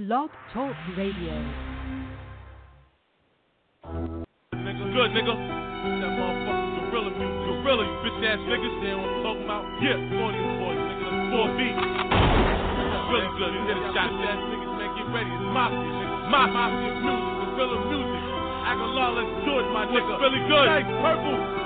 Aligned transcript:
Blog 0.00 0.32
Talk 0.56 0.72
Radio. 0.96 1.36
Good 3.84 5.12
nigga. 5.12 5.34
That 5.36 6.16
motherfucking 6.16 6.88
gorilla 6.88 7.12
music. 7.20 7.44
Gorilla, 7.60 7.84
you 7.84 8.00
bitch 8.00 8.24
ass 8.24 8.40
niggas. 8.48 8.80
They 8.80 8.96
know 8.96 9.04
what 9.04 9.12
I'm 9.12 9.20
talking 9.20 9.44
about. 9.44 9.68
Yeah, 9.84 10.00
40 10.00 10.40
boys, 10.56 10.80
nigga. 10.88 11.04
4 11.36 11.52
beats. 11.52 11.84
That's 11.84 13.12
really 13.12 13.28
good. 13.36 13.52
You 13.52 13.60
hear 13.68 13.76
the 13.76 13.92
shots 13.92 14.16
ass 14.24 14.40
niggas, 14.40 14.72
man. 14.80 14.88
Get 14.96 15.04
ready. 15.12 15.28
It's 15.36 15.52
mafia, 15.52 15.84
nigga. 15.84 16.32
Mafia 16.32 16.96
music. 17.04 17.60
Gorilla 17.60 17.76
music. 17.92 18.24
Aguilar, 18.72 19.10
let's 19.20 19.36
do 19.44 19.52
it, 19.60 19.68
my 19.68 19.84
nigga. 19.84 20.16
Really 20.16 20.40
good. 20.48 20.64
Nice, 20.64 20.88
purple. 21.04 21.59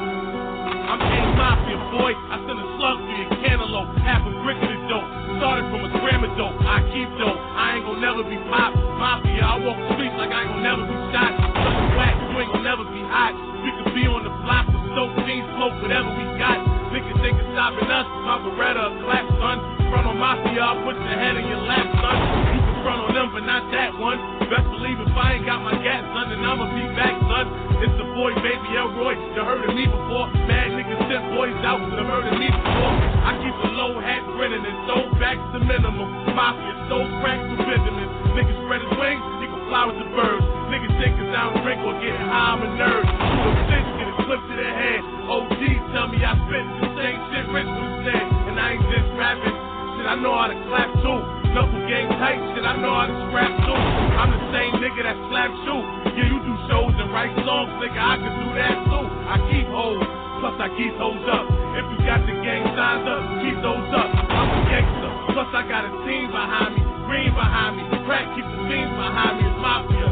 I'm 0.85 1.01
A 1.01 1.21
Mafia, 1.33 1.79
boy. 1.97 2.13
I 2.13 2.37
send 2.45 2.59
a 2.61 2.67
slug 2.77 2.97
through 3.01 3.21
your 3.25 3.33
cantaloupe. 3.41 3.91
Half 4.05 4.29
a 4.29 4.33
brick 4.45 4.61
the 4.61 4.77
dope. 4.89 5.09
Started 5.41 5.65
from 5.73 5.81
a 5.89 5.91
gram 6.05 6.21
of 6.23 6.33
dope. 6.37 6.57
I 6.61 6.85
keep 6.93 7.09
dope. 7.17 7.41
I 7.41 7.81
ain't 7.81 7.85
gonna 7.89 8.05
never 8.05 8.23
be 8.23 8.37
pop. 8.53 8.77
Mafia, 8.77 9.43
I 9.43 9.55
walk 9.65 9.81
the 9.81 9.89
streets 9.97 10.17
like 10.21 10.29
I 10.29 10.45
ain't 10.45 10.53
gonna 10.53 10.69
never 10.69 10.85
be 10.85 10.97
shot. 11.11 11.33
Such 11.41 11.81
whack, 11.97 12.15
you 12.21 12.37
ain't 12.37 12.53
gonna 12.53 12.69
never 12.69 12.85
be 12.85 13.03
hot. 13.09 13.33
We 13.65 13.71
could 13.81 13.93
be 13.97 14.05
on 14.05 14.29
the 14.29 14.35
block 14.45 14.69
with 14.69 14.85
soap, 14.93 15.13
jeans, 15.25 15.49
smoke, 15.57 15.75
whatever 15.81 16.11
we 16.13 16.25
got. 16.37 16.61
Niggas 16.93 17.17
think 17.25 17.35
it's 17.41 17.51
stopping 17.57 17.89
us. 17.89 18.07
My 18.29 18.37
Beretta, 18.45 18.85
a 18.85 18.91
clap, 19.09 19.25
son. 19.41 19.57
Front 19.89 20.05
on 20.05 20.17
Mafia, 20.21 20.61
I'll 20.61 20.85
put 20.85 20.97
your 21.01 21.17
head 21.17 21.35
in 21.41 21.49
your 21.49 21.65
lap, 21.65 21.87
son. 21.97 22.17
You 22.55 22.64
front 22.85 23.01
on 23.01 23.13
them, 23.17 23.33
but 23.33 23.49
not 23.49 23.65
that 23.73 23.97
one. 23.97 24.21
Best 24.53 24.69
believe 24.69 25.01
if 25.01 25.17
I 25.17 25.41
ain't 25.41 25.49
got 25.49 25.65
my 25.65 25.73
gas, 25.81 26.05
son, 26.13 26.29
then 26.29 26.45
I'ma 26.45 26.69
be 26.77 26.85
back, 26.93 27.17
son. 27.25 27.49
It's 27.81 27.97
the 27.97 28.05
boy, 28.13 28.37
baby 28.45 28.77
Elroy. 28.77 29.17
You 29.33 29.41
heard 29.41 29.65
of 29.65 29.73
me 29.73 29.89
before. 29.89 30.29
Mad 30.45 30.69
niggas 30.77 31.01
sent 31.09 31.25
boys 31.33 31.57
out 31.65 31.81
to 31.81 32.01
heard 32.05 32.29
of 32.29 32.37
me 32.37 32.53
before. 32.53 32.95
I 33.25 33.41
keep 33.41 33.57
a 33.57 33.69
low 33.73 33.97
hat 34.05 34.21
grinning 34.37 34.61
and 34.61 34.79
so 34.85 34.97
back 35.17 35.41
to 35.57 35.59
minimum. 35.65 36.37
Mafia, 36.37 36.77
so 36.93 37.01
crack 37.25 37.41
to 37.41 37.57
Benjamin. 37.57 38.09
Niggas 38.37 38.59
spread 38.69 38.81
his 38.85 38.95
wings, 39.01 39.25
he 39.41 39.49
can 39.49 39.63
fly 39.73 39.89
with 39.89 39.99
the 40.05 40.09
birds. 40.13 40.45
Niggas 40.69 40.95
think 41.01 41.13
cause 41.17 41.33
I 41.33 41.41
don't 41.49 41.61
drink 41.65 41.81
or 41.89 41.97
get 42.05 42.17
high, 42.21 42.53
I'm 42.53 42.61
a 42.63 42.69
nerd. 42.77 43.05
A 43.05 43.63
bitch, 43.69 43.89
get 43.97 44.09
a 44.13 44.17
clip 44.29 44.41
to 44.45 44.55
the 44.61 44.71
head. 44.77 45.01
OG 45.25 45.61
tell 45.97 46.09
me 46.13 46.21
I 46.21 46.37
spit 46.37 46.65
the 46.85 46.89
same 47.01 47.19
shit 47.33 47.47
Rich 47.49 47.69
was 47.69 47.93
said. 48.05 48.29
And 48.49 48.57
I 48.61 48.77
ain't 48.77 48.85
just 48.93 49.09
rapping. 49.17 49.57
Shit, 49.97 50.05
I 50.05 50.17
know 50.21 50.37
how 50.37 50.53
to 50.53 50.57
clap 50.69 50.93
too. 51.01 51.44
Knuckle 51.55 51.87
game 51.87 52.11
tight, 52.19 52.43
shit, 52.51 52.67
I 52.67 52.75
know 52.83 52.91
how 52.91 53.07
to 53.07 53.15
scrap 53.31 53.55
too. 53.63 53.79
I'm 54.19 54.35
the 54.35 54.43
same 54.51 54.75
nigga 54.83 55.07
that 55.07 55.15
slap 55.31 55.55
you. 55.55 55.79
Yeah, 56.19 56.27
you 56.27 56.43
do 56.43 56.55
shows 56.67 56.99
and 56.99 57.15
write 57.15 57.31
songs, 57.47 57.71
nigga, 57.79 57.95
I 57.95 58.19
can 58.19 58.35
do 58.43 58.49
that 58.59 58.77
too. 58.91 59.07
I 59.07 59.39
keep 59.55 59.71
hoes, 59.71 60.03
plus 60.43 60.59
I 60.59 60.67
keep 60.75 60.99
hoes 60.99 61.23
up. 61.31 61.47
If 61.79 61.87
you 61.95 61.99
got 62.03 62.27
the 62.27 62.35
gang 62.43 62.67
signed 62.75 63.07
up, 63.07 63.23
keep 63.39 63.55
those 63.63 63.87
up. 63.95 64.11
I'm 64.35 64.51
a 64.51 64.59
gangster, 64.67 65.11
plus 65.31 65.47
I 65.55 65.63
got 65.71 65.87
a 65.87 65.95
team 66.03 66.27
behind 66.35 66.75
me, 66.75 66.83
green 67.07 67.31
behind 67.31 67.79
me, 67.79 67.87
crack 68.03 68.27
keep 68.35 68.43
the 68.51 68.61
team 68.67 68.91
behind 68.99 69.39
me, 69.39 69.47
it's 69.47 69.59
mafia. 69.63 70.11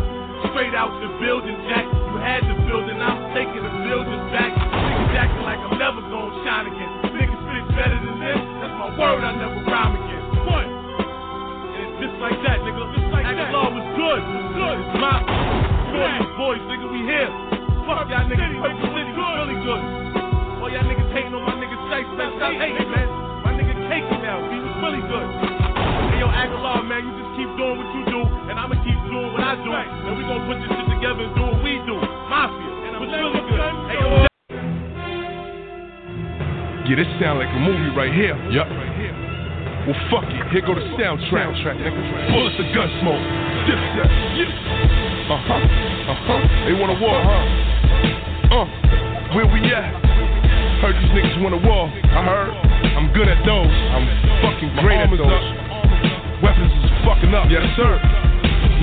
Straight 0.54 0.78
out 0.78 0.94
the 1.02 1.10
building, 1.18 1.58
Jack. 1.66 1.90
You 1.90 2.22
had 2.22 2.46
the 2.46 2.54
building, 2.70 3.02
I'm 3.02 3.34
taking 3.34 3.66
the 3.66 3.74
building 3.82 4.22
back. 4.30 4.54
Niggas 4.54 5.18
acting 5.18 5.42
like 5.42 5.58
I'm 5.58 5.74
never 5.74 6.06
gonna 6.06 6.38
shine 6.46 6.70
again. 6.70 6.90
Niggas 7.18 7.34
spit 7.34 7.66
better 7.74 7.98
than 7.98 8.16
this, 8.22 8.42
that's 8.62 8.74
my 8.78 8.94
word, 8.94 9.26
I 9.26 9.34
never 9.42 9.58
rhyme 9.66 9.98
again. 9.98 10.22
What? 10.46 10.71
And 12.02 12.10
it's 12.10 12.18
just 12.18 12.34
like 12.34 12.34
that, 12.42 12.58
nigga. 12.66 12.82
Just 12.98 13.14
like 13.14 13.22
Aguilar 13.30 13.70
that. 13.70 13.78
was 13.78 13.86
good, 13.94 14.20
was 14.26 14.48
good. 14.58 14.74
It's 14.74 14.98
my 14.98 15.22
boys, 15.94 16.26
boys, 16.34 16.62
nigga, 16.66 16.86
we 16.90 17.06
here. 17.06 17.30
Fuck 17.86 18.10
y'all 18.10 18.26
niggas, 18.26 18.58
Purple 18.58 18.90
City 18.90 19.12
was 19.14 19.30
really 19.38 19.58
good. 19.62 19.82
All 20.58 20.66
y'all 20.66 20.82
niggas 20.82 21.10
hating 21.14 21.30
on 21.30 21.46
my 21.46 21.54
nigga 21.62 21.78
Sight, 21.86 22.02
stop 22.18 22.34
hating, 22.58 22.90
man. 22.90 23.06
My 23.46 23.54
nigga 23.54 23.70
caking 23.86 24.18
now, 24.18 24.42
he 24.50 24.58
was 24.58 24.74
really 24.82 25.02
good. 25.06 25.26
Hey, 26.10 26.18
yo, 26.18 26.26
Aguilar, 26.26 26.82
man, 26.90 27.06
you 27.06 27.12
just 27.22 27.38
keep 27.38 27.50
doing 27.54 27.78
what 27.78 27.90
you 27.94 28.02
do, 28.10 28.20
and 28.50 28.58
I'ma 28.58 28.74
keep 28.82 28.98
doing 29.06 29.30
what 29.30 29.46
I 29.46 29.54
do. 29.62 29.70
And 29.70 30.18
we 30.18 30.26
gonna 30.26 30.42
put 30.50 30.58
this 30.58 30.74
shit 30.74 30.88
together 30.98 31.22
and 31.22 31.34
do 31.38 31.42
what 31.54 31.62
we 31.62 31.78
do. 31.86 32.02
Mafia, 32.26 32.70
and 32.82 32.98
was 32.98 33.14
really 33.14 33.42
good. 33.46 33.62
Hey, 33.62 34.02
yo, 34.02 34.26
Yeah, 36.82 36.96
this 36.98 37.06
sound 37.22 37.38
like 37.38 37.52
a 37.54 37.60
movie 37.62 37.94
right 37.94 38.10
here. 38.10 38.34
Yup. 38.50 38.91
Well, 39.82 39.98
fuck 40.14 40.26
it. 40.30 40.42
Here 40.54 40.62
go 40.62 40.74
the 40.78 40.86
soundtrack. 40.94 41.50
Soundtrack. 41.58 42.30
Bullets 42.30 42.54
of 42.58 42.66
gun 42.70 42.88
smoke. 43.02 43.22
Dipset. 43.66 44.10
Yeah. 44.38 45.32
Uh 45.32 45.38
huh. 45.42 45.58
Uh 45.58 46.14
huh. 46.22 46.40
They 46.66 46.74
want 46.78 46.94
a 46.94 46.98
war, 47.02 47.18
Uh-huh. 47.18 48.62
Uh. 48.62 48.66
Where 49.34 49.46
we 49.48 49.58
at? 49.72 49.90
Heard 50.84 50.94
these 51.00 51.10
niggas 51.16 51.40
want 51.42 51.54
a 51.56 51.62
war. 51.66 51.88
I 51.88 52.20
heard. 52.22 52.52
I'm 52.94 53.08
good 53.16 53.26
at 53.26 53.40
those. 53.46 53.70
I'm 53.96 54.04
fucking 54.44 54.70
great 54.84 54.98
at 55.02 55.10
those. 55.10 55.46
Weapons 56.44 56.70
is 56.84 56.90
fucking 57.06 57.32
up. 57.34 57.48
Yes, 57.48 57.64
sir. 57.74 57.96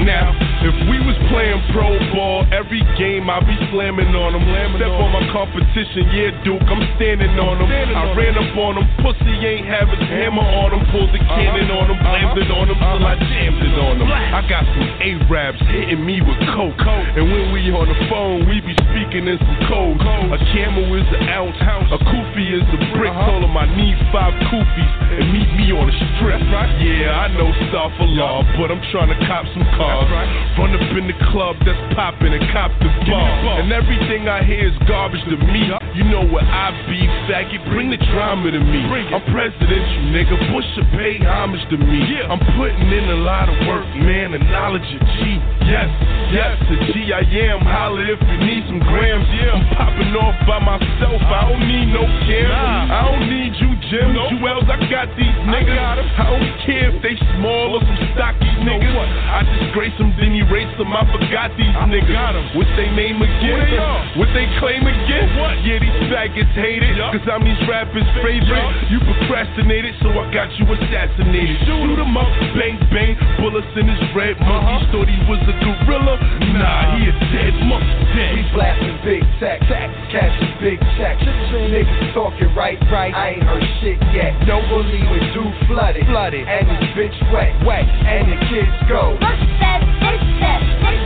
Now, 0.03 0.31
if 0.59 0.75
we 0.91 0.99
was 0.99 1.15
playing 1.31 1.59
pro 1.71 1.95
ball, 2.11 2.43
every 2.51 2.83
game 2.99 3.31
I 3.31 3.39
be 3.39 3.55
slamming 3.71 4.11
on 4.11 4.35
them. 4.35 4.43
Step 4.75 4.91
on 4.91 5.09
my 5.15 5.23
competition, 5.31 6.11
yeah, 6.11 6.35
Duke, 6.43 6.63
I'm 6.67 6.83
standing 6.99 7.31
on 7.39 7.63
them. 7.63 7.69
I 7.71 8.11
ran 8.15 8.35
up 8.35 8.51
on 8.59 8.75
them, 8.75 8.85
pussy 8.99 9.35
ain't 9.39 9.67
have 9.67 9.87
his 9.87 10.03
hammer 10.03 10.43
on 10.43 10.75
them. 10.75 10.83
Pulled 10.91 11.15
the 11.15 11.21
uh-huh. 11.21 11.35
cannon 11.35 11.69
on 11.71 11.85
them, 11.87 11.99
blamed 12.03 12.35
uh-huh. 12.35 12.43
it 12.43 12.51
on 12.51 12.65
them 12.67 12.79
till 12.79 13.03
I 13.07 13.15
uh-huh. 13.15 13.31
jammed 13.31 13.61
it 13.63 13.75
on 13.79 13.95
them. 14.03 14.09
I 14.09 14.41
got 14.51 14.63
some 14.67 14.89
Arabs 14.99 15.61
hitting 15.71 16.03
me 16.03 16.19
with 16.19 16.39
coke. 16.55 16.75
And 16.79 17.25
when 17.31 17.55
we 17.55 17.71
on 17.71 17.87
the 17.87 17.99
phone, 18.11 18.47
we 18.47 18.59
be 18.59 18.75
speaking 18.91 19.31
in 19.31 19.37
some 19.39 19.59
code. 19.71 19.99
A 19.99 20.39
camel 20.51 20.87
is 20.95 21.07
an 21.15 21.29
ounce, 21.31 21.59
a 21.91 21.99
kufi 22.03 22.45
is 22.51 22.65
a 22.67 22.79
brick. 22.97 23.13
Told 23.13 23.47
him 23.47 23.55
I 23.55 23.67
need 23.75 23.95
five 24.11 24.35
kufis 24.51 24.91
and 25.15 25.31
meet 25.31 25.49
me 25.55 25.71
on 25.71 25.87
the 25.87 25.95
strip. 26.17 26.41
Yeah, 26.83 27.15
I 27.15 27.31
know 27.31 27.47
stuff 27.69 27.93
a 27.99 28.07
law, 28.07 28.43
but 28.59 28.71
I'm 28.71 28.81
trying 28.91 29.11
to 29.11 29.19
cop 29.27 29.45
some 29.55 29.65
cars. 29.77 30.48
Run 30.57 30.75
up 30.75 30.81
in 30.97 31.07
the 31.07 31.15
club 31.31 31.55
that's 31.63 31.79
popping 31.95 32.33
and 32.33 32.43
cop 32.51 32.71
the 32.83 32.91
bar. 33.07 33.61
And 33.61 33.71
everything 33.71 34.27
I 34.27 34.43
hear 34.43 34.67
is 34.67 34.75
garbage 34.87 35.23
to 35.29 35.37
me. 35.37 35.71
You 35.95 36.03
know 36.03 36.27
what 36.27 36.43
I 36.43 36.75
be, 36.89 36.99
faggot. 37.31 37.63
Bring 37.71 37.89
the 37.89 38.01
drama 38.11 38.51
to 38.51 38.59
me. 38.59 38.83
I'm 39.13 39.23
presidential, 39.31 40.03
nigga. 40.11 40.35
Bush 40.51 40.67
should 40.75 40.89
pay 40.91 41.15
homage 41.23 41.63
to 41.71 41.77
me. 41.79 42.03
I'm 42.27 42.43
putting 42.59 42.91
in 42.91 43.05
a 43.07 43.19
lot 43.23 43.47
of 43.47 43.55
work, 43.67 43.87
man. 44.03 44.35
The 44.35 44.43
knowledge 44.51 44.83
of 44.83 45.01
G. 45.23 45.39
Yes, 45.63 45.87
yes, 46.33 46.59
the 46.67 46.77
G 46.91 47.13
I 47.13 47.23
am. 47.53 47.63
Holla 47.63 48.03
if 48.03 48.19
you 48.19 48.37
need 48.43 48.67
some 48.67 48.83
grams. 48.83 49.27
Yeah, 49.39 49.55
I'm 49.55 49.63
popping 49.79 50.11
off 50.19 50.35
by 50.43 50.59
myself. 50.59 51.23
I 51.23 51.47
don't 51.47 51.63
need 51.63 51.87
no 51.93 52.03
cam. 52.27 52.91
I 52.91 52.99
don't 53.07 53.29
need 53.31 53.55
you, 53.63 53.78
Jim. 53.89 54.13
Jewels, 54.13 54.69
I 54.69 54.77
got 54.85 55.09
these 55.17 55.33
niggas. 55.49 55.73
I, 55.73 56.29
don't 56.29 56.45
care 56.61 56.93
if 56.93 57.01
they 57.01 57.17
small 57.33 57.73
or 57.73 57.81
some 57.81 57.99
stocky 58.13 58.45
niggas. 58.61 58.93
I 58.93 59.41
disgrace 59.57 59.97
them, 59.97 60.13
then 60.13 60.37
erase 60.37 60.69
them. 60.77 60.93
I 60.93 61.09
forgot 61.09 61.49
these 61.57 61.73
niggas. 61.89 62.53
What's 62.53 62.69
they 62.77 62.93
name 62.93 63.17
again? 63.17 63.65
What 64.13 64.29
they 64.37 64.45
claim 64.61 64.85
again? 64.85 65.33
What? 65.41 65.57
Yeah, 65.65 65.81
these 65.81 65.99
faggots 66.05 66.53
hate 66.53 66.85
it. 66.85 67.01
Cause 67.01 67.25
I'm 67.25 67.41
these 67.41 67.57
rappers' 67.65 68.05
favorite. 68.21 68.93
You 68.93 69.01
procrastinated, 69.01 69.97
so 70.05 70.13
I 70.13 70.29
got 70.29 70.53
you 70.61 70.69
assassinated. 70.69 71.57
Shoot 71.65 71.97
him 71.97 72.13
up, 72.13 72.29
bang, 72.53 72.77
bang. 72.93 73.17
Bullets 73.41 73.73
in 73.73 73.89
his 73.89 74.05
red 74.13 74.37
monkeys. 74.37 74.85
Thought 74.93 75.09
he 75.09 75.17
was 75.25 75.41
a 75.49 75.55
gorilla. 75.65 76.13
Nah, 76.61 76.93
he 76.93 77.09
a 77.09 77.13
dead 77.33 77.57
monkey. 77.65 77.89
Dead. 78.13 78.37
We 78.37 78.45
blasting 78.53 79.01
big 79.01 79.25
tech, 79.41 79.65
tech, 79.65 79.89
cashing 80.13 80.53
big 80.61 80.77
checks. 80.93 81.25
Niggas 81.25 82.13
talking 82.13 82.53
right, 82.53 82.77
right. 82.93 83.13
I 83.13 83.33
ain't 83.33 83.43
heard 83.43 83.65
shit 83.65 83.78
yet. 83.81 84.35
Don't 84.45 84.67
believe 84.67 85.07
it, 85.07 85.33
do 85.33 85.43
flooded, 85.67 86.05
flooded, 86.07 86.47
and 86.47 86.67
this 86.67 86.83
bitch 86.95 87.15
wet, 87.31 87.55
wet, 87.65 87.87
and 87.87 88.27
the 88.27 88.37
kids 88.51 88.75
go. 88.89 89.15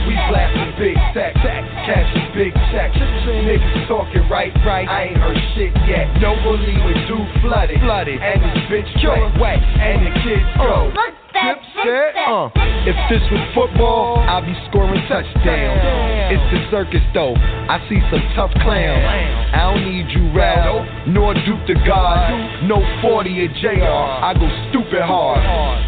We 0.07 0.13
blasting 0.27 0.73
big 0.77 0.97
tech, 1.13 1.33
tech, 1.45 1.63
cashing 1.85 2.33
big 2.33 2.53
checks. 2.71 2.97
Niggas 2.97 3.87
talking 3.87 4.27
right, 4.29 4.53
right. 4.65 4.87
I 4.87 5.03
ain't 5.09 5.17
heard 5.17 5.37
shit 5.55 5.73
yet. 5.87 6.19
Don't 6.19 6.41
believe 6.43 6.79
it, 6.79 7.07
do 7.07 7.17
flooded, 7.41 7.79
flooded, 7.81 8.21
and 8.21 8.41
this 8.41 8.63
bitch 8.69 8.89
wet, 9.05 9.39
wet, 9.39 9.59
and 9.59 10.07
the 10.07 10.11
kids 10.21 10.49
go. 10.57 11.22
Uh. 11.35 12.49
If 12.85 12.95
this 13.09 13.23
was 13.31 13.39
football, 13.55 14.19
I'd 14.19 14.43
be 14.45 14.53
scoring 14.69 15.01
touchdowns. 15.07 16.35
It's 16.35 16.47
the 16.51 16.61
circus 16.69 17.03
though. 17.13 17.33
I 17.35 17.79
see 17.87 17.99
some 18.11 18.21
tough 18.35 18.51
clowns. 18.59 19.07
I 19.55 19.71
don't 19.71 19.87
need 19.87 20.11
you, 20.11 20.31
Ralph, 20.35 20.83
nor 21.07 21.33
Duke 21.33 21.63
the 21.67 21.79
God. 21.87 22.67
No 22.67 22.83
40 23.01 23.39
or 23.39 23.47
JR. 23.61 23.87
I 23.87 24.33
go 24.35 24.47
stupid 24.69 25.01
hard. 25.01 25.39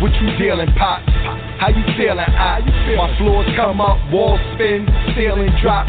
What 0.02 0.14
you 0.22 0.38
dealing, 0.38 0.72
pops? 0.80 1.12
How 1.56 1.72
you 1.72 1.84
feeling? 1.96 2.20
I, 2.20 2.60
my 3.00 3.08
floors 3.18 3.48
come 3.56 3.80
up, 3.80 3.96
walls 4.12 4.40
spin, 4.56 4.84
ceiling 5.16 5.52
drop. 5.64 5.88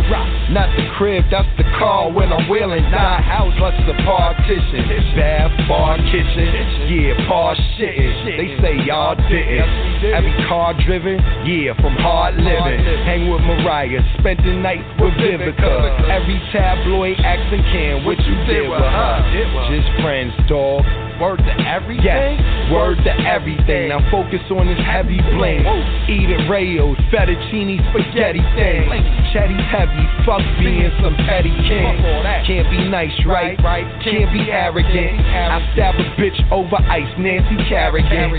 Not 0.50 0.70
the 0.78 0.86
crib, 0.96 1.26
that's 1.31 1.50
the 1.58 1.66
car 1.78 2.10
when 2.10 2.32
I'm 2.32 2.48
wheeling. 2.48 2.86
Die 2.86 3.20
house, 3.26 3.52
plus 3.58 3.75
the 3.86 3.94
partition. 4.06 4.86
Bath, 5.19 5.50
bar, 5.66 5.98
kitchen. 6.06 6.54
Yeah, 6.86 7.19
par 7.26 7.54
shitting. 7.75 8.38
They 8.38 8.50
say 8.62 8.75
y'all 8.86 9.19
didn't. 9.46 10.12
Every 10.12 10.34
car 10.48 10.75
driven, 10.84 11.19
yeah, 11.46 11.72
from 11.81 11.94
hard 11.96 12.37
living. 12.37 12.84
Hang 13.06 13.31
with 13.31 13.40
Mariah, 13.43 14.02
spent 14.19 14.43
the 14.43 14.52
night 14.52 14.82
with 15.00 15.14
Vivica. 15.14 16.10
Every 16.10 16.38
tabloid 16.52 17.19
accent 17.22 17.62
can, 17.72 18.04
what 18.04 18.19
you 18.20 18.34
did 18.46 18.69
with 18.69 18.81
her? 18.81 19.14
Just 19.70 19.88
friends, 20.02 20.34
dog. 20.48 20.84
Word 21.20 21.38
to 21.38 21.54
everything? 21.64 22.04
Yes, 22.04 22.72
word 22.72 22.98
to 23.04 23.12
everything. 23.24 23.88
Now 23.88 24.00
focus 24.10 24.40
on 24.50 24.66
this 24.66 24.80
heavy 24.80 25.20
blame. 25.36 25.64
Eating 26.08 26.48
Rayo's, 26.48 26.98
fettuccine, 27.12 27.80
spaghetti 27.92 28.42
thing. 28.56 28.88
Chetty's 29.32 29.64
heavy, 29.70 30.04
fuck 30.24 30.42
being 30.58 30.92
some 31.02 31.14
petty 31.28 31.52
king. 31.68 32.00
Can't 32.46 32.68
be 32.70 32.88
nice, 32.88 33.14
right? 33.26 33.56
Can't 34.02 34.32
be 34.32 34.50
arrogant. 34.50 35.20
I 35.20 35.60
stab 35.72 35.94
a 35.96 36.04
bitch 36.20 36.36
over 36.50 36.76
ice, 36.88 37.10
Nancy 37.19 37.56
Kerrigan. 37.69 38.32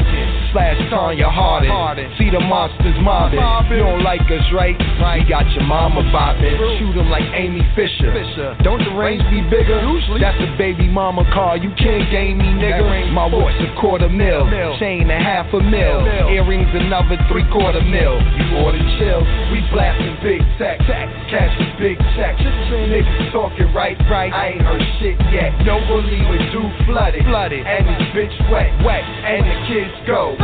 Slash 0.52 0.78
Tonya 0.92 1.30
Harding. 1.30 2.10
See 2.18 2.30
the 2.30 2.40
monsters 2.40 2.98
mobbing. 3.02 3.40
You 3.70 3.84
don't 3.84 4.04
like 4.04 4.26
us, 4.30 4.46
right? 4.54 4.78
We 4.78 5.30
got 5.30 5.50
your 5.54 5.64
mama 5.64 6.02
bopping. 6.14 6.58
Shoot 6.80 6.88
Shoot 6.88 7.02
'em 7.02 7.10
like 7.10 7.26
Amy 7.34 7.62
Fisher. 7.76 8.56
Don't 8.64 8.84
the 8.84 8.92
range 8.96 9.24
be 9.30 9.42
bigger? 9.42 9.82
That's 10.20 10.40
a 10.40 10.56
baby 10.58 10.88
mama 10.88 11.26
car. 11.34 11.58
You 11.58 11.70
can't 11.72 12.10
game 12.10 12.38
me, 12.38 12.54
nigga. 12.68 13.12
My 13.14 13.26
watch 13.26 13.56
a 13.64 13.70
quarter 13.80 14.10
mil. 14.10 14.46
Chain 14.80 15.10
a 15.10 15.18
half 15.18 15.54
a 15.54 15.60
mil. 15.60 16.06
Earrings 16.28 16.70
another 16.74 17.18
three 17.32 17.46
quarter 17.52 17.82
mil. 17.82 18.20
You 18.20 18.58
oughta 18.60 18.82
chill. 19.00 19.22
We 19.52 19.64
blasting 19.72 20.18
big 20.22 20.42
tech. 20.58 20.80
Cash 20.86 21.56
is 21.60 21.72
big 21.80 21.98
checks. 22.16 22.42
Niggas 22.42 23.32
talking 23.32 23.74
right, 23.74 23.98
right. 24.10 24.34
I 24.34 24.56
ain't 24.56 24.62
heard 24.62 24.82
shit 25.00 25.20
yet. 25.32 25.54
No 25.66 25.80
believe 25.88 26.28
it, 26.28 26.52
do 26.52 26.64
flooded. 26.86 27.24
Flooded. 27.26 27.66
And 27.66 27.88
this 27.88 28.02
bitch 28.16 28.36
wet, 28.52 28.72
wet. 28.84 29.04
And 29.04 29.44
the 29.46 29.58
kids 29.68 29.94
go. 30.08 30.36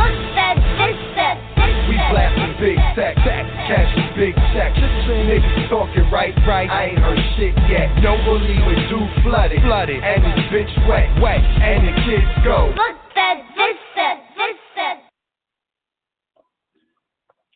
We 1.88 1.96
blasting 2.12 2.54
big 2.60 2.78
tech. 2.94 3.16
Cash 3.16 3.96
is 3.96 4.10
big 4.14 4.34
checks. 4.52 4.78
Niggas 4.78 5.68
talking 5.68 6.04
right, 6.12 6.36
right. 6.46 6.68
I 6.70 6.92
ain't 6.92 6.98
heard 6.98 7.18
shit 7.36 7.56
yet. 7.68 7.88
No 8.04 8.16
believe 8.24 8.60
it, 8.60 8.88
do 8.92 9.00
flooded. 9.24 9.60
Flooded. 9.64 10.04
And 10.04 10.20
this 10.24 10.44
bitch 10.52 10.70
wet, 10.88 11.08
wet. 11.20 11.40
And 11.40 11.88
the 11.88 11.92
kids 12.04 12.13
go. 12.44 12.68
Look 12.68 12.96
that 13.14 13.42
this 13.56 13.78
that 13.96 14.16
this 14.36 14.58
that. 14.76 15.00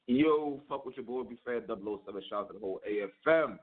Yo, 0.07 0.61
fuck 0.69 0.87
with 0.87 0.97
your 0.97 1.05
boy, 1.05 1.23
be 1.23 1.39
fair, 1.45 1.61
007. 1.67 2.23
Shout 2.31 2.41
out 2.41 2.47
to 2.49 2.55
the 2.55 2.59
whole 2.59 2.81
AFM. 2.89 3.59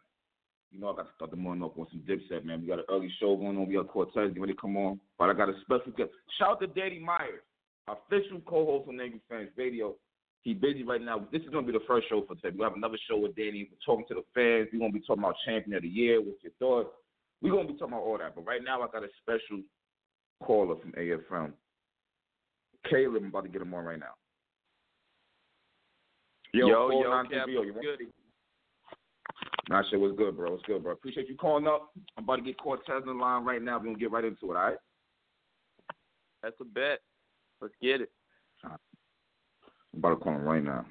You 0.72 0.80
know, 0.80 0.92
I 0.92 0.96
got 0.96 1.08
to 1.08 1.16
start 1.16 1.32
the 1.32 1.38
morning 1.38 1.64
off 1.64 1.72
on 1.78 1.88
some 1.90 2.04
dipset, 2.08 2.46
man. 2.46 2.62
We 2.62 2.68
got 2.68 2.80
an 2.80 2.86
early 2.90 3.12
show 3.20 3.36
going 3.36 3.58
on. 3.58 3.68
We 3.68 3.76
got 3.76 3.88
Cortez 3.88 4.30
getting 4.30 4.42
ready 4.42 4.54
to 4.54 4.60
come 4.60 4.78
on. 4.78 5.00
But 5.18 5.30
I 5.30 5.34
got 5.34 5.50
a 5.50 5.54
special 5.62 5.92
guest. 5.98 6.12
Shout 6.38 6.50
out 6.50 6.62
to 6.62 6.68
Daddy 6.68 7.00
Myers, 7.00 7.42
official 7.88 8.42
co 8.46 8.66
host 8.66 8.90
on 8.90 8.98
Navy 8.98 9.22
Fans 9.30 9.50
Radio. 9.58 9.96
He's 10.42 10.58
busy 10.58 10.84
right 10.84 11.02
now. 11.02 11.28
This 11.32 11.42
is 11.42 11.50
going 11.50 11.66
to 11.66 11.72
be 11.72 11.78
the 11.78 11.86
first 11.88 12.08
show 12.10 12.24
for 12.28 12.36
today. 12.36 12.56
we 12.56 12.64
have 12.64 12.76
another 12.76 13.00
show 13.10 13.18
with 13.18 13.36
Danny. 13.36 13.68
We're 13.72 13.82
talking 13.84 14.06
to 14.10 14.14
the 14.14 14.26
fans. 14.36 14.70
We're 14.72 14.80
going 14.80 14.94
to 14.94 15.00
be 15.00 15.06
talking 15.06 15.24
about 15.24 15.36
Champion 15.46 15.78
of 15.78 15.82
the 15.82 15.90
Year. 15.90 16.22
What's 16.22 16.44
your 16.44 16.54
thoughts? 16.60 16.94
We're 17.42 17.52
going 17.52 17.66
to 17.66 17.74
be 17.74 17.80
talking 17.80 17.94
about 17.94 18.06
all 18.06 18.20
that. 18.20 18.36
But 18.36 18.46
right 18.46 18.62
now, 18.64 18.84
I 18.84 18.88
got 18.94 19.04
a 19.04 19.10
special 19.24 19.64
caller 20.44 20.76
from 20.82 20.92
AFM. 20.94 21.54
Caleb, 22.90 23.24
I'm 23.24 23.30
about 23.30 23.44
to 23.44 23.50
get 23.50 23.62
him 23.62 23.74
on 23.74 23.86
right 23.86 24.00
now. 24.00 24.14
Yo, 26.54 26.68
yo, 26.68 26.90
yo, 26.90 27.10
930, 27.10 27.36
Cap, 27.36 27.48
what's 27.48 27.72
want- 27.72 27.86
goody? 27.86 28.12
Nah, 29.68 29.82
shit 29.90 30.00
was 30.00 30.16
good, 30.16 30.38
bro. 30.38 30.54
It's 30.54 30.64
good, 30.64 30.84
bro. 30.84 30.92
Appreciate 30.94 31.28
you 31.28 31.36
calling 31.36 31.68
up. 31.68 31.92
I'm 32.18 32.24
about 32.24 32.36
to 32.38 32.42
get 32.44 32.58
Cortez 32.58 33.02
on 33.02 33.06
the 33.08 33.14
line 33.14 33.44
right 33.44 33.62
now. 33.62 33.80
We're 33.80 33.86
gonna 33.86 33.98
get 33.98 34.12
right 34.12 34.24
into 34.24 34.52
it, 34.52 34.56
all 34.56 34.64
right? 34.64 34.78
That's 36.44 36.56
a 36.62 36.66
bet. 36.66 37.02
Let's 37.62 37.74
get 37.82 38.02
it. 38.02 38.12
I'm 38.64 38.78
about 39.96 40.10
to 40.10 40.16
call 40.18 40.34
him 40.34 40.44
right 40.44 40.64
now. 40.64 40.86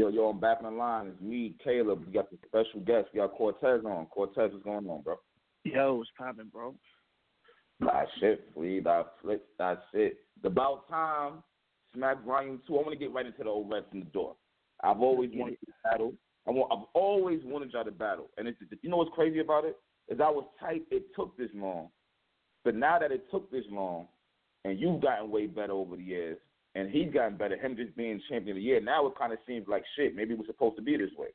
Yo, 0.00 0.08
yo, 0.08 0.30
I'm 0.30 0.40
back 0.40 0.62
on 0.64 0.72
the 0.72 0.78
line. 0.78 1.08
It's 1.08 1.20
me, 1.20 1.54
Caleb. 1.62 2.06
We 2.06 2.10
got 2.14 2.30
the 2.30 2.38
special 2.46 2.80
guest. 2.80 3.08
We 3.12 3.20
got 3.20 3.32
Cortez 3.32 3.84
on. 3.84 4.06
Cortez, 4.06 4.50
what's 4.50 4.64
going 4.64 4.88
on, 4.88 5.02
bro? 5.02 5.16
Yo, 5.64 5.96
what's 5.96 6.08
poppin', 6.16 6.48
bro? 6.50 6.74
That 7.80 8.06
shit, 8.18 8.48
Flea, 8.54 8.80
that 8.80 9.12
flip, 9.20 9.46
that's 9.58 9.82
it. 9.92 10.20
The 10.42 10.48
About 10.48 10.88
Time, 10.88 11.42
Smack 11.94 12.24
Volume 12.24 12.62
2. 12.66 12.78
I 12.78 12.80
want 12.80 12.92
to 12.92 12.96
get 12.96 13.12
right 13.12 13.26
into 13.26 13.44
the 13.44 13.50
old 13.50 13.68
from 13.68 14.00
the 14.00 14.06
door. 14.06 14.36
I've 14.82 15.02
always 15.02 15.32
wanted 15.34 15.58
to 15.66 15.72
battle. 15.84 16.14
I 16.48 16.52
want, 16.52 16.72
I've 16.72 16.88
always 16.94 17.40
wanted 17.44 17.70
y'all 17.74 17.84
to 17.84 17.90
battle. 17.90 18.30
And 18.38 18.48
it's, 18.48 18.58
you 18.80 18.88
know 18.88 18.96
what's 18.96 19.14
crazy 19.14 19.40
about 19.40 19.66
it? 19.66 19.76
Is 20.08 20.18
I 20.18 20.30
was 20.30 20.46
tight, 20.58 20.84
it 20.90 21.14
took 21.14 21.36
this 21.36 21.50
long. 21.54 21.90
But 22.64 22.74
now 22.74 22.98
that 22.98 23.12
it 23.12 23.30
took 23.30 23.50
this 23.50 23.64
long, 23.68 24.06
and 24.64 24.80
you've 24.80 25.02
gotten 25.02 25.30
way 25.30 25.46
better 25.46 25.74
over 25.74 25.96
the 25.96 26.02
years, 26.02 26.38
and 26.74 26.90
he's 26.90 27.12
gotten 27.12 27.36
better, 27.36 27.56
him 27.56 27.76
just 27.76 27.96
being 27.96 28.20
champion 28.28 28.56
of 28.56 28.60
the 28.60 28.62
year, 28.62 28.80
now 28.80 29.06
it 29.06 29.18
kind 29.18 29.32
of 29.32 29.38
seems 29.46 29.66
like 29.68 29.84
shit. 29.96 30.14
Maybe 30.14 30.34
we're 30.34 30.46
supposed 30.46 30.76
to 30.76 30.82
be 30.82 30.96
this 30.96 31.10
way. 31.16 31.28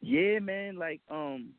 Yeah, 0.00 0.38
man, 0.40 0.76
like 0.76 1.00
um 1.10 1.50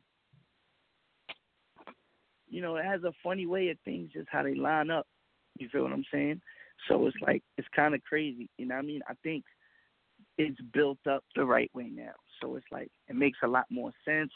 you 2.48 2.60
know, 2.60 2.76
it 2.76 2.84
has 2.84 3.02
a 3.02 3.12
funny 3.22 3.46
way 3.46 3.68
of 3.70 3.78
things 3.84 4.10
just 4.12 4.28
how 4.30 4.42
they 4.42 4.54
line 4.54 4.90
up. 4.90 5.06
You 5.58 5.68
feel 5.70 5.82
what 5.82 5.92
I'm 5.92 6.04
saying? 6.12 6.40
So 6.88 7.06
it's 7.06 7.16
like 7.20 7.42
it's 7.58 7.68
kinda 7.74 7.98
crazy. 8.00 8.48
You 8.58 8.66
know 8.66 8.76
what 8.76 8.84
I 8.84 8.86
mean? 8.86 9.02
I 9.08 9.14
think 9.22 9.44
it's 10.38 10.60
built 10.72 10.98
up 11.08 11.24
the 11.36 11.44
right 11.44 11.70
way 11.74 11.90
now. 11.92 12.12
So 12.40 12.56
it's 12.56 12.66
like 12.70 12.90
it 13.08 13.16
makes 13.16 13.38
a 13.42 13.48
lot 13.48 13.66
more 13.70 13.92
sense. 14.04 14.32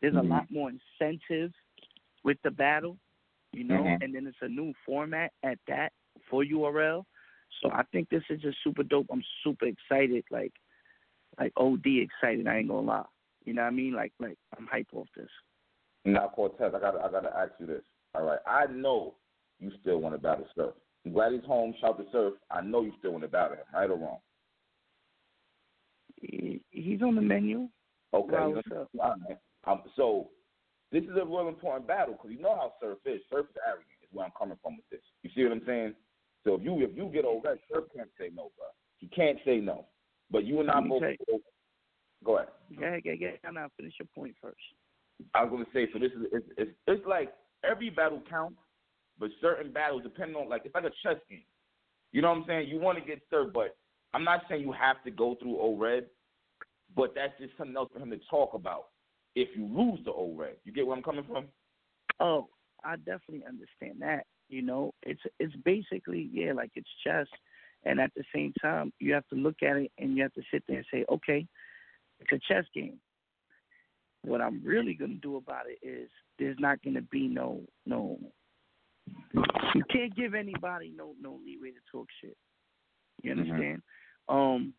There's 0.00 0.14
Mhm. 0.14 0.20
a 0.20 0.28
lot 0.28 0.50
more 0.50 0.70
incentive 0.70 1.52
with 2.24 2.38
the 2.42 2.50
battle, 2.50 2.98
you 3.52 3.64
know, 3.64 3.84
Mhm. 3.84 4.02
and 4.02 4.14
then 4.14 4.26
it's 4.26 4.40
a 4.42 4.48
new 4.48 4.72
format 4.84 5.32
at 5.42 5.58
that 5.66 5.92
for 6.28 6.42
URL. 6.42 7.06
So 7.62 7.70
I 7.70 7.82
think 7.92 8.08
this 8.08 8.22
is 8.30 8.40
just 8.40 8.58
super 8.64 8.82
dope. 8.82 9.06
I'm 9.12 9.24
super 9.44 9.66
excited, 9.66 10.24
like 10.30 10.52
like 11.38 11.52
OD 11.56 11.86
excited, 11.86 12.46
I 12.46 12.58
ain't 12.58 12.68
gonna 12.68 12.86
lie. 12.86 13.04
You 13.44 13.54
know 13.54 13.62
what 13.62 13.68
I 13.68 13.72
mean? 13.72 13.94
Like 13.94 14.12
like 14.18 14.36
I'm 14.58 14.66
hype 14.66 14.88
off 14.94 15.08
this. 15.16 15.28
Now, 16.04 16.32
Cortez, 16.34 16.72
I 16.74 16.80
gotta, 16.80 16.98
I 17.00 17.10
gotta 17.10 17.36
ask 17.36 17.52
you 17.58 17.66
this. 17.66 17.82
All 18.14 18.24
right, 18.24 18.38
I 18.46 18.66
know 18.72 19.14
you 19.58 19.70
still 19.80 19.98
want 19.98 20.14
to 20.14 20.20
battle 20.20 20.46
Surf. 20.56 20.74
I'm 21.04 21.12
glad 21.12 21.32
he's 21.32 21.44
home. 21.44 21.74
Shout 21.80 21.98
to 21.98 22.04
Surf. 22.10 22.34
I 22.50 22.60
know 22.62 22.82
you 22.82 22.92
still 22.98 23.12
want 23.12 23.24
to 23.24 23.28
battle 23.28 23.56
him, 23.56 23.64
right 23.72 23.90
or 23.90 23.96
wrong? 23.96 24.18
He, 26.16 26.60
he's 26.70 27.02
on 27.02 27.14
the 27.14 27.22
menu. 27.22 27.68
Okay. 28.12 28.32
Wow, 28.32 28.48
he's 28.48 28.56
what's 28.56 28.68
on- 28.72 28.78
up? 28.78 28.88
all 29.00 29.14
right. 29.28 29.38
Um, 29.66 29.82
so 29.94 30.28
this 30.90 31.04
is 31.04 31.16
a 31.20 31.24
real 31.24 31.48
important 31.48 31.86
battle 31.86 32.14
because 32.14 32.30
you 32.30 32.42
know 32.42 32.56
how 32.56 32.72
Surf 32.80 32.98
is. 33.04 33.20
Surf 33.30 33.46
is 33.50 33.56
arrogant. 33.66 33.86
Is 34.02 34.08
where 34.12 34.24
I'm 34.24 34.32
coming 34.38 34.58
from 34.62 34.76
with 34.76 34.88
this. 34.90 35.02
You 35.22 35.30
see 35.34 35.42
what 35.44 35.52
I'm 35.52 35.62
saying? 35.66 35.94
So 36.44 36.54
if 36.54 36.62
you 36.62 36.80
if 36.82 36.96
you 36.96 37.10
get 37.12 37.24
over, 37.24 37.58
Surf 37.72 37.84
can't 37.94 38.08
say 38.18 38.30
no, 38.34 38.50
bro. 38.56 38.66
He 38.98 39.08
can't 39.08 39.38
say 39.44 39.58
no. 39.58 39.86
But 40.30 40.44
you 40.44 40.60
and 40.60 40.70
I 40.70 40.80
both. 40.80 41.02
Go 42.24 42.36
ahead. 42.36 42.48
Yeah, 42.70 42.96
yeah, 43.04 43.12
yeah. 43.18 43.50
Now 43.50 43.68
finish 43.76 43.94
your 43.98 44.08
point 44.14 44.34
first. 44.40 44.56
I 45.34 45.42
was 45.42 45.50
gonna 45.50 45.64
say 45.72 45.88
so. 45.92 45.98
This 45.98 46.12
is 46.12 46.26
it's, 46.32 46.46
it's 46.56 46.70
it's 46.86 47.06
like 47.06 47.32
every 47.68 47.90
battle 47.90 48.22
counts, 48.28 48.58
but 49.18 49.30
certain 49.40 49.72
battles 49.72 50.02
depending 50.02 50.36
on 50.36 50.48
like 50.48 50.62
it's 50.64 50.74
like 50.74 50.84
a 50.84 50.92
chess 51.02 51.20
game. 51.28 51.42
You 52.12 52.22
know 52.22 52.30
what 52.30 52.38
I'm 52.38 52.44
saying? 52.46 52.68
You 52.68 52.78
want 52.78 52.98
to 52.98 53.04
get 53.04 53.20
served, 53.30 53.52
but 53.52 53.76
I'm 54.14 54.24
not 54.24 54.42
saying 54.48 54.62
you 54.62 54.72
have 54.72 55.02
to 55.04 55.10
go 55.10 55.36
through 55.40 55.58
O 55.60 55.76
Red, 55.76 56.06
but 56.96 57.14
that's 57.14 57.32
just 57.38 57.56
something 57.56 57.76
else 57.76 57.90
for 57.92 58.00
him 58.00 58.10
to 58.10 58.18
talk 58.30 58.54
about. 58.54 58.86
If 59.36 59.48
you 59.56 59.64
lose 59.64 60.00
the 60.04 60.10
O 60.10 60.34
Red, 60.36 60.56
you 60.64 60.72
get 60.72 60.86
where 60.86 60.96
I'm 60.96 61.02
coming 61.02 61.24
from? 61.24 61.46
Oh, 62.18 62.48
I 62.84 62.96
definitely 62.96 63.44
understand 63.46 64.00
that. 64.00 64.26
You 64.50 64.62
know, 64.62 64.92
it's 65.04 65.20
it's 65.38 65.54
basically 65.64 66.28
yeah, 66.32 66.52
like 66.52 66.72
it's 66.74 66.88
chess, 67.06 67.28
and 67.84 68.00
at 68.00 68.10
the 68.16 68.24
same 68.34 68.52
time, 68.60 68.92
you 68.98 69.14
have 69.14 69.26
to 69.28 69.36
look 69.36 69.62
at 69.62 69.76
it 69.76 69.92
and 69.96 70.16
you 70.16 70.24
have 70.24 70.34
to 70.34 70.42
sit 70.52 70.64
there 70.66 70.78
and 70.78 70.86
say, 70.92 71.04
okay, 71.08 71.46
it's 72.18 72.32
a 72.32 72.52
chess 72.52 72.64
game. 72.74 72.98
What 74.22 74.40
I'm 74.40 74.60
really 74.64 74.94
gonna 74.94 75.14
do 75.14 75.36
about 75.36 75.66
it 75.68 75.78
is 75.86 76.10
there's 76.40 76.58
not 76.58 76.82
gonna 76.82 77.02
be 77.02 77.28
no 77.28 77.60
no. 77.86 78.18
You 79.32 79.84
can't 79.88 80.14
give 80.16 80.34
anybody 80.34 80.92
no 80.96 81.14
no 81.20 81.38
leeway 81.44 81.70
to 81.70 81.80
talk 81.92 82.08
shit. 82.20 82.36
You 83.22 83.32
Mhm. 83.32 83.38
understand? 83.38 83.82
Um, 84.28 84.74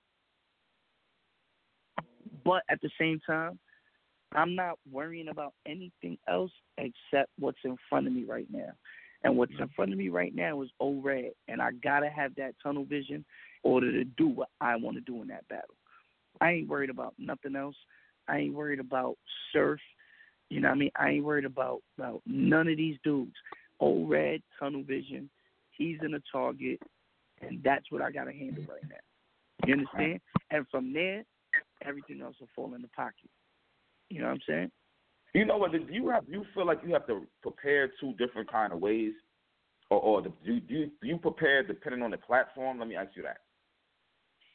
but 2.43 2.63
at 2.67 2.81
the 2.81 2.91
same 2.99 3.21
time, 3.21 3.57
I'm 4.33 4.53
not 4.53 4.79
worrying 4.89 5.29
about 5.29 5.53
anything 5.65 6.17
else 6.27 6.51
except 6.77 7.31
what's 7.39 7.63
in 7.63 7.77
front 7.89 8.07
of 8.07 8.13
me 8.13 8.25
right 8.25 8.49
now. 8.49 8.73
And 9.23 9.37
what's 9.37 9.53
in 9.59 9.69
front 9.75 9.91
of 9.91 9.97
me 9.97 10.09
right 10.09 10.33
now 10.33 10.61
is 10.63 10.69
O-Red, 10.79 11.31
and 11.47 11.61
I 11.61 11.71
gotta 11.83 12.09
have 12.09 12.33
that 12.35 12.55
tunnel 12.61 12.85
vision 12.85 13.23
in 13.63 13.71
order 13.71 13.91
to 13.91 14.03
do 14.03 14.27
what 14.27 14.49
I 14.59 14.75
want 14.75 14.97
to 14.97 15.01
do 15.01 15.21
in 15.21 15.27
that 15.27 15.47
battle. 15.47 15.75
I 16.39 16.51
ain't 16.51 16.69
worried 16.69 16.89
about 16.89 17.13
nothing 17.19 17.55
else. 17.55 17.75
I 18.27 18.37
ain't 18.39 18.55
worried 18.55 18.79
about 18.79 19.17
Surf. 19.53 19.79
You 20.49 20.59
know 20.59 20.69
what 20.69 20.75
I 20.75 20.79
mean? 20.79 20.91
I 20.95 21.09
ain't 21.09 21.23
worried 21.23 21.45
about 21.45 21.81
about 21.97 22.21
none 22.25 22.67
of 22.67 22.77
these 22.77 22.97
dudes. 23.03 23.35
O-Red, 23.79 24.41
tunnel 24.59 24.83
vision. 24.83 25.29
He's 25.71 25.97
in 26.03 26.15
a 26.15 26.19
target, 26.31 26.79
and 27.41 27.61
that's 27.63 27.91
what 27.91 28.01
I 28.01 28.11
gotta 28.11 28.33
handle 28.33 28.63
right 28.69 28.83
now. 28.89 29.67
You 29.67 29.73
understand? 29.73 30.19
And 30.49 30.65
from 30.69 30.93
there, 30.93 31.23
everything 31.85 32.21
else 32.21 32.35
will 32.39 32.49
fall 32.55 32.73
in 32.73 32.81
the 32.81 32.87
pocket. 32.89 33.29
You 34.09 34.21
know 34.21 34.27
what 34.27 34.33
I'm 34.33 34.41
saying? 34.47 34.71
You 35.33 35.45
know 35.45 35.57
what? 35.57 35.71
Do 35.71 35.79
you 35.89 36.09
have 36.09 36.25
you 36.27 36.45
feel 36.53 36.65
like 36.65 36.79
you 36.85 36.93
have 36.93 37.07
to 37.07 37.25
prepare 37.41 37.89
two 37.99 38.13
different 38.13 38.51
kind 38.51 38.73
of 38.73 38.79
ways, 38.79 39.13
or 39.89 39.99
or 39.99 40.21
do 40.21 40.33
you 40.43 40.59
do 40.59 40.73
you, 40.73 40.91
do 41.01 41.07
you 41.07 41.17
prepare 41.17 41.63
depending 41.63 42.01
on 42.01 42.11
the 42.11 42.17
platform? 42.17 42.79
Let 42.79 42.87
me 42.87 42.95
ask 42.95 43.11
you 43.15 43.23
that. 43.23 43.37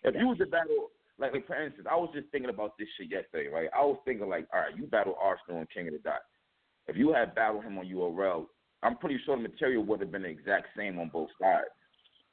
If 0.05 0.15
you 0.15 0.29
was 0.29 0.39
to 0.39 0.47
battle, 0.47 0.91
like, 1.19 1.33
like 1.33 1.47
for 1.47 1.61
instance, 1.61 1.89
I 1.91 1.97
was 1.97 2.11
just 2.15 2.29
thinking 2.31 2.51
about 2.51 2.77
this 2.79 2.89
shit 2.97 3.11
yesterday, 3.11 3.49
right? 3.49 3.69
I 3.75 3.81
was 3.81 3.99
thinking 4.05 4.29
like, 4.29 4.47
all 4.53 4.61
right, 4.61 4.77
you 4.77 4.85
battle 4.85 5.17
Arsenal 5.21 5.61
and 5.61 5.71
King 5.71 5.89
of 5.89 5.95
the 5.95 5.99
Dot. 5.99 6.21
If 6.87 6.97
you 6.97 7.13
had 7.13 7.35
battled 7.35 7.65
him 7.65 7.79
on 7.79 7.87
URL, 7.87 8.47
I'm 8.83 8.97
pretty 8.99 9.19
sure 9.25 9.35
the 9.37 9.43
material 9.43 9.83
would 9.85 10.01
have 10.01 10.13
been 10.13 10.23
the 10.23 10.29
exact 10.29 10.69
same 10.77 10.99
on 10.99 11.09
both 11.09 11.31
sides. 11.41 11.67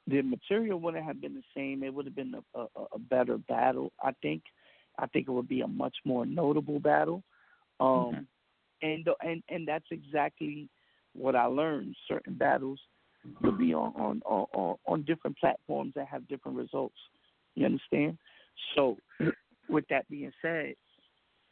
The 0.06 0.20
material 0.22 0.78
wouldn't 0.78 1.04
have 1.04 1.20
been 1.20 1.34
the 1.34 1.42
same. 1.56 1.82
It 1.82 1.92
would 1.92 2.04
have 2.04 2.14
been 2.14 2.34
a, 2.54 2.60
a, 2.60 2.66
a 2.92 2.98
better 2.98 3.38
battle. 3.38 3.90
I 4.02 4.12
think. 4.20 4.42
I 4.98 5.06
think 5.06 5.26
it 5.26 5.32
would 5.32 5.48
be 5.48 5.62
a 5.62 5.66
much 5.66 5.96
more 6.04 6.26
notable 6.26 6.78
battle. 6.78 7.24
Um, 7.80 7.88
Mm-hmm. 7.88 8.20
And 8.84 9.08
and 9.22 9.42
and 9.48 9.66
that's 9.66 9.86
exactly 9.90 10.68
what 11.14 11.34
I 11.34 11.46
learned. 11.46 11.96
Certain 12.06 12.34
battles 12.34 12.78
will 13.40 13.56
be 13.56 13.74
on 13.74 13.92
on 13.96 14.22
on, 14.24 14.76
on 14.86 15.02
different 15.02 15.38
platforms 15.38 15.92
that 15.96 16.06
have 16.08 16.28
different 16.28 16.56
results. 16.56 16.96
You 17.54 17.66
understand? 17.66 18.18
So, 18.76 18.96
with 19.68 19.84
that 19.88 20.08
being 20.10 20.32
said, 20.42 20.74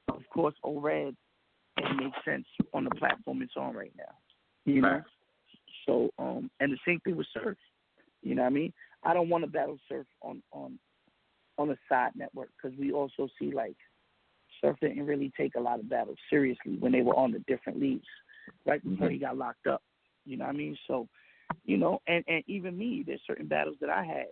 of 0.09 0.23
course, 0.33 0.55
ORED 0.63 1.17
it 1.79 1.97
makes 1.97 2.19
sense 2.25 2.45
on 2.75 2.85
the 2.85 2.91
platform 2.91 3.41
it's 3.43 3.57
on 3.57 3.75
right 3.75 3.93
now. 3.97 4.73
You 4.73 4.83
know. 4.83 4.89
Right. 4.89 5.03
So, 5.87 6.11
um, 6.19 6.51
and 6.61 6.73
the 6.73 6.79
same 6.87 7.01
thing 7.01 7.17
with 7.17 7.27
Surf. 7.33 7.57
You 8.23 8.35
know 8.35 8.43
what 8.43 8.49
I 8.49 8.53
mean? 8.53 8.73
I 9.03 9.15
don't 9.15 9.29
want 9.29 9.43
to 9.45 9.51
battle 9.51 9.79
Surf 9.89 10.07
on 10.21 10.43
on 10.53 10.79
on 11.59 11.71
a 11.71 11.77
side 11.89 12.13
network 12.15 12.51
because 12.57 12.77
we 12.79 12.93
also 12.93 13.29
see 13.39 13.53
like 13.53 13.77
Surf 14.63 14.77
didn't 14.81 15.07
really 15.07 15.33
take 15.37 15.55
a 15.57 15.61
lot 15.61 15.81
of 15.81 15.91
battles 15.91 16.19
seriously 16.31 16.77
when 16.79 16.93
they 16.93 17.03
were 17.03 17.17
on 17.17 17.33
the 17.33 17.41
different 17.41 17.81
leagues 17.81 18.07
right 18.65 18.83
before 18.83 19.09
mm-hmm. 19.09 19.15
he 19.15 19.21
got 19.21 19.37
locked 19.37 19.67
up. 19.67 19.83
You 20.25 20.37
know 20.37 20.45
what 20.45 20.55
I 20.55 20.57
mean? 20.57 20.77
So, 20.87 21.09
you 21.65 21.77
know, 21.77 22.01
and 22.07 22.25
and 22.29 22.43
even 22.47 22.79
me, 22.79 23.05
there's 23.07 23.21
certain 23.27 23.47
battles 23.47 23.77
that 23.81 23.91
I 23.91 24.05
had 24.05 24.27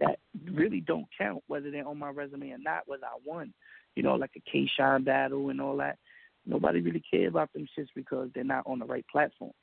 that 0.00 0.18
really 0.50 0.80
don't 0.80 1.06
count 1.16 1.42
whether 1.46 1.70
they're 1.70 1.86
on 1.86 1.98
my 1.98 2.10
resume 2.10 2.50
or 2.50 2.58
not, 2.58 2.82
whether 2.86 3.06
I 3.06 3.18
won. 3.24 3.52
You 3.96 4.02
know, 4.02 4.14
like 4.14 4.30
a 4.36 4.50
K 4.50 4.68
Shine 4.76 5.04
battle 5.04 5.50
and 5.50 5.60
all 5.60 5.76
that. 5.78 5.98
Nobody 6.46 6.80
really 6.80 7.02
cares 7.10 7.28
about 7.28 7.52
them 7.52 7.66
shits 7.78 7.88
because 7.94 8.30
they're 8.34 8.44
not 8.44 8.64
on 8.66 8.78
the 8.78 8.86
right 8.86 9.04
platforms. 9.10 9.54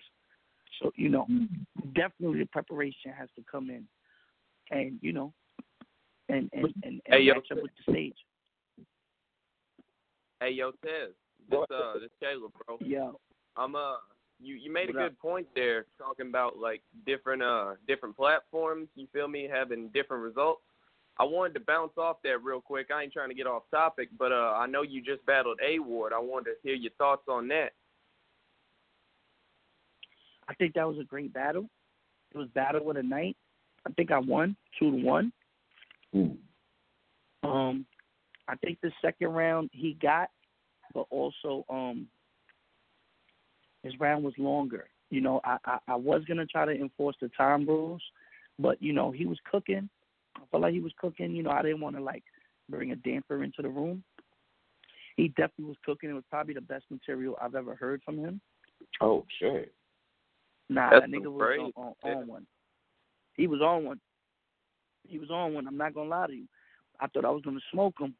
So, 0.81 0.91
you 0.95 1.09
know, 1.09 1.25
mm-hmm. 1.31 1.89
definitely 1.93 2.39
the 2.39 2.45
preparation 2.47 3.11
has 3.17 3.29
to 3.35 3.43
come 3.49 3.69
in 3.69 3.87
and, 4.71 4.99
you 5.01 5.13
know, 5.13 5.33
and 6.29 6.49
and, 6.53 6.65
and, 6.65 6.73
and 6.83 7.01
Hey, 7.05 7.21
yo, 7.21 7.35
match 7.35 7.47
up 7.51 7.61
with 7.61 7.71
the 7.85 7.91
stage. 7.91 8.17
Hey, 10.39 10.51
yo, 10.51 10.71
Tez. 10.83 11.13
This 11.49 11.59
uh, 11.71 11.99
this 11.99 12.09
Caleb, 12.19 12.51
bro. 12.65 12.77
Yeah. 12.81 13.11
I'm 13.55 13.75
uh, 13.75 13.95
you 14.41 14.55
you 14.55 14.71
made 14.71 14.89
a 14.89 14.93
What 14.93 15.01
up? 15.03 15.09
good 15.09 15.19
point 15.19 15.47
there, 15.55 15.85
talking 15.97 16.27
about 16.27 16.57
like 16.57 16.81
different 17.05 17.41
uh 17.41 17.73
different 17.87 18.15
platforms. 18.17 18.87
You 18.95 19.07
feel 19.13 19.27
me? 19.27 19.47
Having 19.51 19.89
different 19.93 20.23
results. 20.23 20.61
I 21.17 21.23
wanted 21.23 21.53
to 21.53 21.59
bounce 21.61 21.93
off 21.97 22.17
that 22.23 22.43
real 22.43 22.59
quick. 22.59 22.89
I 22.93 23.03
ain't 23.03 23.13
trying 23.13 23.29
to 23.29 23.35
get 23.35 23.47
off 23.47 23.63
topic, 23.71 24.09
but 24.19 24.33
uh, 24.33 24.53
I 24.57 24.67
know 24.67 24.81
you 24.81 25.01
just 25.01 25.25
battled 25.25 25.59
A 25.65 25.79
Ward. 25.79 26.11
I 26.11 26.19
wanted 26.19 26.51
to 26.51 26.55
hear 26.61 26.75
your 26.75 26.91
thoughts 26.97 27.23
on 27.29 27.47
that. 27.47 27.69
I 30.49 30.53
think 30.55 30.73
that 30.73 30.87
was 30.87 30.97
a 30.99 31.05
great 31.05 31.33
battle. 31.33 31.69
It 32.33 32.37
was 32.37 32.49
battle 32.53 32.89
of 32.89 32.97
the 32.97 33.03
night. 33.03 33.37
I 33.87 33.91
think 33.93 34.11
I 34.11 34.19
won 34.19 34.57
two 34.77 34.91
to 34.91 34.97
one. 34.97 35.31
Um, 37.43 37.85
I 38.47 38.55
think 38.55 38.79
the 38.81 38.91
second 39.01 39.29
round 39.29 39.69
he 39.73 39.97
got, 40.01 40.29
but 40.93 41.07
also 41.09 41.65
um, 41.69 42.07
his 43.83 43.99
round 43.99 44.23
was 44.23 44.33
longer. 44.37 44.87
You 45.09 45.21
know, 45.21 45.41
I, 45.43 45.57
I 45.65 45.77
I 45.89 45.95
was 45.95 46.23
gonna 46.27 46.45
try 46.45 46.65
to 46.65 46.71
enforce 46.71 47.15
the 47.21 47.29
time 47.29 47.65
rules, 47.67 48.01
but 48.59 48.81
you 48.81 48.93
know 48.93 49.11
he 49.11 49.25
was 49.25 49.39
cooking. 49.49 49.89
I 50.35 50.41
felt 50.51 50.63
like 50.63 50.73
he 50.73 50.81
was 50.81 50.93
cooking. 50.99 51.35
You 51.35 51.43
know, 51.43 51.51
I 51.51 51.61
didn't 51.61 51.81
want 51.81 51.95
to 51.95 52.01
like 52.01 52.23
bring 52.69 52.91
a 52.91 52.95
damper 52.95 53.43
into 53.43 53.61
the 53.61 53.69
room. 53.69 54.03
He 55.15 55.29
definitely 55.29 55.65
was 55.65 55.77
cooking. 55.85 56.09
It 56.09 56.13
was 56.13 56.23
probably 56.29 56.53
the 56.53 56.61
best 56.61 56.85
material 56.89 57.37
I've 57.41 57.55
ever 57.55 57.75
heard 57.75 58.01
from 58.03 58.17
him. 58.17 58.41
Oh 59.01 59.25
shit. 59.39 59.73
Nah, 60.69 60.89
That's 60.89 61.03
that 61.03 61.09
nigga 61.09 61.31
was 61.31 61.45
great. 61.45 61.59
on, 61.59 61.71
on, 61.75 61.93
Yeah. 62.03 62.15
on 62.15 62.27
one. 62.27 62.47
He 63.35 63.47
was 63.47 63.61
on 63.61 63.85
one. 63.85 63.99
He 65.07 65.19
was 65.19 65.29
on 65.29 65.53
one. 65.53 65.67
I'm 65.67 65.77
not 65.77 65.93
gonna 65.93 66.09
lie 66.09 66.27
to 66.27 66.33
you. 66.33 66.47
I 66.99 67.07
thought 67.07 67.25
I 67.25 67.29
was 67.29 67.43
gonna 67.43 67.59
smoke 67.71 67.95
him. 67.99 68.15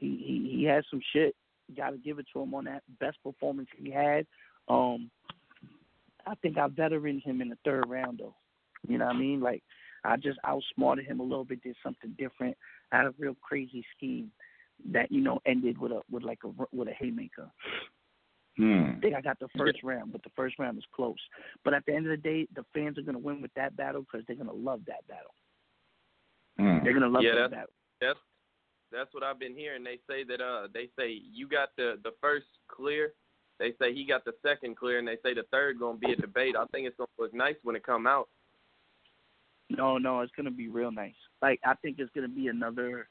He 0.00 0.16
he 0.16 0.56
he 0.56 0.64
had 0.64 0.84
some 0.90 1.00
shit. 1.12 1.36
Got 1.76 1.90
to 1.90 1.98
give 1.98 2.18
it 2.18 2.26
to 2.32 2.40
him 2.40 2.54
on 2.54 2.64
that 2.64 2.82
best 2.98 3.18
performance 3.22 3.68
he 3.76 3.90
had. 3.90 4.26
Um, 4.68 5.10
I 6.26 6.34
think 6.36 6.58
I 6.58 6.66
veteraned 6.66 7.22
him 7.22 7.40
in 7.40 7.50
the 7.50 7.58
third 7.64 7.84
round 7.88 8.18
though. 8.18 8.34
You 8.88 8.98
know 8.98 9.06
what 9.06 9.16
I 9.16 9.18
mean? 9.18 9.40
Like 9.40 9.62
I 10.04 10.16
just 10.16 10.38
outsmarted 10.44 11.06
him 11.06 11.20
a 11.20 11.24
little 11.24 11.44
bit, 11.44 11.62
did 11.62 11.76
something 11.82 12.14
different. 12.18 12.56
I 12.90 12.96
had 12.98 13.06
a 13.06 13.14
real 13.18 13.36
crazy 13.40 13.84
scheme 13.96 14.32
that 14.90 15.12
you 15.12 15.20
know 15.20 15.40
ended 15.46 15.78
with 15.78 15.92
a 15.92 16.00
with 16.10 16.22
like 16.22 16.40
a 16.44 16.48
with 16.72 16.88
a 16.88 16.94
haymaker. 16.94 17.50
Hmm. 18.56 18.96
I 18.96 19.00
think 19.00 19.14
I 19.14 19.20
got 19.20 19.38
the 19.38 19.48
first 19.56 19.82
round, 19.82 20.12
but 20.12 20.22
the 20.22 20.30
first 20.34 20.58
round 20.58 20.76
is 20.76 20.84
close. 20.94 21.20
But 21.64 21.74
at 21.74 21.84
the 21.86 21.94
end 21.94 22.06
of 22.06 22.10
the 22.10 22.16
day, 22.16 22.48
the 22.54 22.64
fans 22.74 22.98
are 22.98 23.02
going 23.02 23.14
to 23.14 23.22
win 23.22 23.40
with 23.40 23.54
that 23.54 23.76
battle 23.76 24.02
because 24.02 24.26
they're 24.26 24.36
going 24.36 24.48
to 24.48 24.54
love 24.54 24.80
that 24.86 25.06
battle. 25.06 25.34
Hmm. 26.58 26.84
They're 26.84 26.92
going 26.92 27.04
to 27.04 27.08
love 27.08 27.22
Yeah, 27.22 27.36
that 27.36 27.50
battle. 27.50 27.72
That's 28.00 28.18
that's 28.92 29.12
what 29.12 29.22
I've 29.22 29.38
been 29.38 29.54
hearing. 29.54 29.84
They 29.84 29.98
say 30.08 30.24
that 30.24 30.40
uh 30.40 30.68
they 30.72 30.88
say 30.98 31.20
you 31.32 31.48
got 31.48 31.70
the 31.76 31.98
the 32.02 32.12
first 32.20 32.46
clear. 32.68 33.12
They 33.58 33.72
say 33.78 33.92
he 33.92 34.06
got 34.06 34.24
the 34.24 34.32
second 34.42 34.76
clear, 34.76 34.98
and 34.98 35.06
they 35.06 35.18
say 35.22 35.34
the 35.34 35.44
third 35.50 35.78
gonna 35.78 35.98
be 35.98 36.12
a 36.12 36.16
debate. 36.16 36.54
I 36.58 36.64
think 36.72 36.86
it's 36.86 36.96
gonna 36.96 37.08
look 37.18 37.34
nice 37.34 37.56
when 37.62 37.76
it 37.76 37.84
come 37.84 38.06
out. 38.06 38.28
No, 39.70 39.98
no, 39.98 40.20
it's 40.20 40.32
going 40.36 40.46
to 40.46 40.50
be 40.50 40.68
real 40.68 40.90
nice. 40.90 41.14
Like 41.40 41.60
I 41.64 41.74
think 41.74 41.96
it's 41.98 42.10
going 42.12 42.28
to 42.28 42.34
be 42.34 42.48
another 42.48 43.08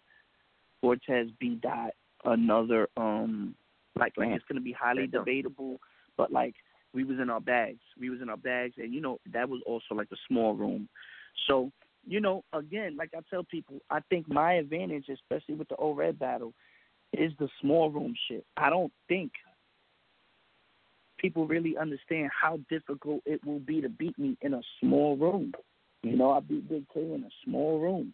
Cortez 0.81 1.27
B 1.39 1.57
dot, 1.61 1.91
another 2.25 2.87
um, 2.97 3.55
like 3.97 4.13
like 4.17 4.29
it's 4.29 4.45
going 4.45 4.57
to 4.57 4.63
be 4.63 4.73
highly 4.73 5.07
debatable. 5.07 5.79
But 6.17 6.31
like 6.31 6.55
we 6.93 7.05
was 7.05 7.17
in 7.21 7.29
our 7.29 7.39
bags, 7.39 7.79
we 7.99 8.09
was 8.09 8.21
in 8.21 8.29
our 8.29 8.37
bags, 8.37 8.73
and 8.77 8.93
you 8.93 8.99
know 8.99 9.19
that 9.31 9.47
was 9.47 9.61
also 9.65 9.95
like 9.95 10.09
a 10.11 10.17
small 10.27 10.53
room. 10.53 10.89
So 11.47 11.71
you 12.09 12.19
know, 12.19 12.43
again, 12.53 12.97
like 12.97 13.11
I 13.15 13.19
tell 13.29 13.43
people, 13.43 13.79
I 13.91 13.99
think 14.09 14.27
my 14.27 14.53
advantage, 14.53 15.05
especially 15.13 15.53
with 15.53 15.69
the 15.69 15.75
ORED 15.75 16.17
battle, 16.17 16.53
is 17.13 17.31
the 17.37 17.47
small 17.61 17.91
room 17.91 18.15
shit. 18.27 18.43
I 18.57 18.71
don't 18.71 18.91
think 19.07 19.31
people 21.19 21.45
really 21.45 21.77
understand 21.77 22.31
how 22.33 22.59
difficult 22.67 23.21
it 23.27 23.45
will 23.45 23.59
be 23.59 23.79
to 23.81 23.89
beat 23.89 24.17
me 24.17 24.35
in 24.41 24.55
a 24.55 24.61
small 24.79 25.17
room. 25.17 25.53
You 26.01 26.15
know, 26.15 26.31
I 26.31 26.39
beat 26.39 26.67
Big 26.67 26.85
K 26.91 26.99
in 26.99 27.23
a 27.23 27.29
small 27.45 27.79
room. 27.79 28.13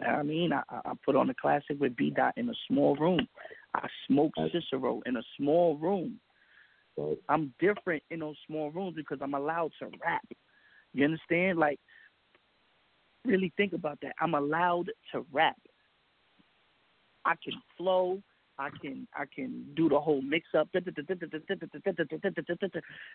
I 0.00 0.22
mean, 0.22 0.52
I, 0.52 0.62
I 0.70 0.90
I 0.90 0.92
put 1.04 1.16
on 1.16 1.28
a 1.28 1.34
classic 1.34 1.80
with 1.80 1.96
B 1.96 2.10
Dot 2.10 2.34
in 2.36 2.48
a 2.48 2.54
small 2.68 2.94
room. 2.96 3.26
I 3.74 3.88
smoked 4.06 4.38
Cicero 4.52 5.02
in 5.06 5.16
a 5.16 5.22
small 5.36 5.76
room. 5.76 6.20
I'm 7.28 7.52
different 7.58 8.04
in 8.10 8.20
those 8.20 8.36
small 8.46 8.70
rooms 8.70 8.94
because 8.96 9.18
I'm 9.20 9.34
allowed 9.34 9.72
to 9.80 9.86
rap. 10.04 10.22
You 10.94 11.04
understand? 11.04 11.58
Like, 11.58 11.78
really 13.24 13.52
think 13.56 13.72
about 13.72 13.98
that. 14.02 14.14
I'm 14.20 14.34
allowed 14.34 14.90
to 15.12 15.24
rap. 15.32 15.56
I 17.24 17.34
can 17.42 17.54
flow. 17.76 18.22
I 18.58 18.70
can 18.70 19.06
I 19.14 19.24
can 19.32 19.64
do 19.76 19.88
the 19.88 20.00
whole 20.00 20.20
mix 20.20 20.48
up 20.56 20.68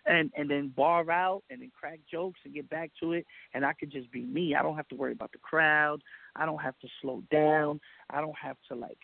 and 0.06 0.32
and 0.36 0.50
then 0.50 0.68
bar 0.74 1.10
out 1.10 1.42
and 1.50 1.60
then 1.60 1.70
crack 1.78 2.00
jokes 2.10 2.40
and 2.44 2.54
get 2.54 2.70
back 2.70 2.90
to 3.00 3.12
it 3.12 3.26
and 3.52 3.64
I 3.64 3.74
could 3.74 3.92
just 3.92 4.10
be 4.10 4.22
me. 4.22 4.54
I 4.54 4.62
don't 4.62 4.76
have 4.76 4.88
to 4.88 4.94
worry 4.94 5.12
about 5.12 5.32
the 5.32 5.38
crowd. 5.38 6.02
I 6.34 6.46
don't 6.46 6.62
have 6.62 6.78
to 6.78 6.88
slow 7.02 7.22
down. 7.30 7.80
I 8.08 8.20
don't 8.22 8.36
have 8.40 8.56
to 8.68 8.74
like 8.74 8.98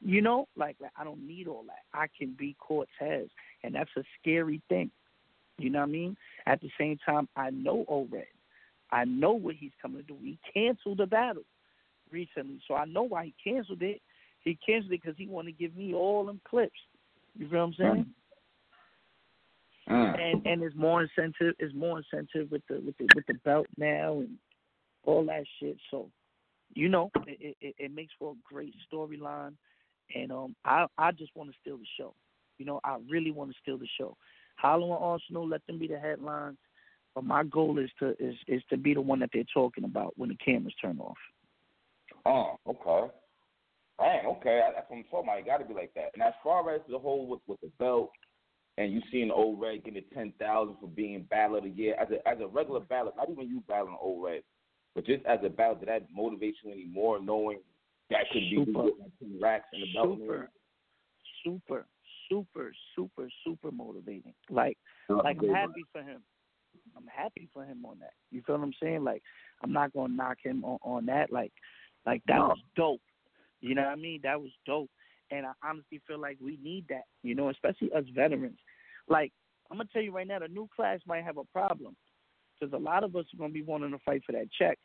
you 0.00 0.22
know, 0.22 0.46
like, 0.56 0.76
like 0.80 0.92
I 0.96 1.02
don't 1.02 1.26
need 1.26 1.48
all 1.48 1.64
that. 1.66 1.82
I 1.92 2.06
can 2.16 2.36
be 2.38 2.54
Cortez 2.58 3.28
and 3.64 3.74
that's 3.74 3.90
a 3.96 4.04
scary 4.20 4.60
thing. 4.68 4.90
You 5.56 5.70
know 5.70 5.80
what 5.80 5.88
I 5.88 5.92
mean? 5.92 6.16
At 6.46 6.60
the 6.60 6.70
same 6.78 6.98
time 7.04 7.28
I 7.34 7.50
know 7.50 7.84
Ored. 7.88 8.26
I 8.90 9.04
know 9.04 9.32
what 9.32 9.56
he's 9.56 9.72
coming 9.80 10.02
to 10.02 10.06
do. 10.06 10.16
He 10.22 10.38
canceled 10.52 10.98
the 10.98 11.06
battle 11.06 11.44
recently, 12.10 12.60
so 12.66 12.74
I 12.74 12.84
know 12.86 13.02
why 13.02 13.26
he 13.26 13.34
canceled 13.42 13.82
it. 13.82 14.00
He 14.40 14.58
canceled 14.64 14.92
it 14.92 15.02
because 15.02 15.16
he 15.18 15.26
wanted 15.26 15.52
to 15.52 15.62
give 15.62 15.76
me 15.76 15.94
all 15.94 16.24
them 16.24 16.40
clips. 16.48 16.78
You 17.36 17.48
feel 17.48 17.58
what 17.58 17.64
I'm 17.66 17.74
saying? 17.74 18.06
Hmm. 19.88 20.20
And 20.20 20.46
and 20.46 20.62
it's 20.62 20.76
more 20.76 21.02
incentive. 21.02 21.54
It's 21.58 21.74
more 21.74 21.98
incentive 21.98 22.50
with 22.50 22.62
the 22.68 22.80
with 22.84 22.96
the 22.98 23.08
with 23.14 23.26
the 23.26 23.34
belt 23.44 23.66
now 23.76 24.18
and 24.18 24.36
all 25.04 25.24
that 25.26 25.44
shit. 25.58 25.78
So, 25.90 26.10
you 26.74 26.88
know, 26.88 27.10
it 27.26 27.56
it, 27.60 27.74
it 27.78 27.94
makes 27.94 28.12
for 28.18 28.32
a 28.32 28.54
great 28.54 28.74
storyline. 28.92 29.54
And 30.14 30.30
um, 30.30 30.56
I 30.64 30.86
I 30.98 31.12
just 31.12 31.34
want 31.34 31.50
to 31.50 31.56
steal 31.60 31.78
the 31.78 31.86
show. 31.98 32.14
You 32.58 32.66
know, 32.66 32.80
I 32.84 32.98
really 33.08 33.30
want 33.30 33.50
to 33.50 33.56
steal 33.62 33.78
the 33.78 33.88
show. 33.98 34.16
Hollow 34.56 34.92
and 34.94 35.02
Arsenal, 35.02 35.48
let 35.48 35.66
them 35.66 35.78
be 35.78 35.86
the 35.86 35.98
headlines. 35.98 36.58
But 37.14 37.24
my 37.24 37.44
goal 37.44 37.78
is 37.78 37.90
to 37.98 38.10
is 38.18 38.34
is 38.46 38.62
to 38.70 38.76
be 38.76 38.94
the 38.94 39.00
one 39.00 39.18
that 39.20 39.30
they're 39.32 39.44
talking 39.52 39.84
about 39.84 40.14
when 40.16 40.28
the 40.28 40.36
cameras 40.36 40.74
turn 40.80 40.98
off. 40.98 41.16
Oh, 42.24 42.56
okay. 42.68 43.12
Dang, 43.98 44.26
okay. 44.26 44.60
That's 44.74 44.88
what 44.88 44.96
I'm 44.96 45.04
talking 45.04 45.28
about. 45.28 45.38
It 45.38 45.46
got 45.46 45.58
to 45.58 45.64
be 45.64 45.74
like 45.74 45.92
that. 45.94 46.10
And 46.14 46.22
as 46.22 46.34
far 46.44 46.72
as 46.72 46.80
the 46.88 46.98
whole 46.98 47.26
with, 47.26 47.40
with 47.46 47.60
the 47.60 47.70
belt 47.78 48.10
and 48.76 48.92
you 48.92 49.00
seeing 49.10 49.32
O-Red 49.34 49.84
getting 49.84 50.04
ten 50.14 50.32
thousand 50.38 50.76
for 50.80 50.86
being 50.86 51.26
battle 51.28 51.56
of 51.56 51.64
the 51.64 51.70
year 51.70 51.96
as 52.00 52.08
a 52.10 52.26
as 52.28 52.38
a 52.40 52.46
regular 52.46 52.80
battle, 52.80 53.12
not 53.16 53.30
even 53.30 53.48
you 53.48 53.62
battling 53.66 53.96
O-Red, 54.00 54.42
but 54.94 55.04
just 55.04 55.24
as 55.26 55.40
a 55.44 55.48
battle, 55.48 55.76
did 55.76 55.88
that 55.88 56.06
motivate 56.14 56.54
you 56.62 56.70
anymore, 56.70 57.20
knowing 57.20 57.58
that 58.10 58.30
could 58.32 58.40
be 58.40 58.62
Super. 58.64 58.82
like 58.82 58.92
racks 59.40 59.66
in 59.72 59.80
the 59.80 59.86
belt? 59.94 60.18
super, 60.18 60.50
super, 61.44 61.86
super, 62.28 62.72
super, 62.94 63.28
super 63.44 63.70
motivating. 63.70 64.34
Like, 64.50 64.78
like 65.08 65.36
I'm 65.40 65.54
happy 65.54 65.84
for 65.92 66.02
him. 66.02 66.22
I'm 66.96 67.06
happy 67.06 67.48
for 67.52 67.64
him 67.64 67.84
on 67.84 67.98
that. 68.00 68.12
You 68.30 68.42
feel 68.46 68.56
what 68.56 68.64
I'm 68.64 68.72
saying? 68.82 69.04
Like, 69.04 69.22
I'm 69.62 69.72
not 69.72 69.92
gonna 69.92 70.14
knock 70.14 70.38
him 70.42 70.64
on, 70.64 70.78
on 70.82 71.06
that. 71.06 71.32
Like, 71.32 71.52
like 72.06 72.22
that 72.26 72.38
was 72.38 72.58
dope. 72.76 73.00
You 73.60 73.74
know 73.74 73.82
what 73.82 73.90
I 73.92 73.96
mean? 73.96 74.20
That 74.22 74.40
was 74.40 74.50
dope. 74.66 74.90
And 75.30 75.46
I 75.46 75.52
honestly 75.62 76.00
feel 76.06 76.18
like 76.18 76.38
we 76.42 76.58
need 76.62 76.86
that. 76.88 77.04
You 77.22 77.34
know, 77.34 77.50
especially 77.50 77.92
us 77.92 78.04
veterans. 78.14 78.58
Like, 79.08 79.32
I'm 79.70 79.76
gonna 79.76 79.88
tell 79.92 80.02
you 80.02 80.12
right 80.12 80.26
now, 80.26 80.38
the 80.38 80.48
new 80.48 80.68
class 80.74 81.00
might 81.06 81.24
have 81.24 81.36
a 81.36 81.44
problem 81.44 81.96
because 82.58 82.72
a 82.72 82.78
lot 82.78 83.04
of 83.04 83.14
us 83.16 83.26
are 83.34 83.38
gonna 83.38 83.52
be 83.52 83.62
wanting 83.62 83.90
to 83.90 83.98
fight 84.04 84.22
for 84.24 84.32
that 84.32 84.50
check. 84.58 84.78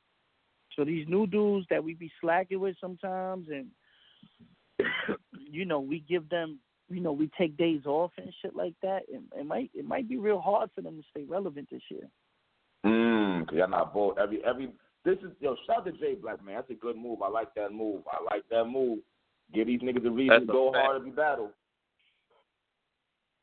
So 0.75 0.83
these 0.83 1.07
new 1.07 1.27
dudes 1.27 1.67
that 1.69 1.83
we 1.83 1.93
be 1.93 2.11
slacking 2.19 2.59
with 2.59 2.75
sometimes, 2.81 3.47
and 3.49 3.67
you 5.51 5.65
know, 5.65 5.79
we 5.79 6.03
give 6.07 6.29
them, 6.29 6.59
you 6.89 6.99
know, 7.01 7.11
we 7.11 7.29
take 7.37 7.57
days 7.57 7.85
off 7.85 8.11
and 8.17 8.33
shit 8.41 8.55
like 8.55 8.73
that. 8.81 9.03
It, 9.07 9.21
it 9.37 9.45
might, 9.45 9.71
it 9.73 9.85
might 9.85 10.07
be 10.07 10.17
real 10.17 10.39
hard 10.39 10.69
for 10.75 10.81
them 10.81 10.97
to 10.97 11.03
stay 11.11 11.23
relevant 11.23 11.69
this 11.71 11.81
year. 11.89 12.09
Mm, 12.85 13.47
cause 13.47 13.57
y'all 13.57 13.69
not 13.69 13.93
both. 13.93 14.17
Every 14.17 14.43
every 14.43 14.69
this 15.05 15.17
is 15.19 15.31
yo. 15.39 15.55
Shout 15.65 15.77
out 15.79 15.85
to 15.85 15.91
Jay 15.93 16.15
Black 16.15 16.43
man. 16.43 16.55
That's 16.55 16.71
a 16.71 16.73
good 16.73 16.97
move. 16.97 17.21
I 17.21 17.29
like 17.29 17.53
that 17.55 17.71
move. 17.71 18.01
I 18.11 18.23
like 18.23 18.43
that 18.49 18.65
move. 18.65 18.99
Give 19.53 19.67
these 19.67 19.81
niggas 19.81 20.05
a 20.05 20.11
reason 20.11 20.35
That's 20.35 20.47
to 20.47 20.51
go 20.51 20.71
fact. 20.71 20.85
hard 20.85 20.97
every 20.97 21.11
battle. 21.11 21.51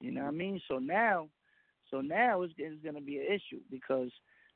You 0.00 0.12
know 0.12 0.22
what 0.22 0.28
I 0.28 0.32
mean? 0.32 0.60
So 0.68 0.78
now, 0.78 1.28
so 1.90 2.00
now 2.00 2.42
it's, 2.42 2.54
it's 2.56 2.82
going 2.82 2.94
to 2.94 3.00
be 3.00 3.18
an 3.18 3.26
issue 3.26 3.60
because 3.70 4.10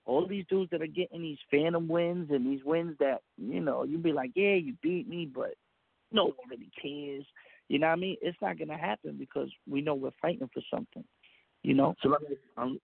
all 0.06 0.26
these 0.26 0.44
dudes 0.48 0.70
that 0.70 0.82
are 0.82 0.86
getting 0.86 1.22
these 1.22 1.38
phantom 1.50 1.86
wins 1.86 2.30
and 2.30 2.46
these 2.46 2.64
wins 2.64 2.96
that 2.98 3.22
you 3.36 3.60
know 3.60 3.84
you 3.84 3.98
be 3.98 4.12
like, 4.12 4.32
yeah, 4.34 4.54
you 4.54 4.74
beat 4.82 5.08
me, 5.08 5.30
but 5.32 5.54
no 6.12 6.24
one 6.24 6.34
really 6.50 6.70
cares. 6.80 7.24
You 7.68 7.78
know 7.78 7.86
what 7.86 7.94
I 7.94 7.96
mean? 7.96 8.16
It's 8.20 8.36
not 8.42 8.58
going 8.58 8.68
to 8.68 8.76
happen 8.76 9.16
because 9.18 9.50
we 9.68 9.80
know 9.80 9.94
we're 9.94 10.10
fighting 10.20 10.48
for 10.52 10.62
something. 10.72 11.04
You 11.62 11.74
know, 11.74 11.94
So 12.02 12.10
let 12.10 12.22
me. 12.22 12.36
um, 12.56 12.78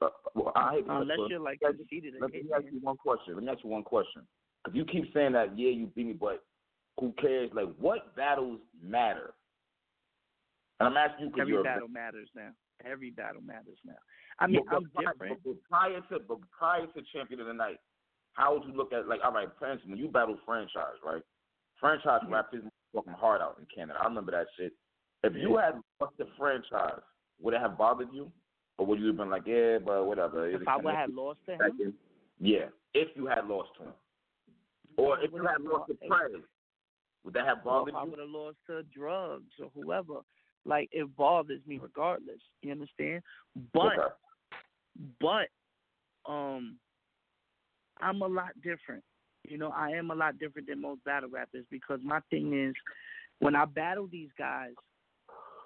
Uh, 0.00 0.08
well, 0.34 0.52
I 0.56 0.80
unless 0.88 1.18
you're 1.28 1.38
like 1.38 1.60
let 1.62 1.76
conceited. 1.76 2.14
Let 2.20 2.32
me 2.32 2.42
ask 2.54 2.64
you 2.72 2.80
one 2.80 2.96
question. 2.96 3.34
Let 3.34 3.44
me 3.44 3.50
ask 3.50 3.62
you 3.62 3.70
one 3.70 3.84
question. 3.84 4.22
Because 4.64 4.76
you 4.76 4.84
keep 4.84 5.12
saying 5.12 5.32
that, 5.32 5.56
yeah, 5.58 5.70
you 5.70 5.86
beat 5.94 6.06
me, 6.06 6.12
but 6.14 6.42
who 6.98 7.12
cares? 7.20 7.50
Like, 7.54 7.68
what 7.78 8.16
battles 8.16 8.60
matter? 8.82 9.34
And 10.80 10.88
I'm 10.88 10.96
asking 10.96 11.26
you 11.26 11.30
because 11.30 11.42
Every 11.42 11.52
you're 11.52 11.60
a 11.60 11.64
battle 11.64 11.88
matters 11.88 12.28
now. 12.34 12.50
Every 12.84 13.10
battle 13.10 13.42
matters 13.42 13.78
now. 13.84 13.94
I 14.40 14.46
mean, 14.46 14.62
but, 14.68 14.76
I'm 14.76 14.90
but, 14.94 15.04
different. 15.04 15.42
But, 15.44 15.52
but 15.52 15.62
prior 15.68 16.00
to 16.10 16.24
but 16.26 16.38
prior 16.50 16.86
to 16.86 17.02
champion 17.12 17.40
of 17.40 17.46
the 17.46 17.52
night, 17.52 17.78
how 18.32 18.54
would 18.54 18.66
you 18.66 18.74
look 18.76 18.92
at 18.92 19.06
like 19.06 19.20
all 19.24 19.32
right, 19.32 19.48
instance, 19.60 19.82
when 19.86 19.98
you 19.98 20.08
battle 20.08 20.38
franchise, 20.44 20.98
right? 21.04 21.22
Franchise 21.80 22.20
rapped 22.28 22.54
his 22.54 22.64
fucking 22.94 23.12
heart 23.12 23.40
out 23.40 23.56
in 23.58 23.66
Canada. 23.74 23.98
I 24.00 24.04
remember 24.04 24.32
that 24.32 24.46
shit. 24.56 24.72
If 25.22 25.34
you 25.34 25.56
had 25.56 25.80
lost 26.00 26.14
the 26.18 26.26
franchise, 26.38 27.00
would 27.40 27.54
it 27.54 27.60
have 27.60 27.78
bothered 27.78 28.08
you? 28.12 28.30
Or 28.78 28.86
would 28.86 28.98
you 28.98 29.06
have 29.08 29.16
been 29.16 29.30
like, 29.30 29.46
yeah, 29.46 29.78
but 29.84 30.04
whatever. 30.04 30.48
If 30.48 30.66
I 30.66 30.76
would 30.76 30.94
have 30.94 31.10
lost 31.10 31.38
to 31.46 31.52
him, 31.52 31.94
Yeah, 32.40 32.66
if 32.92 33.08
you 33.14 33.26
had 33.26 33.46
lost 33.46 33.70
to 33.78 33.84
him. 33.84 33.92
Or 34.96 35.18
if 35.20 35.32
you 35.32 35.44
had 35.44 35.60
lost 35.60 35.90
to 35.90 35.94
Prez, 36.06 36.42
would 37.24 37.34
that 37.34 37.46
have 37.46 37.64
bothered 37.64 37.94
if 37.94 37.94
I 37.94 38.04
would 38.04 38.18
have 38.18 38.28
lost 38.28 38.56
to 38.66 38.82
drugs 38.84 39.52
or 39.60 39.70
whoever, 39.74 40.20
like 40.64 40.88
it 40.92 41.14
bothers 41.16 41.60
me 41.66 41.78
regardless. 41.78 42.40
You 42.62 42.72
understand? 42.72 43.22
But 43.72 43.98
Okay. 43.98 44.14
but 45.20 46.30
um, 46.30 46.78
I'm 48.00 48.22
a 48.22 48.26
lot 48.26 48.50
different. 48.62 49.02
You 49.48 49.58
know, 49.58 49.70
I 49.70 49.90
am 49.90 50.10
a 50.10 50.14
lot 50.14 50.38
different 50.38 50.68
than 50.68 50.80
most 50.80 51.04
battle 51.04 51.28
rappers 51.28 51.64
because 51.70 52.00
my 52.02 52.20
thing 52.30 52.52
is, 52.68 52.74
when 53.40 53.54
I 53.54 53.64
battle 53.64 54.08
these 54.10 54.30
guys, 54.38 54.72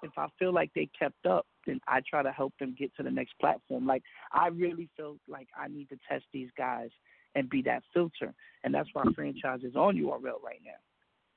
if 0.03 0.11
I 0.17 0.27
feel 0.37 0.53
like 0.53 0.71
they 0.75 0.89
kept 0.97 1.25
up, 1.25 1.45
then 1.65 1.79
I 1.87 2.01
try 2.09 2.23
to 2.23 2.31
help 2.31 2.53
them 2.59 2.75
get 2.77 2.95
to 2.95 3.03
the 3.03 3.11
next 3.11 3.33
platform. 3.39 3.85
Like 3.85 4.03
I 4.31 4.47
really 4.47 4.89
feel 4.95 5.17
like 5.27 5.47
I 5.57 5.67
need 5.67 5.89
to 5.89 5.99
test 6.09 6.25
these 6.33 6.49
guys 6.57 6.89
and 7.35 7.49
be 7.49 7.61
that 7.63 7.83
filter, 7.93 8.33
and 8.63 8.73
that's 8.73 8.89
why 8.93 9.03
franchise 9.13 9.59
is 9.63 9.75
on 9.75 9.95
URL 9.95 10.41
right 10.43 10.61
now. 10.65 10.79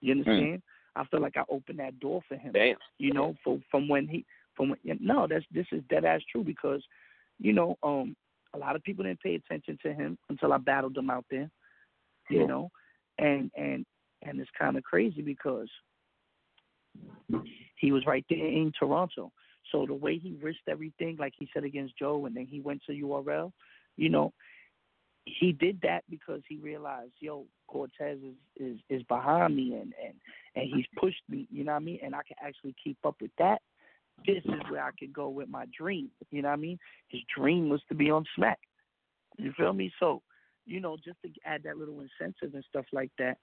You 0.00 0.12
understand? 0.12 0.62
I 0.96 1.04
feel 1.06 1.20
like 1.20 1.36
I 1.36 1.44
opened 1.48 1.78
that 1.78 1.98
door 2.00 2.22
for 2.28 2.36
him 2.36 2.52
Damn. 2.52 2.76
you 2.98 3.12
know, 3.12 3.34
from 3.42 3.62
from 3.70 3.88
when 3.88 4.06
he 4.06 4.24
from 4.56 4.70
when, 4.70 4.98
no, 5.00 5.26
that's 5.28 5.44
this 5.52 5.66
is 5.72 5.82
dead 5.88 6.04
ass 6.04 6.20
true 6.30 6.44
because, 6.44 6.82
you 7.38 7.52
know, 7.52 7.78
um, 7.82 8.14
a 8.54 8.58
lot 8.58 8.76
of 8.76 8.82
people 8.82 9.04
didn't 9.04 9.22
pay 9.22 9.34
attention 9.34 9.78
to 9.82 9.92
him 9.92 10.18
until 10.28 10.52
I 10.52 10.58
battled 10.58 10.96
him 10.96 11.10
out 11.10 11.24
there, 11.30 11.50
you 12.28 12.40
Yeah. 12.40 12.46
know, 12.46 12.70
and 13.18 13.50
and 13.56 13.86
and 14.22 14.40
it's 14.40 14.50
kind 14.58 14.76
of 14.76 14.84
crazy 14.84 15.22
because 15.22 15.68
he 17.76 17.92
was 17.92 18.06
right 18.06 18.24
there 18.28 18.38
in 18.38 18.72
Toronto. 18.78 19.32
So 19.70 19.86
the 19.86 19.94
way 19.94 20.18
he 20.18 20.36
risked 20.42 20.68
everything, 20.68 21.16
like 21.18 21.34
he 21.38 21.48
said 21.52 21.64
against 21.64 21.98
Joe, 21.98 22.26
and 22.26 22.36
then 22.36 22.46
he 22.46 22.60
went 22.60 22.82
to 22.86 22.92
URL, 22.92 23.52
you 23.96 24.08
know, 24.08 24.32
he 25.24 25.52
did 25.52 25.80
that 25.82 26.04
because 26.10 26.42
he 26.48 26.58
realized, 26.58 27.12
yo, 27.20 27.46
Cortez 27.68 28.18
is 28.22 28.36
is 28.56 28.78
is 28.88 29.02
behind 29.04 29.56
me 29.56 29.74
and 29.74 29.94
and 30.04 30.14
and 30.54 30.68
he's 30.72 30.86
pushed 30.96 31.22
me, 31.28 31.46
you 31.50 31.64
know 31.64 31.72
what 31.72 31.82
I 31.82 31.84
mean, 31.84 32.00
and 32.02 32.14
I 32.14 32.22
can 32.26 32.36
actually 32.42 32.74
keep 32.82 32.98
up 33.04 33.16
with 33.20 33.30
that. 33.38 33.60
This 34.26 34.44
is 34.44 34.60
where 34.68 34.84
I 34.84 34.90
could 34.98 35.12
go 35.12 35.28
with 35.28 35.48
my 35.48 35.64
dream, 35.76 36.10
you 36.30 36.42
know 36.42 36.48
what 36.48 36.54
I 36.54 36.60
mean. 36.60 36.78
His 37.08 37.22
dream 37.34 37.68
was 37.68 37.80
to 37.88 37.94
be 37.94 38.10
on 38.10 38.24
Smack. 38.36 38.58
You 39.38 39.52
feel 39.56 39.72
me? 39.72 39.92
So, 39.98 40.22
you 40.66 40.80
know, 40.80 40.96
just 40.96 41.18
to 41.22 41.30
add 41.44 41.62
that 41.64 41.78
little 41.78 42.00
incentive 42.00 42.54
and 42.54 42.64
stuff 42.68 42.86
like 42.92 43.10
that. 43.18 43.38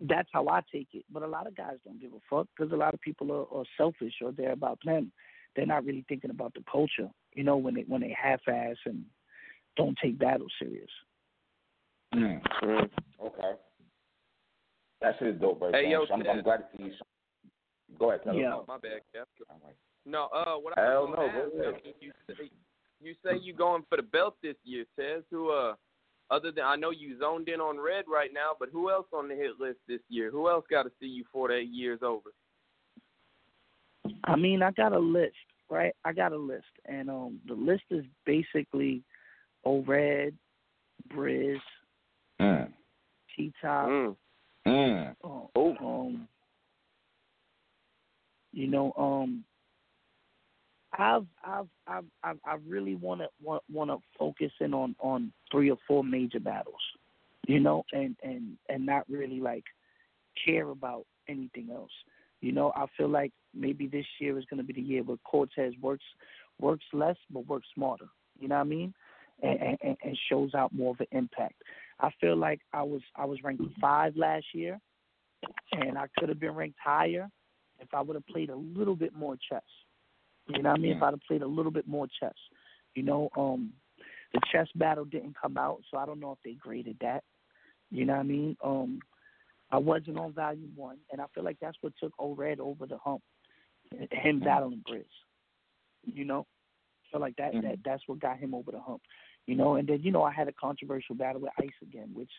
That's 0.00 0.28
how 0.32 0.48
I 0.48 0.60
take 0.72 0.88
it. 0.94 1.04
But 1.12 1.22
a 1.22 1.26
lot 1.26 1.46
of 1.46 1.56
guys 1.56 1.76
don't 1.84 2.00
give 2.00 2.12
a 2.12 2.20
fuck 2.28 2.48
because 2.56 2.72
a 2.72 2.76
lot 2.76 2.94
of 2.94 3.00
people 3.00 3.30
are, 3.30 3.58
are 3.58 3.64
selfish 3.76 4.14
or 4.22 4.32
they're 4.32 4.52
about 4.52 4.78
them. 4.84 5.12
They're 5.54 5.66
not 5.66 5.84
really 5.84 6.04
thinking 6.08 6.30
about 6.30 6.54
the 6.54 6.64
culture, 6.70 7.10
you 7.34 7.44
know, 7.44 7.58
when 7.58 7.74
they 7.74 7.84
when 7.86 8.00
they 8.00 8.16
half-ass 8.20 8.76
and 8.86 9.04
don't 9.76 9.96
take 10.02 10.18
battle 10.18 10.46
serious. 10.58 10.88
Mm. 12.14 12.40
Mm. 12.62 12.88
Okay. 13.24 13.52
That 15.02 15.14
shit 15.18 15.28
is 15.28 15.40
dope, 15.40 15.60
right 15.60 15.74
Hey, 15.74 15.90
yo, 15.90 16.04
I'm, 16.12 16.22
I'm 16.26 16.42
glad 16.42 16.58
to 16.58 16.64
see 16.76 16.84
you. 16.84 16.92
Go 17.98 18.10
ahead, 18.10 18.22
tell. 18.24 18.34
Yeah. 18.34 18.54
Oh, 18.54 18.64
my 18.66 18.78
bad, 18.78 19.00
Cap. 19.14 19.28
All 19.50 19.60
right. 19.64 19.74
No, 20.06 20.28
uh, 20.34 20.58
what 20.58 20.78
I 20.78 20.82
Hell 20.82 21.06
was 21.06 21.10
no, 21.10 21.16
gonna 21.16 21.28
ask, 21.28 21.54
ahead. 21.54 21.74
I 21.82 21.84
mean, 21.84 21.94
you 22.00 22.12
say 22.26 22.50
you 23.00 23.14
say 23.24 23.38
you 23.40 23.54
going 23.54 23.84
for 23.88 23.96
the 23.96 24.02
belt 24.02 24.36
this 24.42 24.56
year, 24.64 24.84
Tez. 24.98 25.22
Who, 25.30 25.50
uh, 25.50 25.74
other 26.32 26.50
than 26.50 26.64
I 26.64 26.76
know 26.76 26.90
you 26.90 27.18
zoned 27.18 27.48
in 27.48 27.60
on 27.60 27.78
Red 27.78 28.06
right 28.12 28.30
now, 28.32 28.52
but 28.58 28.70
who 28.72 28.90
else 28.90 29.06
on 29.12 29.28
the 29.28 29.34
hit 29.34 29.60
list 29.60 29.78
this 29.86 30.00
year? 30.08 30.30
Who 30.30 30.48
else 30.48 30.64
got 30.70 30.84
to 30.84 30.90
see 30.98 31.06
you 31.06 31.24
for 31.30 31.48
that 31.48 31.66
year's 31.70 32.00
over? 32.02 32.30
I 34.24 34.36
mean, 34.36 34.62
I 34.62 34.70
got 34.70 34.92
a 34.92 34.98
list, 34.98 35.36
right? 35.68 35.94
I 36.04 36.12
got 36.12 36.32
a 36.32 36.36
list, 36.36 36.64
and 36.86 37.10
um, 37.10 37.38
the 37.46 37.54
list 37.54 37.84
is 37.90 38.04
basically 38.24 39.02
O'Red, 39.64 40.34
Briz, 41.14 41.60
Mm. 42.40 42.72
T 43.36 43.52
Top, 43.60 43.88
Mm. 43.88 44.16
Mm. 44.66 45.08
um, 45.22 45.48
Oh. 45.54 45.76
um, 45.80 46.28
you 48.52 48.66
know, 48.66 48.92
um, 48.96 49.44
I've, 50.98 51.26
I've, 51.44 51.66
I've, 51.86 52.04
I've, 52.22 52.38
I 52.44 52.56
really 52.68 52.96
want 52.96 53.22
to 53.22 53.28
to 53.90 53.98
focus 54.18 54.52
in 54.60 54.74
on 54.74 54.94
on 55.00 55.32
three 55.50 55.70
or 55.70 55.78
four 55.88 56.04
major 56.04 56.40
battles, 56.40 56.80
you 57.46 57.60
know, 57.60 57.84
and 57.92 58.16
and 58.22 58.56
and 58.68 58.84
not 58.84 59.08
really 59.08 59.40
like 59.40 59.64
care 60.44 60.68
about 60.68 61.06
anything 61.28 61.70
else. 61.72 61.90
You 62.40 62.52
know, 62.52 62.72
I 62.74 62.86
feel 62.96 63.08
like 63.08 63.32
maybe 63.54 63.86
this 63.86 64.06
year 64.20 64.38
is 64.38 64.44
going 64.46 64.58
to 64.58 64.64
be 64.64 64.72
the 64.72 64.82
year 64.82 65.02
where 65.02 65.16
Cortez 65.24 65.72
works 65.80 66.04
works 66.60 66.84
less 66.92 67.16
but 67.30 67.46
works 67.46 67.68
smarter. 67.74 68.08
You 68.38 68.48
know 68.48 68.56
what 68.56 68.62
I 68.62 68.64
mean? 68.64 68.94
And, 69.42 69.78
and, 69.82 69.96
and 70.02 70.18
shows 70.28 70.54
out 70.54 70.72
more 70.72 70.90
of 70.90 71.00
an 71.00 71.06
impact. 71.12 71.62
I 72.00 72.10
feel 72.20 72.36
like 72.36 72.60
I 72.72 72.82
was 72.82 73.00
I 73.16 73.24
was 73.24 73.42
ranked 73.42 73.62
five 73.80 74.16
last 74.16 74.46
year, 74.52 74.78
and 75.72 75.96
I 75.96 76.06
could 76.18 76.28
have 76.28 76.40
been 76.40 76.54
ranked 76.54 76.78
higher 76.84 77.28
if 77.80 77.88
I 77.94 78.00
would 78.02 78.14
have 78.14 78.26
played 78.26 78.50
a 78.50 78.56
little 78.56 78.94
bit 78.96 79.14
more 79.14 79.36
chess. 79.50 79.62
You 80.48 80.62
know 80.62 80.70
what 80.70 80.78
I 80.78 80.82
mean? 80.82 80.96
If 80.96 81.02
I'd 81.02 81.12
have 81.12 81.20
played 81.26 81.42
a 81.42 81.46
little 81.46 81.72
bit 81.72 81.86
more 81.86 82.06
chess. 82.20 82.34
You 82.94 83.02
know, 83.02 83.28
um, 83.36 83.72
the 84.32 84.40
chess 84.50 84.68
battle 84.74 85.04
didn't 85.04 85.36
come 85.40 85.56
out, 85.56 85.80
so 85.90 85.98
I 85.98 86.06
don't 86.06 86.20
know 86.20 86.32
if 86.32 86.38
they 86.44 86.54
graded 86.54 86.96
that. 87.00 87.22
You 87.90 88.04
know 88.04 88.14
what 88.14 88.20
I 88.20 88.24
mean? 88.24 88.56
Um, 88.64 89.00
I 89.70 89.78
wasn't 89.78 90.18
on 90.18 90.32
volume 90.32 90.72
one, 90.74 90.98
and 91.10 91.20
I 91.20 91.24
feel 91.34 91.44
like 91.44 91.58
that's 91.60 91.76
what 91.80 91.92
took 91.98 92.12
O-Red 92.18 92.60
over 92.60 92.86
the 92.86 92.98
hump. 92.98 93.22
Him 94.10 94.40
battling 94.40 94.82
Briz. 94.90 95.04
You 96.04 96.24
know, 96.24 96.46
I 97.06 97.12
feel 97.12 97.20
like 97.20 97.36
that, 97.36 97.52
that 97.62 97.78
that's 97.84 98.02
what 98.06 98.20
got 98.20 98.38
him 98.38 98.54
over 98.54 98.70
the 98.72 98.80
hump. 98.80 99.02
You 99.46 99.54
know, 99.56 99.74
and 99.74 99.88
then 99.88 100.00
you 100.02 100.12
know 100.12 100.22
I 100.22 100.32
had 100.32 100.48
a 100.48 100.52
controversial 100.52 101.14
battle 101.14 101.40
with 101.40 101.52
Ice 101.60 101.68
again, 101.82 102.10
which 102.14 102.30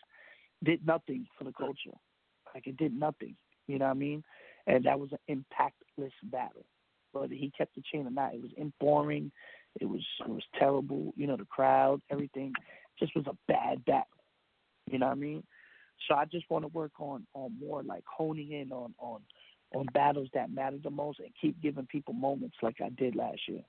did 0.64 0.84
nothing 0.86 1.26
for 1.38 1.44
the 1.44 1.52
culture. 1.52 1.96
Like 2.54 2.66
it 2.66 2.76
did 2.76 2.98
nothing. 2.98 3.36
You 3.66 3.78
know 3.78 3.86
what 3.86 3.92
I 3.92 3.94
mean? 3.94 4.22
And 4.66 4.84
that 4.84 4.98
was 4.98 5.10
an 5.12 5.18
impactless 5.28 6.12
battle. 6.24 6.64
Whether 7.20 7.34
he 7.34 7.52
kept 7.56 7.74
the 7.74 7.82
chain 7.92 8.06
or 8.06 8.10
not. 8.10 8.34
It 8.34 8.42
was 8.42 8.52
boring. 8.80 9.30
It 9.80 9.86
was 9.86 10.04
it 10.20 10.28
was 10.28 10.44
terrible. 10.58 11.12
You 11.16 11.26
know, 11.26 11.36
the 11.36 11.44
crowd, 11.46 12.00
everything, 12.10 12.52
just 12.98 13.14
was 13.16 13.26
a 13.26 13.36
bad 13.48 13.84
battle. 13.84 14.06
You 14.90 14.98
know 14.98 15.06
what 15.06 15.12
I 15.12 15.20
mean? 15.20 15.42
So 16.08 16.14
I 16.14 16.24
just 16.26 16.48
want 16.50 16.64
to 16.64 16.68
work 16.68 16.92
on 16.98 17.26
on 17.34 17.56
more 17.58 17.82
like 17.82 18.04
honing 18.06 18.52
in 18.52 18.72
on 18.72 18.94
on 18.98 19.20
on 19.74 19.86
battles 19.94 20.28
that 20.34 20.52
matter 20.52 20.76
the 20.82 20.90
most 20.90 21.18
and 21.18 21.30
keep 21.40 21.60
giving 21.60 21.86
people 21.86 22.14
moments 22.14 22.56
like 22.62 22.76
I 22.84 22.90
did 22.90 23.16
last 23.16 23.40
year. 23.48 23.62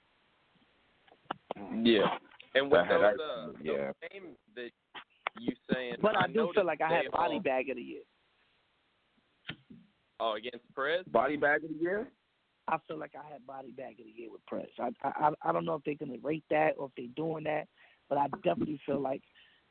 Yeah. 1.83 2.17
And 2.53 2.71
with 2.71 2.87
those, 2.87 3.01
uh, 3.01 3.47
yeah. 3.61 3.73
those 3.73 3.93
names 4.13 4.37
that 4.55 4.69
you 5.39 5.53
saying, 5.73 5.95
But 6.01 6.17
I 6.17 6.27
do 6.27 6.51
feel 6.53 6.65
like 6.65 6.81
I 6.81 6.89
had 6.93 7.11
body 7.11 7.35
all- 7.35 7.39
bag 7.41 7.69
of 7.69 7.77
the 7.77 7.81
year. 7.81 8.01
Oh, 10.19 10.35
against 10.35 10.63
Perez. 10.73 11.03
Body 11.07 11.35
bag 11.35 11.63
of 11.63 11.69
the 11.71 11.75
year? 11.75 12.07
I 12.67 12.77
feel 12.87 12.97
like 12.97 13.13
I 13.15 13.31
had 13.31 13.45
body 13.45 13.71
bag 13.71 13.99
of 13.99 14.05
the 14.05 14.11
year 14.11 14.31
with 14.31 14.45
Prez. 14.45 14.65
I 14.79 14.89
I 15.03 15.31
I 15.41 15.51
don't 15.51 15.65
know 15.65 15.75
if 15.75 15.83
they're 15.83 15.95
gonna 15.95 16.19
rate 16.23 16.45
that 16.49 16.71
or 16.77 16.87
if 16.87 16.91
they're 16.97 17.05
doing 17.15 17.43
that, 17.45 17.67
but 18.09 18.17
I 18.17 18.27
definitely 18.43 18.79
feel 18.85 18.99
like 18.99 19.21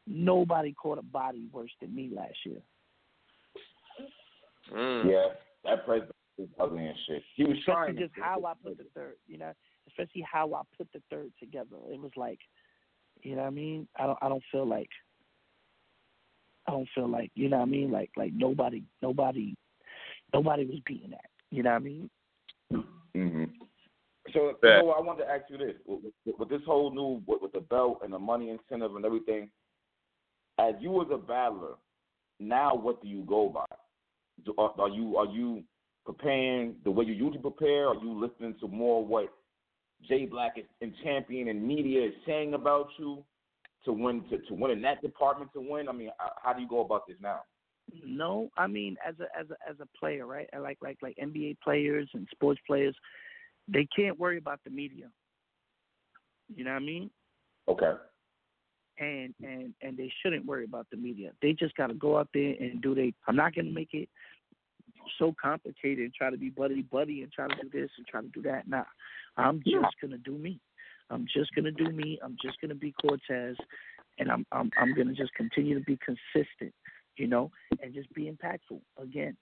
nobody 0.06 0.72
caught 0.72 0.98
a 0.98 1.02
body 1.02 1.48
worse 1.52 1.72
than 1.80 1.94
me 1.94 2.10
last 2.14 2.36
year. 2.44 2.60
Mm. 4.72 5.10
Yeah. 5.10 5.28
That 5.64 5.84
Prez 5.86 6.02
is 6.38 6.48
ugly 6.60 6.86
and 6.86 6.96
shit. 7.06 7.22
He 7.36 7.44
was 7.44 7.56
trying. 7.64 7.90
Especially 7.90 8.06
just 8.08 8.20
how 8.20 8.44
I 8.44 8.52
put 8.62 8.78
the 8.78 8.86
third, 8.94 9.14
you 9.26 9.38
know, 9.38 9.52
especially 9.88 10.24
how 10.30 10.52
I 10.54 10.62
put 10.76 10.88
the 10.92 11.02
third 11.10 11.30
together. 11.40 11.76
It 11.90 12.00
was 12.00 12.12
like, 12.16 12.38
you 13.22 13.36
know 13.36 13.42
what 13.42 13.48
I 13.48 13.50
mean? 13.50 13.88
I 13.96 14.06
don't 14.06 14.18
I 14.20 14.28
don't 14.28 14.42
feel 14.50 14.66
like 14.66 14.90
I 16.66 16.72
don't 16.72 16.88
feel 16.94 17.08
like 17.08 17.30
you 17.34 17.48
know 17.48 17.58
what 17.58 17.68
I 17.68 17.70
mean? 17.70 17.90
Like 17.90 18.10
like 18.16 18.32
nobody 18.34 18.82
nobody 19.02 19.54
nobody 20.32 20.66
was 20.66 20.80
beating 20.86 21.10
that. 21.10 21.30
You 21.50 21.62
know 21.62 21.70
what 21.70 21.76
I 21.76 21.80
mean? 21.80 22.10
Hmm 22.70 23.44
So, 24.32 24.58
Yeah. 24.62 24.80
know, 24.80 24.90
I 24.90 25.00
wanted 25.00 25.24
to 25.24 25.30
ask 25.30 25.44
you 25.50 25.58
this: 25.58 25.76
with, 25.86 26.12
with, 26.24 26.38
with 26.38 26.48
this 26.48 26.62
whole 26.64 26.90
new, 26.90 27.22
with, 27.26 27.42
with 27.42 27.52
the 27.52 27.60
belt 27.60 28.00
and 28.02 28.12
the 28.12 28.18
money 28.18 28.50
incentive 28.50 28.96
and 28.96 29.04
everything, 29.04 29.50
as 30.58 30.74
you 30.80 31.00
as 31.02 31.08
a 31.12 31.18
battler, 31.18 31.74
now 32.40 32.74
what 32.74 33.02
do 33.02 33.08
you 33.08 33.22
go 33.24 33.48
by? 33.48 33.66
Do, 34.44 34.54
are, 34.58 34.72
are 34.78 34.88
you 34.88 35.16
are 35.16 35.26
you 35.26 35.62
preparing 36.04 36.74
the 36.84 36.90
way 36.90 37.04
you 37.04 37.12
usually 37.12 37.38
prepare? 37.38 37.88
Are 37.88 37.94
you 37.94 38.12
listening 38.18 38.54
to 38.60 38.68
more 38.68 39.04
what 39.04 39.32
Jay 40.08 40.26
Black 40.26 40.58
is, 40.58 40.64
and 40.80 40.92
champion 41.02 41.48
and 41.48 41.62
media 41.62 42.06
is 42.06 42.14
saying 42.26 42.54
about 42.54 42.88
you 42.98 43.24
to 43.84 43.92
win 43.92 44.24
to, 44.30 44.38
to 44.38 44.54
win 44.54 44.72
in 44.72 44.82
that 44.82 45.02
department 45.02 45.52
to 45.52 45.60
win? 45.60 45.88
I 45.88 45.92
mean, 45.92 46.10
how- 46.18 46.32
how 46.42 46.52
do 46.52 46.62
you 46.62 46.68
go 46.68 46.80
about 46.80 47.06
this 47.06 47.16
now? 47.20 47.40
No, 47.92 48.50
I 48.56 48.66
mean 48.66 48.96
as 49.06 49.14
a 49.20 49.24
as 49.38 49.46
a 49.50 49.70
as 49.70 49.76
a 49.80 49.98
player, 49.98 50.26
right? 50.26 50.48
I 50.54 50.58
like 50.58 50.78
like 50.82 50.98
like 51.02 51.16
NBA 51.22 51.58
players 51.62 52.08
and 52.14 52.26
sports 52.30 52.60
players, 52.66 52.94
they 53.68 53.86
can't 53.94 54.18
worry 54.18 54.38
about 54.38 54.60
the 54.64 54.70
media. 54.70 55.10
You 56.54 56.64
know 56.64 56.72
what 56.72 56.82
I 56.82 56.84
mean? 56.84 57.10
Okay. 57.68 57.92
And 58.98 59.34
and 59.42 59.74
and 59.82 59.96
they 59.96 60.10
shouldn't 60.22 60.46
worry 60.46 60.64
about 60.64 60.86
the 60.90 60.96
media. 60.96 61.32
They 61.42 61.52
just 61.52 61.74
got 61.76 61.88
to 61.88 61.94
go 61.94 62.18
out 62.18 62.28
there 62.32 62.54
and 62.60 62.80
do 62.80 62.94
they. 62.94 63.12
I'm 63.26 63.36
not 63.36 63.54
gonna 63.54 63.70
make 63.70 63.92
it 63.92 64.08
so 65.18 65.34
complicated 65.40 66.04
and 66.04 66.14
try 66.14 66.30
to 66.30 66.36
be 66.36 66.48
buddy 66.50 66.82
buddy 66.82 67.22
and 67.22 67.32
try 67.32 67.48
to 67.48 67.54
do 67.60 67.68
this 67.72 67.90
and 67.98 68.06
try 68.06 68.20
to 68.20 68.28
do 68.28 68.42
that. 68.42 68.68
Nah, 68.68 68.84
I'm 69.36 69.62
just 69.64 69.94
gonna 70.00 70.18
do 70.18 70.38
me. 70.38 70.60
I'm 71.10 71.26
just 71.32 71.54
gonna 71.54 71.72
do 71.72 71.90
me. 71.90 72.18
I'm 72.22 72.36
just 72.42 72.60
gonna 72.60 72.74
be 72.74 72.92
Cortez, 73.00 73.56
and 74.18 74.30
I'm 74.30 74.46
I'm 74.52 74.70
I'm 74.80 74.94
gonna 74.94 75.14
just 75.14 75.34
continue 75.34 75.78
to 75.78 75.84
be 75.84 75.98
consistent, 76.04 76.72
you 77.16 77.26
know, 77.26 77.50
and 77.82 77.94
just 77.94 78.12
be 78.14 78.30
impactful 78.30 78.80
again. 79.00 79.36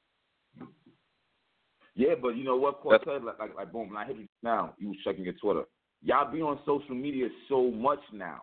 Yeah, 1.94 2.14
but 2.20 2.36
you 2.36 2.44
know 2.44 2.56
what, 2.56 2.80
Cortez, 2.80 3.22
like, 3.22 3.38
like, 3.38 3.54
like, 3.54 3.72
boom, 3.72 3.88
when 3.88 3.98
I 3.98 4.06
hit 4.06 4.16
you 4.16 4.26
now, 4.42 4.74
you 4.78 4.88
was 4.88 4.96
checking 5.04 5.24
your 5.24 5.34
Twitter. 5.34 5.64
Y'all 6.02 6.30
be 6.32 6.40
on 6.40 6.58
social 6.64 6.94
media 6.94 7.28
so 7.48 7.70
much 7.70 8.00
now 8.12 8.42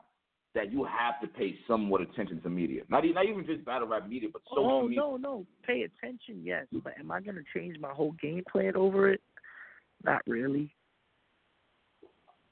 that 0.55 0.71
you 0.71 0.83
have 0.83 1.19
to 1.21 1.27
pay 1.27 1.55
somewhat 1.67 2.01
attention 2.01 2.41
to 2.41 2.49
media. 2.49 2.83
Not, 2.89 3.03
not 3.13 3.25
even 3.25 3.45
just 3.45 3.65
battle 3.65 3.87
rap 3.87 4.07
media, 4.07 4.29
but 4.31 4.41
social 4.49 4.71
oh 4.71 4.81
media. 4.83 4.99
no, 4.99 5.17
no, 5.17 5.45
pay 5.65 5.83
attention, 5.83 6.41
yes, 6.43 6.65
but 6.83 6.93
am 6.99 7.11
I 7.11 7.21
gonna 7.21 7.41
change 7.55 7.77
my 7.79 7.91
whole 7.91 8.13
game 8.21 8.43
plan 8.51 8.75
over 8.75 9.11
it? 9.11 9.21
Not 10.03 10.21
really. 10.27 10.73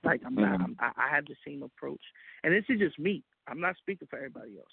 Like 0.04 0.22
I'm 0.26 0.36
not. 0.36 0.60
Mhm. 0.60 0.64
I'm, 0.64 0.78
I, 0.80 0.92
I 0.98 1.16
have 1.16 1.26
the 1.26 1.36
same 1.46 1.64
approach, 1.64 2.02
and 2.44 2.54
this 2.54 2.64
is 2.70 2.80
just 2.80 3.00
me. 3.00 3.24
I'm 3.48 3.60
not 3.60 3.78
speaking 3.78 4.08
for 4.10 4.18
everybody 4.18 4.58
else. 4.58 4.72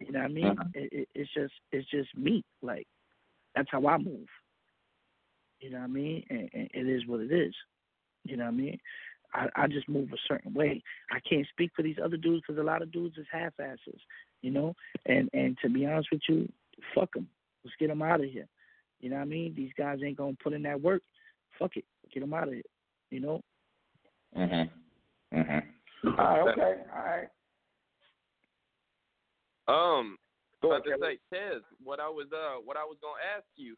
You 0.00 0.12
know 0.12 0.20
what 0.20 0.24
I 0.26 0.28
mean? 0.28 0.56
Mhm. 0.56 0.70
It, 0.74 0.92
it, 0.92 1.08
it's 1.14 1.32
just 1.34 1.54
it's 1.72 1.88
just 1.90 2.16
me. 2.16 2.44
Like 2.62 2.86
that's 3.54 3.68
how 3.70 3.86
I 3.86 3.98
move. 3.98 4.28
You 5.60 5.70
know 5.70 5.78
what 5.78 5.84
I 5.84 5.88
mean? 5.88 6.24
And, 6.28 6.50
and 6.52 6.68
it 6.72 6.86
is 6.86 7.06
what 7.06 7.20
it 7.20 7.32
is. 7.32 7.54
You 8.24 8.36
know 8.36 8.44
what 8.44 8.54
I 8.54 8.56
mean? 8.56 8.78
I, 9.34 9.48
I 9.56 9.66
just 9.66 9.88
move 9.88 10.12
a 10.12 10.16
certain 10.28 10.52
way. 10.54 10.82
I 11.10 11.18
can't 11.28 11.46
speak 11.48 11.70
for 11.74 11.82
these 11.82 11.96
other 12.02 12.16
dudes 12.16 12.42
because 12.46 12.60
a 12.60 12.64
lot 12.64 12.82
of 12.82 12.92
dudes 12.92 13.16
is 13.18 13.26
half 13.30 13.52
asses. 13.58 14.00
You 14.42 14.50
know, 14.50 14.74
and 15.06 15.28
and 15.32 15.56
to 15.62 15.68
be 15.68 15.86
honest 15.86 16.08
with 16.12 16.22
you, 16.28 16.48
fuck 16.94 17.12
them. 17.14 17.28
Let's 17.64 17.76
get 17.78 17.88
them 17.88 18.02
out 18.02 18.20
of 18.20 18.30
here. 18.30 18.46
You 19.00 19.10
know 19.10 19.16
what 19.16 19.22
I 19.22 19.26
mean? 19.26 19.54
These 19.54 19.72
guys 19.76 19.98
ain't 20.04 20.16
gonna 20.18 20.36
put 20.42 20.52
in 20.52 20.62
that 20.62 20.80
work. 20.80 21.02
Fuck 21.58 21.76
it, 21.76 21.84
get 22.12 22.20
them 22.20 22.34
out 22.34 22.48
of 22.48 22.54
here. 22.54 22.62
You 23.10 23.20
know? 23.20 23.40
Mhm. 24.36 24.70
Mhm. 25.32 25.66
All 26.04 26.12
right. 26.12 26.48
Okay. 26.48 26.82
All 26.94 27.02
right. 27.02 27.28
Um, 29.68 30.18
Go 30.62 30.72
about 30.72 30.86
ahead, 30.86 31.00
to 31.00 31.06
say, 31.06 31.18
Tez, 31.32 31.62
what 31.82 32.00
I 32.00 32.08
was 32.08 32.26
uh, 32.32 32.60
what 32.64 32.76
I 32.76 32.84
was 32.84 32.96
gonna 33.02 33.20
ask 33.36 33.44
you, 33.56 33.76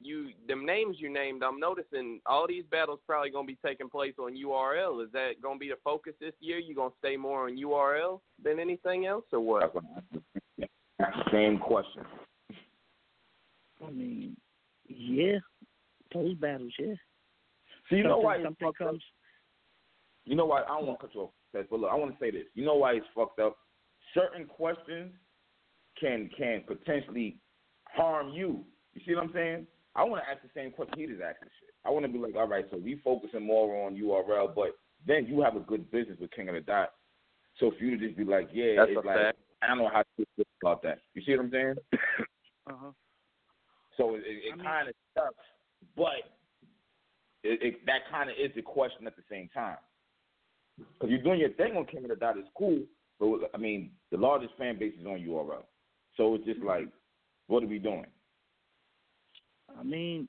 you 0.00 0.30
them 0.46 0.64
names 0.66 0.96
you 0.98 1.12
named, 1.12 1.42
I'm 1.42 1.60
noticing 1.60 2.20
all 2.26 2.46
these 2.46 2.64
battles 2.70 3.00
probably 3.06 3.30
gonna 3.30 3.46
be 3.46 3.58
taking 3.64 3.88
place 3.88 4.14
on 4.18 4.34
URL. 4.34 5.04
Is 5.04 5.12
that 5.12 5.40
gonna 5.42 5.58
be 5.58 5.68
the 5.68 5.76
focus 5.84 6.14
this 6.20 6.34
year? 6.40 6.58
You 6.58 6.74
gonna 6.74 6.90
stay 6.98 7.16
more 7.16 7.44
on 7.46 7.56
URL 7.56 8.20
than 8.42 8.58
anything 8.58 9.06
else, 9.06 9.24
or 9.32 9.40
what? 9.40 9.60
That's 9.60 9.74
what 9.74 9.84
I- 9.84 10.68
That's 10.98 11.16
the 11.16 11.30
same 11.30 11.58
question. 11.58 12.04
I 13.86 13.90
mean, 13.90 14.36
yeah, 14.88 15.38
those 16.12 16.34
battles, 16.34 16.72
yeah. 16.78 16.94
So 17.88 17.96
you 17.96 18.02
know 18.02 18.18
why 18.18 18.42
something 18.42 18.56
fucked 18.66 18.80
up? 18.80 18.88
comes. 18.88 19.04
You 20.24 20.34
know 20.34 20.46
why? 20.46 20.62
I 20.62 20.68
don't 20.68 20.86
want 20.86 21.00
to 21.00 21.06
cut 21.06 21.14
you 21.14 21.20
off, 21.22 21.30
but 21.52 21.70
look, 21.80 21.90
I 21.90 21.94
want 21.94 22.12
to 22.12 22.18
say 22.18 22.30
this. 22.30 22.46
You 22.54 22.64
know 22.64 22.74
why 22.74 22.94
it's 22.94 23.06
fucked 23.14 23.38
up? 23.38 23.56
Certain 24.18 24.46
questions 24.46 25.12
can 26.00 26.28
can 26.36 26.62
potentially 26.66 27.38
harm 27.84 28.30
you. 28.30 28.64
You 28.94 29.00
see 29.06 29.14
what 29.14 29.24
I'm 29.24 29.32
saying? 29.32 29.66
I 29.94 30.04
want 30.04 30.22
to 30.22 30.30
ask 30.30 30.42
the 30.42 30.50
same 30.54 30.70
question 30.70 30.94
he 30.98 31.06
just 31.06 31.22
asked 31.22 31.40
shit. 31.42 31.74
I 31.84 31.90
want 31.90 32.04
to 32.06 32.12
be 32.12 32.18
like, 32.18 32.34
all 32.36 32.46
right, 32.46 32.64
so 32.70 32.76
we 32.76 33.00
focusing 33.02 33.44
more 33.46 33.86
on 33.86 33.96
URL, 33.96 34.54
but 34.54 34.78
then 35.06 35.26
you 35.26 35.40
have 35.40 35.56
a 35.56 35.60
good 35.60 35.90
business 35.90 36.18
with 36.20 36.30
King 36.32 36.48
of 36.48 36.54
the 36.54 36.60
Dot. 36.60 36.90
So 37.58 37.72
for 37.76 37.84
you 37.84 37.98
to 37.98 38.06
just 38.06 38.16
be 38.16 38.24
like, 38.24 38.48
yeah, 38.52 38.74
That's 38.76 38.90
it's 38.94 39.04
like 39.04 39.16
fact. 39.16 39.38
I 39.62 39.66
don't 39.68 39.78
know 39.78 39.90
how 39.92 40.02
to 40.02 40.26
feel 40.36 40.44
about 40.62 40.82
that. 40.82 41.00
You 41.14 41.22
see 41.24 41.32
what 41.36 41.44
I'm 41.46 41.50
saying? 41.50 41.74
Uh 42.68 42.74
huh. 42.78 42.90
So 43.96 44.14
it, 44.16 44.22
it, 44.26 44.52
I 44.52 44.56
mean- 44.56 44.66
kind 44.66 44.88
of 44.88 44.94
sucks, 45.14 45.34
but 45.96 46.36
it, 47.42 47.62
it, 47.62 47.86
that 47.86 48.02
kind 48.10 48.28
of 48.28 48.36
is 48.38 48.50
the 48.54 48.60
question 48.60 49.06
at 49.06 49.16
the 49.16 49.22
same 49.30 49.48
time. 49.54 49.78
Because 50.76 51.08
you're 51.08 51.22
doing 51.22 51.40
your 51.40 51.48
thing 51.54 51.76
on 51.78 51.86
King 51.86 52.04
of 52.04 52.10
the 52.10 52.16
Dot 52.16 52.36
is 52.36 52.44
cool, 52.58 52.80
but 53.18 53.50
I 53.54 53.58
mean, 53.58 53.90
the 54.10 54.16
largest 54.16 54.54
fan 54.58 54.78
base 54.78 54.94
is 54.98 55.06
on 55.06 55.20
URL. 55.20 55.64
So 56.16 56.34
it's 56.34 56.44
just 56.44 56.60
like, 56.60 56.88
what 57.46 57.62
are 57.62 57.66
we 57.66 57.78
doing? 57.78 58.06
I 59.78 59.82
mean, 59.82 60.28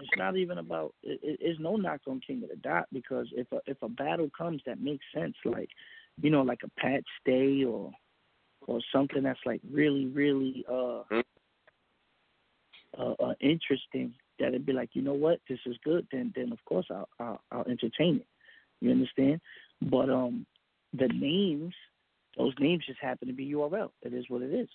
it's 0.00 0.10
not 0.16 0.36
even 0.36 0.58
about. 0.58 0.94
It, 1.02 1.20
it, 1.22 1.38
it's 1.40 1.60
no 1.60 1.76
knock 1.76 2.00
on 2.06 2.20
King 2.26 2.42
of 2.42 2.50
the 2.50 2.56
Dot 2.56 2.86
because 2.92 3.28
if 3.32 3.50
a 3.52 3.60
if 3.66 3.78
a 3.82 3.88
battle 3.88 4.30
comes 4.36 4.62
that 4.66 4.80
makes 4.80 5.04
sense, 5.14 5.34
like 5.44 5.70
you 6.20 6.30
know, 6.30 6.42
like 6.42 6.60
a 6.64 6.80
Pat 6.80 7.02
Stay 7.20 7.64
or 7.64 7.92
or 8.66 8.80
something 8.92 9.22
that's 9.22 9.40
like 9.46 9.60
really 9.70 10.06
really 10.06 10.64
uh, 10.70 11.02
Hmm. 11.08 11.20
uh, 12.98 13.12
uh 13.12 13.34
interesting, 13.40 14.14
that 14.38 14.48
it'd 14.48 14.66
be 14.66 14.72
like, 14.72 14.90
you 14.92 15.02
know 15.02 15.14
what, 15.14 15.40
this 15.48 15.60
is 15.66 15.76
good. 15.84 16.06
Then 16.12 16.32
then 16.34 16.52
of 16.52 16.64
course 16.64 16.86
I'll 16.90 17.08
I'll, 17.18 17.40
I'll 17.50 17.66
entertain 17.68 18.16
it. 18.16 18.26
You 18.80 18.90
understand? 18.90 19.40
But 19.82 20.10
um, 20.10 20.46
the 20.92 21.08
names, 21.08 21.74
those 22.36 22.52
names 22.58 22.84
just 22.86 23.00
happen 23.00 23.28
to 23.28 23.34
be 23.34 23.52
URL. 23.52 23.90
It 24.02 24.12
is 24.12 24.24
what 24.28 24.42
it 24.42 24.52
is. 24.52 24.68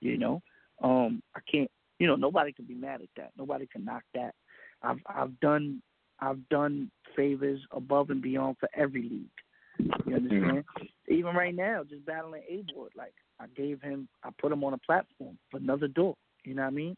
You 0.00 0.18
know, 0.18 0.42
um, 0.82 1.22
I 1.34 1.40
can't. 1.50 1.70
You 1.98 2.06
know, 2.06 2.16
nobody 2.16 2.52
can 2.52 2.64
be 2.64 2.74
mad 2.74 3.00
at 3.02 3.08
that. 3.16 3.32
Nobody 3.36 3.66
can 3.66 3.84
knock 3.84 4.02
that. 4.14 4.34
I've 4.82 4.98
I've 5.06 5.38
done 5.40 5.82
I've 6.20 6.48
done 6.48 6.90
favors 7.16 7.60
above 7.72 8.10
and 8.10 8.22
beyond 8.22 8.56
for 8.60 8.68
every 8.74 9.02
league. 9.02 9.96
You 10.06 10.16
understand? 10.16 10.64
Even 11.08 11.34
right 11.34 11.54
now, 11.54 11.84
just 11.88 12.04
battling 12.04 12.42
A 12.48 12.62
board, 12.72 12.92
like 12.96 13.14
I 13.40 13.46
gave 13.56 13.80
him, 13.80 14.08
I 14.24 14.30
put 14.40 14.52
him 14.52 14.64
on 14.64 14.74
a 14.74 14.78
platform 14.78 15.38
for 15.50 15.58
another 15.58 15.88
door. 15.88 16.14
You 16.44 16.54
know 16.54 16.62
what 16.62 16.68
I 16.68 16.72
mean? 16.72 16.96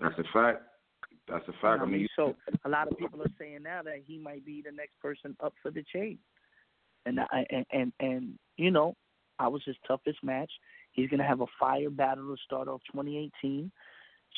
That's 0.00 0.18
a 0.18 0.24
fact. 0.32 0.62
That's 1.28 1.46
a 1.48 1.52
fact. 1.60 1.82
I 1.82 1.84
mean, 1.84 2.08
so 2.16 2.34
a 2.64 2.68
lot 2.68 2.90
of 2.90 2.96
people 2.98 3.20
are 3.22 3.30
saying 3.38 3.62
now 3.62 3.82
that 3.82 4.02
he 4.06 4.18
might 4.18 4.46
be 4.46 4.62
the 4.64 4.72
next 4.72 4.98
person 5.02 5.36
up 5.42 5.52
for 5.62 5.70
the 5.70 5.84
chain, 5.92 6.18
and 7.06 7.20
I, 7.20 7.46
and 7.50 7.66
and 7.72 7.92
and 8.00 8.38
you 8.56 8.70
know, 8.70 8.94
I 9.38 9.48
was 9.48 9.62
his 9.64 9.76
toughest 9.86 10.22
match. 10.22 10.50
He's 10.92 11.08
gonna 11.08 11.26
have 11.26 11.40
a 11.40 11.46
fire 11.58 11.90
battle 11.90 12.34
to 12.34 12.36
start 12.44 12.68
off 12.68 12.80
2018. 12.92 13.70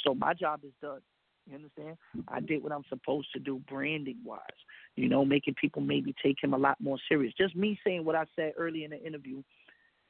So 0.05 0.15
my 0.15 0.35
job 0.35 0.61
is 0.65 0.73
done. 0.81 1.01
You 1.47 1.57
understand? 1.57 1.97
I 2.29 2.41
did 2.41 2.63
what 2.63 2.73
I'm 2.73 2.85
supposed 2.89 3.29
to 3.33 3.41
do 3.41 3.61
branding 3.69 4.19
wise. 4.25 4.41
You 4.97 5.09
know, 5.09 5.25
making 5.25 5.55
people 5.55 5.83
maybe 5.83 6.15
take 6.23 6.37
him 6.43 6.55
a 6.55 6.59
lot 6.59 6.77
more 6.81 6.99
serious. 7.09 7.33
Just 7.37 7.57
me 7.57 7.79
saying 7.85 8.05
what 8.05 8.15
I 8.15 8.25
said 8.37 8.53
early 8.57 8.85
in 8.85 8.91
the 8.91 9.03
interview 9.03 9.43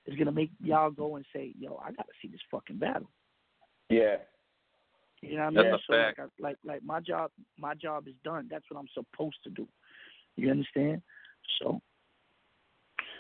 is 0.07 0.17
gonna 0.17 0.33
make 0.33 0.51
y'all 0.63 0.91
go 0.91 1.17
and 1.17 1.25
say, 1.33 1.55
"Yo, 1.59 1.81
I 1.83 1.93
gotta 1.93 2.13
see 2.21 2.29
this 2.29 2.41
fucking 2.51 2.79
battle." 2.79 3.11
Yeah. 3.89 4.17
You 5.23 5.37
know 5.37 5.45
what 5.51 5.59
I 5.59 5.63
That's 5.63 5.65
mean? 5.65 5.75
a 5.75 5.79
So 5.87 5.93
like. 5.93 6.19
I, 6.19 6.43
like, 6.43 6.57
like 6.65 6.83
my 6.83 7.01
job, 7.01 7.31
my 7.59 7.75
job 7.75 8.09
is 8.09 8.15
done. 8.25 8.49
That's 8.51 8.65
what 8.71 8.81
I'm 8.81 8.89
supposed 8.95 9.37
to 9.45 9.51
do. 9.51 9.69
You 10.37 10.51
understand? 10.51 11.03
So 11.61 11.81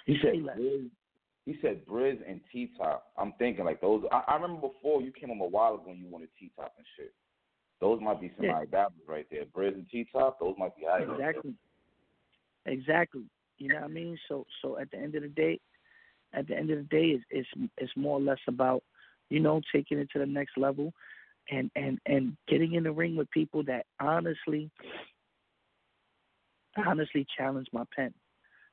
He 0.06 0.18
said. 0.22 0.34
Briz, 0.34 0.90
he 1.46 1.56
said 1.62 1.84
Briz 1.86 2.18
and 2.28 2.40
T 2.52 2.70
Top. 2.78 3.06
I'm 3.18 3.32
thinking 3.38 3.64
like 3.64 3.80
those. 3.80 4.04
I, 4.12 4.22
I 4.28 4.34
remember 4.36 4.68
before 4.68 5.02
you 5.02 5.12
came 5.12 5.30
on 5.30 5.40
a 5.40 5.44
while 5.44 5.74
ago 5.74 5.86
and 5.88 5.98
you 5.98 6.06
wanted 6.08 6.28
T 6.38 6.50
Top 6.56 6.74
and 6.76 6.86
shit. 6.96 7.12
Those 7.80 8.00
might 8.00 8.20
be 8.20 8.30
some 8.36 8.44
Yeah. 8.44 8.64
battles 8.70 9.00
right 9.08 9.26
there. 9.30 9.46
Briz 9.46 9.74
and 9.74 9.88
T 9.90 10.06
Top. 10.12 10.38
Those 10.38 10.54
might 10.58 10.76
be 10.76 10.84
high. 10.84 11.02
exactly, 11.02 11.54
exactly. 12.66 13.24
You 13.58 13.68
know 13.68 13.76
what 13.76 13.84
I 13.84 13.88
mean? 13.88 14.18
So, 14.28 14.46
so 14.62 14.78
at 14.78 14.90
the 14.90 14.98
end 14.98 15.14
of 15.14 15.22
the 15.22 15.28
day, 15.28 15.58
at 16.32 16.46
the 16.46 16.56
end 16.56 16.70
of 16.70 16.78
the 16.78 16.84
day, 16.84 17.06
it's 17.08 17.24
it's, 17.30 17.70
it's 17.78 17.96
more 17.96 18.18
or 18.18 18.22
less 18.22 18.38
about 18.46 18.82
you 19.28 19.40
know 19.40 19.60
taking 19.74 19.98
it 19.98 20.08
to 20.12 20.18
the 20.18 20.26
next 20.26 20.56
level, 20.56 20.92
and 21.50 21.70
and 21.74 21.98
and 22.06 22.36
getting 22.48 22.74
in 22.74 22.84
the 22.84 22.92
ring 22.92 23.16
with 23.16 23.30
people 23.30 23.62
that 23.64 23.86
honestly, 23.98 24.70
honestly 26.86 27.26
challenge 27.36 27.66
my 27.72 27.84
pen. 27.94 28.12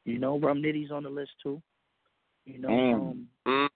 You 0.07 0.19
know, 0.19 0.39
Rum 0.39 0.61
Nitty's 0.63 0.89
on 0.89 1.03
the 1.03 1.09
list 1.09 1.31
too. 1.43 1.61
You 2.45 2.59
know, 2.59 2.69
Mm. 2.69 3.27
um. 3.45 3.69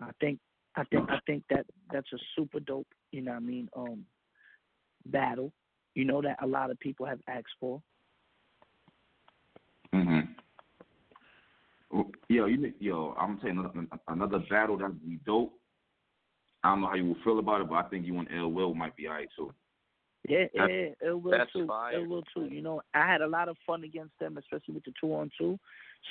I 0.00 0.10
think 0.18 0.40
I 0.74 0.84
think 0.84 1.10
I 1.10 1.20
think 1.26 1.44
that 1.50 1.66
that's 1.92 2.12
a 2.12 2.18
super 2.34 2.60
dope, 2.60 2.88
you 3.12 3.20
know 3.20 3.32
what 3.32 3.36
I 3.36 3.40
mean, 3.40 3.68
um 3.76 4.06
battle. 5.06 5.52
You 5.94 6.06
know 6.06 6.22
that 6.22 6.42
a 6.42 6.46
lot 6.46 6.70
of 6.70 6.80
people 6.80 7.04
have 7.04 7.20
asked 7.28 7.54
for. 7.60 7.82
Mm-hmm. 9.92 10.32
Yo, 12.28 12.46
you 12.46 12.72
yo, 12.80 13.14
I'm 13.18 13.38
you 13.42 13.50
another, 13.50 13.86
another 14.08 14.38
battle 14.50 14.78
that'd 14.78 15.06
be 15.06 15.20
dope. 15.26 15.52
I 16.64 16.70
don't 16.70 16.80
know 16.80 16.86
how 16.88 16.94
you 16.94 17.04
will 17.04 17.22
feel 17.22 17.38
about 17.38 17.60
it, 17.60 17.68
but 17.68 17.84
I 17.84 17.88
think 17.88 18.06
you 18.06 18.18
and 18.18 18.28
L 18.32 18.50
Will 18.50 18.74
might 18.74 18.96
be 18.96 19.06
alright 19.06 19.28
too. 19.36 19.52
Yeah, 20.26 20.46
That's- 20.54 20.70
yeah, 21.02 21.08
it 21.08 21.22
will 21.22 21.32
that's 21.32 21.52
too. 21.52 21.66
fire. 21.66 21.98
It 21.98 22.08
will 22.08 22.22
too. 22.34 22.46
You 22.46 22.62
know, 22.62 22.80
I 22.94 23.06
had 23.06 23.20
a 23.20 23.26
lot 23.26 23.48
of 23.48 23.56
fun 23.66 23.84
against 23.84 24.18
them, 24.18 24.38
especially 24.38 24.74
with 24.74 24.84
the 24.84 24.92
two 24.98 25.14
on 25.14 25.30
two. 25.36 25.58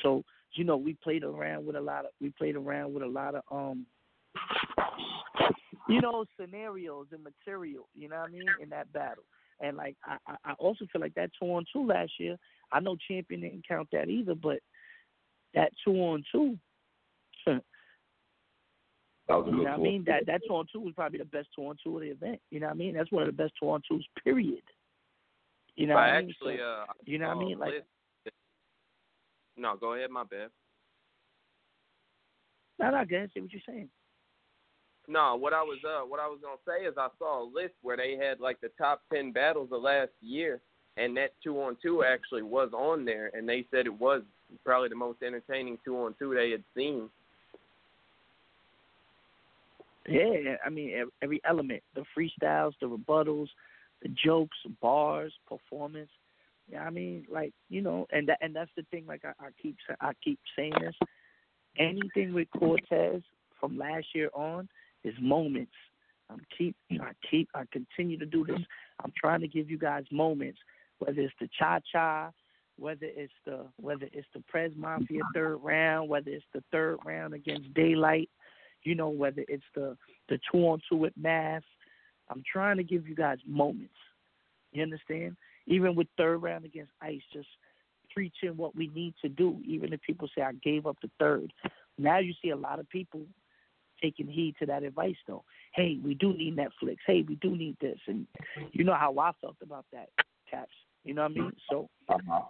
So, 0.02 0.24
you 0.54 0.64
know, 0.64 0.78
we 0.78 0.94
played 0.94 1.24
around 1.24 1.66
with 1.66 1.76
a 1.76 1.82
lot 1.82 2.06
of 2.06 2.12
we 2.22 2.30
played 2.30 2.56
around 2.56 2.94
with 2.94 3.04
a 3.04 3.08
lot 3.08 3.36
of 3.36 3.44
um 3.52 3.86
you 5.90 6.00
know, 6.00 6.26
scenarios 6.40 7.08
and 7.12 7.24
material, 7.24 7.88
you 7.94 8.08
know 8.08 8.18
what 8.18 8.30
I 8.30 8.32
mean, 8.32 8.46
in 8.62 8.70
that 8.70 8.92
battle. 8.94 9.24
And 9.60 9.78
like 9.78 9.96
I, 10.06 10.18
I 10.28 10.36
I 10.46 10.54
also 10.54 10.86
feel 10.92 11.02
like 11.02 11.16
that 11.16 11.32
two 11.40 11.48
on 11.48 11.66
two 11.74 11.86
last 11.86 12.12
year, 12.20 12.38
I 12.72 12.80
know 12.80 12.96
champion 13.08 13.42
didn't 13.42 13.68
count 13.68 13.90
that 13.92 14.10
either, 14.10 14.36
but 14.36 14.60
that 15.56 15.72
two 15.84 15.96
on 15.96 16.24
two 16.32 16.58
That 19.28 19.36
was 19.36 19.48
a 19.48 19.52
You 19.52 19.58
know 19.64 19.72
what 19.72 19.80
I 19.80 19.84
mean? 19.84 20.04
That 20.06 20.26
that 20.28 20.42
two 20.48 20.54
on 20.54 20.66
two 20.72 20.82
was 20.82 20.94
probably 20.96 21.20
the 21.20 21.26
best 21.26 21.48
two 21.56 21.64
on 21.64 21.78
two 21.84 21.96
of 21.96 22.02
the 22.02 22.10
event. 22.10 22.42
You 22.52 22.60
know 22.60 22.68
what 22.68 22.74
I 22.74 22.78
mean? 22.78 22.94
That's 22.96 23.12
one 23.12 23.24
of 23.24 23.28
the 23.28 23.44
best 23.44 23.54
two 23.62 23.70
on 23.70 23.82
twos, 23.88 24.06
period. 24.24 24.64
You 25.76 25.88
know 25.88 25.96
what 25.96 26.04
I 26.04 26.10
I 26.18 26.22
mean? 26.22 26.30
actually, 26.30 26.58
So, 26.58 26.64
uh, 26.64 26.86
you 27.06 27.18
know 27.18 27.28
what 27.30 27.38
I 27.38 27.40
mean? 27.40 27.60
Like, 27.60 27.74
no, 29.58 29.76
go 29.78 29.94
ahead, 29.94 30.10
my 30.12 30.24
bad. 30.24 30.50
no, 32.80 32.92
no, 32.92 33.06
go 33.06 33.16
ahead, 33.16 33.32
say 33.34 33.42
what 33.42 33.52
you're 33.52 33.62
saying. 33.68 33.90
No, 35.08 35.36
what 35.36 35.54
I 35.54 35.62
was 35.62 35.80
uh 35.86 36.06
what 36.06 36.20
I 36.20 36.28
was 36.28 36.40
gonna 36.42 36.56
say 36.66 36.86
is 36.86 36.96
I 36.98 37.08
saw 37.20 37.44
a 37.44 37.46
list 37.46 37.74
where 37.82 37.98
they 37.98 38.16
had 38.16 38.40
like 38.40 38.62
the 38.62 38.70
top 38.78 39.02
ten 39.14 39.32
battles 39.32 39.70
of 39.72 39.82
last 39.82 40.12
year, 40.22 40.62
and 40.98 41.16
that 41.18 41.34
two 41.44 41.62
on 41.62 41.78
two 41.82 42.04
actually 42.04 42.42
was 42.42 42.70
on 42.74 43.04
there, 43.04 43.30
and 43.34 43.48
they 43.48 43.66
said 43.72 43.86
it 43.86 44.00
was 44.00 44.22
probably 44.64 44.90
the 44.90 44.96
most 44.96 45.22
entertaining 45.22 45.78
two 45.84 45.98
on 45.98 46.16
two 46.20 46.34
they 46.34 46.52
had 46.52 46.64
seen. 46.76 47.10
Yeah, 50.08 50.56
I 50.66 50.70
mean 50.70 51.06
every 51.22 51.42
element, 51.48 51.82
the 51.96 52.04
freestyles, 52.18 52.74
the 52.82 52.88
rebuttals, 52.88 53.48
the 54.02 54.10
jokes, 54.10 54.58
bars, 54.82 55.34
performance. 55.48 56.10
Yeah, 56.70 56.84
I 56.84 56.90
mean, 56.90 57.26
like 57.32 57.54
you 57.70 57.82
know, 57.82 58.08
and 58.12 58.28
that 58.28 58.40
and 58.42 58.56
that's 58.56 58.72
the 58.76 58.84
thing. 58.92 59.06
Like 59.08 59.24
I, 59.24 59.32
I 59.40 59.50
keep 59.62 59.78
I 60.02 60.12
keep 60.24 60.40
saying 60.56 60.74
this. 60.80 60.96
Anything 61.78 62.34
with 62.34 62.48
Cortez 62.58 63.22
from 63.60 63.78
last 63.78 64.08
year 64.14 64.30
on 64.34 64.68
is 65.04 65.14
moments. 65.22 65.74
I'm 66.30 66.42
keep 66.58 66.76
I 66.92 67.12
keep 67.30 67.50
I 67.54 67.64
continue 67.72 68.18
to 68.20 68.26
do 68.26 68.46
this. 68.46 68.60
I'm 69.04 69.14
trying 69.18 69.42
to 69.42 69.48
give 69.48 69.70
you 69.70 69.78
guys 69.78 70.04
moments, 70.12 70.60
whether 71.00 71.22
it's 71.22 71.34
the 71.40 71.50
cha 71.58 71.80
cha, 71.92 72.32
whether 72.78 73.08
it's 73.16 73.34
the 73.46 73.66
whether 73.78 74.08
it's 74.12 74.28
the 74.34 74.42
Prez 74.48 74.72
Mafia 74.76 75.22
third 75.34 75.58
round, 75.58 76.10
whether 76.10 76.30
it's 76.30 76.46
the 76.54 76.64
third 76.72 76.98
round 77.06 77.34
against 77.34 77.74
Daylyt, 77.74 78.28
you 78.84 78.96
know, 78.96 79.10
whether 79.10 79.44
it's 79.48 79.64
the 79.76 79.98
the 80.30 80.40
two 80.52 80.60
on 80.60 80.80
two 80.90 80.98
with 80.98 81.14
Math. 81.18 81.64
I'm 82.30 82.44
trying 82.52 82.78
to 82.78 82.84
give 82.84 83.08
you 83.08 83.16
guys 83.16 83.38
moments. 83.46 83.94
You 84.72 84.84
understand? 84.84 85.36
Even 85.68 85.96
with 85.96 86.08
third 86.18 86.38
round 86.38 86.66
against 86.66 86.92
Ice, 87.02 87.22
just 87.32 87.48
preaching 88.14 88.56
what 88.56 88.76
we 88.76 88.88
need 88.90 89.14
to 89.22 89.30
do. 89.30 89.60
Even 89.66 89.94
if 89.94 90.02
people 90.02 90.28
say 90.36 90.42
I 90.42 90.54
gave 90.64 90.86
up 90.86 90.98
the 91.02 91.10
third, 91.20 91.52
now 91.98 92.20
you 92.20 92.34
see 92.42 92.50
a 92.50 92.56
lot 92.56 92.80
of 92.80 92.90
people 92.90 93.22
taking 94.02 94.28
heed 94.28 94.56
to 94.60 94.66
that 94.66 94.84
advice 94.84 95.16
though. 95.28 95.44
Hey, 95.76 96.00
we 96.04 96.14
do 96.14 96.34
need 96.34 96.56
Netflix. 96.58 96.98
Hey, 97.06 97.24
we 97.28 97.36
do 97.36 97.56
need 97.56 97.78
this, 97.82 98.00
and 98.08 98.28
you 98.72 98.84
know 98.84 98.96
how 98.96 99.18
I 99.18 99.32
felt 99.42 99.58
about 99.62 99.86
that, 99.92 100.10
Caps. 100.50 100.72
You 101.04 101.14
know 101.14 101.24
what 101.24 101.32
I 101.32 101.34
mean? 101.34 101.52
So, 101.70 101.90
Uh-huh. 102.08 102.42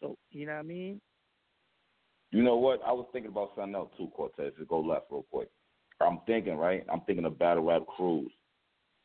so 0.00 0.16
you 0.30 0.46
know 0.46 0.52
what 0.52 0.60
I 0.60 0.62
mean? 0.62 1.00
You 2.34 2.42
know 2.42 2.56
what? 2.56 2.80
I 2.84 2.90
was 2.90 3.06
thinking 3.12 3.30
about 3.30 3.52
something 3.54 3.76
else 3.76 3.90
too, 3.96 4.08
Cortez. 4.16 4.54
To 4.58 4.64
go 4.64 4.80
left 4.80 5.06
real 5.08 5.24
quick. 5.30 5.48
I'm 6.00 6.18
thinking, 6.26 6.56
right? 6.56 6.84
I'm 6.92 7.00
thinking 7.02 7.24
of 7.26 7.38
battle 7.38 7.62
rap 7.62 7.82
crews. 7.96 8.32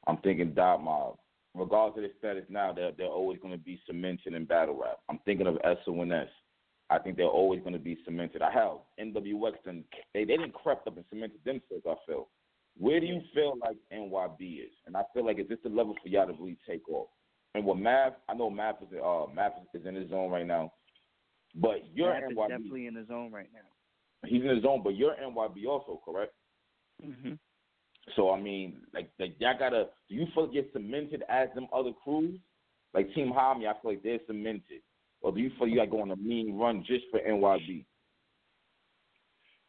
I'm 0.08 0.18
thinking 0.18 0.56
Dot 0.56 0.84
Mob. 0.84 1.18
Regardless 1.54 1.98
of 1.98 2.02
their 2.02 2.12
status 2.18 2.50
now, 2.50 2.74
they're 2.74 2.92
they're 2.98 3.06
always 3.06 3.38
going 3.39 3.54
to 3.54 3.63
be 3.63 3.80
cemented 3.86 4.34
in 4.34 4.46
battle 4.46 4.80
rap. 4.82 4.98
I'm 5.10 5.20
thinking 5.26 5.46
of 5.46 5.60
SONS. 5.86 6.28
I 6.89 6.98
think 6.98 7.18
they're 7.18 7.28
always 7.28 7.60
going 7.60 7.74
to 7.74 7.80
be 7.80 8.00
cemented. 8.04 8.42
I 8.42 8.52
have 8.52 8.80
NWX 9.00 9.54
and 9.68 9.84
they 10.15 10.24
they 10.24 10.36
didn't 10.36 10.56
crept 10.56 10.88
up 10.88 10.98
and 10.98 11.06
cemented 11.12 11.39
themselves. 11.46 11.86
I 11.88 11.94
feel. 12.08 12.30
Where 12.80 13.00
do 13.00 13.06
you 13.06 13.22
feel 13.36 13.60
like 13.62 13.78
NYB 13.94 14.63
is? 14.63 14.74
And 14.88 14.98
I 14.98 15.04
feel 15.13 15.24
like 15.24 15.38
is 15.38 15.48
this 15.48 15.60
the 15.63 15.70
level 15.70 15.94
for 16.02 16.10
y'all 16.10 16.26
to 16.26 16.34
really 16.34 16.58
take 16.68 16.89
off? 16.89 17.10
And 17.54 17.63
with 17.63 17.78
Math, 17.78 18.13
I 18.28 18.34
know 18.34 18.50
Math 18.50 18.82
is 18.82 18.98
uh 18.98 19.26
Math 19.36 19.52
is 19.76 19.86
in 19.86 19.94
his 19.94 20.10
zone 20.10 20.32
right 20.32 20.48
now, 20.48 20.72
but 21.56 21.84
you're 21.94 22.14
Math 22.14 22.32
is 22.32 22.38
NYB. 22.38 22.50
definitely 22.50 22.88
in 22.88 22.94
the 22.94 23.06
zone 23.06 23.32
right 23.32 23.50
now. 23.54 23.60
He's 24.28 24.42
in 24.42 24.50
his 24.50 24.64
zone, 24.64 24.82
but 24.84 24.96
you're 24.96 25.16
NYB 25.16 25.66
also, 25.68 26.02
correct? 26.04 26.34
hmm 27.02 27.34
So 28.16 28.32
I 28.32 28.40
mean, 28.40 28.82
like, 28.94 29.10
like 29.20 29.36
y'all 29.40 29.58
gotta. 29.58 29.88
Do 30.10 30.16
you 30.16 30.26
feel 30.34 30.46
like 30.46 30.54
you're 30.54 30.64
cemented 30.74 31.24
as 31.30 31.48
them 31.56 31.68
other 31.74 31.92
crews? 32.04 32.40
Like 32.94 33.14
Team 33.14 33.32
Hami, 33.32 33.68
I 33.68 33.74
feel 33.82 33.92
like 33.92 34.04
they're 34.04 34.20
cemented. 34.28 34.82
Or 35.22 35.32
do 35.32 35.40
you 35.40 35.52
feel 35.58 35.68
you 35.68 35.76
got 35.76 35.92
going 35.92 36.12
a 36.12 36.16
mean 36.16 36.58
run 36.58 36.84
just 36.88 37.06
for 37.12 37.20
NYB? 37.20 37.86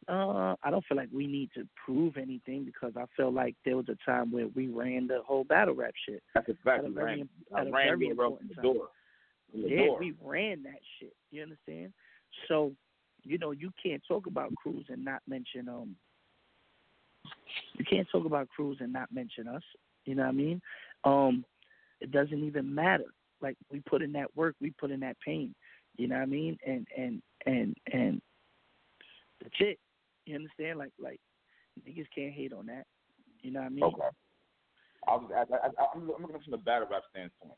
Uh, 0.07 0.55
I 0.63 0.71
don't 0.71 0.83
feel 0.87 0.97
like 0.97 1.09
we 1.13 1.27
need 1.27 1.51
to 1.55 1.67
prove 1.85 2.17
anything 2.17 2.65
because 2.65 2.93
I 2.97 3.05
feel 3.15 3.31
like 3.31 3.55
there 3.63 3.77
was 3.77 3.85
a 3.87 3.97
time 4.09 4.31
where 4.31 4.47
we 4.55 4.67
ran 4.67 5.07
the 5.07 5.19
whole 5.25 5.43
battle 5.43 5.75
rap 5.75 5.93
shit. 6.07 6.23
That's 6.33 6.49
a 6.49 6.55
fact. 6.65 6.79
At 6.79 6.85
a 6.85 6.89
very, 6.89 7.17
ran, 7.17 7.29
at 7.55 7.67
a 7.67 7.69
I 7.69 7.71
ran 7.71 7.99
very 7.99 8.07
important 8.07 8.49
the 8.49 8.55
time. 8.55 8.63
door. 8.63 8.87
Yeah, 9.53 9.87
we 9.99 10.13
ran 10.23 10.63
that 10.63 10.79
shit. 10.99 11.13
You 11.31 11.43
understand? 11.43 11.93
So, 12.47 12.73
you 13.23 13.37
know, 13.37 13.51
you 13.51 13.71
can't 13.81 14.01
talk 14.07 14.27
about 14.27 14.53
crews 14.55 14.85
and 14.89 15.03
not 15.03 15.21
mention 15.27 15.67
um. 15.69 15.95
You 17.73 17.85
can't 17.85 18.07
talk 18.11 18.25
about 18.25 18.49
crews 18.49 18.77
and 18.79 18.91
not 18.91 19.11
mention 19.13 19.47
us. 19.47 19.61
You 20.05 20.15
know 20.15 20.23
what 20.23 20.29
I 20.29 20.33
mean? 20.33 20.61
Um, 21.03 21.45
it 21.99 22.11
doesn't 22.11 22.43
even 22.43 22.73
matter. 22.73 23.05
Like 23.41 23.57
we 23.71 23.81
put 23.81 24.01
in 24.01 24.11
that 24.13 24.35
work, 24.35 24.55
we 24.61 24.71
put 24.71 24.91
in 24.91 25.01
that 25.01 25.17
pain. 25.23 25.53
You 25.97 26.07
know 26.07 26.15
what 26.15 26.23
I 26.23 26.27
mean? 26.27 26.57
And 26.65 26.87
and 26.97 27.21
and 27.45 27.75
and 27.91 28.21
that's 29.41 29.55
it. 29.59 29.79
You 30.25 30.35
understand? 30.35 30.79
Like 30.79 30.93
like 30.99 31.19
niggas 31.87 32.07
can't 32.15 32.33
hate 32.33 32.53
on 32.53 32.67
that. 32.67 32.85
You 33.41 33.51
know 33.51 33.59
what 33.59 33.67
I 33.67 33.69
mean? 33.69 33.83
Okay. 33.83 34.01
I 35.07 35.15
was, 35.15 35.31
I, 35.33 35.41
I, 35.53 35.67
I, 35.67 35.85
I'm 35.95 36.07
looking 36.07 36.27
from 36.27 36.51
the 36.51 36.57
battle 36.57 36.87
rap 36.89 37.03
standpoint. 37.11 37.57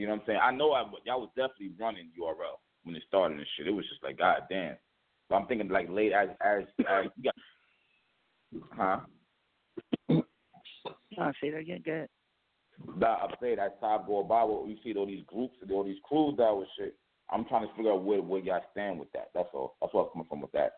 You 0.00 0.06
know 0.06 0.14
what 0.14 0.22
I'm 0.22 0.26
saying? 0.28 0.40
I 0.42 0.50
know 0.50 0.72
I, 0.72 0.84
y'all 1.04 1.20
was 1.20 1.28
definitely 1.36 1.72
running 1.78 2.08
URL 2.18 2.56
when 2.84 2.96
it 2.96 3.02
started 3.06 3.36
and 3.36 3.46
shit. 3.54 3.66
It 3.66 3.70
was 3.70 3.84
just 3.90 4.02
like, 4.02 4.16
god 4.16 4.44
damn. 4.48 4.76
But 5.28 5.36
I'm 5.36 5.46
thinking 5.46 5.68
like 5.68 5.90
late 5.90 6.12
as 6.12 6.30
as 6.40 6.62
as 6.88 7.04
you 7.16 7.30
got, 7.30 8.64
huh? 8.72 9.00
Nah, 10.08 11.32
say 11.38 11.50
that 11.50 11.58
again. 11.58 11.82
Go 11.84 11.92
ahead. 11.92 12.08
That 12.98 13.06
I 13.08 13.28
say 13.42 13.54
that 13.56 13.78
time 13.78 14.00
go 14.06 14.22
by 14.24 14.42
where 14.42 14.66
you 14.66 14.78
see 14.82 14.94
all 14.96 15.04
these 15.04 15.24
groups 15.26 15.56
and 15.60 15.70
all 15.70 15.84
these 15.84 16.00
crews 16.04 16.38
out 16.40 16.60
with 16.60 16.68
shit. 16.78 16.96
I'm 17.30 17.44
trying 17.44 17.68
to 17.68 17.74
figure 17.76 17.92
out 17.92 18.02
where 18.02 18.22
where 18.22 18.40
y'all 18.40 18.64
stand 18.72 18.98
with 18.98 19.12
that. 19.12 19.28
That's 19.34 19.50
all. 19.52 19.76
That's 19.82 19.92
where 19.92 20.04
I'm 20.04 20.10
coming 20.12 20.28
from 20.30 20.40
with 20.40 20.52
that. 20.52 20.72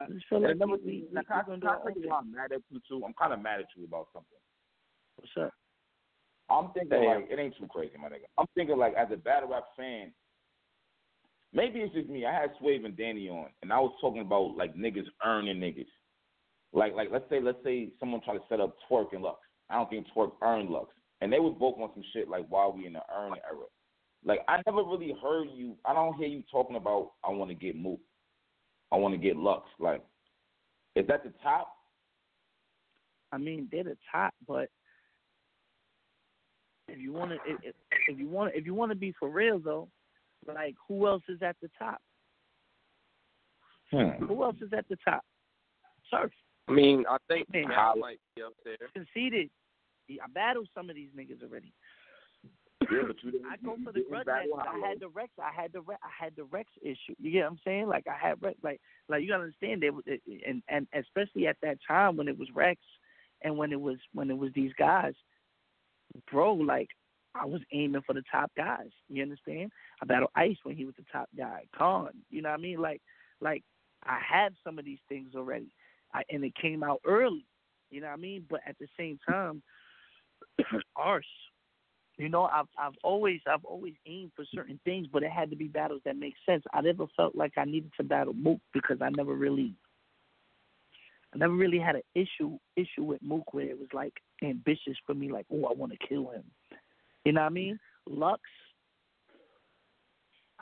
I 0.00 0.06
just 0.10 0.24
feel 0.30 0.40
like 0.40 0.52
another 0.52 0.72
we, 0.72 0.78
we, 0.78 1.08
we, 1.10 1.14
like, 1.14 1.28
we're 1.28 1.36
I, 1.36 1.42
gonna 1.42 1.58
do 1.58 1.66
I 1.66 1.70
our 1.72 1.76
own 1.76 1.82
tell 1.84 1.92
you 1.94 2.00
thing. 2.00 2.10
why 2.10 2.18
I'm 2.20 2.32
mad 2.32 2.52
at 2.52 2.62
you 2.70 2.80
too. 2.88 3.04
I'm 3.04 3.12
kind 3.20 3.34
of 3.34 3.42
mad 3.42 3.60
at 3.60 3.66
you 3.76 3.84
about 3.84 4.08
something. 4.14 4.40
What's 5.16 5.32
up? 5.46 5.52
I'm 6.48 6.70
thinking 6.72 6.90
Damn. 6.90 7.22
like 7.22 7.30
it 7.30 7.38
ain't 7.38 7.56
too 7.56 7.66
crazy, 7.68 7.94
my 8.00 8.08
nigga. 8.08 8.28
I'm 8.38 8.46
thinking 8.54 8.78
like 8.78 8.94
as 8.94 9.08
a 9.12 9.16
battle 9.16 9.50
rap 9.50 9.64
fan, 9.76 10.12
maybe 11.52 11.80
it's 11.80 11.94
just 11.94 12.08
me. 12.08 12.24
I 12.24 12.32
had 12.32 12.50
Swave 12.60 12.84
and 12.84 12.96
Danny 12.96 13.28
on, 13.28 13.48
and 13.62 13.72
I 13.72 13.80
was 13.80 13.92
talking 14.00 14.20
about 14.20 14.56
like 14.56 14.74
niggas 14.76 15.06
earning 15.24 15.58
niggas. 15.58 15.86
Like 16.72 16.94
like 16.94 17.08
let's 17.10 17.28
say 17.30 17.40
let's 17.40 17.58
say 17.64 17.90
someone 17.98 18.20
tried 18.22 18.34
to 18.34 18.44
set 18.48 18.60
up 18.60 18.76
Twork 18.88 19.12
and 19.12 19.22
Lux. 19.22 19.38
I 19.70 19.74
don't 19.74 19.90
think 19.90 20.06
Twork 20.14 20.32
earned 20.42 20.70
Lux, 20.70 20.92
and 21.20 21.32
they 21.32 21.40
was 21.40 21.56
both 21.58 21.80
on 21.80 21.90
some 21.94 22.04
shit 22.12 22.28
like 22.28 22.46
while 22.48 22.72
we 22.72 22.86
in 22.86 22.92
the 22.92 23.02
earn 23.14 23.32
era. 23.32 23.66
Like 24.24 24.40
I 24.48 24.60
never 24.66 24.84
really 24.84 25.14
heard 25.22 25.48
you. 25.54 25.76
I 25.84 25.94
don't 25.94 26.16
hear 26.16 26.28
you 26.28 26.42
talking 26.50 26.76
about 26.76 27.12
I 27.24 27.30
want 27.30 27.50
to 27.50 27.54
get 27.54 27.76
Mook. 27.76 28.00
I 28.92 28.96
want 28.96 29.14
to 29.14 29.18
get 29.18 29.36
Lux. 29.36 29.66
Like, 29.80 30.02
is 30.94 31.06
that 31.08 31.24
the 31.24 31.32
top? 31.42 31.72
I 33.32 33.38
mean, 33.38 33.68
they're 33.72 33.84
the 33.84 33.96
top, 34.12 34.34
but 34.46 34.68
if 36.88 36.98
you 36.98 37.12
want 37.12 37.32
to, 37.32 37.36
if, 37.46 37.74
if 38.08 38.18
you 38.18 38.28
want, 38.28 38.52
if 38.54 38.64
you 38.66 38.74
want 38.74 38.90
to 38.92 38.96
be 38.96 39.12
for 39.18 39.28
real 39.28 39.58
though, 39.58 39.88
like 40.46 40.74
who 40.88 41.06
else 41.06 41.22
is 41.28 41.42
at 41.42 41.56
the 41.62 41.68
top? 41.78 42.00
Hmm. 43.90 44.24
Who 44.24 44.42
else 44.42 44.56
is 44.60 44.72
at 44.76 44.88
the 44.88 44.96
top? 45.04 45.22
Surf 46.10 46.30
I 46.68 46.72
mean, 46.72 47.04
I 47.08 47.16
think 47.28 47.52
Man, 47.52 47.66
Cal 47.66 47.74
how- 47.74 47.94
might 47.94 48.18
be 48.34 48.42
up 48.42 48.52
there. 48.64 48.76
conceded. 48.92 49.50
I 50.10 50.26
battled 50.32 50.68
some 50.74 50.88
of 50.88 50.96
these 50.96 51.10
niggas 51.16 51.42
already. 51.42 51.72
Yeah, 52.92 53.02
but 53.06 53.16
you 53.22 53.32
didn't. 53.32 53.46
I 53.46 53.56
go 53.64 53.76
for 53.84 53.90
the 53.92 54.00
didn't 54.00 54.10
grudge 54.10 54.26
battle. 54.26 54.60
I 54.60 54.78
had 54.86 55.00
the 55.00 55.08
Rex. 55.08 55.30
I 55.42 55.50
had 55.50 55.72
the 55.72 55.80
Rex. 55.80 56.00
I 56.04 56.24
had 56.24 56.36
the 56.36 56.44
Rex 56.44 56.70
issue. 56.82 57.14
You 57.18 57.32
get 57.32 57.42
what 57.42 57.52
I'm 57.52 57.58
saying? 57.64 57.88
Like 57.88 58.06
I 58.06 58.16
had 58.16 58.40
Rex. 58.42 58.56
Like 58.62 58.80
like 59.08 59.22
you 59.22 59.28
gotta 59.28 59.42
understand 59.44 59.82
they 59.82 59.90
was 59.90 60.04
and 60.46 60.62
and 60.68 60.86
especially 60.94 61.48
at 61.48 61.56
that 61.62 61.78
time 61.86 62.16
when 62.16 62.28
it 62.28 62.38
was 62.38 62.48
Rex 62.54 62.80
and 63.42 63.56
when 63.56 63.72
it 63.72 63.80
was 63.80 63.96
when 64.12 64.30
it 64.30 64.38
was 64.38 64.52
these 64.54 64.72
guys, 64.78 65.14
bro. 66.30 66.54
Like 66.54 66.88
I 67.34 67.44
was 67.44 67.60
aiming 67.72 68.02
for 68.06 68.12
the 68.12 68.22
top 68.30 68.50
guys. 68.56 68.90
You 69.08 69.22
understand? 69.22 69.70
I 70.02 70.06
battled 70.06 70.30
Ice 70.36 70.56
when 70.62 70.76
he 70.76 70.84
was 70.84 70.94
the 70.96 71.04
top 71.12 71.28
guy. 71.36 71.64
Khan. 71.76 72.10
You 72.30 72.42
know 72.42 72.50
what 72.50 72.58
I 72.58 72.62
mean? 72.62 72.80
Like 72.80 73.00
like 73.40 73.62
I 74.04 74.18
had 74.26 74.54
some 74.64 74.78
of 74.78 74.84
these 74.84 75.00
things 75.08 75.34
already, 75.34 75.68
I, 76.14 76.22
and 76.30 76.44
it 76.44 76.54
came 76.60 76.82
out 76.82 77.00
early. 77.06 77.46
You 77.90 78.00
know 78.00 78.08
what 78.08 78.14
I 78.14 78.20
mean? 78.20 78.44
But 78.48 78.60
at 78.66 78.76
the 78.78 78.86
same 78.98 79.18
time, 79.28 79.62
arse. 80.96 81.24
You 82.18 82.30
know, 82.30 82.44
I've 82.44 82.66
I've 82.78 82.94
always 83.04 83.40
I've 83.46 83.64
always 83.64 83.92
aimed 84.06 84.32
for 84.34 84.44
certain 84.54 84.80
things, 84.84 85.06
but 85.12 85.22
it 85.22 85.30
had 85.30 85.50
to 85.50 85.56
be 85.56 85.68
battles 85.68 86.00
that 86.04 86.16
make 86.16 86.34
sense. 86.48 86.64
I 86.72 86.80
never 86.80 87.04
felt 87.14 87.36
like 87.36 87.52
I 87.58 87.64
needed 87.64 87.92
to 87.98 88.04
battle 88.04 88.32
Mook 88.32 88.58
because 88.72 88.98
I 89.02 89.10
never 89.10 89.34
really 89.34 89.74
I 91.36 91.38
never 91.38 91.52
really 91.52 91.78
had 91.78 91.96
an 91.96 92.02
issue 92.14 92.58
issue 92.76 93.04
with 93.04 93.22
Mook 93.22 93.52
where 93.52 93.66
it 93.66 93.78
was 93.78 93.88
like 93.92 94.14
ambitious 94.42 94.96
for 95.04 95.14
me, 95.14 95.30
like, 95.30 95.44
oh, 95.52 95.66
I 95.66 95.74
want 95.74 95.92
to 95.92 96.08
kill 96.08 96.30
him. 96.30 96.44
You 97.26 97.32
know 97.32 97.42
what 97.42 97.48
I 97.48 97.50
mean? 97.50 97.78
Lux, 98.08 98.40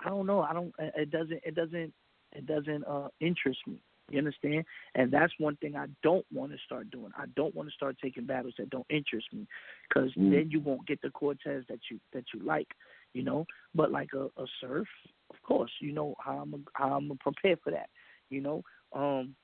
I 0.04 0.08
don't 0.08 0.26
know. 0.26 0.40
I 0.40 0.52
don't. 0.52 0.74
It 0.78 1.10
doesn't. 1.12 1.40
It 1.44 1.54
doesn't. 1.54 1.92
It 2.32 2.46
doesn't 2.46 2.84
uh 2.88 3.08
interest 3.20 3.60
me. 3.68 3.76
You 4.10 4.18
understand? 4.18 4.64
And 4.96 5.12
that's 5.12 5.32
one 5.38 5.56
thing 5.56 5.76
I 5.76 5.86
don't 6.02 6.26
want 6.32 6.50
to 6.50 6.58
start 6.66 6.90
doing. 6.90 7.12
I 7.16 7.26
don't 7.36 7.54
want 7.54 7.68
to 7.68 7.74
start 7.74 7.96
taking 8.02 8.26
battles 8.26 8.54
that 8.58 8.68
don't 8.70 8.86
interest 8.90 9.28
me, 9.32 9.46
because 9.88 10.10
Mm. 10.14 10.32
then 10.32 10.50
you 10.50 10.60
won't 10.60 10.86
get 10.86 11.00
the 11.02 11.10
Cortez 11.10 11.64
that 11.68 11.78
you 11.88 12.00
that 12.12 12.24
you 12.34 12.40
like. 12.40 12.74
You 13.12 13.22
know, 13.22 13.46
but 13.76 13.92
like 13.92 14.10
a, 14.14 14.24
a 14.42 14.46
surf, 14.60 14.88
of 15.30 15.40
course, 15.42 15.70
you 15.80 15.92
know 15.92 16.16
how 16.18 16.38
I'm 16.38 16.66
how 16.74 16.96
I'm 16.96 17.16
prepared 17.18 17.60
for 17.62 17.70
that. 17.70 17.90
You 18.28 18.40
know, 18.40 18.62
um, 18.92 19.36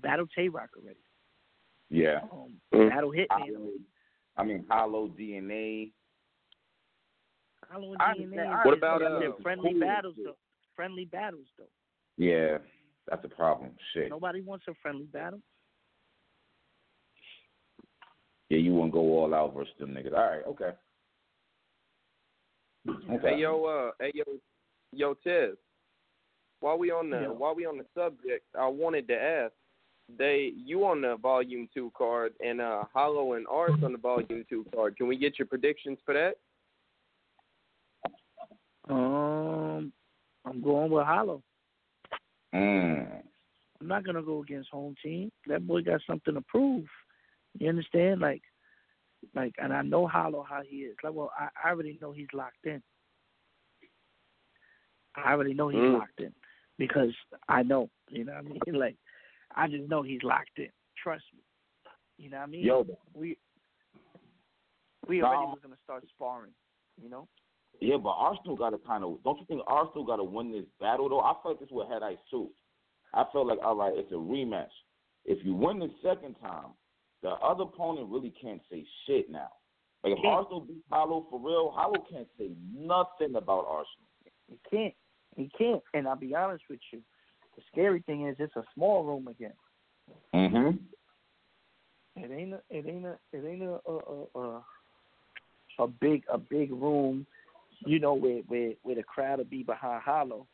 battle 0.00 0.26
Tay 0.34 0.48
Rock 0.48 0.70
already. 0.76 1.00
Yeah. 1.90 2.20
Um, 2.32 2.60
Mm. 2.74 2.90
battle 2.90 3.10
Hitman. 3.12 3.26
Hollow, 3.30 3.70
I 4.36 4.44
mean, 4.44 4.66
Hollow 4.68 5.08
DNA. 5.08 5.92
Hollow 7.70 7.94
I 7.98 8.12
and 8.12 8.20
understand. 8.22 8.32
DNA. 8.50 8.64
What 8.64 8.74
is- 8.74 8.78
about, 8.78 9.02
uh, 9.02 9.32
friendly 9.42 9.70
cool. 9.72 9.80
battles 9.80 10.14
though? 10.22 10.36
Friendly 10.76 11.04
battles 11.06 11.46
though. 11.58 11.68
Yeah, 12.16 12.58
that's 13.06 13.24
a 13.24 13.28
problem. 13.28 13.76
Shit. 13.92 14.10
Nobody 14.10 14.40
wants 14.42 14.66
a 14.68 14.74
friendly 14.74 15.06
battle. 15.06 15.40
Yeah, 18.48 18.58
you 18.58 18.72
wouldn't 18.74 18.92
go 18.92 19.00
all 19.00 19.34
out 19.34 19.54
versus 19.54 19.74
them 19.78 19.94
niggas. 19.94 20.14
All 20.14 20.30
right, 20.30 20.44
okay. 20.46 20.72
Okay. 23.10 23.34
Hey 23.34 23.40
yo, 23.40 23.64
uh, 23.64 23.90
hey 24.00 24.12
yo, 24.14 24.24
yo, 24.92 25.14
Tiz. 25.14 25.56
While 26.60 26.78
we 26.78 26.90
on 26.90 27.10
the 27.10 27.20
Yeah. 27.20 27.28
while 27.28 27.54
we 27.54 27.66
on 27.66 27.76
the 27.78 27.86
subject, 27.94 28.46
I 28.54 28.66
wanted 28.66 29.06
to 29.08 29.20
ask. 29.20 29.52
They 30.16 30.52
you 30.56 30.86
on 30.86 31.02
the 31.02 31.16
volume 31.16 31.68
two 31.74 31.92
card 31.96 32.32
and 32.44 32.60
uh 32.60 32.84
Hollow 32.94 33.34
and 33.34 33.46
Arts 33.50 33.82
on 33.82 33.92
the 33.92 33.98
volume 33.98 34.44
two 34.48 34.64
card. 34.74 34.96
Can 34.96 35.06
we 35.06 35.16
get 35.18 35.38
your 35.38 35.46
predictions 35.46 35.98
for 36.04 36.14
that? 36.14 36.36
Um, 38.88 39.92
I'm 40.46 40.62
going 40.62 40.90
with 40.90 41.04
Hollow. 41.04 41.42
Mm. 42.54 43.22
I'm 43.80 43.86
not 43.86 44.04
gonna 44.04 44.22
go 44.22 44.42
against 44.42 44.70
home 44.70 44.94
team. 45.02 45.30
That 45.46 45.66
boy 45.66 45.82
got 45.82 46.00
something 46.06 46.34
to 46.34 46.40
prove. 46.42 46.86
You 47.58 47.68
understand? 47.68 48.20
Like, 48.20 48.42
like, 49.34 49.54
and 49.58 49.72
I 49.72 49.82
know 49.82 50.06
Hollow 50.06 50.44
how 50.48 50.62
he 50.66 50.76
is. 50.78 50.96
Like, 51.02 51.12
well, 51.12 51.32
I, 51.38 51.48
I 51.62 51.70
already 51.70 51.98
know 52.00 52.12
he's 52.12 52.26
locked 52.32 52.64
in. 52.64 52.82
I 55.16 55.32
already 55.32 55.54
know 55.54 55.68
he's 55.68 55.80
Mm. 55.80 55.98
locked 55.98 56.20
in 56.20 56.32
because 56.78 57.14
I 57.48 57.62
know. 57.62 57.90
You 58.08 58.24
know 58.24 58.32
what 58.32 58.38
I 58.38 58.48
mean? 58.48 58.60
Like, 58.80 58.96
I 59.58 59.66
just 59.66 59.88
know 59.88 60.02
he's 60.02 60.22
locked 60.22 60.58
in. 60.58 60.68
Trust 61.02 61.24
me. 61.34 61.40
You 62.16 62.30
know 62.30 62.38
what 62.38 62.42
I 62.44 62.46
mean? 62.46 62.64
Yo, 62.64 62.86
we 63.12 63.36
we 65.06 65.18
No. 65.20 65.26
already 65.26 65.46
was 65.46 65.58
gonna 65.62 65.76
start 65.84 66.04
sparring. 66.08 66.52
You 67.00 67.08
know? 67.08 67.28
yeah, 67.80 67.96
but 67.96 68.10
Arsenal 68.10 68.56
got 68.56 68.70
to 68.70 68.78
kind 68.78 69.04
of. 69.04 69.22
Don't 69.22 69.38
you 69.38 69.46
think 69.46 69.62
Arsenal 69.66 70.04
got 70.04 70.16
to 70.16 70.24
win 70.24 70.50
this 70.50 70.64
battle 70.80 71.08
though? 71.08 71.20
I 71.20 71.34
felt 71.42 71.60
this 71.60 71.70
with 71.70 71.88
Head 71.88 72.02
Ice 72.02 72.18
too. 72.30 72.50
I 73.14 73.24
felt 73.32 73.46
like 73.46 73.58
all 73.62 73.76
right, 73.76 73.92
it's 73.96 74.10
a 74.12 74.16
rematch. 74.16 74.72
If 75.24 75.44
you 75.44 75.54
win 75.54 75.78
the 75.78 75.90
second 76.02 76.34
time, 76.40 76.70
the 77.22 77.30
other 77.30 77.64
opponent 77.64 78.08
really 78.10 78.32
can't 78.40 78.60
say 78.70 78.84
shit 79.06 79.30
now. 79.30 79.50
Like 80.04 80.12
if 80.18 80.24
Arsenal 80.24 80.60
beat 80.60 80.84
Hollow 80.90 81.26
for 81.30 81.40
real, 81.40 81.70
Hollow 81.74 82.04
can't 82.10 82.28
say 82.38 82.50
nothing 82.72 83.34
about 83.36 83.66
Arsenal. 83.66 84.08
He 84.48 84.58
can't. 84.70 84.94
He 85.36 85.50
can't. 85.56 85.82
And 85.94 86.08
I'll 86.08 86.16
be 86.16 86.34
honest 86.34 86.64
with 86.70 86.80
you. 86.92 87.00
The 87.58 87.64
scary 87.72 88.02
thing 88.02 88.28
is 88.28 88.36
it's 88.38 88.54
a 88.54 88.62
small 88.72 89.02
room 89.02 89.26
again. 89.26 89.52
Mm-hmm. 90.32 90.76
It 92.22 92.30
ain't 92.30 92.54
a, 92.54 92.60
it 92.70 92.86
ain't 92.86 93.04
a, 93.04 93.18
it 93.32 93.44
ain't 93.44 93.62
a, 93.64 93.80
a, 93.84 93.98
a, 94.36 94.40
a, 94.40 94.64
a 95.80 95.88
big, 95.88 96.22
a 96.32 96.38
big 96.38 96.70
room, 96.70 97.26
you 97.84 97.98
know, 97.98 98.14
where, 98.14 98.42
where, 98.46 98.74
where 98.84 98.94
the 98.94 99.02
crowd 99.02 99.38
will 99.38 99.44
be 99.46 99.64
behind 99.64 100.02
Hollow. 100.04 100.46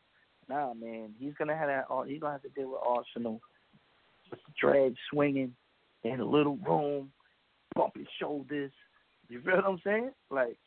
Nah, 0.49 0.73
man, 0.73 1.13
he's 1.19 1.35
gonna 1.37 1.55
have 1.55 1.67
that. 1.67 1.85
He's 2.07 2.19
gonna 2.19 2.33
have 2.33 2.41
to 2.41 2.49
deal 2.49 2.71
with 2.71 2.81
Arsenal, 2.83 3.39
with 4.31 4.39
the 4.39 4.53
drag 4.59 4.95
swinging 5.11 5.53
in 6.03 6.19
a 6.19 6.25
little 6.25 6.57
room, 6.57 7.11
bumping 7.75 8.07
shoulders. 8.19 8.71
You 9.29 9.41
feel 9.41 9.57
what 9.57 9.65
I'm 9.65 9.81
saying? 9.83 10.11
Like, 10.31 10.57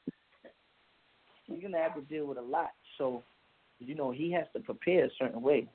he's 1.47 1.63
gonna 1.63 1.79
have 1.79 1.97
to 1.97 2.03
deal 2.03 2.27
with 2.27 2.39
a 2.39 2.43
lot. 2.43 2.71
So, 2.97 3.25
you 3.81 3.97
know, 3.97 4.13
he 4.13 4.31
has 4.33 4.47
to 4.55 4.61
prepare 4.61 5.07
a 5.07 5.11
certain 5.19 5.43
way. 5.43 5.67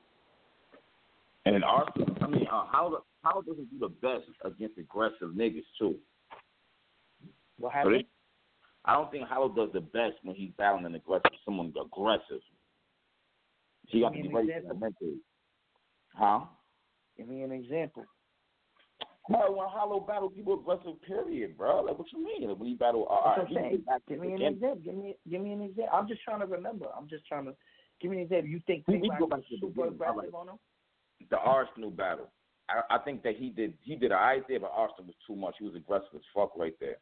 And 1.46 1.64
Arsenal, 1.64 2.16
I 2.22 2.28
mean, 2.28 2.48
uh, 2.48 2.66
Hollow, 2.68 3.04
Hollow 3.24 3.42
doesn't 3.42 3.70
do 3.70 3.80
the 3.80 3.90
best 3.90 4.26
against 4.46 4.78
aggressive 4.78 5.32
niggas 5.36 5.64
too. 5.78 6.00
What 7.58 7.70
So 7.72 7.78
happened? 7.78 7.96
they- 7.96 8.08
I 8.86 8.94
don't 8.94 9.12
think 9.12 9.28
Hollow 9.28 9.50
does 9.50 9.72
the 9.72 9.82
best 9.82 10.16
when 10.24 10.36
he's 10.36 10.52
battling 10.54 10.86
an 10.86 10.96
aggressive, 10.96 11.32
someone 11.46 11.74
aggressive. 11.80 12.42
He 13.88 14.02
got 14.02 14.10
to 14.14 14.22
be 14.22 14.28
ready 14.28 14.32
for 14.32 14.40
example. 14.58 14.70
that 14.74 14.80
mentally. 14.80 15.20
Huh? 16.16 16.46
Give 17.18 17.28
me 17.28 17.44
an 17.44 17.52
example. 17.52 18.06
Bro, 19.30 19.52
when 19.54 19.68
Hollow 19.70 20.02
battle 20.02 20.30
people 20.30 20.60
aggressive, 20.60 21.02
period, 21.04 21.58
bro. 21.58 21.82
Like, 21.84 21.98
what 21.98 22.12
you 22.12 22.24
mean? 22.24 22.48
Like, 22.50 22.58
when 22.60 22.68
he 22.70 22.76
battle, 22.76 23.08
That's 23.10 23.38
what 23.38 23.48
I'm 23.48 23.54
saying. 23.54 23.72
get 23.72 23.86
back 23.86 24.02
Give 24.08 24.20
me 24.20 24.28
an 24.30 24.36
again. 24.36 24.54
example. 24.54 24.80
Give 24.84 24.96
me 24.96 25.18
give 25.30 25.42
me 25.42 25.54
an 25.54 25.62
example. 25.62 25.94
I'm 25.98 26.08
just 26.08 26.22
trying 26.24 26.40
to 26.42 26.46
remember. 26.46 26.88
I'm 26.94 27.08
just 27.08 27.26
trying 27.26 27.46
to 27.46 27.56
give 28.02 28.12
me 28.12 28.18
an 28.18 28.24
example. 28.24 28.50
You 28.50 28.60
think 28.62 28.86
We- 28.88 28.96
Tay 28.96 29.02
we 29.02 29.10
Rock 29.10 29.20
go 29.20 29.28
back 29.28 29.38
was 29.40 29.48
to 29.48 29.56
the 29.56 29.68
super 29.68 29.88
aggressive 29.88 30.18
right. 30.18 30.34
on 30.34 30.50
him? 30.50 30.60
The 31.30 31.38
Arsenal 31.38 31.92
battle. 31.92 32.30
I, 32.70 32.96
I 32.96 32.98
think 33.00 33.24
that 33.24 33.36
he 33.36 33.50
did 33.50 33.74
he 33.82 33.96
did 33.96 34.12
alright 34.12 34.44
there, 34.48 34.60
but 34.60 34.72
Arsenal 34.74 35.06
was 35.08 35.16
too 35.28 35.36
much. 35.36 35.56
He 35.60 35.66
was 35.66 35.76
aggressive 35.76 36.10
as 36.16 36.22
fuck 36.34 36.52
right 36.58 36.76
there. 36.80 36.98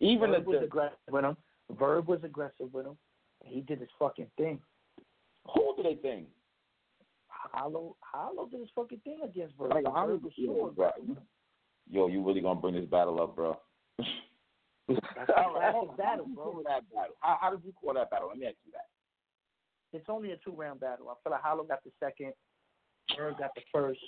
Even 0.00 0.30
Verb 0.30 0.46
was 0.46 0.58
the 0.60 0.64
aggressive 0.64 0.98
with 1.10 1.24
him. 1.24 1.36
Verb 1.78 2.08
was 2.08 2.20
aggressive 2.24 2.72
with 2.72 2.86
him. 2.86 2.96
He 3.44 3.60
did 3.60 3.80
his 3.80 3.88
fucking 3.98 4.30
thing. 4.36 4.58
who 5.54 5.74
did 5.76 5.86
they 5.86 5.94
think? 6.00 6.26
Hollow 7.28 7.96
Hollow 8.00 8.46
did 8.46 8.60
his 8.60 8.70
fucking 8.74 9.00
thing 9.04 9.18
against 9.24 9.56
Verb. 9.56 9.70
Like, 9.74 9.84
Hollow- 9.86 10.16
was 10.22 10.32
yeah, 10.36 10.46
super 10.46 10.58
bro. 10.58 10.68
aggressive 10.70 11.08
with 11.08 11.18
him. 11.18 11.24
Yo, 11.90 12.06
you 12.08 12.24
really 12.26 12.40
gonna 12.40 12.60
bring 12.60 12.74
this 12.74 12.86
battle 12.86 13.20
up, 13.20 13.34
bro? 13.36 13.58
That's 14.88 15.28
a 15.28 15.96
battle, 15.96 16.26
bro. 16.34 16.62
That 16.66 16.82
battle. 16.92 17.14
How, 17.20 17.38
how 17.40 17.50
did 17.50 17.64
you 17.64 17.72
call 17.72 17.94
that 17.94 18.10
battle? 18.10 18.28
Let 18.28 18.38
me 18.38 18.46
ask 18.46 18.56
you 18.64 18.72
that. 18.72 18.86
It's 19.96 20.08
only 20.08 20.32
a 20.32 20.36
two 20.38 20.52
round 20.52 20.80
battle. 20.80 21.08
I 21.10 21.14
feel 21.22 21.32
like 21.32 21.42
Hollow 21.42 21.64
got 21.64 21.82
the 21.84 21.90
second. 22.00 22.32
Verb 23.16 23.38
got 23.38 23.50
the 23.54 23.62
first. 23.72 24.00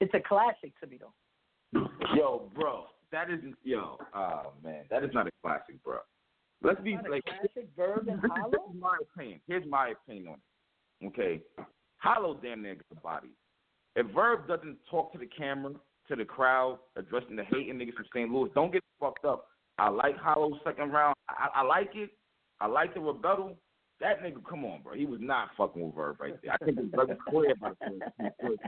It's 0.00 0.12
a 0.14 0.20
classic 0.20 0.72
to 0.80 0.86
me 0.86 0.98
though. 1.00 1.88
Yo, 2.14 2.50
bro, 2.54 2.84
that 3.12 3.30
isn't 3.30 3.54
yo. 3.62 3.98
Oh 4.14 4.52
man, 4.62 4.84
that 4.90 5.04
is 5.04 5.10
not 5.12 5.26
a 5.26 5.30
classic, 5.42 5.82
bro. 5.84 5.98
Let's 6.62 6.80
be 6.80 6.96
like 7.10 7.24
classic 7.24 7.68
Verb 7.76 8.08
and 8.08 8.20
Hollow. 8.20 8.50
this 8.50 8.60
is 8.74 8.80
my 8.80 8.96
opinion. 9.00 9.40
Here's 9.46 9.66
my 9.68 9.88
opinion 9.90 10.28
on 10.28 10.34
it. 10.34 11.06
Okay, 11.08 11.42
Hollow 11.98 12.38
damn 12.42 12.62
near 12.62 12.74
got 12.74 12.88
the 12.88 13.00
body. 13.00 13.28
If 13.94 14.06
Verb 14.14 14.46
doesn't 14.46 14.76
talk 14.90 15.12
to 15.12 15.18
the 15.18 15.26
camera, 15.26 15.72
to 16.08 16.16
the 16.16 16.24
crowd, 16.24 16.78
addressing 16.96 17.36
the 17.36 17.44
hating 17.44 17.74
niggas 17.74 17.94
from 17.94 18.06
St. 18.14 18.30
Louis, 18.30 18.50
don't 18.54 18.72
get 18.72 18.82
fucked 19.00 19.24
up. 19.24 19.46
I 19.78 19.88
like 19.88 20.16
Hollow's 20.16 20.58
second 20.64 20.92
round. 20.92 21.14
I, 21.28 21.48
I 21.56 21.62
like 21.62 21.90
it. 21.94 22.10
I 22.60 22.66
like 22.66 22.94
the 22.94 23.00
rebuttal. 23.00 23.56
That 24.00 24.22
nigga, 24.22 24.44
come 24.48 24.64
on, 24.64 24.82
bro. 24.82 24.94
He 24.94 25.06
was 25.06 25.20
not 25.22 25.48
fucking 25.56 25.84
with 25.84 25.94
Verb 25.94 26.20
right 26.20 26.34
there. 26.42 26.52
I 26.52 26.64
think 26.64 26.78
it's 26.78 26.94
very 26.94 27.16
clear 27.28 27.52
about 27.52 27.76
it. 27.80 28.60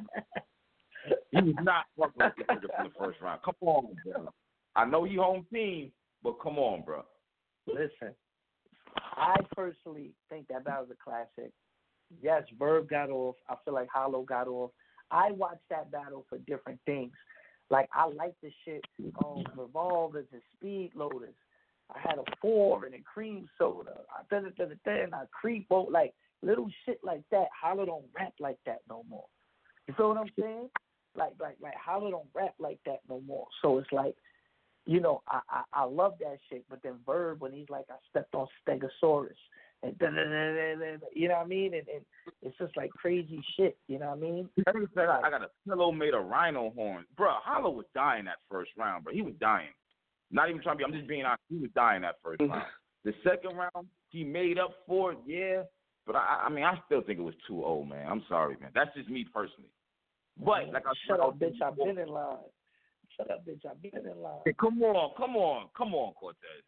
He 1.31 1.43
was 1.43 1.55
not 1.63 1.85
fucking 1.99 2.13
with 2.17 2.33
the 2.37 2.45
nigga 2.45 2.77
from 2.77 2.87
the 2.87 2.93
first 2.99 3.21
round. 3.21 3.43
Come 3.43 3.55
on, 3.61 3.95
bro. 4.05 4.33
I 4.75 4.85
know 4.85 5.05
he 5.05 5.17
home 5.17 5.45
team, 5.53 5.93
but 6.23 6.41
come 6.43 6.59
on, 6.59 6.83
bro. 6.83 7.05
Listen, 7.67 8.15
I 8.97 9.37
personally 9.55 10.13
think 10.31 10.49
that 10.49 10.65
that 10.65 10.81
was 10.81 10.89
a 10.91 10.97
classic. 11.03 11.53
Yes, 12.23 12.45
Verb 12.59 12.89
got 12.89 13.11
off. 13.11 13.37
I 13.51 13.57
feel 13.65 13.75
like 13.75 13.89
Hollow 13.93 14.23
got 14.23 14.49
off. 14.49 14.71
I 15.11 15.33
watched 15.33 15.69
that 15.69 15.91
battle 15.91 16.25
for 16.29 16.39
different 16.39 16.81
things. 16.87 17.13
Like 17.71 17.89
I 17.93 18.07
like 18.07 18.35
the 18.43 18.51
shit 18.65 18.83
on 19.23 19.45
revolvers 19.57 20.27
and 20.33 20.41
speed 20.57 20.93
loaders. 20.95 21.35
I 21.95 21.99
had 22.01 22.19
a 22.19 22.25
four 22.41 22.85
and 22.85 22.95
a 22.95 23.01
cream 23.01 23.49
soda. 23.59 24.01
I 24.11 24.23
da 24.31 24.41
da 24.41 24.51
da 24.57 24.65
da 24.67 24.75
da 24.85 25.03
and 25.05 25.15
I 25.15 25.23
creep 25.33 25.69
boat 25.69 25.91
like 25.91 26.15
little 26.43 26.69
shit 26.85 27.01
like 27.03 27.23
that. 27.31 27.47
Hollow 27.61 27.87
don't 27.87 28.05
rap 28.17 28.35
like 28.39 28.59
that 28.67 28.81
no 28.89 29.05
more. 29.09 29.25
You 29.87 29.95
feel 29.95 30.09
what 30.09 30.19
I'm 30.19 30.31
saying? 30.39 30.69
Like 31.17 31.33
like 31.41 31.57
like 31.61 31.75
Hollow 31.77 32.11
don't 32.11 32.29
rap 32.35 32.55
like 32.59 32.79
that 32.87 33.01
no 33.09 33.21
more. 33.27 33.47
So 33.63 33.79
it's 33.79 33.93
like, 33.93 34.15
you 34.87 35.01
know, 35.01 35.23
I 35.29 35.41
I, 35.49 35.63
I 35.73 35.85
love 35.85 36.15
that 36.21 36.39
shit. 36.49 36.65
But 36.69 36.83
then 36.83 36.95
Verb 37.07 37.41
when 37.41 37.53
he's 37.53 37.71
like 37.71 37.87
I 37.91 37.97
stepped 38.11 38.35
on 38.35 38.47
Stegosaurus 38.67 39.31
and 39.83 39.97
da 39.99 40.07
da 40.07 40.25
da 40.25 40.75
da 40.75 40.97
da, 40.97 41.07
you 41.15 41.29
know 41.29 41.35
what 41.35 41.47
I 41.47 41.49
mean? 41.49 41.75
And, 41.75 41.87
and 41.89 42.05
it's 42.43 42.59
just 42.59 42.77
like 42.77 42.91
crazy 42.91 43.43
shit. 43.57 43.77
You 43.87 43.99
know 43.99 44.11
what 44.11 44.19
I 44.19 44.21
mean? 44.21 44.49
I 44.67 45.31
got 45.31 45.43
a 45.43 45.51
pillow 45.67 45.93
made 45.93 46.15
of 46.15 46.27
rhino 46.27 46.71
horn. 46.71 47.05
Bro, 47.17 47.37
Hollow 47.43 47.71
was 47.71 47.87
dying 47.95 48.25
that 48.27 48.39
first 48.51 48.71
round, 48.77 49.05
bro. 49.05 49.15
He 49.15 49.23
was 49.23 49.35
dying. 49.41 49.69
Not 50.31 50.51
even 50.51 50.63
trying 50.63 50.77
to 50.77 50.79
be, 50.79 50.85
I'm 50.85 50.93
just 50.93 51.09
being 51.09 51.25
honest. 51.25 51.43
He 51.49 51.57
was 51.57 51.71
dying 51.75 52.03
that 52.03 52.17
first 52.23 52.41
mm-hmm. 52.41 52.53
round. 52.53 52.67
The 53.05 53.15
second 53.25 53.57
round, 53.57 53.87
he 54.11 54.25
made 54.25 54.59
up 54.59 54.75
for 54.87 55.13
it, 55.13 55.19
yeah. 55.27 55.63
But 56.07 56.17
I, 56.17 56.45
I 56.47 56.49
mean, 56.49 56.65
I 56.65 56.79
still 56.87 57.03
think 57.03 57.19
it 57.19 57.23
was 57.23 57.35
too 57.47 57.65
old, 57.65 57.89
man. 57.89 58.07
I'm 58.09 58.23
sorry, 58.29 58.57
man. 58.61 58.71
That's 58.75 58.95
just 58.95 59.09
me 59.09 59.27
personally. 59.33 59.71
But 60.39 60.73
like 60.73 60.87
I 60.87 60.93
Shut 61.07 61.19
said, 61.19 61.21
up, 61.21 61.39
bitch! 61.39 61.61
I've 61.63 61.77
been 61.77 61.99
in 61.99 62.09
line. 62.09 62.37
Shut 63.17 63.31
up, 63.31 63.45
bitch! 63.45 63.61
I've 63.69 63.81
been 63.83 64.07
in 64.07 64.23
line. 64.23 64.41
Hey, 64.45 64.55
come 64.59 64.83
on, 64.83 65.13
come 65.17 65.37
on, 65.37 65.69
come 65.77 65.95
on, 65.95 66.13
Cortez. 66.15 66.65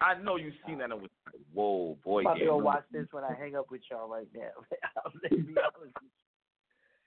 I 0.00 0.14
know 0.14 0.36
you've 0.36 0.54
seen 0.66 0.78
that. 0.78 0.84
And 0.84 0.94
it 0.94 1.00
was 1.00 1.10
like, 1.26 1.40
whoa, 1.52 1.98
boy. 2.04 2.20
I'm 2.20 2.26
about 2.26 2.38
to 2.38 2.44
go 2.46 2.56
watch 2.56 2.84
this 2.92 3.06
when 3.10 3.24
I 3.24 3.34
hang 3.38 3.54
up 3.54 3.70
with 3.70 3.82
y'all 3.90 4.08
right 4.08 4.28
now. 4.34 4.48
Let's 5.22 5.34
be 5.34 5.36
honest 5.60 5.76
with. 5.80 5.92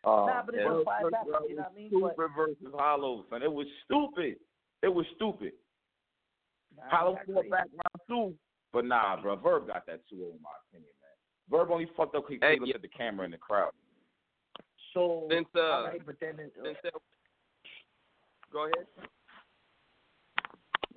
Oh, 0.04 0.26
Nah, 0.28 0.44
but 0.46 0.56
man. 0.56 0.68
a 0.68 0.84
five 0.84 1.04
round 1.04 1.46
you 1.50 1.56
know 1.56 1.64
what 1.64 1.72
I 1.72 1.76
mean? 1.76 1.90
Stupid 1.90 2.14
But- 2.18 2.36
versus 2.36 2.74
Hollow, 2.76 3.26
son. 3.30 3.42
It 3.42 3.52
was 3.52 3.68
stupid. 3.86 4.36
It 4.84 4.94
was 4.94 5.06
stupid. 5.16 5.54
Nah, 6.78 6.84
Hollow 6.90 7.16
that's 7.16 7.32
fought 7.32 7.50
back 7.50 7.68
round 7.72 8.02
two, 8.08 8.36
but 8.72 8.86
nah, 8.86 9.22
bro. 9.22 9.36
Verb 9.36 9.68
got 9.68 9.86
that 9.86 10.02
too, 10.10 10.16
in 10.16 10.42
my 10.42 10.50
opinion, 10.68 10.92
man. 11.02 11.50
Verb 11.50 11.72
only 11.72 11.88
fucked 11.96 12.16
up 12.16 12.28
because 12.28 12.42
he 12.42 12.48
Hey, 12.48 12.60
looked 12.60 12.70
yeah. 12.70 12.76
at 12.76 12.82
the 12.82 12.88
camera 12.88 13.26
in 13.26 13.32
the 13.32 13.38
crowd. 13.38 13.72
So 14.94 15.28
Since 15.30 15.48
uh, 15.56 15.60
all 15.60 15.84
right, 15.86 16.06
but 16.06 16.16
then 16.20 16.40
it, 16.40 16.54
since 16.64 16.78
that, 16.84 16.94
go 18.52 18.66
ahead. 18.66 18.86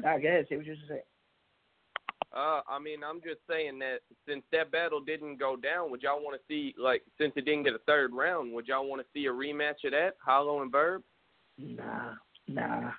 I 0.05 0.19
guess 0.19 0.45
it 0.51 0.57
was 0.57 0.67
just 0.67 0.81
say. 0.89 1.03
Uh, 2.35 2.61
I 2.69 2.79
mean, 2.79 3.03
I'm 3.03 3.23
just 3.23 3.41
saying 3.49 3.79
that 3.79 4.01
since 4.29 4.43
that 4.53 4.71
battle 4.71 5.01
didn't 5.01 5.39
go 5.39 5.57
down, 5.57 5.91
would 5.91 6.03
y'all 6.03 6.23
want 6.23 6.39
to 6.39 6.47
see 6.47 6.75
like 6.79 7.03
since 7.19 7.33
it 7.37 7.47
didn't 7.47 7.63
get 7.63 7.73
a 7.73 7.79
third 7.87 8.13
round, 8.13 8.53
would 8.53 8.67
y'all 8.67 8.87
want 8.87 9.01
to 9.01 9.09
see 9.15 9.25
a 9.27 9.31
rematch 9.31 9.85
of 9.85 9.93
that 9.93 10.17
Hollow 10.23 10.61
and 10.61 10.71
Verb? 10.71 11.03
Nah, 11.57 12.13
nah, 12.47 12.91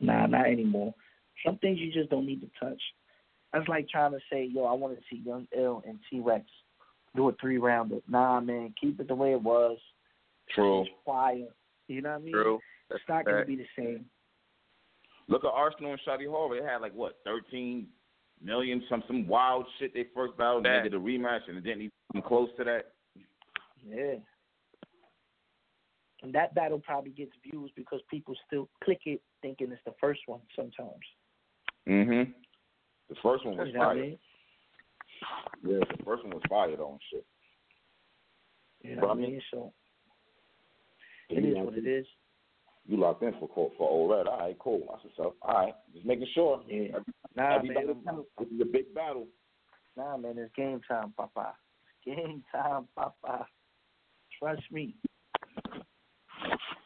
nah, 0.00 0.26
not 0.26 0.46
anymore. 0.46 0.92
Some 1.44 1.58
things 1.58 1.78
you 1.78 1.92
just 1.92 2.10
don't 2.10 2.26
need 2.26 2.40
to 2.40 2.50
touch. 2.58 2.80
That's 3.52 3.68
like 3.68 3.88
trying 3.88 4.12
to 4.12 4.18
say, 4.30 4.44
yo, 4.44 4.64
I 4.64 4.72
want 4.74 4.96
to 4.96 5.02
see 5.10 5.22
Young 5.24 5.46
Ill 5.56 5.82
and 5.86 5.98
T 6.08 6.20
Rex 6.20 6.44
do 7.16 7.28
a 7.28 7.32
three 7.40 7.58
rounder. 7.58 7.98
Nah, 8.08 8.40
man, 8.40 8.74
keep 8.80 9.00
it 9.00 9.08
the 9.08 9.14
way 9.14 9.32
it 9.32 9.42
was. 9.42 9.78
True. 10.54 10.82
It's 10.82 10.90
fire. 11.04 11.48
You 11.88 12.02
know 12.02 12.10
what 12.10 12.20
I 12.20 12.22
mean? 12.22 12.32
True. 12.32 12.60
It's 12.90 13.02
not 13.08 13.24
going 13.24 13.40
to 13.40 13.46
be 13.46 13.56
the 13.56 13.66
same. 13.76 14.04
Look 15.28 15.44
at 15.44 15.50
Arsenal 15.52 15.92
and 15.92 16.00
Shotty 16.06 16.28
Horroh. 16.28 16.58
They 16.58 16.64
had 16.64 16.80
like 16.80 16.94
what, 16.94 17.18
thirteen 17.24 17.86
million, 18.42 18.82
some 18.88 19.02
some 19.06 19.26
wild 19.28 19.64
shit. 19.78 19.94
They 19.94 20.06
first 20.14 20.36
battle, 20.36 20.58
and 20.58 20.66
they 20.66 20.88
did 20.88 20.94
a 20.94 20.98
rematch, 20.98 21.40
and 21.48 21.56
it 21.56 21.62
didn't 21.62 21.82
even 21.82 21.90
come 22.12 22.22
close 22.22 22.48
to 22.58 22.64
that. 22.64 22.92
Yeah. 23.88 24.14
And 26.22 26.34
that 26.34 26.54
battle 26.54 26.80
probably 26.80 27.12
gets 27.12 27.32
views 27.48 27.70
because 27.76 28.00
people 28.10 28.34
still 28.46 28.68
click 28.84 29.00
it 29.06 29.22
thinking 29.40 29.72
it's 29.72 29.80
the 29.86 29.94
first 30.00 30.20
one 30.26 30.40
sometimes. 30.54 31.00
Mm-hmm. 31.88 32.30
The 33.08 33.16
first 33.22 33.44
one 33.44 33.56
was 33.56 33.66
You 33.68 33.72
know 33.74 33.80
fire. 33.80 34.04
Yeah, 35.62 35.78
the 35.96 36.04
first 36.04 36.24
one 36.24 36.32
was 36.34 36.42
fire 36.48 36.70
on 36.80 36.92
and 36.92 37.00
shit. 37.12 37.26
You 38.82 38.94
know 38.96 39.00
But 39.02 39.08
what 39.08 39.16
I 39.16 39.18
I 39.18 39.22
mean- 39.22 39.30
mean? 39.32 39.42
So 39.52 39.72
it 41.28 41.44
is 41.44 41.54
what 41.56 41.74
it 41.78 41.86
is. 41.86 42.06
You 42.86 42.96
locked 42.96 43.22
in 43.22 43.32
for 43.34 43.48
for, 43.54 43.70
for 43.76 43.88
O-Red. 43.90 44.26
All 44.26 44.38
right, 44.38 44.56
cool. 44.58 44.82
That's 44.90 45.04
what's 45.04 45.18
up. 45.28 45.36
All 45.42 45.54
right, 45.64 45.74
just 45.92 46.06
making 46.06 46.26
sure. 46.34 46.62
Yeah. 46.66 46.98
Nah, 47.36 47.56
Everybody, 47.56 47.86
man. 47.86 47.96
I'm- 48.08 48.24
this 48.38 48.48
is 48.48 48.60
a 48.60 48.64
big 48.64 48.92
battle. 48.94 49.26
Nah, 49.96 50.16
man, 50.16 50.38
it's 50.38 50.52
game 50.56 50.80
time, 50.88 51.12
Papa. 51.16 51.54
It's 52.06 52.16
game 52.18 52.42
time, 52.50 52.88
Papa. 52.96 53.46
Trust 54.38 54.62
me. 54.72 54.94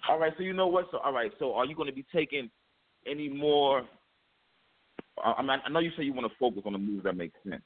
All 0.09 0.19
right, 0.19 0.33
so 0.37 0.43
you 0.43 0.53
know 0.53 0.67
what? 0.67 0.87
So 0.91 0.99
all 0.99 1.13
right, 1.13 1.31
so 1.39 1.55
are 1.55 1.65
you 1.65 1.75
going 1.77 1.89
to 1.89 1.95
be 1.95 2.05
taking 2.15 2.51
any 3.07 3.29
more? 3.29 3.83
I 5.23 5.33
I 5.33 5.43
mean, 5.43 5.59
I 5.65 5.69
know 5.71 5.81
you 5.81 5.91
say 5.97 6.05
you 6.05 6.13
want 6.13 6.31
to 6.31 6.39
focus 6.39 6.63
on 6.67 6.73
the 6.73 6.79
moves 6.79 7.05
that 7.05 7.17
make 7.17 7.33
sense, 7.49 7.63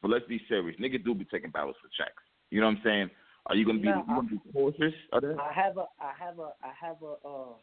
but 0.00 0.10
let's 0.10 0.26
be 0.26 0.40
serious. 0.48 0.78
Nigga 0.80 1.02
do 1.02 1.14
be 1.14 1.24
taking 1.24 1.50
battles 1.50 1.76
for 1.80 1.88
checks. 1.96 2.22
You 2.50 2.60
know 2.60 2.66
what 2.66 2.76
I'm 2.76 2.82
saying? 2.84 3.10
Are 3.46 3.56
you 3.56 3.64
going 3.64 3.78
to 3.78 3.82
be, 3.82 3.88
No, 3.88 4.04
you 4.06 4.14
gonna 4.14 4.28
be 4.28 4.40
cautious 4.52 4.94
of 5.12 5.22
that? 5.22 5.36
I 5.40 5.52
have 5.52 5.76
a, 5.76 5.86
I 6.00 6.12
have 6.18 6.38
a, 6.38 6.50
I 6.62 6.72
have 6.80 6.96
a, 7.02 7.28
uh, 7.28 7.54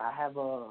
I 0.00 0.12
have 0.12 0.36
a, 0.36 0.66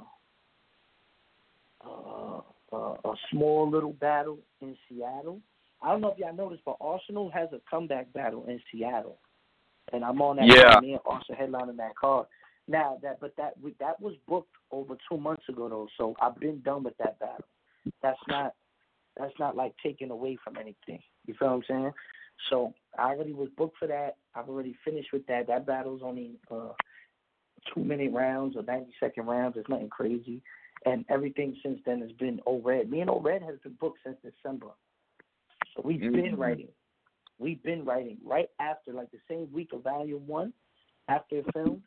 uh, 1.86 2.41
a, 2.71 2.78
a 2.78 3.15
small 3.32 3.69
little 3.69 3.93
battle 3.93 4.39
in 4.61 4.75
Seattle. 4.88 5.39
I 5.84 5.91
don't 5.91 6.01
know 6.01 6.11
if 6.11 6.17
y'all 6.17 6.34
noticed, 6.34 6.63
but 6.65 6.78
Arsenal 6.82 7.30
has 7.30 7.49
a 7.53 7.61
comeback 7.69 8.11
battle 8.13 8.45
in 8.47 8.59
Seattle, 8.71 9.19
and 9.93 10.03
I'm 10.03 10.21
on 10.21 10.38
that. 10.38 10.47
Yeah. 10.47 10.80
Me 10.80 10.93
and 10.93 11.01
Arsenal 11.05 11.39
headlining 11.39 11.78
that 11.78 11.95
card. 11.95 12.25
Now 12.67 12.97
that, 13.03 13.19
but 13.19 13.36
that 13.38 13.53
that 13.80 14.01
was 14.01 14.15
booked 14.28 14.55
over 14.71 14.97
two 15.09 15.17
months 15.17 15.43
ago 15.47 15.69
though, 15.69 15.88
so 15.97 16.15
I've 16.21 16.39
been 16.39 16.59
done 16.61 16.84
with 16.84 16.97
that 16.97 17.19
battle. 17.19 17.45
That's 18.01 18.19
not, 18.27 18.53
that's 19.17 19.33
not 19.39 19.55
like 19.55 19.73
taken 19.83 20.11
away 20.11 20.38
from 20.43 20.57
anything. 20.57 21.01
You 21.25 21.33
feel 21.38 21.49
what 21.49 21.55
I'm 21.55 21.63
saying? 21.67 21.93
So 22.49 22.73
I 22.97 23.09
already 23.09 23.33
was 23.33 23.49
booked 23.57 23.77
for 23.77 23.88
that. 23.88 24.17
I've 24.35 24.49
already 24.49 24.75
finished 24.85 25.09
with 25.11 25.25
that. 25.27 25.47
That 25.47 25.65
battle's 25.65 26.01
only 26.03 26.38
uh, 26.51 26.73
two 27.73 27.83
minute 27.83 28.11
rounds 28.13 28.55
or 28.55 28.63
ninety 28.63 28.93
second 28.99 29.25
rounds. 29.25 29.57
It's 29.57 29.69
nothing 29.69 29.89
crazy. 29.89 30.41
And 30.85 31.03
everything 31.09 31.57
since 31.63 31.79
then 31.85 32.01
has 32.01 32.11
been 32.13 32.39
O-Red. 32.45 32.91
Me 32.91 33.01
and 33.01 33.09
O-Red 33.09 33.41
has 33.41 33.57
been 33.63 33.73
booked 33.81 33.99
since 34.05 34.17
December. 34.21 34.67
So 35.75 35.81
we've 35.83 35.99
been 35.99 36.35
Mhm. 36.35 36.38
writing. 36.38 36.69
We've 37.39 37.61
been 37.63 37.83
writing 37.83 38.19
right 38.23 38.49
after, 38.59 38.93
like 38.93 39.09
the 39.11 39.19
same 39.27 39.51
week 39.51 39.73
of 39.73 39.81
Volume 39.81 40.25
One, 40.27 40.53
after 41.07 41.38
it 41.38 41.51
filmed, 41.53 41.83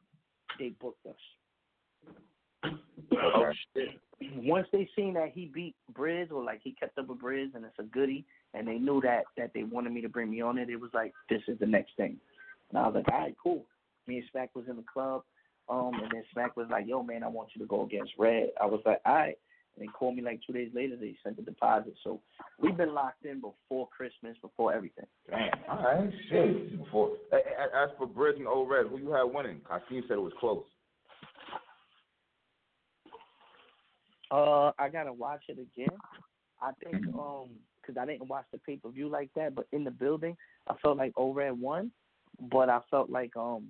they 0.58 0.70
booked 0.70 1.06
us. 1.06 2.74
Oh 3.12 3.52
shit. 3.74 4.00
Once 4.36 4.66
they 4.72 4.88
seen 4.96 5.14
that 5.14 5.32
he 5.34 5.46
beat 5.46 5.74
Briz 5.92 6.30
or 6.30 6.42
like 6.42 6.60
he 6.62 6.72
kept 6.72 6.98
up 6.98 7.08
with 7.08 7.20
Briz 7.20 7.54
and 7.54 7.64
it's 7.64 7.78
a 7.78 7.84
goodie, 7.84 8.24
and 8.54 8.66
they 8.66 8.78
knew 8.78 9.00
that 9.02 9.24
that 9.36 9.52
they 9.54 9.62
wanted 9.62 9.92
me 9.92 10.00
to 10.00 10.08
bring 10.08 10.30
me 10.30 10.40
on 10.40 10.58
it, 10.58 10.70
it 10.70 10.80
was 10.80 10.90
like 10.94 11.12
this 11.28 11.42
is 11.48 11.58
the 11.58 11.66
next 11.66 11.92
thing. 11.96 12.16
And 12.70 12.78
I 12.78 12.86
was 12.86 12.94
like, 12.94 13.12
all 13.12 13.20
right, 13.20 13.36
cool. 13.42 13.64
Me 14.06 14.16
and 14.16 14.24
Smack 14.30 14.54
was 14.54 14.64
in 14.68 14.76
the 14.76 14.84
club, 14.92 15.22
um, 15.68 15.92
and 15.94 16.10
then 16.12 16.24
Smack 16.32 16.56
was 16.56 16.66
like, 16.70 16.86
yo, 16.86 17.02
man, 17.02 17.22
I 17.22 17.28
want 17.28 17.50
you 17.54 17.60
to 17.62 17.68
go 17.68 17.84
against 17.84 18.12
Red. 18.18 18.48
I 18.60 18.66
was 18.66 18.80
like, 18.84 19.00
all 19.06 19.14
right. 19.14 19.38
And 19.76 19.86
they 19.86 19.92
called 19.92 20.16
me 20.16 20.22
like 20.22 20.40
two 20.44 20.52
days 20.52 20.70
later. 20.74 20.96
They 20.96 21.16
sent 21.22 21.36
the 21.36 21.42
deposit. 21.42 21.94
So 22.02 22.20
we've 22.60 22.76
been 22.76 22.92
locked 22.92 23.24
in 23.24 23.40
before 23.40 23.88
Christmas, 23.96 24.36
before 24.42 24.72
everything. 24.72 25.06
Damn. 25.28 25.50
All 25.68 25.82
right, 25.84 26.10
shit. 26.28 26.78
Before, 26.78 27.12
as 27.32 27.90
for 27.96 28.08
Briz 28.08 28.36
and 28.36 28.48
O-Red, 28.48 28.86
who 28.86 28.98
you 28.98 29.12
had 29.12 29.22
winning? 29.22 29.60
Hakeem 29.68 30.02
said 30.08 30.16
it 30.16 30.22
was 30.22 30.32
close. 30.40 30.64
Uh, 34.30 34.72
I 34.78 34.88
gotta 34.88 35.12
watch 35.12 35.42
it 35.48 35.58
again. 35.58 35.98
I 36.62 36.72
think 36.84 37.06
um 37.14 37.50
'cause 37.84 37.96
I 37.98 38.06
didn't 38.06 38.28
watch 38.28 38.44
the 38.52 38.58
pay 38.58 38.76
per 38.76 38.90
view 38.90 39.08
like 39.08 39.30
that, 39.34 39.54
but 39.54 39.66
in 39.72 39.84
the 39.84 39.90
building, 39.90 40.36
I 40.68 40.74
felt 40.82 40.98
like 40.98 41.12
O-Red 41.16 41.58
won, 41.58 41.90
but 42.38 42.68
I 42.68 42.80
felt 42.90 43.10
like 43.10 43.36
um, 43.36 43.68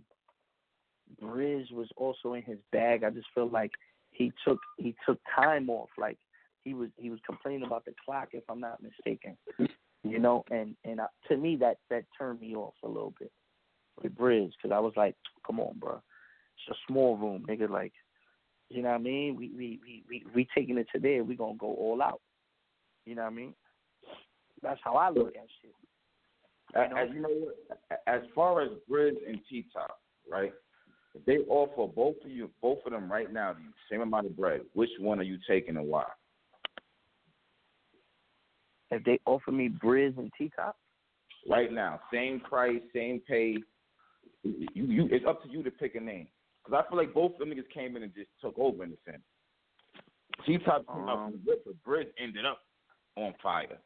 Briz 1.22 1.70
was 1.72 1.88
also 1.96 2.34
in 2.34 2.42
his 2.42 2.58
bag. 2.72 3.04
I 3.04 3.10
just 3.10 3.28
feel 3.34 3.48
like 3.48 3.72
he 4.10 4.32
took 4.44 4.58
he 4.76 4.94
took 5.06 5.18
time 5.34 5.70
off. 5.70 5.88
Like 5.96 6.18
he 6.62 6.74
was 6.74 6.90
he 6.96 7.10
was 7.10 7.20
complaining 7.26 7.64
about 7.64 7.84
the 7.84 7.94
clock, 8.04 8.28
if 8.32 8.44
I'm 8.48 8.60
not 8.60 8.82
mistaken. 8.82 9.36
You 10.02 10.18
know, 10.18 10.44
and 10.50 10.76
and 10.84 11.00
I, 11.00 11.06
to 11.28 11.36
me 11.36 11.56
that 11.56 11.78
that 11.88 12.04
turned 12.18 12.40
me 12.40 12.54
off 12.54 12.74
a 12.82 12.88
little 12.88 13.14
bit 13.18 13.30
with 14.02 14.14
Briz 14.16 14.50
because 14.56 14.74
I 14.74 14.80
was 14.80 14.92
like, 14.96 15.14
come 15.46 15.60
on, 15.60 15.78
bro, 15.78 16.00
it's 16.68 16.76
a 16.76 16.92
small 16.92 17.16
room, 17.16 17.44
nigga. 17.48 17.68
Like, 17.68 17.92
you 18.70 18.82
know 18.82 18.90
what 18.90 18.94
I 18.96 18.98
mean? 18.98 19.36
We 19.36 19.50
we 19.50 19.80
we 19.82 20.02
we, 20.08 20.24
we 20.34 20.48
taking 20.54 20.78
it 20.78 20.86
to 20.94 21.00
there. 21.00 21.24
We 21.24 21.36
gonna 21.36 21.58
go 21.58 21.74
all 21.74 22.00
out. 22.02 22.20
You 23.04 23.14
know 23.14 23.22
what 23.22 23.32
I 23.32 23.34
mean? 23.34 23.54
That's 24.62 24.80
how 24.84 24.94
I 24.94 25.10
look 25.10 25.28
at 25.28 25.46
shit. 25.62 25.74
As, 26.74 26.90
as 26.96 27.08
you 27.14 27.22
know, 27.22 27.50
as 28.06 28.20
far 28.34 28.62
as 28.62 28.70
Briz 28.88 29.16
and 29.26 29.40
T 29.48 29.66
Top, 29.72 29.98
right? 30.30 30.52
If 31.14 31.24
they 31.24 31.38
offer 31.48 31.92
both 31.92 32.16
of 32.24 32.30
you, 32.30 32.50
both 32.62 32.78
of 32.86 32.92
them 32.92 33.10
right 33.10 33.32
now, 33.32 33.54
the 33.54 33.60
same 33.90 34.00
amount 34.00 34.26
of 34.26 34.36
bread, 34.36 34.60
which 34.74 34.90
one 35.00 35.18
are 35.18 35.24
you 35.24 35.38
taking 35.48 35.76
and 35.76 35.88
why? 35.88 36.04
If 38.92 39.02
they 39.02 39.18
offer 39.26 39.50
me 39.50 39.68
Briz 39.68 40.16
and 40.16 40.30
T 40.38 40.52
Top, 40.54 40.76
Right 41.48 41.72
now, 41.72 42.00
same 42.12 42.40
price, 42.40 42.80
same 42.94 43.20
pay. 43.26 43.56
You, 44.42 44.68
you, 44.74 45.08
it's 45.10 45.24
up 45.26 45.42
to 45.42 45.48
you 45.48 45.62
to 45.62 45.70
pick 45.70 45.94
a 45.94 46.00
name. 46.00 46.28
Because 46.64 46.84
I 46.84 46.88
feel 46.88 46.98
like 46.98 47.14
both 47.14 47.32
of 47.34 47.38
them 47.38 47.50
niggas 47.50 47.68
came 47.72 47.96
in 47.96 48.02
and 48.02 48.14
just 48.14 48.28
took 48.40 48.58
over 48.58 48.84
in 48.84 48.90
a 48.92 49.10
sense. 49.10 49.22
T 50.46 50.58
Top 50.58 50.86
came 50.86 51.08
out 51.08 51.18
um, 51.18 51.30
from 51.32 51.40
the 51.44 51.50
rip, 51.50 51.64
but 51.64 51.74
Briz 51.86 52.06
ended 52.18 52.44
up 52.46 52.60
on 53.16 53.34
fire. 53.42 53.78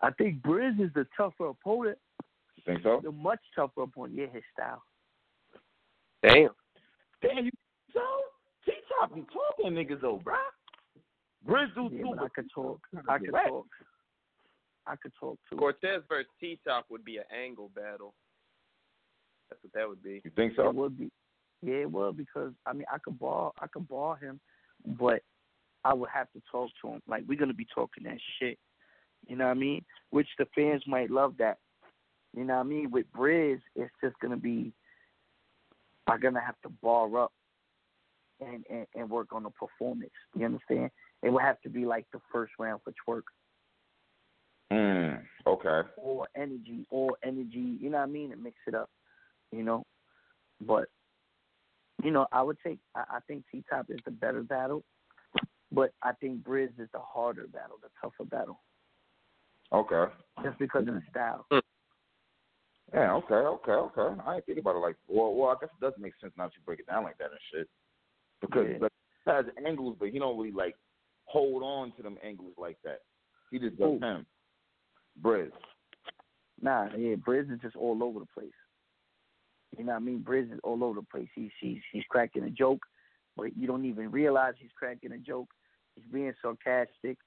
I 0.00 0.10
think 0.12 0.42
Briz 0.42 0.80
is 0.80 0.90
the 0.94 1.06
tougher 1.16 1.46
opponent, 1.48 1.98
You 2.56 2.62
think 2.64 2.82
so? 2.82 3.00
the 3.02 3.10
much 3.12 3.40
tougher 3.54 3.82
opponent. 3.82 4.14
Yeah, 4.18 4.26
his 4.32 4.42
style. 4.52 4.82
Damn. 6.22 6.50
Damn, 7.22 7.44
you 7.46 7.50
so? 7.92 8.00
T 8.64 8.72
Top 9.00 9.14
be 9.14 9.24
talking 9.32 9.72
niggas 9.74 10.00
though, 10.00 10.20
bruh. 10.24 10.36
Briz 11.46 11.72
do 11.74 11.88
Yeah, 11.92 12.02
too. 12.02 12.10
but 12.10 12.18
I 12.18 12.22
but 12.22 12.34
could 12.34 12.48
talk. 12.54 12.80
I 13.08 13.16
is 13.16 13.20
could 13.22 13.32
talk. 13.48 13.66
I 14.86 14.96
could 14.96 15.12
talk 15.18 15.38
too. 15.50 15.56
Cortez 15.56 16.02
versus 16.08 16.26
T 16.40 16.58
Top 16.66 16.86
would 16.90 17.04
be 17.04 17.18
an 17.18 17.24
angle 17.36 17.70
battle. 17.74 18.14
That's 19.50 19.62
what 19.62 19.72
that 19.74 19.88
would 19.88 20.02
be. 20.02 20.20
You 20.24 20.30
think 20.34 20.54
so? 20.56 20.68
It 20.68 20.74
would 20.74 20.98
be. 20.98 21.10
Yeah, 21.62 21.82
it 21.82 21.90
would 21.90 22.16
because 22.16 22.52
I 22.66 22.72
mean 22.72 22.84
I 22.92 22.98
could 22.98 23.18
ball 23.18 23.54
I 23.60 23.66
could 23.66 23.88
ball 23.88 24.14
him, 24.14 24.40
but 24.86 25.22
I 25.84 25.94
would 25.94 26.10
have 26.10 26.30
to 26.32 26.42
talk 26.50 26.70
to 26.82 26.88
him. 26.88 27.02
Like 27.08 27.24
we're 27.26 27.38
gonna 27.38 27.54
be 27.54 27.66
talking 27.74 28.04
that 28.04 28.18
shit. 28.38 28.58
You 29.26 29.36
know 29.36 29.46
what 29.46 29.56
I 29.56 29.60
mean? 29.60 29.84
Which 30.10 30.28
the 30.38 30.46
fans 30.54 30.82
might 30.86 31.10
love 31.10 31.34
that. 31.38 31.58
You 32.36 32.44
know 32.44 32.54
what 32.54 32.60
I 32.60 32.64
mean? 32.64 32.90
With 32.90 33.06
Briz, 33.16 33.60
it's 33.74 33.92
just 34.02 34.14
gonna 34.20 34.36
be 34.36 34.72
I'm 36.06 36.20
gonna 36.20 36.40
have 36.40 36.60
to 36.62 36.68
bar 36.82 37.18
up 37.18 37.32
and, 38.40 38.64
and, 38.70 38.86
and 38.94 39.10
work 39.10 39.28
on 39.32 39.42
the 39.42 39.50
performance. 39.50 40.10
You 40.36 40.46
understand? 40.46 40.90
It 41.22 41.30
would 41.30 41.42
have 41.42 41.60
to 41.62 41.68
be 41.68 41.84
like 41.84 42.06
the 42.12 42.20
first 42.32 42.52
round 42.58 42.80
for 42.84 42.92
Twork. 43.04 43.22
Mm, 44.72 45.22
okay. 45.46 45.88
or 45.96 46.26
energy, 46.36 46.86
or 46.90 47.16
energy, 47.24 47.78
you 47.80 47.88
know 47.88 47.96
what 47.96 48.04
I 48.04 48.12
mean, 48.12 48.32
and 48.32 48.42
mix 48.42 48.56
it 48.66 48.74
up, 48.74 48.90
you 49.52 49.62
know. 49.62 49.84
But, 50.60 50.88
you 52.02 52.10
know, 52.10 52.26
I 52.32 52.42
would 52.42 52.58
take 52.64 52.78
I, 52.94 53.04
I 53.16 53.18
think 53.26 53.44
T 53.50 53.64
Top 53.70 53.86
is 53.90 53.98
the 54.04 54.10
better 54.10 54.42
battle, 54.42 54.84
but 55.72 55.92
I 56.02 56.12
think 56.12 56.42
Briz 56.42 56.70
is 56.78 56.88
the 56.92 57.00
harder 57.00 57.46
battle, 57.46 57.76
the 57.82 57.88
tougher 58.00 58.28
battle. 58.28 58.60
Okay. 59.72 60.12
Just 60.42 60.58
because 60.58 60.88
of 60.88 60.94
the 60.94 61.02
style. 61.10 61.46
Hmm. 61.50 61.58
Yeah, 62.94 63.12
okay, 63.14 63.34
okay, 63.34 63.72
okay. 63.72 64.20
I 64.26 64.36
ain't 64.36 64.46
think 64.46 64.58
about 64.58 64.76
it 64.76 64.78
like 64.78 64.96
well 65.08 65.34
well 65.34 65.50
I 65.50 65.56
guess 65.60 65.70
it 65.78 65.84
does 65.84 65.92
make 65.98 66.14
sense 66.20 66.32
now 66.38 66.44
that 66.44 66.54
you 66.54 66.62
break 66.64 66.80
it 66.80 66.86
down 66.86 67.04
like 67.04 67.18
that 67.18 67.30
and 67.30 67.40
shit. 67.52 67.68
Because 68.40 68.66
Yeah. 68.70 68.78
like, 68.80 68.92
he 69.24 69.30
has 69.30 69.44
angles 69.66 69.96
but 69.98 70.08
he 70.08 70.18
don't 70.18 70.38
really 70.38 70.52
like 70.52 70.74
hold 71.26 71.62
on 71.62 71.92
to 71.96 72.02
them 72.02 72.16
angles 72.24 72.54
like 72.56 72.78
that. 72.84 73.00
He 73.50 73.58
just 73.58 73.78
does 73.78 73.98
Who? 74.00 74.06
him. 74.06 74.26
Briz. 75.22 75.50
Nah, 76.60 76.88
yeah, 76.96 77.14
Briz 77.16 77.52
is 77.52 77.60
just 77.60 77.76
all 77.76 78.02
over 78.02 78.20
the 78.20 78.26
place. 78.26 78.50
You 79.76 79.84
know 79.84 79.92
what 79.92 80.02
I 80.02 80.04
mean? 80.04 80.24
Briz 80.26 80.52
is 80.52 80.60
all 80.64 80.82
over 80.82 81.00
the 81.00 81.06
place. 81.06 81.28
He's 81.34 81.50
he's 81.60 81.78
he's 81.92 82.04
cracking 82.08 82.44
a 82.44 82.50
joke, 82.50 82.80
but 83.36 83.56
you 83.56 83.66
don't 83.66 83.84
even 83.84 84.10
realize 84.10 84.54
he's 84.58 84.70
cracking 84.76 85.12
a 85.12 85.18
joke. 85.18 85.48
He's 85.94 86.04
being 86.12 86.32
sarcastic. 86.40 87.18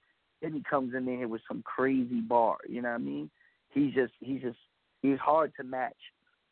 Then 0.42 0.54
he 0.54 0.64
comes 0.68 0.96
in 0.96 1.06
there 1.06 1.28
with 1.28 1.42
some 1.48 1.62
crazy 1.64 2.22
bar. 2.22 2.58
You 2.68 2.82
know 2.82 2.90
what 2.90 2.96
I 2.96 3.04
mean? 3.04 3.30
He's 3.70 3.94
just 3.94 4.14
he's 4.20 4.42
just 4.42 4.58
he's 5.02 5.20
hard 5.20 5.52
to 5.58 5.64
match. 5.64 5.96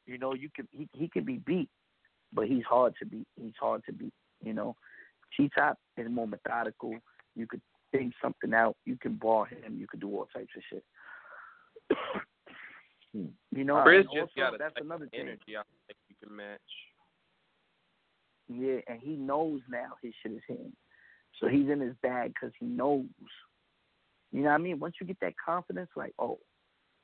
You 0.05 0.17
know, 0.17 0.33
you 0.33 0.49
can 0.55 0.67
he 0.71 0.87
he 0.93 1.07
can 1.07 1.23
be 1.23 1.37
beat, 1.37 1.69
but 2.33 2.47
he's 2.47 2.63
hard 2.63 2.93
to 2.99 3.05
beat. 3.05 3.27
He's 3.35 3.53
hard 3.59 3.83
to 3.85 3.93
beat. 3.93 4.13
You 4.43 4.53
know, 4.53 4.75
T 5.35 5.49
Top 5.55 5.77
is 5.97 6.07
more 6.09 6.27
methodical. 6.27 6.95
You 7.35 7.47
could 7.47 7.61
think 7.91 8.13
something 8.21 8.53
out. 8.53 8.75
You 8.85 8.97
can 8.97 9.15
bar 9.15 9.45
him. 9.45 9.77
You 9.77 9.87
could 9.87 9.99
do 9.99 10.09
all 10.09 10.27
types 10.33 10.53
of 10.55 10.63
shit. 10.69 10.83
Hmm. 13.15 13.25
you 13.51 13.63
know, 13.63 13.77
and 13.77 14.03
just 14.05 14.15
also, 14.15 14.31
got 14.37 14.55
a 14.55 14.57
that's 14.59 14.75
another 14.79 15.07
thing. 15.07 15.21
energy 15.21 15.57
I 15.57 15.63
think 15.87 15.97
you 16.09 16.15
can 16.27 16.35
match. 16.35 16.59
Yeah, 18.47 18.79
and 18.87 18.99
he 19.01 19.15
knows 19.15 19.61
now 19.69 19.93
his 20.01 20.13
shit 20.21 20.33
is 20.33 20.41
him. 20.47 20.73
So 21.39 21.47
he's 21.47 21.69
in 21.69 21.79
his 21.79 21.95
bag 22.01 22.33
because 22.33 22.53
he 22.59 22.65
knows. 22.65 23.05
You 24.31 24.41
know 24.41 24.49
what 24.49 24.55
I 24.55 24.57
mean? 24.59 24.79
Once 24.79 24.95
you 24.99 25.07
get 25.07 25.19
that 25.21 25.33
confidence, 25.43 25.89
like, 25.95 26.13
oh, 26.19 26.39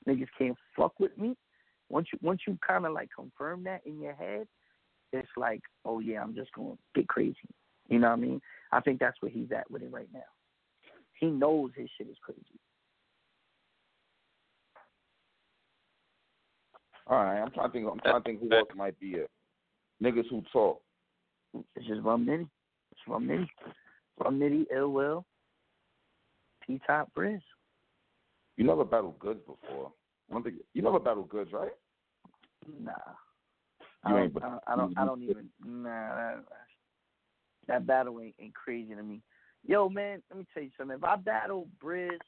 niggas 0.07 0.27
can't 0.37 0.57
fuck 0.77 0.99
with 0.99 1.17
me. 1.17 1.35
Once 1.89 2.07
you 2.11 2.19
once 2.21 2.41
you 2.47 2.57
kind 2.65 2.85
of 2.85 2.93
like 2.93 3.09
confirm 3.15 3.63
that 3.63 3.81
in 3.85 3.99
your 3.99 4.13
head, 4.13 4.47
it's 5.11 5.29
like, 5.37 5.61
oh 5.85 5.99
yeah, 5.99 6.21
I'm 6.21 6.35
just 6.35 6.51
gonna 6.53 6.75
get 6.93 7.07
crazy. 7.07 7.35
You 7.89 7.99
know 7.99 8.09
what 8.09 8.17
I 8.17 8.21
mean? 8.21 8.41
I 8.71 8.81
think 8.81 8.99
that's 8.99 9.21
where 9.21 9.31
he's 9.31 9.51
at 9.55 9.69
with 9.69 9.83
it 9.83 9.91
right 9.91 10.09
now. 10.13 10.19
He 11.19 11.27
knows 11.27 11.71
his 11.75 11.89
shit 11.97 12.09
is 12.09 12.17
crazy. 12.21 12.59
All 17.07 17.23
right, 17.23 17.39
I'm 17.39 17.51
trying 17.51 17.67
to 17.67 17.73
think 17.73 17.87
I'm 17.91 17.99
trying 17.99 18.21
to 18.21 18.23
think 18.23 18.41
who 18.41 18.55
else 18.55 18.69
might 18.75 18.99
be 18.99 19.11
it. 19.11 19.29
Niggas 20.03 20.29
who 20.29 20.43
talk. 20.51 20.81
It's 21.75 21.87
just 21.87 22.01
Rum 22.01 22.25
Nitty. 22.25 22.47
It's 22.91 23.01
Rum 23.07 23.27
Nitty. 23.27 23.47
Rum 24.19 24.39
Nitty, 24.39 24.65
Ill 24.75 24.91
Will, 24.91 25.25
T 26.65 26.79
Top 26.87 27.09
Briz. 27.15 27.41
You 28.57 28.65
never 28.65 28.85
battled 28.85 29.19
Goodz 29.19 29.41
before. 29.41 29.91
I 30.29 30.33
don't 30.33 30.43
think 30.43 30.55
you 30.73 30.81
never 30.81 30.99
battled 30.99 31.29
Goodz, 31.29 31.51
right? 31.51 31.71
Nah. 32.81 32.91
You 34.07 34.15
I 34.15 34.19
don't, 34.19 34.37
I 34.37 34.49
don't, 34.49 34.63
I 34.67 34.75
don't, 34.75 34.93
I 34.97 35.05
don't 35.05 35.23
even. 35.23 35.49
Nah, 35.63 36.15
that, 36.15 36.43
that 37.67 37.87
battle 37.87 38.19
ain't, 38.21 38.35
ain't 38.39 38.55
crazy 38.55 38.95
to 38.95 39.03
me. 39.03 39.21
Yo, 39.67 39.89
man, 39.89 40.21
let 40.29 40.39
me 40.39 40.45
tell 40.53 40.63
you 40.63 40.69
something. 40.77 40.97
If 40.97 41.03
I 41.03 41.15
battle 41.15 41.67
Briz, 41.83 42.19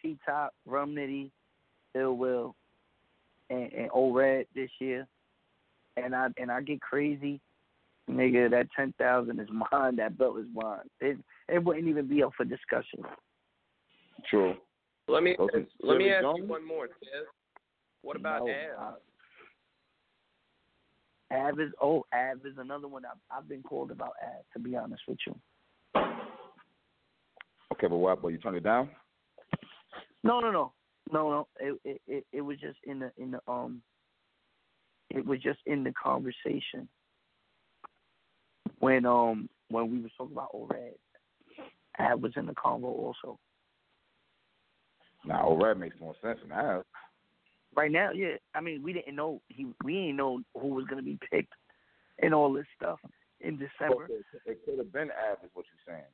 T 0.00 0.16
Top, 0.24 0.54
Rum 0.64 0.94
Nitty, 0.94 1.30
Ill 1.94 2.16
Will, 2.16 2.54
and, 3.52 3.72
and 3.72 3.90
O-Red 3.92 4.46
this 4.54 4.70
year, 4.80 5.06
and 5.96 6.14
I 6.14 6.28
and 6.38 6.50
I 6.50 6.62
get 6.62 6.80
crazy, 6.80 7.40
nigga, 8.10 8.50
that 8.50 8.68
ten 8.74 8.94
thousand 8.98 9.40
is 9.40 9.48
mine. 9.72 9.96
That 9.96 10.16
belt 10.18 10.38
is 10.38 10.46
mine. 10.54 10.88
It 11.00 11.18
it 11.48 11.62
wouldn't 11.62 11.88
even 11.88 12.08
be 12.08 12.22
up 12.22 12.32
for 12.36 12.44
discussion. 12.44 13.00
True. 14.28 14.54
Let 15.08 15.22
me 15.22 15.34
Those 15.36 15.48
are 15.54 15.66
let 15.82 15.98
me 15.98 16.10
ask 16.10 16.24
you 16.36 16.44
one 16.44 16.66
more, 16.66 16.86
Tez. 16.86 17.26
What 18.02 18.16
about 18.16 18.46
No, 18.46 18.52
Av? 18.78 18.94
uh, 21.30 21.34
Av 21.34 21.60
is 21.60 21.72
oh 21.80 22.04
Av 22.14 22.38
is 22.46 22.56
another 22.58 22.88
one 22.88 23.04
I've, 23.04 23.38
I've 23.38 23.48
been 23.48 23.62
called 23.62 23.90
about 23.90 24.12
Av 24.22 24.44
to 24.52 24.58
be 24.58 24.76
honest 24.76 25.02
with 25.06 25.18
you. 25.26 25.34
Okay, 27.72 27.86
but 27.88 27.96
what? 27.96 28.22
But 28.22 28.28
you 28.28 28.38
turn 28.38 28.54
it 28.54 28.62
down? 28.62 28.90
No, 30.22 30.40
no, 30.40 30.52
no, 30.52 30.72
no, 31.10 31.30
no. 31.30 31.48
It, 31.84 32.00
it 32.06 32.26
it 32.32 32.40
was 32.40 32.58
just 32.58 32.78
in 32.84 32.98
the 33.00 33.10
in 33.16 33.32
the 33.32 33.40
um. 33.48 33.82
It 35.10 35.26
was 35.26 35.40
just 35.40 35.58
in 35.66 35.84
the 35.84 35.92
conversation 35.92 36.88
when 38.78 39.04
um 39.06 39.48
when 39.68 39.90
we 39.90 40.00
were 40.00 40.08
talking 40.16 40.32
about 40.32 40.48
O-Red. 40.54 40.94
Av 41.98 42.20
was 42.20 42.32
in 42.36 42.46
the 42.46 42.54
convo 42.54 42.84
also. 42.84 43.38
Now 45.24 45.56
Red 45.60 45.78
makes 45.78 45.96
more 46.00 46.14
sense 46.22 46.38
than 46.40 46.50
that. 46.50 46.84
Right 47.74 47.92
now, 47.92 48.10
yeah. 48.12 48.36
I 48.54 48.60
mean, 48.60 48.82
we 48.82 48.92
didn't 48.92 49.14
know 49.14 49.40
he 49.48 49.66
we 49.84 49.94
didn't 49.94 50.16
know 50.16 50.40
who 50.54 50.68
was 50.68 50.86
gonna 50.86 51.02
be 51.02 51.18
picked 51.30 51.52
and 52.22 52.34
all 52.34 52.52
this 52.52 52.66
stuff 52.76 52.98
in 53.40 53.58
December. 53.58 54.06
It, 54.06 54.24
it 54.46 54.58
could 54.64 54.78
have 54.78 54.92
been 54.92 55.10
Av, 55.10 55.38
is 55.44 55.50
what 55.54 55.64
you're 55.70 55.94
saying. 55.94 56.04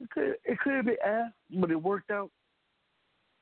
It 0.00 0.10
could 0.10 0.36
it 0.44 0.58
could 0.60 0.74
have 0.74 0.84
been 0.84 0.96
Av, 1.04 1.32
but 1.60 1.70
it 1.70 1.82
worked 1.82 2.10
out 2.10 2.30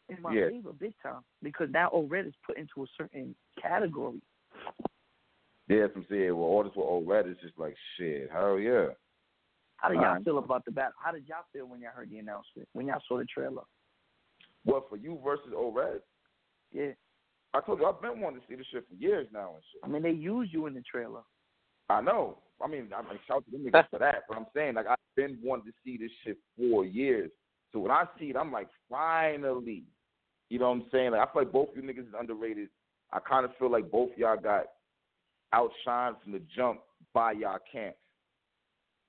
in 0.08 0.20
my 0.22 0.32
Yeah. 0.32 0.48
favor 0.48 0.72
big 0.72 0.94
time 1.02 1.22
because 1.42 1.70
now 1.70 1.90
O-Red 1.92 2.26
is 2.26 2.34
put 2.44 2.56
into 2.56 2.82
a 2.82 2.86
certain 2.96 3.34
category. 3.60 4.20
Yeah, 5.68 5.86
some 5.92 6.06
say 6.08 6.30
well, 6.30 6.44
all 6.44 6.64
this 6.64 6.74
with 6.74 6.86
O-Red 6.86 7.26
is 7.26 7.36
just 7.38 7.58
like 7.58 7.76
shit. 7.96 8.30
Hell 8.30 8.58
yeah. 8.58 8.88
How 9.76 9.88
did 9.90 10.00
y'all 10.00 10.22
feel 10.22 10.38
about 10.38 10.64
the 10.64 10.72
battle? 10.72 10.94
How 11.02 11.12
did 11.12 11.28
y'all 11.28 11.44
feel 11.52 11.66
when 11.66 11.80
y'all 11.80 11.92
heard 11.94 12.10
the 12.10 12.18
announcement? 12.18 12.68
When 12.72 12.86
y'all 12.86 13.02
saw 13.06 13.18
the 13.18 13.26
trailer? 13.26 13.62
What 14.64 14.88
for 14.88 14.96
you 14.96 15.20
versus 15.22 15.52
O-Red? 15.54 16.02
Yeah. 16.72 16.92
I 17.54 17.60
told 17.60 17.80
you 17.80 17.86
I've 17.86 18.02
been 18.02 18.20
wanting 18.20 18.40
to 18.40 18.46
see 18.48 18.56
this 18.56 18.66
shit 18.72 18.86
for 18.88 18.94
years 18.94 19.28
now 19.32 19.54
and 19.54 19.62
shit. 19.72 19.80
I 19.84 19.88
mean, 19.88 20.02
they 20.02 20.10
used 20.10 20.52
you 20.52 20.66
in 20.66 20.74
the 20.74 20.82
trailer. 20.82 21.22
I 21.88 22.00
know, 22.00 22.38
I 22.62 22.66
mean, 22.66 22.88
I 22.94 23.00
mean, 23.02 23.18
shout 23.26 23.44
to 23.44 23.50
them 23.50 23.64
niggas 23.64 23.88
for 23.88 23.98
that. 23.98 24.24
But 24.28 24.36
I'm 24.36 24.46
saying, 24.54 24.74
like, 24.74 24.86
I've 24.86 24.98
been 25.16 25.38
wanting 25.42 25.66
to 25.66 25.72
see 25.84 25.96
this 25.96 26.10
shit 26.24 26.38
for 26.56 26.84
years. 26.84 27.30
So 27.72 27.78
when 27.78 27.90
I 27.90 28.04
see 28.18 28.26
it, 28.26 28.36
I'm 28.36 28.52
like, 28.52 28.68
finally. 28.90 29.84
You 30.48 30.58
know 30.58 30.70
what 30.70 30.76
I'm 30.76 30.84
saying? 30.90 31.10
Like, 31.12 31.20
I 31.28 31.32
feel 31.32 31.42
like 31.42 31.52
both 31.52 31.68
you 31.74 31.82
niggas 31.82 32.08
is 32.08 32.14
underrated. 32.18 32.68
I 33.12 33.20
kind 33.20 33.44
of 33.44 33.50
feel 33.58 33.70
like 33.70 33.90
both 33.90 34.10
y'all 34.16 34.36
got 34.36 34.66
outshined 35.54 36.22
from 36.22 36.32
the 36.32 36.42
jump 36.54 36.80
by 37.12 37.32
y'all 37.32 37.58
camps. 37.70 37.98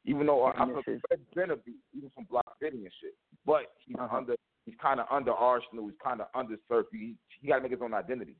Even 0.06 0.28
though 0.28 0.46
uh, 0.46 0.54
I 0.58 0.66
feel 0.66 0.76
like 0.76 1.20
Fred 1.34 1.66
beat, 1.66 1.76
even 1.96 2.10
from 2.16 2.24
Block 2.26 2.46
City 2.62 2.78
and 2.78 2.92
shit. 3.02 3.14
But 3.46 3.74
he's 3.86 3.98
Uh-huh. 4.00 4.18
under, 4.18 4.36
he's 4.66 4.76
kind 4.82 5.00
of 5.00 5.08
under 5.12 5.34
Arsenal. 5.34 5.88
He's 5.88 5.98
kind 6.04 6.22
of 6.22 6.28
under 6.34 6.56
Surf. 6.68 6.88
He, 6.92 7.16
he 7.42 7.48
got 7.48 7.58
to 7.58 7.62
make 7.64 7.72
his 7.72 7.82
own 7.82 7.94
identity. 7.94 8.36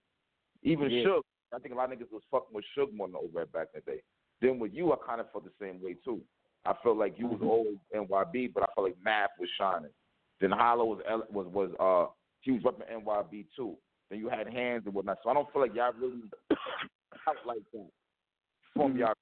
Even 0.64 0.90
Yeah. 0.90 1.04
Suge, 1.04 1.22
I 1.54 1.60
think 1.60 1.74
a 1.74 1.78
lot 1.78 1.92
of 1.92 2.00
niggas 2.00 2.12
was 2.12 2.24
fucking 2.32 2.54
with 2.54 2.66
Suge 2.78 2.94
more 2.94 3.08
than 3.08 3.18
over 3.18 3.46
back 3.48 3.68
in 3.74 3.82
the 3.86 3.92
day. 3.92 4.02
Then 4.42 4.60
with 4.60 4.74
you, 4.74 4.94
I 4.94 4.96
kind 5.06 5.20
of 5.20 5.30
felt 5.32 5.44
the 5.44 5.52
same 5.60 5.82
way 5.82 5.96
too. 6.06 6.22
I 6.66 6.74
felt 6.84 6.98
like 6.98 7.18
you 7.18 7.28
was 7.28 7.40
Mhm. 7.40 7.50
always 7.50 7.78
NYB, 7.94 8.48
but 8.54 8.64
I 8.64 8.68
felt 8.74 8.88
like 8.88 8.98
Math 9.02 9.32
was 9.40 9.50
shining. 9.58 9.92
Then 10.40 10.52
Hollow 10.52 10.86
was 10.86 11.00
was 11.30 11.48
was 11.48 11.74
uh 11.80 12.12
he 12.42 12.52
was 12.52 12.62
repping 12.64 12.90
NYB 13.04 13.46
too. 13.56 13.76
Then 14.10 14.20
you 14.20 14.30
had 14.30 14.48
hands 14.48 14.84
and 14.86 14.94
whatnot. 14.94 15.20
So 15.24 15.30
I 15.30 15.34
don't 15.34 15.52
feel 15.52 15.62
like 15.62 15.76
y'all 15.76 15.94
really 16.00 16.22
out 17.28 17.36
like 17.46 17.60
that 17.74 17.90
from 18.76 18.94
Mhm. 18.94 19.00
y'all. 19.00 19.14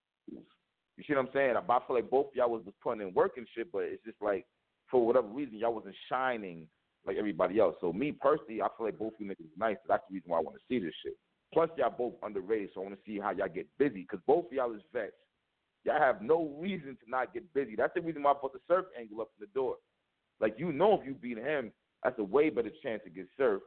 You 0.98 1.04
see 1.06 1.14
what 1.14 1.26
I'm 1.28 1.32
saying? 1.34 1.56
But 1.68 1.74
I 1.84 1.88
feel 1.88 1.96
like 1.96 2.10
both 2.10 2.28
y'all 2.36 2.50
was 2.50 2.64
just 2.66 2.80
putting 2.82 3.08
in 3.08 3.14
work 3.14 3.38
and 3.38 3.48
shit, 3.54 3.72
but 3.72 3.84
it's 3.84 4.04
just 4.04 4.22
like 4.22 4.46
for 4.90 5.06
whatever 5.06 5.28
reason 5.28 5.58
y'all 5.58 5.74
wasn't 5.74 5.96
shining 6.10 6.68
like 7.06 7.18
everybody 7.18 7.60
else. 7.60 7.76
So 7.82 7.94
me 7.94 8.12
personally, 8.12 8.62
I 8.62 8.68
feel 8.76 8.88
like 8.88 8.98
both 8.98 9.14
of 9.14 9.22
you 9.22 9.28
niggas 9.28 9.46
is 9.46 9.58
nice. 9.58 9.78
That's 9.88 10.04
the 10.10 10.16
reason 10.16 10.30
why 10.32 10.40
I 10.40 10.42
want 10.42 10.58
to 10.58 10.64
see 10.68 10.80
this 10.80 10.94
shit. 11.04 11.18
Plus 11.54 11.70
y'all 11.78 11.90
both 11.96 12.14
underrated, 12.24 12.72
so 12.74 12.82
I 12.82 12.86
want 12.86 12.96
to 12.98 13.02
see 13.06 13.20
how 13.20 13.32
y'all 13.32 13.48
get 13.48 13.68
busy 13.78 14.02
because 14.02 14.20
both 14.28 14.48
of 14.48 14.52
y'all 14.54 14.74
is 14.74 14.82
vets. 14.92 15.14
Y'all 15.86 16.00
have 16.00 16.22
no 16.22 16.50
reason 16.60 16.98
to 17.04 17.10
not 17.10 17.34
get 17.34 17.52
busy. 17.54 17.76
That's 17.76 17.94
the 17.94 18.02
reason 18.02 18.24
why 18.24 18.32
I 18.32 18.34
put 18.34 18.54
the 18.54 18.60
surf 18.68 18.86
angle 19.00 19.22
up 19.22 19.30
in 19.40 19.48
the 19.48 19.54
door. 19.54 19.76
Like 20.42 20.56
you 20.58 20.72
know, 20.74 21.00
if 21.00 21.08
you 21.08 21.14
beat 21.14 21.38
him, 21.38 21.72
that's 22.04 22.20
a 22.20 22.24
way 22.24 22.50
better 22.50 22.72
chance 22.84 23.02
to 23.04 23.10
get 23.10 23.28
served. 23.38 23.64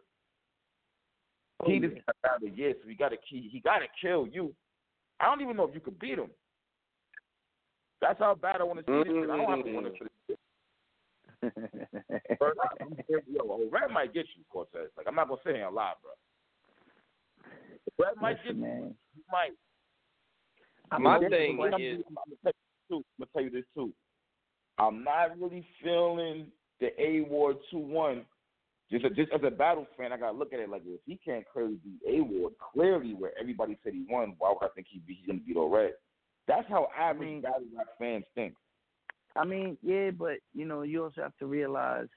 Oh, 1.62 1.70
he 1.70 1.78
just 1.78 1.94
got 1.94 2.32
out 2.32 2.42
of 2.46 2.58
year, 2.58 2.74
so 2.82 2.88
he 2.88 2.94
got 2.94 3.10
to 3.10 3.16
he, 3.28 3.48
he 3.52 3.60
got 3.60 3.78
to 3.78 3.86
kill 4.00 4.26
you. 4.26 4.54
I 5.20 5.26
don't 5.26 5.42
even 5.42 5.56
know 5.56 5.64
if 5.64 5.74
you 5.74 5.80
could 5.80 5.98
beat 5.98 6.18
him. 6.18 6.30
That's 8.00 8.18
how 8.18 8.34
bad 8.34 8.60
I 8.60 8.64
want 8.64 8.78
to 8.78 8.84
see 8.86 9.10
this. 9.10 9.28
I 9.30 9.36
don't 9.36 9.56
have 9.56 9.64
to 9.64 9.72
want 9.72 9.86
to 9.86 9.92
for 9.98 10.06
this. 10.28 10.36
I'm 12.40 12.96
Yo, 13.30 13.68
Red 13.70 13.90
might 13.92 14.14
get 14.14 14.26
you, 14.36 14.44
Cortez. 14.50 14.88
Like 14.96 15.06
I'm 15.06 15.14
not 15.14 15.28
gonna 15.28 15.40
sit 15.44 15.54
here 15.56 15.66
and 15.66 15.74
lie, 15.74 15.92
bro. 16.02 16.12
Red 18.06 18.16
might 18.20 18.42
get 18.44 18.54
you. 18.56 18.62
man. 18.62 18.94
He 19.14 19.22
might. 19.30 19.52
I'm 20.90 21.02
My 21.02 21.18
thing 21.18 21.32
is- 21.32 21.50
I'm, 21.50 21.56
gonna 21.56 21.70
tell 21.70 21.80
you. 21.80 22.04
I'm 22.08 23.02
gonna 23.18 23.28
tell 23.32 23.42
you 23.42 23.50
this 23.50 23.64
too. 23.74 23.92
I'm 24.78 25.04
not 25.04 25.38
really 25.38 25.66
feeling 25.82 26.46
the 26.80 26.88
A 27.00 27.22
Ward 27.22 27.56
two 27.70 27.78
one. 27.78 28.24
Just 28.90 29.04
a, 29.04 29.10
just 29.10 29.30
as 29.32 29.40
a 29.44 29.50
battle 29.50 29.86
fan, 29.96 30.12
I 30.12 30.16
gotta 30.16 30.36
look 30.36 30.52
at 30.52 30.58
it 30.58 30.68
like 30.68 30.82
if 30.84 31.00
he 31.06 31.16
can't 31.24 31.44
clearly 31.52 31.76
beat 31.84 32.00
A 32.08 32.22
Ward, 32.22 32.54
clearly 32.72 33.14
where 33.14 33.32
everybody 33.40 33.78
said 33.84 33.92
he 33.92 34.04
won, 34.10 34.34
why 34.38 34.50
would 34.50 34.66
I 34.66 34.72
think 34.74 34.88
he 34.90 34.98
be 35.06 35.14
he's 35.14 35.26
gonna 35.26 35.38
beat 35.46 35.56
O-Red? 35.56 35.92
That's 36.48 36.68
how 36.68 36.88
average 36.98 37.28
mean- 37.28 37.40
battle 37.42 37.62
rap 37.76 37.86
fans 37.98 38.24
think. 38.34 38.54
I 39.36 39.44
mean, 39.44 39.78
yeah, 39.80 40.10
but 40.10 40.38
you 40.54 40.64
know, 40.64 40.82
you 40.82 41.04
also 41.04 41.22
have 41.22 41.36
to 41.38 41.46
realize 41.46 42.08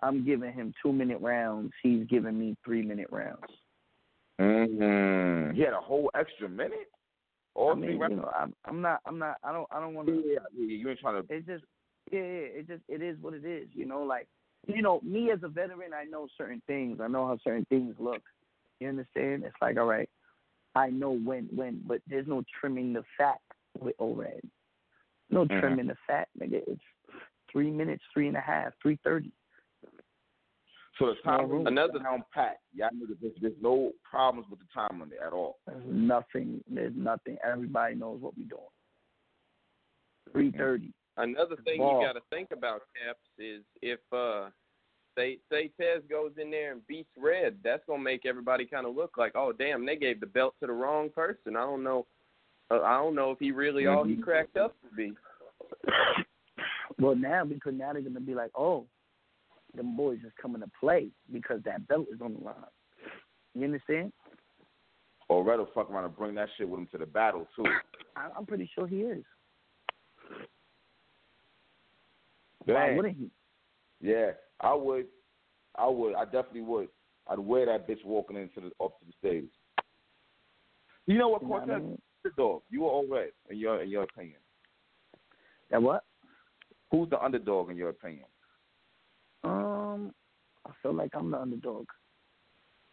I'm 0.00 0.24
giving 0.24 0.52
him 0.52 0.72
two 0.80 0.92
minute 0.92 1.20
rounds. 1.20 1.72
He's 1.82 2.06
giving 2.06 2.38
me 2.38 2.56
three 2.64 2.82
minute 2.82 3.08
rounds. 3.10 3.42
Mm-hmm. 4.40 5.56
He 5.56 5.62
had 5.62 5.72
a 5.72 5.80
whole 5.80 6.10
extra 6.14 6.48
minute. 6.48 6.88
All 7.54 7.72
I 7.72 7.74
three 7.74 7.88
mean, 7.88 7.98
rounds. 7.98 8.10
you 8.12 8.20
know, 8.20 8.30
I'm, 8.38 8.54
I'm 8.64 8.80
not, 8.80 9.00
I'm 9.06 9.18
not, 9.18 9.38
I 9.42 9.52
don't, 9.52 9.66
I 9.72 9.80
don't 9.80 9.94
want 9.94 10.08
yeah, 10.08 10.14
to. 10.14 10.22
yeah, 10.24 10.38
yeah, 10.56 10.76
you 10.76 10.88
ain't 10.88 11.00
trying 11.00 11.20
to. 11.20 11.34
It's 11.34 11.46
just, 11.46 11.64
yeah, 12.10 12.20
yeah, 12.20 12.60
it 12.60 12.68
just, 12.68 12.82
it 12.88 13.02
is 13.02 13.16
what 13.20 13.34
it 13.34 13.44
is. 13.44 13.68
You 13.72 13.86
know, 13.86 14.02
like, 14.02 14.28
you 14.66 14.82
know, 14.82 15.00
me 15.02 15.30
as 15.30 15.40
a 15.42 15.48
veteran, 15.48 15.92
I 15.94 16.04
know 16.04 16.26
certain 16.36 16.62
things. 16.66 16.98
I 17.00 17.08
know 17.08 17.26
how 17.26 17.38
certain 17.44 17.66
things 17.66 17.94
look. 17.98 18.22
You 18.80 18.88
understand? 18.88 19.44
It's 19.44 19.56
like, 19.60 19.78
all 19.78 19.86
right, 19.86 20.08
I 20.74 20.90
know 20.90 21.12
when, 21.12 21.48
when, 21.54 21.82
but 21.86 22.00
there's 22.08 22.26
no 22.26 22.42
trimming 22.60 22.92
the 22.92 23.02
fat 23.16 23.40
with 23.78 23.94
O-Red. 23.98 24.42
No 25.30 25.44
Mhm. 25.44 25.60
trimming 25.60 25.86
the 25.86 25.96
fat, 26.06 26.28
nigga. 26.38 26.62
It's 26.66 26.80
three 27.50 27.70
minutes, 27.70 28.04
three 28.12 28.28
and 28.28 28.36
a 28.36 28.40
half, 28.40 28.72
three 28.80 28.96
thirty. 29.02 29.32
So 30.98 31.06
the 31.06 31.14
time 31.22 31.50
room. 31.50 31.66
another 31.66 31.98
down 31.98 32.24
pat. 32.32 32.60
Y'all 32.74 32.90
niggas, 32.90 33.20
there's, 33.20 33.34
there's 33.40 33.60
no 33.60 33.92
problems 34.02 34.48
with 34.48 34.60
the 34.60 34.66
time 34.72 34.88
on 34.92 35.00
limit 35.00 35.18
at 35.24 35.32
all. 35.32 35.58
There's 35.66 35.82
nothing. 35.86 36.62
There's 36.68 36.94
nothing. 36.96 37.36
Everybody 37.44 37.96
knows 37.96 38.20
what 38.20 38.36
we're 38.36 38.48
doing. 38.48 38.62
Three 40.32 40.52
thirty. 40.52 40.92
Another 41.18 41.56
thing 41.64 41.78
Ball. 41.78 42.00
you 42.00 42.06
got 42.06 42.12
to 42.12 42.20
think 42.30 42.48
about, 42.52 42.82
Caps, 42.94 43.18
is 43.38 43.62
if 43.80 44.00
uh, 44.12 44.50
say 45.16 45.38
say 45.50 45.70
Tez 45.80 46.02
goes 46.10 46.32
in 46.40 46.50
there 46.50 46.72
and 46.72 46.86
beats 46.86 47.08
Red, 47.16 47.56
that's 47.64 47.82
gonna 47.86 48.02
make 48.02 48.26
everybody 48.26 48.66
kind 48.66 48.86
of 48.86 48.94
look 48.94 49.16
like, 49.16 49.32
oh 49.34 49.52
damn, 49.52 49.86
they 49.86 49.96
gave 49.96 50.20
the 50.20 50.26
belt 50.26 50.54
to 50.60 50.66
the 50.66 50.72
wrong 50.72 51.08
person. 51.08 51.56
I 51.56 51.60
don't 51.60 51.82
know. 51.82 52.06
Uh, 52.70 52.82
I 52.82 52.94
don't 52.98 53.14
know 53.14 53.30
if 53.30 53.38
he 53.38 53.50
really 53.52 53.86
all 53.86 54.04
he 54.04 54.16
Mhm. 54.16 54.22
cracked 54.22 54.56
up 54.56 54.74
to 54.82 54.94
be. 54.94 55.12
Well, 56.98 57.14
now 57.14 57.44
because 57.44 57.74
now 57.74 57.92
they're 57.92 58.02
gonna 58.02 58.20
be 58.20 58.34
like, 58.34 58.50
oh, 58.54 58.86
them 59.74 59.96
boys 59.96 60.18
is 60.24 60.32
coming 60.40 60.60
to 60.62 60.70
play 60.78 61.10
because 61.32 61.62
that 61.64 61.86
belt 61.88 62.06
is 62.12 62.20
on 62.20 62.34
the 62.34 62.40
line. 62.40 62.54
You 63.54 63.64
understand? 63.64 64.12
Or 65.28 65.42
Red 65.42 65.58
will 65.58 65.66
fuck 65.74 65.90
around 65.90 66.04
and 66.04 66.16
bring 66.16 66.34
that 66.36 66.48
shit 66.56 66.68
with 66.68 66.78
him 66.80 66.86
to 66.92 66.98
the 66.98 67.06
battle 67.06 67.46
too. 67.56 67.64
I, 68.16 68.28
I'm 68.36 68.46
pretty 68.46 68.70
sure 68.74 68.86
he 68.86 69.02
is. 69.02 69.24
Why 72.74 72.94
wouldn't 72.94 73.16
he? 73.16 73.30
Yeah, 74.00 74.32
I 74.60 74.74
would. 74.74 75.06
I 75.76 75.88
would. 75.88 76.14
I 76.14 76.24
definitely 76.24 76.62
would. 76.62 76.88
I'd 77.28 77.38
wear 77.38 77.66
that 77.66 77.88
bitch 77.88 78.04
walking 78.04 78.36
into 78.36 78.60
the 78.60 78.84
up 78.84 78.98
to 78.98 79.04
the 79.06 79.12
stage. 79.18 79.50
You 81.06 81.18
know 81.18 81.28
what, 81.28 81.42
what 81.42 81.62
I 81.62 81.66
Cortez? 81.66 81.82
mean? 81.82 82.02
Underdog. 82.24 82.62
You 82.70 82.82
were 82.82 82.90
all 82.90 83.06
red 83.08 83.30
in 83.50 83.58
your 83.58 83.82
in 83.82 83.88
your 83.88 84.02
opinion. 84.02 84.38
That 85.70 85.82
what? 85.82 86.04
Who's 86.90 87.10
the 87.10 87.20
underdog 87.20 87.70
in 87.70 87.76
your 87.76 87.88
opinion? 87.90 88.26
Um, 89.44 90.12
I 90.66 90.70
feel 90.82 90.94
like 90.94 91.10
I'm 91.14 91.30
the 91.30 91.38
underdog. 91.38 91.86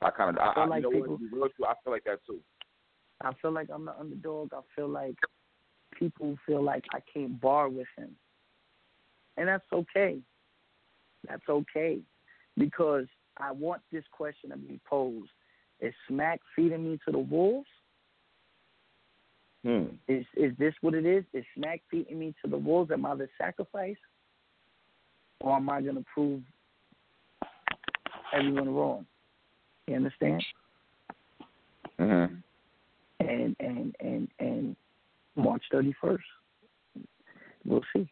I 0.01 0.09
kind 0.11 0.35
of. 0.35 0.37
I, 0.37 0.51
I 0.51 0.53
feel 0.53 0.63
I, 0.63 0.67
like 0.67 0.77
you 0.77 0.83
know 0.83 0.91
people- 0.91 1.11
what? 1.13 1.19
Be 1.19 1.27
real 1.31 1.41
with 1.43 1.51
I 1.67 1.73
feel 1.83 1.93
like 1.93 2.03
that 2.05 2.19
too. 2.25 2.39
I 3.21 3.31
feel 3.41 3.51
like 3.51 3.69
I'm 3.73 3.85
the 3.85 3.97
underdog. 3.97 4.53
I 4.53 4.59
feel 4.75 4.89
like 4.89 5.15
people 5.97 6.37
feel 6.45 6.61
like 6.63 6.83
I 6.93 6.99
can't 7.11 7.39
bar 7.39 7.69
with 7.69 7.87
him. 7.97 8.15
And 9.37 9.47
that's 9.47 9.63
okay. 9.71 10.19
That's 11.27 11.47
okay. 11.49 11.99
Because 12.57 13.05
I 13.37 13.51
want 13.51 13.81
this 13.91 14.03
question 14.11 14.51
to 14.51 14.57
be 14.57 14.79
posed. 14.87 15.29
Is 15.79 15.93
Smack 16.07 16.39
feeding 16.55 16.83
me 16.83 16.99
to 17.05 17.11
the 17.11 17.19
wolves? 17.19 17.67
Hmm. 19.63 19.85
Is 20.07 20.25
is 20.35 20.51
this 20.59 20.73
what 20.81 20.93
it 20.93 21.05
is? 21.05 21.23
Is 21.33 21.45
Smack 21.55 21.81
feeding 21.89 22.19
me 22.19 22.35
to 22.43 22.49
the 22.49 22.57
wolves? 22.57 22.91
Am 22.91 23.05
I 23.05 23.15
the 23.15 23.29
sacrifice? 23.37 23.97
Or 25.39 25.55
am 25.55 25.69
I 25.69 25.81
gonna 25.81 26.03
prove 26.13 26.41
everyone 28.33 28.73
wrong? 28.73 29.05
You 29.87 29.95
understand? 29.95 30.43
Mm-hmm. 31.99 32.35
and 33.19 33.55
and 33.59 33.95
and 33.99 34.27
and 34.39 34.75
March 35.35 35.63
thirty 35.71 35.93
first. 36.01 36.23
We'll 37.65 37.83
see. 37.95 38.09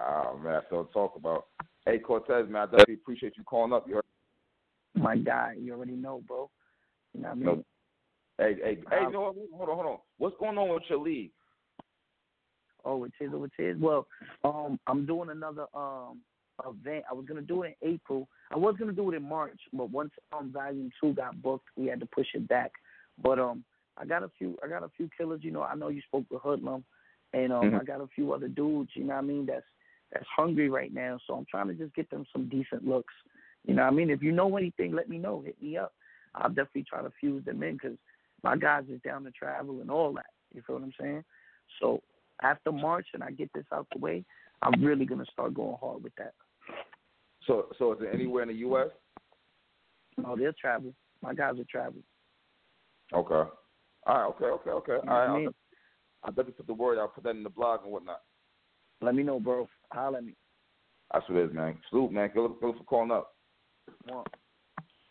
Oh 0.00 0.38
man, 0.38 0.54
that's 0.54 0.66
what 0.70 0.80
I'm 0.80 0.88
talking 0.88 1.20
about. 1.20 1.46
Hey 1.86 1.98
Cortez, 1.98 2.48
man, 2.48 2.62
I 2.62 2.66
definitely 2.66 2.94
appreciate 2.94 3.34
you 3.36 3.44
calling 3.44 3.72
up. 3.72 3.86
You 3.88 3.96
heard? 3.96 4.04
My 4.94 5.16
guy, 5.16 5.56
you 5.58 5.72
already 5.74 5.92
know, 5.92 6.22
bro. 6.26 6.50
You 7.12 7.22
know 7.22 7.28
what 7.28 7.32
I 7.32 7.34
mean? 7.36 7.46
Nope. 7.46 7.66
Hey, 8.38 8.54
hey, 8.62 8.78
hey, 8.90 8.96
Um, 8.98 9.06
you 9.06 9.12
know? 9.12 9.34
Hold 9.54 9.68
on, 9.68 9.74
hold 9.74 9.86
on. 9.86 9.98
What's 10.18 10.36
going 10.38 10.58
on 10.58 10.68
with 10.68 10.82
your 10.88 10.98
league? 10.98 11.30
Oh, 12.84 13.04
it 13.04 13.12
is, 13.20 13.30
oh, 13.32 13.44
it 13.44 13.52
is. 13.58 13.80
Well, 13.80 14.06
um, 14.44 14.78
I'm 14.86 15.06
doing 15.06 15.30
another 15.30 15.66
um 15.74 16.20
event. 16.66 17.04
I 17.10 17.14
was 17.14 17.26
gonna 17.26 17.42
do 17.42 17.62
it 17.62 17.76
in 17.82 17.94
April. 17.94 18.28
I 18.50 18.56
was 18.56 18.76
gonna 18.78 18.92
do 18.92 19.10
it 19.10 19.16
in 19.16 19.22
March, 19.22 19.58
but 19.72 19.90
once 19.90 20.12
um 20.32 20.52
Volume 20.52 20.90
Two 21.00 21.14
got 21.14 21.40
booked, 21.42 21.66
we 21.76 21.86
had 21.86 22.00
to 22.00 22.06
push 22.06 22.28
it 22.34 22.46
back. 22.48 22.72
But 23.22 23.38
um, 23.38 23.64
I 23.96 24.04
got 24.04 24.22
a 24.22 24.30
few. 24.38 24.56
I 24.62 24.68
got 24.68 24.82
a 24.82 24.90
few 24.96 25.08
killers. 25.16 25.40
You 25.42 25.50
know, 25.50 25.62
I 25.62 25.74
know 25.74 25.88
you 25.88 26.02
spoke 26.02 26.24
with 26.30 26.42
Hoodlum, 26.42 26.84
and 27.32 27.52
um, 27.52 27.72
Mhm. 27.72 27.80
I 27.80 27.84
got 27.84 28.00
a 28.00 28.08
few 28.08 28.32
other 28.32 28.48
dudes. 28.48 28.90
You 28.94 29.04
know 29.04 29.14
what 29.14 29.24
I 29.24 29.26
mean? 29.26 29.46
That's 29.46 29.64
that's 30.12 30.26
hungry 30.34 30.70
right 30.70 30.92
now. 30.92 31.18
So 31.26 31.34
I'm 31.34 31.46
trying 31.50 31.68
to 31.68 31.74
just 31.74 31.94
get 31.94 32.10
them 32.10 32.24
some 32.32 32.48
decent 32.48 32.86
looks. 32.86 33.14
You 33.66 33.74
know 33.74 33.82
what 33.82 33.92
I 33.92 33.96
mean? 33.96 34.10
If 34.10 34.22
you 34.22 34.32
know 34.32 34.56
anything, 34.56 34.92
let 34.92 35.08
me 35.08 35.18
know. 35.18 35.42
Hit 35.44 35.60
me 35.60 35.76
up. 35.76 35.92
I'll 36.34 36.48
definitely 36.48 36.84
try 36.88 37.02
to 37.02 37.12
fuse 37.20 37.44
them 37.44 37.62
in 37.62 37.74
because 37.74 37.96
my 38.42 38.56
guys 38.56 38.84
is 38.90 39.00
down 39.02 39.24
to 39.24 39.30
travel 39.30 39.80
and 39.80 39.90
all 39.90 40.12
that. 40.14 40.26
You 40.52 40.62
feel 40.66 40.76
what 40.76 40.84
I'm 40.84 40.92
saying? 41.00 41.24
So 41.80 42.02
after 42.42 42.72
March 42.72 43.06
and 43.14 43.22
I 43.22 43.30
get 43.30 43.50
this 43.54 43.64
out 43.72 43.86
the 43.92 43.98
way, 43.98 44.24
I'm 44.62 44.82
really 44.84 45.04
gonna 45.04 45.24
start 45.32 45.54
going 45.54 45.76
hard 45.80 46.02
with 46.02 46.14
that. 46.16 46.34
So, 47.46 47.66
so 47.78 47.92
is 47.92 47.98
it 48.02 48.14
anywhere 48.14 48.42
in 48.42 48.48
the 48.48 48.54
U.S.? 48.54 48.88
Oh, 50.24 50.36
they'll 50.36 50.52
travel. 50.52 50.94
My 51.22 51.34
guys 51.34 51.56
will 51.56 51.64
travel. 51.64 52.00
Okay. 53.12 53.34
All 53.34 53.50
right. 54.06 54.24
Okay. 54.26 54.44
Okay. 54.44 54.70
Okay. 54.70 55.08
All 55.08 55.14
right. 55.14 55.24
I 55.24 55.26
I'll, 55.26 55.38
mean? 55.38 55.48
I'll 56.22 56.30
definitely 56.30 56.54
put 56.54 56.66
the 56.66 56.74
word 56.74 56.98
out, 56.98 57.14
put 57.14 57.24
that 57.24 57.30
in 57.30 57.42
the 57.42 57.50
blog 57.50 57.80
and 57.82 57.92
whatnot. 57.92 58.20
Let 59.00 59.14
me 59.14 59.22
know, 59.22 59.40
bro. 59.40 59.68
Holla 59.92 60.18
at 60.18 60.24
me. 60.24 60.34
That's 61.12 61.28
what 61.28 61.38
it 61.38 61.50
is, 61.50 61.54
man. 61.54 61.78
Salute, 61.90 62.12
man. 62.12 62.30
Good, 62.34 62.52
good 62.60 62.76
for 62.76 62.84
calling 62.84 63.10
up. 63.10 63.34
One. 64.08 64.24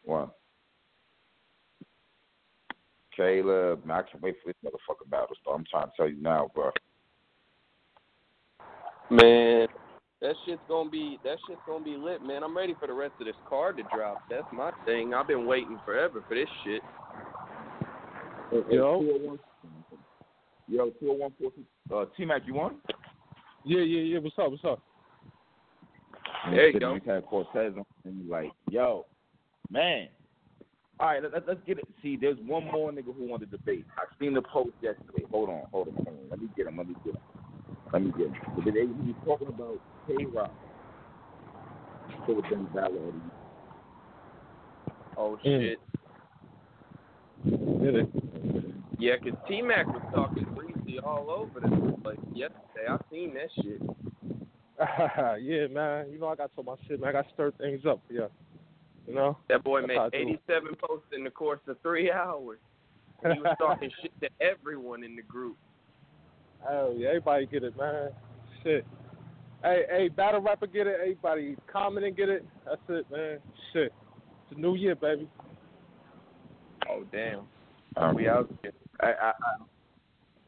One. 0.03 0.29
Caleb, 3.15 3.85
man, 3.85 3.97
I 3.97 4.01
can't 4.11 4.23
wait 4.23 4.35
for 4.43 4.51
this 4.51 4.55
motherfucking 4.65 5.09
battle 5.09 5.27
to 5.27 5.35
start. 5.41 5.59
I'm 5.59 5.65
trying 5.69 5.87
to 5.87 5.93
tell 5.95 6.09
you 6.09 6.21
now, 6.21 6.49
bro. 6.55 6.71
Man, 9.11 9.67
that 10.21 10.35
shit's 10.45 10.61
gonna 10.67 10.89
be 10.89 11.19
that 11.23 11.37
shit's 11.47 11.61
gonna 11.67 11.83
be 11.83 11.95
lit, 11.95 12.23
man. 12.23 12.43
I'm 12.43 12.57
ready 12.57 12.75
for 12.79 12.87
the 12.87 12.93
rest 12.93 13.13
of 13.19 13.27
this 13.27 13.35
card 13.47 13.77
to 13.77 13.83
drop. 13.93 14.23
That's 14.29 14.47
my 14.51 14.71
thing. 14.85 15.13
I've 15.13 15.27
been 15.27 15.45
waiting 15.45 15.79
forever 15.85 16.23
for 16.27 16.33
this 16.33 16.47
shit. 16.63 16.81
Yo. 18.71 19.37
Yo, 20.69 20.89
201 21.01 21.31
uh, 21.93 22.05
T 22.15 22.25
Mac, 22.25 22.43
you 22.45 22.57
on? 22.59 22.75
Yeah, 23.65 23.81
yeah, 23.81 24.01
yeah. 24.01 24.19
What's 24.19 24.35
up? 24.37 24.51
What's 24.51 24.63
up? 24.65 24.81
There 26.51 26.69
you 26.69 26.79
go. 26.79 26.93
We 26.93 27.01
had 27.05 27.25
Cortez 27.25 27.73
on, 27.77 27.85
and 28.03 28.23
you 28.23 28.29
like, 28.29 28.51
yo, 28.69 29.05
man. 29.69 30.09
All 30.99 31.07
right, 31.07 31.23
let, 31.23 31.47
let's 31.47 31.59
get 31.65 31.79
it. 31.79 31.85
See, 32.01 32.17
there's 32.17 32.37
one 32.45 32.65
more 32.65 32.91
nigga 32.91 33.15
who 33.15 33.27
wanted 33.27 33.51
to 33.51 33.57
debate. 33.57 33.85
I 33.97 34.03
seen 34.19 34.33
the 34.33 34.41
post 34.41 34.71
yesterday. 34.81 35.25
Hold 35.31 35.49
on, 35.49 35.63
hold 35.71 35.87
on, 35.87 35.95
hold 35.95 36.07
on. 36.07 36.29
Let 36.29 36.41
me 36.41 36.49
get 36.55 36.67
him. 36.67 36.77
Let 36.77 36.87
me 36.87 36.95
get 37.03 37.15
him. 37.15 37.21
Let 37.91 38.01
me 38.03 38.11
get 38.17 38.27
him. 38.27 38.35
But 38.55 38.65
they, 38.65 38.81
he 38.81 38.87
was 38.87 39.15
talking 39.25 39.47
about 39.47 39.79
K 40.07 40.25
Rock. 40.33 40.53
So 42.27 42.37
it's 42.39 42.49
been 42.49 42.67
valid. 42.73 43.21
Oh 45.17 45.37
Mm. 45.45 45.61
shit. 45.61 45.79
Did 47.81 47.95
it? 47.95 48.09
Yeah, 48.99 49.17
'cause 49.17 49.33
T 49.47 49.61
Mac 49.61 49.87
was 49.87 50.01
talking 50.13 50.45
briefly 50.55 50.99
all 50.99 51.29
over 51.29 51.59
the 51.59 51.97
place 52.03 52.19
yesterday. 52.33 52.87
I 52.87 52.97
seen 53.11 53.33
that 53.33 53.49
shit. 53.61 53.81
yeah, 55.41 55.67
man. 55.67 56.11
You 56.11 56.19
know 56.19 56.27
I 56.27 56.35
got 56.35 56.51
so 56.55 56.63
my 56.63 56.75
shit, 56.87 56.99
man. 56.99 57.09
I 57.09 57.11
got 57.13 57.27
to 57.27 57.33
stir 57.33 57.51
things 57.51 57.85
up. 57.85 58.01
Yeah. 58.09 58.27
You 59.07 59.15
know. 59.15 59.37
That 59.49 59.63
boy 59.63 59.81
made 59.81 59.97
how 59.97 60.05
I 60.05 60.09
do. 60.09 60.17
87 60.17 60.75
posts 60.75 61.07
in 61.15 61.23
the 61.23 61.29
course 61.29 61.59
of 61.67 61.77
three 61.81 62.11
hours. 62.11 62.59
He 63.21 63.39
was 63.39 63.55
talking 63.57 63.89
shit 64.01 64.11
to 64.21 64.29
everyone 64.41 65.03
in 65.03 65.15
the 65.15 65.21
group. 65.21 65.57
Oh 66.69 66.93
yeah, 66.95 67.09
everybody 67.09 67.45
get 67.45 67.63
it, 67.63 67.77
man. 67.77 68.09
Shit. 68.63 68.85
Hey, 69.63 69.83
hey, 69.89 70.07
battle 70.09 70.41
rapper 70.41 70.67
get 70.67 70.87
it. 70.87 70.97
Everybody 70.99 71.55
comment 71.71 72.05
and 72.05 72.15
get 72.15 72.29
it. 72.29 72.45
That's 72.65 72.81
it, 72.89 73.05
man. 73.11 73.39
Shit. 73.71 73.93
It's 74.49 74.57
a 74.57 74.61
new 74.61 74.75
year, 74.75 74.95
baby. 74.95 75.27
Oh 76.89 77.03
damn. 77.11 77.41
Um, 77.95 78.15
We 78.15 78.27
out 78.27 78.49
here. 78.61 78.71
I, 78.99 79.07
I, 79.07 79.29
I, 79.29 79.33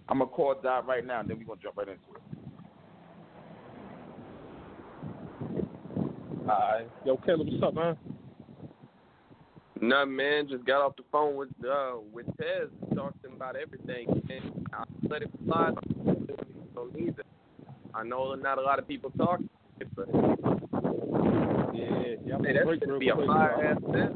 I'm 0.09 0.19
gonna 0.19 0.29
call 0.29 0.55
Dot 0.61 0.87
right 0.87 1.05
now, 1.05 1.19
and 1.21 1.29
then 1.29 1.37
we're 1.39 1.45
gonna 1.45 1.61
jump 1.61 1.77
right 1.77 1.87
into 1.87 2.01
it. 2.15 2.21
Alright. 6.47 6.89
Yo, 7.03 7.17
Caleb, 7.17 7.47
what's 7.49 7.63
up, 7.63 7.73
man? 7.73 7.97
Nothing, 9.81 10.15
man. 10.15 10.47
Just 10.47 10.63
got 10.65 10.81
off 10.81 10.95
the 10.95 11.03
phone 11.11 11.35
with 11.35 11.49
uh 11.67 11.95
with 12.13 12.27
Tez, 12.37 12.69
talked 12.95 13.21
to 13.23 13.29
him 13.29 13.35
about 13.35 13.55
everything. 13.55 14.07
And 14.29 14.67
I 14.73 14.83
let 15.09 15.23
it 15.23 15.31
fly. 15.45 15.71
So 16.75 16.89
neither. 16.93 17.23
I 17.93 18.03
know 18.03 18.35
not 18.35 18.57
a 18.57 18.61
lot 18.61 18.77
of 18.77 18.87
people 18.87 19.09
talk, 19.17 19.39
but 19.95 20.07
Yeah, 21.73 22.15
yeah. 22.25 22.35
I'm 22.35 22.43
hey, 22.43 22.53
gonna 22.53 22.65
that's 22.65 22.85
gonna 22.85 22.99
be 22.99 23.09
a 23.09 23.15
fire 23.15 23.77
bro. 23.89 24.01
ass. 24.03 24.11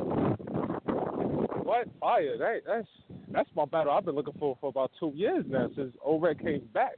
What? 1.64 1.88
Fire. 2.00 2.38
That, 2.38 2.62
that's 2.66 2.88
that's 3.32 3.50
my 3.56 3.66
battle 3.66 3.92
I've 3.94 4.06
been 4.06 4.16
looking 4.16 4.34
for 4.40 4.58
for 4.60 4.70
about 4.70 4.92
two 5.00 5.12
years 5.16 5.46
now 5.48 5.70
since 5.76 5.94
O-Red 6.06 6.40
came 6.40 6.68
back. 6.74 6.98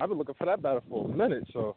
I've 0.00 0.08
been 0.08 0.18
looking 0.18 0.34
for 0.34 0.46
that 0.46 0.62
battle 0.62 0.82
for 0.88 1.04
a 1.04 1.08
minute, 1.08 1.44
so 1.52 1.76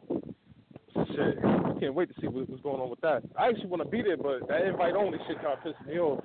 shit. 0.94 1.38
I 1.44 1.78
can't 1.78 1.94
wait 1.94 2.14
to 2.14 2.20
see 2.20 2.26
what, 2.26 2.48
what's 2.48 2.62
going 2.62 2.80
on 2.80 2.90
with 2.90 3.00
that. 3.02 3.22
I 3.38 3.48
actually 3.48 3.66
want 3.66 3.82
to 3.82 3.88
be 3.88 4.02
there, 4.02 4.16
but 4.16 4.48
that 4.48 4.62
invite 4.62 4.94
only 4.94 5.18
shit 5.26 5.36
kind 5.42 5.58
of 5.58 5.62
pissed 5.62 5.86
me 5.86 5.98
off. 5.98 6.24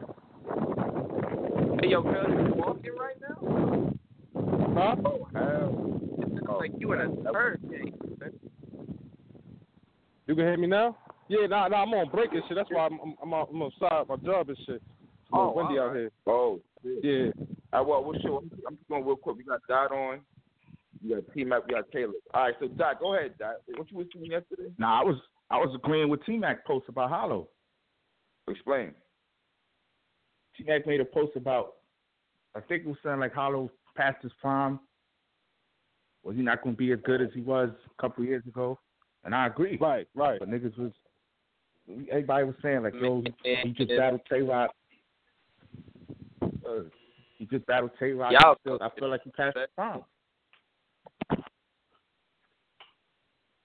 Hey, 1.82 1.90
yo, 1.90 2.02
girl, 2.02 2.30
you 2.30 2.54
walking 2.56 2.96
right 2.98 3.18
now? 3.22 3.94
Huh? 4.74 4.96
Oh 5.06 5.28
hell! 5.34 6.00
It 6.20 6.30
sounds 6.46 6.58
like 6.60 6.72
you 6.78 6.94
in 6.94 7.02
a 7.02 7.34
hurricane. 7.34 7.94
Eh? 8.04 8.16
man. 8.20 8.34
You 10.28 10.36
can 10.36 10.46
hear 10.46 10.58
me 10.58 10.68
now? 10.68 10.98
Yeah, 11.28 11.48
nah, 11.48 11.68
nah, 11.68 11.84
I'm 11.84 11.94
on 11.94 12.10
break 12.10 12.32
and 12.32 12.42
shit. 12.48 12.56
That's 12.56 12.70
why 12.72 12.86
I'm 12.86 13.00
I'm, 13.02 13.16
I'm, 13.22 13.34
on, 13.34 13.48
I'm 13.50 13.62
on 13.62 13.72
side 13.80 14.08
my 14.08 14.16
job 14.18 14.50
and 14.50 14.58
shit. 14.66 14.76
It's 14.76 15.32
a 15.32 15.36
little 15.36 15.54
Oh, 15.56 15.64
windy 15.64 15.80
out 15.80 15.96
here. 15.96 16.12
Oh, 16.28 16.56
shit. 16.56 16.71
Yeah. 16.84 17.32
All 17.74 17.80
right, 17.80 17.88
well, 17.88 18.04
what's 18.04 18.24
your, 18.24 18.42
I'm 18.68 18.76
just 18.76 18.90
going 18.90 19.06
real 19.06 19.16
quick. 19.16 19.38
We 19.38 19.44
got 19.44 19.62
Dot 19.68 19.92
on. 19.92 20.22
We 21.04 21.16
got 21.16 21.24
T 21.34 21.44
Mac. 21.44 21.68
We 21.68 21.74
got 21.74 21.92
Caleb. 21.92 22.16
All 22.34 22.44
right, 22.44 22.54
so 22.60 22.68
Dot, 22.68 23.00
go 23.00 23.16
ahead, 23.16 23.36
Dot. 23.40 23.56
What 23.76 23.90
you 23.92 23.98
was 23.98 24.08
doing 24.14 24.32
yesterday? 24.32 24.72
Nah, 24.78 25.02
I 25.02 25.04
was 25.04 25.16
I 25.50 25.58
was 25.58 25.74
agreeing 25.76 26.10
with 26.10 26.24
T 26.26 26.38
Mac 26.38 26.66
post 26.66 26.86
about 26.90 27.10
Hollow. 27.10 27.50
Explain. 28.48 28.94
T 30.58 30.64
Mac 30.68 30.86
made 30.86 31.02
a 31.02 31.06
post 31.06 31.36
about 31.36 31.74
I 32.56 32.60
think 32.60 32.84
it 32.84 32.88
was 32.88 32.98
saying 33.04 33.20
like 33.20 33.34
Hollow 33.34 33.72
past 33.96 34.18
his 34.22 34.32
prime. 34.42 34.80
Was 36.24 36.36
he 36.36 36.42
not 36.42 36.64
gonna 36.64 36.76
be 36.76 36.92
as 36.92 37.00
good 37.04 37.22
as 37.22 37.30
he 37.34 37.42
was 37.42 37.70
a 37.70 38.02
couple 38.02 38.24
years 38.24 38.46
ago? 38.46 38.78
And 39.24 39.34
I 39.34 39.48
agree. 39.48 39.78
Right, 39.80 40.08
right. 40.16 40.40
But 40.40 40.50
niggas 40.50 40.78
was 40.78 40.92
everybody 42.10 42.44
was 42.44 42.56
saying 42.62 42.84
like, 42.84 42.94
yo, 42.94 43.24
he, 43.44 43.56
he 43.64 43.70
just 43.72 43.90
battled 43.98 44.22
Tay 44.30 44.42
Rock. 44.42 44.72
Uh, 46.72 46.84
he 47.38 47.46
just 47.48 47.66
battled 47.66 47.92
Tay 48.00 48.12
Rock. 48.12 48.32
Y'all- 48.32 48.56
Still, 48.62 48.78
I 48.82 48.90
feel 48.98 49.10
like 49.10 49.24
he 49.24 49.32
passed 49.32 49.58
his 49.58 49.68
prime. 49.76 50.04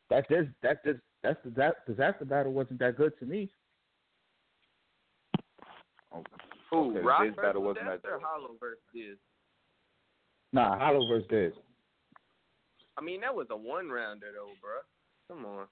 That 0.08 0.24
this 0.28 0.46
that 0.62 0.82
this 0.84 0.96
that's 1.22 1.38
the 1.44 1.50
that 1.50 1.86
Dizaster 1.88 2.28
battle 2.28 2.52
wasn't 2.52 2.78
that 2.78 2.96
good 2.96 3.18
to 3.18 3.26
me. 3.26 3.50
Who? 6.70 6.90
Okay, 6.90 7.00
Rock 7.00 7.22
this 7.26 7.36
battle 7.36 7.62
wasn't 7.62 7.86
that 7.86 8.02
Dexter 8.02 8.14
or 8.14 8.20
Hollow 8.22 8.54
versus 8.60 8.78
Diz? 8.94 9.18
Nah, 10.52 10.78
Hollow 10.78 11.06
versus 11.08 11.26
Diz. 11.28 11.52
I 12.96 13.02
mean, 13.02 13.20
that 13.20 13.34
was 13.34 13.48
a 13.50 13.56
one 13.56 13.88
rounder 13.88 14.26
though, 14.34 14.52
bro. 14.62 14.80
Come 15.28 15.44
on. 15.44 15.66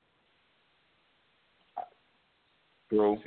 True. 2.90 3.18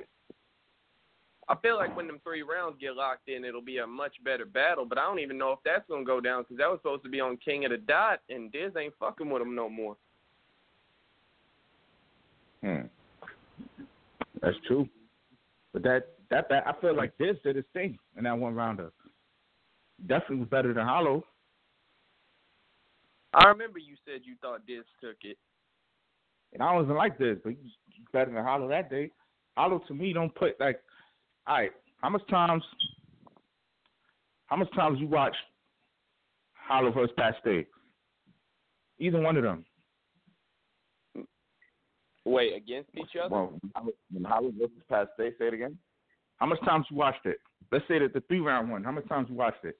I 1.49 1.55
feel 1.55 1.77
like 1.77 1.95
when 1.95 2.07
them 2.07 2.19
three 2.23 2.41
rounds 2.41 2.77
get 2.79 2.95
locked 2.95 3.29
in, 3.29 3.45
it'll 3.45 3.61
be 3.61 3.77
a 3.77 3.87
much 3.87 4.15
better 4.23 4.45
battle. 4.45 4.85
But 4.85 4.97
I 4.97 5.03
don't 5.03 5.19
even 5.19 5.37
know 5.37 5.53
if 5.53 5.59
that's 5.63 5.87
gonna 5.89 6.03
go 6.03 6.19
down 6.19 6.43
because 6.43 6.57
that 6.57 6.69
was 6.69 6.79
supposed 6.79 7.03
to 7.03 7.09
be 7.09 7.21
on 7.21 7.37
King 7.37 7.63
of 7.65 7.71
the 7.71 7.77
Dot, 7.77 8.19
and 8.29 8.51
Diz 8.51 8.73
ain't 8.77 8.93
fucking 8.99 9.29
with 9.29 9.41
him 9.41 9.55
no 9.55 9.69
more. 9.69 9.95
Hmm. 12.61 12.87
That's 14.41 14.57
true. 14.67 14.89
But 15.71 15.83
that 15.83 16.07
that 16.29 16.49
that 16.49 16.67
I 16.67 16.73
feel 16.81 16.95
like 16.95 17.17
this 17.17 17.37
did 17.43 17.55
his 17.55 17.65
thing 17.71 17.97
in 18.17 18.25
that 18.25 18.37
one 18.37 18.53
rounder. 18.53 18.91
Definitely 20.05 20.37
was 20.37 20.49
better 20.49 20.73
than 20.73 20.85
Hollow. 20.85 21.23
I 23.33 23.47
remember 23.47 23.79
you 23.79 23.95
said 24.05 24.21
you 24.23 24.35
thought 24.41 24.65
Diz 24.67 24.83
took 25.01 25.17
it. 25.23 25.37
And 26.53 26.61
I 26.61 26.73
wasn't 26.73 26.97
like 26.97 27.17
this, 27.17 27.37
but 27.43 27.51
he 27.51 27.57
was 27.61 27.71
better 28.11 28.31
than 28.31 28.43
Hollow 28.43 28.67
that 28.69 28.89
day. 28.89 29.11
Hollow 29.55 29.81
to 29.87 29.93
me 29.93 30.13
don't 30.13 30.33
put 30.35 30.59
like 30.59 30.81
all 31.47 31.55
right, 31.57 31.71
how 32.01 32.09
much 32.09 32.27
times 32.29 32.63
how 34.47 34.55
much 34.55 34.71
times 34.73 34.99
you 34.99 35.07
watch 35.07 35.35
Hollow 36.53 36.91
versus 36.91 37.13
Pat 37.17 37.35
Stay? 37.41 37.65
Either 38.99 39.19
one 39.19 39.37
of 39.37 39.43
them. 39.43 39.65
Wait, 42.25 42.53
against 42.55 42.89
each 42.95 43.15
other? 43.21 43.33
Well, 43.33 43.59
when 44.11 44.23
Hollywood 44.25 44.55
versus 44.59 44.83
Pat 44.89 45.09
Stay, 45.13 45.31
say 45.39 45.47
it 45.47 45.53
again. 45.53 45.77
How 46.37 46.45
much 46.45 46.59
times 46.65 46.85
you 46.91 46.97
watched 46.97 47.25
it? 47.25 47.37
Let's 47.71 47.85
say 47.87 47.99
that 47.99 48.13
the 48.13 48.21
three 48.27 48.39
round 48.39 48.69
one. 48.69 48.83
How 48.83 48.91
many 48.91 49.07
times 49.07 49.27
you 49.29 49.35
watched 49.35 49.63
it? 49.63 49.77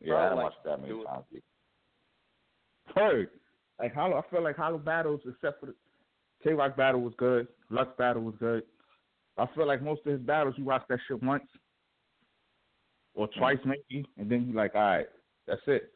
Yeah, 0.00 0.14
I 0.16 0.22
didn't 0.24 0.36
Like, 0.36 0.44
watch 0.44 0.54
that 0.64 0.80
many 0.80 0.92
do 0.92 1.02
it. 1.02 1.06
times. 1.06 1.24
Third. 2.94 3.30
Like 3.80 3.94
Hollow, 3.94 4.16
I 4.16 4.30
feel 4.30 4.42
like 4.42 4.56
Hollow 4.56 4.78
battles, 4.78 5.20
except 5.28 5.60
for 5.60 5.66
the 5.66 5.74
K 6.42 6.52
Rock 6.52 6.76
battle 6.76 7.00
was 7.00 7.12
good, 7.18 7.48
Lux 7.70 7.90
battle 7.98 8.22
was 8.22 8.34
good. 8.38 8.62
I 9.38 9.46
feel 9.54 9.66
like 9.66 9.82
most 9.82 10.00
of 10.06 10.12
his 10.12 10.20
battles, 10.20 10.54
you 10.56 10.64
watch 10.64 10.82
that 10.88 10.98
shit 11.06 11.22
once 11.22 11.44
or 13.14 13.28
mm. 13.28 13.38
twice 13.38 13.58
maybe, 13.64 14.06
and 14.16 14.30
then 14.30 14.46
you 14.46 14.54
like, 14.54 14.74
all 14.74 14.80
right, 14.80 15.06
that's 15.46 15.60
it. 15.66 15.90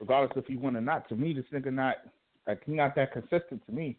Regardless 0.00 0.32
if 0.36 0.48
you 0.48 0.58
win 0.58 0.76
or 0.76 0.80
not, 0.80 1.08
to 1.08 1.16
me, 1.16 1.32
this 1.32 1.44
nigga 1.52 1.72
not 1.72 1.96
like 2.46 2.62
he 2.64 2.72
not 2.72 2.94
that 2.94 3.12
consistent 3.12 3.64
to 3.66 3.72
me. 3.72 3.98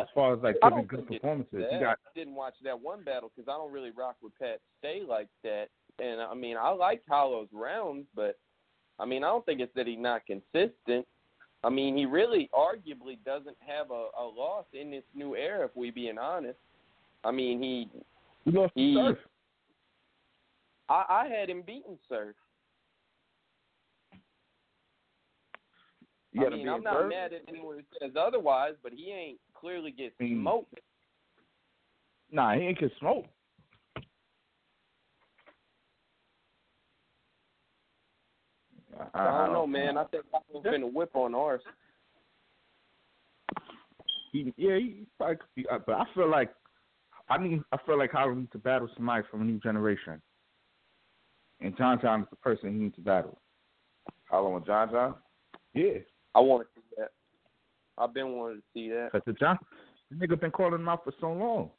As 0.00 0.06
far 0.14 0.34
as 0.34 0.42
like 0.42 0.56
giving 0.62 0.86
good 0.86 1.06
performances, 1.06 1.64
he 1.70 1.78
got 1.78 1.98
I 2.06 2.10
didn't 2.14 2.34
watch 2.34 2.54
that 2.64 2.80
one 2.80 3.02
battle 3.02 3.30
because 3.34 3.52
I 3.52 3.56
don't 3.58 3.72
really 3.72 3.90
rock 3.90 4.16
with 4.22 4.32
Pat 4.40 4.60
Stay 4.78 5.02
like 5.06 5.28
that. 5.42 5.66
And 5.98 6.20
I 6.20 6.34
mean, 6.34 6.56
I 6.56 6.70
like 6.70 7.02
Hollow's 7.08 7.48
rounds, 7.52 8.06
but 8.14 8.36
I 8.98 9.04
mean, 9.04 9.24
I 9.24 9.28
don't 9.28 9.44
think 9.44 9.60
it's 9.60 9.74
that 9.74 9.86
he's 9.86 9.98
not 9.98 10.22
consistent. 10.26 11.06
I 11.64 11.70
mean, 11.70 11.96
he 11.96 12.06
really 12.06 12.48
arguably 12.54 13.18
doesn't 13.24 13.56
have 13.66 13.90
a, 13.90 14.08
a 14.18 14.24
loss 14.24 14.64
in 14.72 14.90
this 14.90 15.02
new 15.14 15.34
era, 15.34 15.64
if 15.64 15.76
we 15.76 15.90
being 15.90 16.18
honest. 16.18 16.58
I 17.24 17.32
mean, 17.32 17.60
he 17.60 17.88
he 18.44 18.50
lost 18.50 18.72
he, 18.74 18.94
Surf. 18.94 19.18
I, 20.88 21.04
I 21.08 21.28
had 21.28 21.50
him 21.50 21.62
beaten, 21.66 21.98
Surf. 22.08 22.36
You 26.32 26.46
I 26.46 26.50
mean, 26.50 26.68
I'm 26.68 26.82
not 26.82 27.08
mad 27.08 27.32
at 27.32 27.42
anyone 27.48 27.76
who 27.76 27.82
says 28.00 28.14
otherwise, 28.18 28.74
but 28.82 28.92
he 28.92 29.10
ain't 29.10 29.38
clearly 29.54 29.90
get 29.90 30.12
smoked. 30.18 30.78
Nah, 32.30 32.54
he 32.54 32.60
ain't 32.60 32.78
get 32.78 32.92
smoked. 33.00 33.28
I 39.14 39.46
don't 39.46 39.52
know, 39.52 39.66
man. 39.66 39.96
I 39.96 40.04
think 40.04 40.24
Paco's 40.32 40.64
finna 40.64 40.92
whip 40.92 41.10
on 41.14 41.34
ours. 41.34 41.62
He, 44.32 44.52
yeah, 44.56 44.76
he 44.76 45.06
probably 45.16 45.36
could 45.36 45.46
be, 45.56 45.66
uh, 45.70 45.78
but 45.86 45.96
I 45.96 46.04
feel 46.14 46.30
like 46.30 46.50
I 47.28 47.38
mean 47.38 47.64
I 47.72 47.78
feel 47.86 47.98
like 47.98 48.12
Hollow 48.12 48.34
needs 48.34 48.52
to 48.52 48.58
battle 48.58 48.88
somebody 48.94 49.24
from 49.30 49.40
a 49.42 49.44
new 49.44 49.58
generation, 49.58 50.20
and 51.60 51.76
John 51.76 51.98
John 52.00 52.22
is 52.22 52.26
the 52.30 52.36
person 52.36 52.72
he 52.72 52.78
needs 52.78 52.94
to 52.96 53.00
battle. 53.00 53.38
Hollow 54.30 54.56
and 54.56 54.66
John 54.66 54.90
John. 54.90 55.14
Yeah, 55.74 55.98
I 56.34 56.40
want 56.40 56.66
to 56.66 56.80
see 56.80 56.86
that. 56.98 57.10
I've 57.96 58.14
been 58.14 58.32
wanting 58.32 58.58
to 58.58 58.62
see 58.74 58.88
that. 58.90 59.10
because 59.12 59.24
the 59.26 59.32
John 59.32 59.58
the 60.10 60.26
nigga 60.26 60.38
been 60.38 60.50
calling 60.50 60.74
him 60.74 60.88
out 60.88 61.04
for 61.04 61.12
so 61.20 61.32
long. 61.32 61.70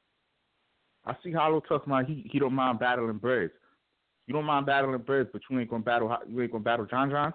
I 1.05 1.15
see 1.23 1.31
Hollow 1.31 1.59
talking 1.61 1.91
about 1.93 2.05
he 2.05 2.27
he 2.31 2.39
don't 2.39 2.53
mind 2.53 2.79
battling 2.79 3.17
birds. 3.17 3.53
You 4.29 4.33
don't 4.33 4.45
mind 4.45 4.67
battling 4.67 4.95
birds, 4.99 5.27
but 5.33 5.41
you 5.49 5.59
ain't 5.59 5.71
gonna 5.71 5.81
battle 5.81 6.15
you 6.27 6.39
ain't 6.39 6.51
gonna 6.51 6.63
battle 6.63 6.85
John 6.85 7.09
John. 7.09 7.33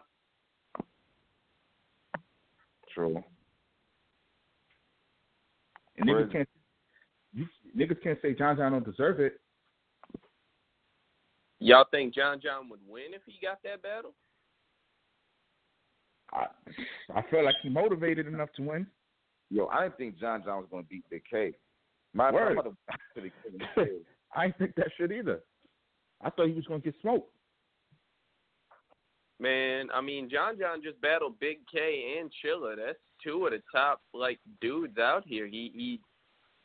True. 2.95 3.21
And 5.99 6.09
niggas 6.09 6.31
can't 6.31 6.49
you, 7.33 7.47
niggas 7.77 8.01
can't 8.01 8.19
say 8.23 8.33
John 8.33 8.57
John 8.57 8.71
don't 8.71 8.85
deserve 8.85 9.19
it. 9.19 9.41
Y'all 11.59 11.85
think 11.91 12.15
John 12.15 12.41
John 12.41 12.69
would 12.69 12.79
win 12.89 13.13
if 13.13 13.23
he 13.27 13.45
got 13.45 13.59
that 13.65 13.83
battle? 13.83 14.15
I 16.33 16.47
I 17.13 17.23
feel 17.29 17.45
like 17.45 17.57
he 17.61 17.71
motivated 17.71 18.29
enough 18.29 18.51
to 18.55 18.63
win. 18.63 18.87
Yo, 19.51 19.67
I 19.67 19.83
didn't 19.83 19.97
think 19.97 20.21
John 20.21 20.45
John 20.45 20.59
was 20.59 20.69
gonna 20.71 20.85
beat 20.85 21.03
Big 21.11 21.25
K. 21.29 21.55
My 22.13 22.31
Word. 22.31 22.53
I'm 22.53 22.59
about 22.59 22.77
to 23.17 23.21
to 23.21 23.31
the 23.51 23.65
kid. 23.75 23.89
I 24.33 24.47
didn't 24.47 24.59
think 24.59 24.75
that 24.77 24.93
shit 24.97 25.11
either. 25.11 25.41
I 26.23 26.31
thought 26.31 26.49
he 26.49 26.55
was 26.55 26.67
gonna 26.67 26.81
get 26.81 26.95
smoked. 27.01 27.31
Man, 29.41 29.89
I 29.93 30.01
mean, 30.01 30.31
John 30.31 30.59
John 30.59 30.83
just 30.83 31.01
battled 31.01 31.39
Big 31.41 31.59
K 31.71 32.17
and 32.19 32.31
Chilla. 32.43 32.77
That's 32.77 32.99
two 33.23 33.47
of 33.47 33.53
the 33.53 33.63
top 33.73 34.01
like 34.13 34.39
dudes 34.61 34.99
out 34.99 35.25
here. 35.27 35.47
He 35.47 35.73
he, 35.75 36.01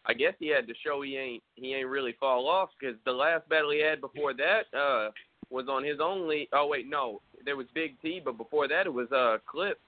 I 0.06 0.14
guess 0.14 0.34
he 0.40 0.48
had 0.48 0.68
to 0.68 0.74
show 0.86 1.02
he 1.02 1.18
ain't 1.18 1.44
he 1.56 1.74
ain't 1.74 1.90
really 1.90 2.16
fall 2.20 2.48
off 2.48 2.70
because 2.80 2.96
the 3.06 3.12
last 3.12 3.50
battle 3.50 3.72
he 3.72 3.82
had 3.82 4.02
before 4.02 4.34
that 4.34 4.64
uh 4.78 5.10
was 5.50 5.66
on 5.68 5.84
his 5.84 6.00
only. 6.00 6.48
Oh 6.54 6.68
wait, 6.68 6.88
no, 6.88 7.22
there 7.44 7.58
was 7.58 7.68
Big 7.74 8.00
T, 8.02 8.22
but 8.24 8.38
before 8.38 8.68
that 8.68 8.86
it 8.86 8.94
was 8.94 9.12
uh 9.12 9.38
Clips. 9.46 9.80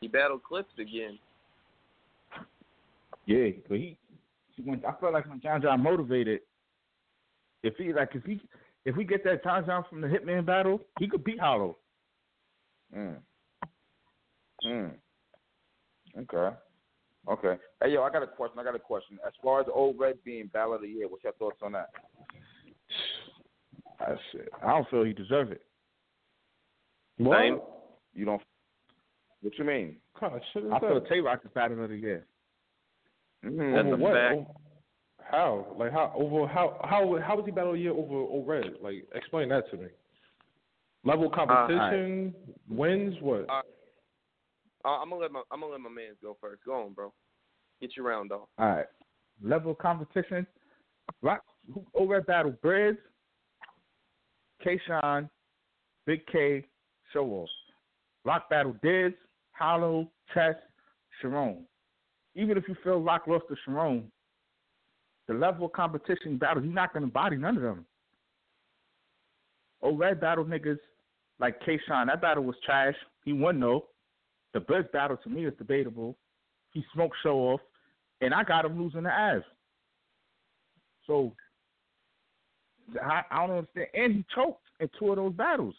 He 0.00 0.08
battled 0.08 0.42
Clips 0.42 0.72
again. 0.78 1.18
Yeah, 3.24 3.50
but 3.68 3.78
he, 3.78 3.96
he 4.54 4.62
when 4.62 4.82
I 4.86 4.92
felt 5.00 5.12
like 5.12 5.28
when 5.28 5.40
John 5.40 5.62
John 5.62 5.82
motivated, 5.82 6.40
if 7.62 7.74
he 7.76 7.92
like 7.92 8.10
if 8.14 8.24
he 8.24 8.40
if 8.84 8.96
we 8.96 9.04
get 9.04 9.24
that 9.24 9.42
John 9.44 9.64
John 9.66 9.84
from 9.88 10.00
the 10.00 10.08
Hitman 10.08 10.44
battle, 10.44 10.80
he 10.98 11.08
could 11.08 11.24
beat 11.24 11.40
Hollow. 11.40 11.78
Mm. 12.96 13.16
Mm. 14.64 14.90
Okay. 16.18 16.56
Okay. 17.28 17.56
Hey 17.82 17.92
yo, 17.92 18.02
I 18.02 18.10
got 18.10 18.22
a 18.22 18.26
question. 18.26 18.58
I 18.58 18.64
got 18.64 18.74
a 18.74 18.80
question. 18.80 19.18
As 19.26 19.32
far 19.42 19.60
as 19.60 19.66
O-Red 19.72 20.16
being 20.24 20.48
Battle 20.48 20.74
of 20.74 20.82
the 20.82 20.88
Year, 20.88 21.08
what's 21.08 21.24
your 21.24 21.32
thoughts 21.34 21.60
on 21.62 21.72
that? 21.72 21.90
I 24.00 24.14
shit. 24.32 24.48
I 24.62 24.68
don't 24.68 24.88
feel 24.90 25.04
he 25.04 25.12
deserve 25.12 25.52
it. 25.52 25.62
Same. 27.18 27.60
You 28.14 28.24
don't. 28.24 28.42
What 29.42 29.58
you 29.58 29.64
mean? 29.64 29.96
kind 30.18 30.34
of 30.34 30.40
I 30.72 30.80
feel 30.80 30.94
that? 30.94 31.08
Tay 31.08 31.20
Rock 31.20 31.40
is 31.44 31.50
battle 31.54 31.82
of 31.82 31.90
the 31.90 31.96
year. 31.96 32.26
Mm. 33.44 33.74
That's 33.74 33.86
over 33.86 33.94
a 33.94 33.96
what? 33.96 34.14
fact. 34.14 34.58
How? 35.32 35.66
Like 35.78 35.92
how? 35.92 36.12
Over 36.14 36.46
how? 36.46 36.78
How? 36.84 37.18
How 37.26 37.36
was 37.36 37.44
he 37.46 37.50
battle 37.50 37.72
a 37.72 37.78
year 37.78 37.92
over 37.92 38.14
over 38.14 38.52
red? 38.52 38.74
Like 38.82 39.06
explain 39.14 39.48
that 39.48 39.68
to 39.70 39.78
me. 39.78 39.86
Level 41.04 41.30
competition, 41.30 42.34
wins, 42.68 43.16
what? 43.20 43.48
Uh, 43.48 43.62
Uh, 44.84 44.88
I'm 44.88 45.08
gonna 45.08 45.22
let 45.22 45.32
my 45.32 45.42
I'm 45.50 45.60
gonna 45.60 45.72
let 45.72 45.80
my 45.80 45.88
man 45.88 46.12
go 46.22 46.36
first. 46.40 46.62
Go 46.66 46.84
on, 46.84 46.92
bro. 46.92 47.12
Get 47.80 47.96
your 47.96 48.06
round 48.06 48.30
off. 48.30 48.48
All 48.58 48.66
right. 48.66 48.86
Level 49.42 49.74
competition. 49.74 50.46
Rock 51.22 51.42
at 52.14 52.26
Battle 52.26 52.54
Breads, 52.62 52.98
K 54.62 54.78
Shine, 54.86 55.28
Big 56.06 56.26
K, 56.26 56.64
Show 57.12 57.24
Off. 57.24 57.48
Rock 58.24 58.50
Battle 58.50 58.76
Diz, 58.82 59.12
Hollow, 59.52 60.10
Chess, 60.32 60.54
Sharon. 61.20 61.64
Even 62.34 62.56
if 62.56 62.64
you 62.68 62.76
feel 62.84 63.00
Rock 63.00 63.26
lost 63.26 63.46
to 63.48 63.56
Sharon, 63.64 64.10
the 65.32 65.38
level 65.38 65.66
of 65.66 65.72
competition 65.72 66.36
battle, 66.36 66.62
he's 66.62 66.74
not 66.74 66.92
gonna 66.92 67.06
body 67.06 67.36
none 67.36 67.56
of 67.56 67.62
them. 67.62 67.86
Oh, 69.82 69.94
Red 69.94 70.20
battle 70.20 70.44
niggas 70.44 70.78
like 71.40 71.60
K 71.64 71.78
Shine, 71.86 72.06
that 72.06 72.22
battle 72.22 72.44
was 72.44 72.56
trash. 72.64 72.94
He 73.24 73.32
won 73.32 73.58
though. 73.58 73.86
The 74.54 74.60
best 74.60 74.92
battle 74.92 75.16
to 75.16 75.28
me 75.28 75.46
is 75.46 75.54
debatable. 75.58 76.16
He 76.72 76.84
smoked 76.94 77.16
show 77.22 77.38
off, 77.38 77.60
and 78.20 78.32
I 78.34 78.44
got 78.44 78.64
him 78.64 78.80
losing 78.80 79.02
the 79.02 79.08
Avs. 79.08 79.44
So 81.06 81.32
I, 83.02 83.22
I 83.30 83.46
don't 83.46 83.56
understand. 83.58 83.88
And 83.94 84.14
he 84.14 84.24
choked 84.34 84.62
in 84.80 84.88
two 84.98 85.10
of 85.10 85.16
those 85.16 85.32
battles. 85.32 85.74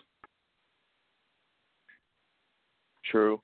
True. 3.10 3.42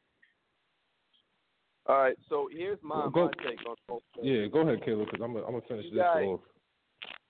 All 1.89 1.97
right, 1.97 2.15
so 2.29 2.47
here's 2.51 2.77
my, 2.83 3.09
Go- 3.11 3.25
my 3.25 3.31
take 3.49 3.67
on 3.67 3.75
both. 3.87 4.03
things. 4.15 4.27
Yeah, 4.27 4.45
go 4.45 4.59
ahead, 4.59 4.85
Caleb, 4.85 5.07
because 5.11 5.21
I'm 5.23 5.33
gonna 5.33 5.45
I'm 5.47 5.59
finish 5.67 5.85
You 5.85 5.91
this 5.95 5.99
got- 6.03 6.21
off. 6.23 6.39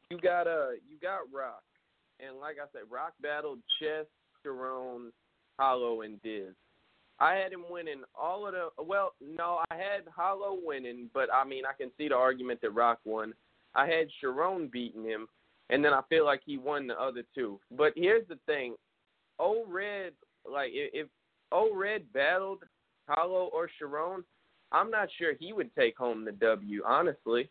You 0.10 0.18
got 0.20 0.48
uh 0.48 0.72
you 0.90 0.98
got 1.02 1.20
Rock, 1.34 1.64
and 2.20 2.38
like 2.40 2.58
I 2.62 2.66
said, 2.74 2.82
Rock 2.92 3.14
battled 3.22 3.60
Chess, 3.80 4.06
Sharon, 4.44 5.14
Hollow, 5.58 6.02
and 6.02 6.22
Diz. 6.24 6.54
I 7.22 7.36
had 7.36 7.54
him 7.54 7.64
winning 7.70 8.02
all 8.20 8.46
of 8.48 8.54
the. 8.54 8.70
Well, 8.84 9.14
no, 9.22 9.60
I 9.72 9.76
had 9.76 10.04
Hollow 10.14 10.58
winning, 10.62 11.10
but 11.14 11.30
I 11.34 11.46
mean 11.46 11.64
I 11.66 11.74
can 11.74 11.92
see 11.98 12.10
the 12.10 12.16
argument 12.16 12.60
that 12.62 12.72
Rock 12.72 13.00
won. 13.06 13.34
I 13.76 13.86
had 13.86 14.08
Sharon 14.20 14.68
beating 14.68 15.04
him, 15.06 15.28
and 15.70 15.86
then 15.86 15.94
I 15.94 16.02
feel 16.10 16.26
like 16.26 16.42
he 16.46 16.58
won 16.58 16.88
the 16.88 17.00
other 17.00 17.24
two. 17.36 17.60
But 17.78 17.94
here's 17.96 18.28
the 18.28 18.40
thing, 18.46 18.76
O 19.38 19.64
Red, 19.70 20.14
like 20.52 20.72
if, 20.74 20.90
if 21.06 21.08
O 21.54 21.74
Red 21.76 22.12
battled 22.14 22.64
Hollow 23.08 23.50
or 23.54 23.70
Sharon, 23.78 24.24
I'm 24.72 24.92
not 24.92 25.10
sure 25.18 25.34
he 25.40 25.54
would 25.54 25.74
take 25.76 25.98
home 25.98 26.26
the 26.26 26.32
W. 26.32 26.84
Honestly. 26.86 27.50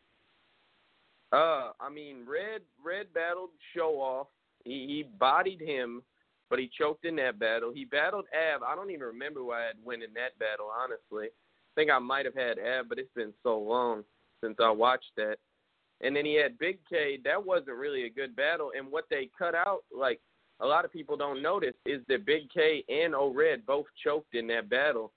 Uh, 1.32 1.72
I 1.80 1.90
mean, 1.92 2.24
Red 2.26 2.62
Red 2.82 3.12
battled 3.12 3.50
Show 3.74 4.00
Off. 4.00 4.28
He 4.64 4.86
he 4.86 5.04
bodied 5.18 5.60
him, 5.60 6.02
but 6.48 6.58
he 6.58 6.70
choked 6.78 7.04
in 7.04 7.16
that 7.16 7.38
battle. 7.38 7.72
He 7.72 7.84
battled 7.84 8.24
Av. 8.34 8.62
I 8.62 8.74
don't 8.74 8.90
even 8.90 9.06
remember 9.06 9.40
who 9.40 9.52
I 9.52 9.62
had 9.62 9.74
win 9.84 10.02
in 10.02 10.14
that 10.14 10.38
battle. 10.38 10.70
Honestly, 10.74 11.26
I 11.26 11.72
think 11.74 11.90
I 11.90 11.98
might 11.98 12.24
have 12.24 12.34
had 12.34 12.58
Av, 12.58 12.88
but 12.88 12.98
it's 12.98 13.12
been 13.14 13.34
so 13.42 13.58
long 13.58 14.04
since 14.42 14.56
I 14.62 14.70
watched 14.70 15.12
that. 15.16 15.36
And 16.00 16.14
then 16.14 16.24
he 16.24 16.34
had 16.34 16.58
Big 16.58 16.78
K. 16.88 17.18
That 17.24 17.44
wasn't 17.44 17.76
really 17.76 18.04
a 18.04 18.10
good 18.10 18.34
battle. 18.34 18.70
And 18.76 18.90
what 18.90 19.04
they 19.10 19.28
cut 19.36 19.54
out, 19.54 19.80
like 19.94 20.20
a 20.60 20.66
lot 20.66 20.84
of 20.84 20.92
people 20.92 21.16
don't 21.16 21.42
notice, 21.42 21.74
is 21.84 22.00
that 22.08 22.24
Big 22.24 22.50
K 22.50 22.84
and 22.88 23.14
O 23.14 23.32
Red 23.34 23.66
both 23.66 23.86
choked 24.02 24.34
in 24.34 24.46
that 24.46 24.70
battle 24.70 25.12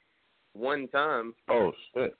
one 0.54 0.88
time. 0.90 1.34
Oh 1.50 1.72
shit. 1.94 2.16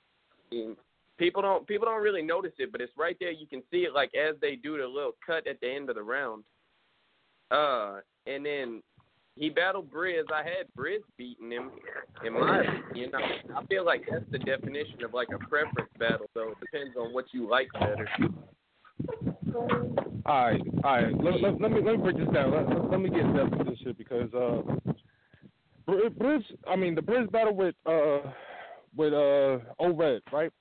People 1.18 1.42
don't 1.42 1.66
people 1.66 1.86
don't 1.86 2.02
really 2.02 2.22
notice 2.22 2.52
it, 2.58 2.72
but 2.72 2.80
it's 2.80 2.92
right 2.96 3.16
there. 3.20 3.30
You 3.30 3.46
can 3.46 3.62
see 3.70 3.78
it 3.78 3.94
like 3.94 4.12
as 4.14 4.36
they 4.40 4.56
do 4.56 4.76
the 4.78 4.86
little 4.86 5.12
cut 5.24 5.46
at 5.46 5.60
the 5.60 5.70
end 5.70 5.88
of 5.88 5.96
the 5.96 6.02
round. 6.02 6.44
Uh, 7.50 8.00
and 8.26 8.44
then 8.44 8.82
he 9.36 9.48
battled 9.50 9.90
Briz. 9.90 10.24
I 10.32 10.42
had 10.42 10.66
Briz 10.76 11.00
beating 11.16 11.50
him. 11.50 11.70
In 12.24 12.34
my 12.34 12.62
opinion, 12.62 13.12
I, 13.14 13.60
I 13.60 13.66
feel 13.66 13.84
like 13.84 14.04
that's 14.10 14.24
the 14.30 14.38
definition 14.38 15.04
of 15.04 15.14
like 15.14 15.28
a 15.34 15.38
preference 15.46 15.90
battle. 15.98 16.26
Though 16.34 16.50
it 16.50 16.58
depends 16.60 16.96
on 16.98 17.12
what 17.12 17.26
you 17.32 17.48
like 17.48 17.68
better. 17.74 18.08
All 20.24 20.46
right, 20.46 20.60
all 20.84 21.02
right. 21.02 21.22
Let, 21.22 21.40
let, 21.40 21.60
let 21.60 21.70
me 21.72 21.80
let 21.82 21.96
me 21.96 22.02
break 22.02 22.16
this 22.16 22.28
down. 22.32 22.52
Let, 22.52 22.68
let, 22.68 22.90
let 22.90 23.00
me 23.00 23.10
get 23.10 23.20
in 23.20 23.34
depth 23.34 23.56
with 23.56 23.68
this 23.68 23.78
shit 23.78 23.98
because 23.98 24.32
uh, 24.34 24.62
Bri- 25.92 26.10
Briz. 26.10 26.42
I 26.68 26.76
mean, 26.76 26.94
the 26.94 27.02
Briz 27.02 27.30
battle 27.30 27.54
with 27.54 27.74
uh 27.86 28.18
with 28.96 29.12
uh 29.12 29.58
O 29.78 29.92
right? 30.32 30.52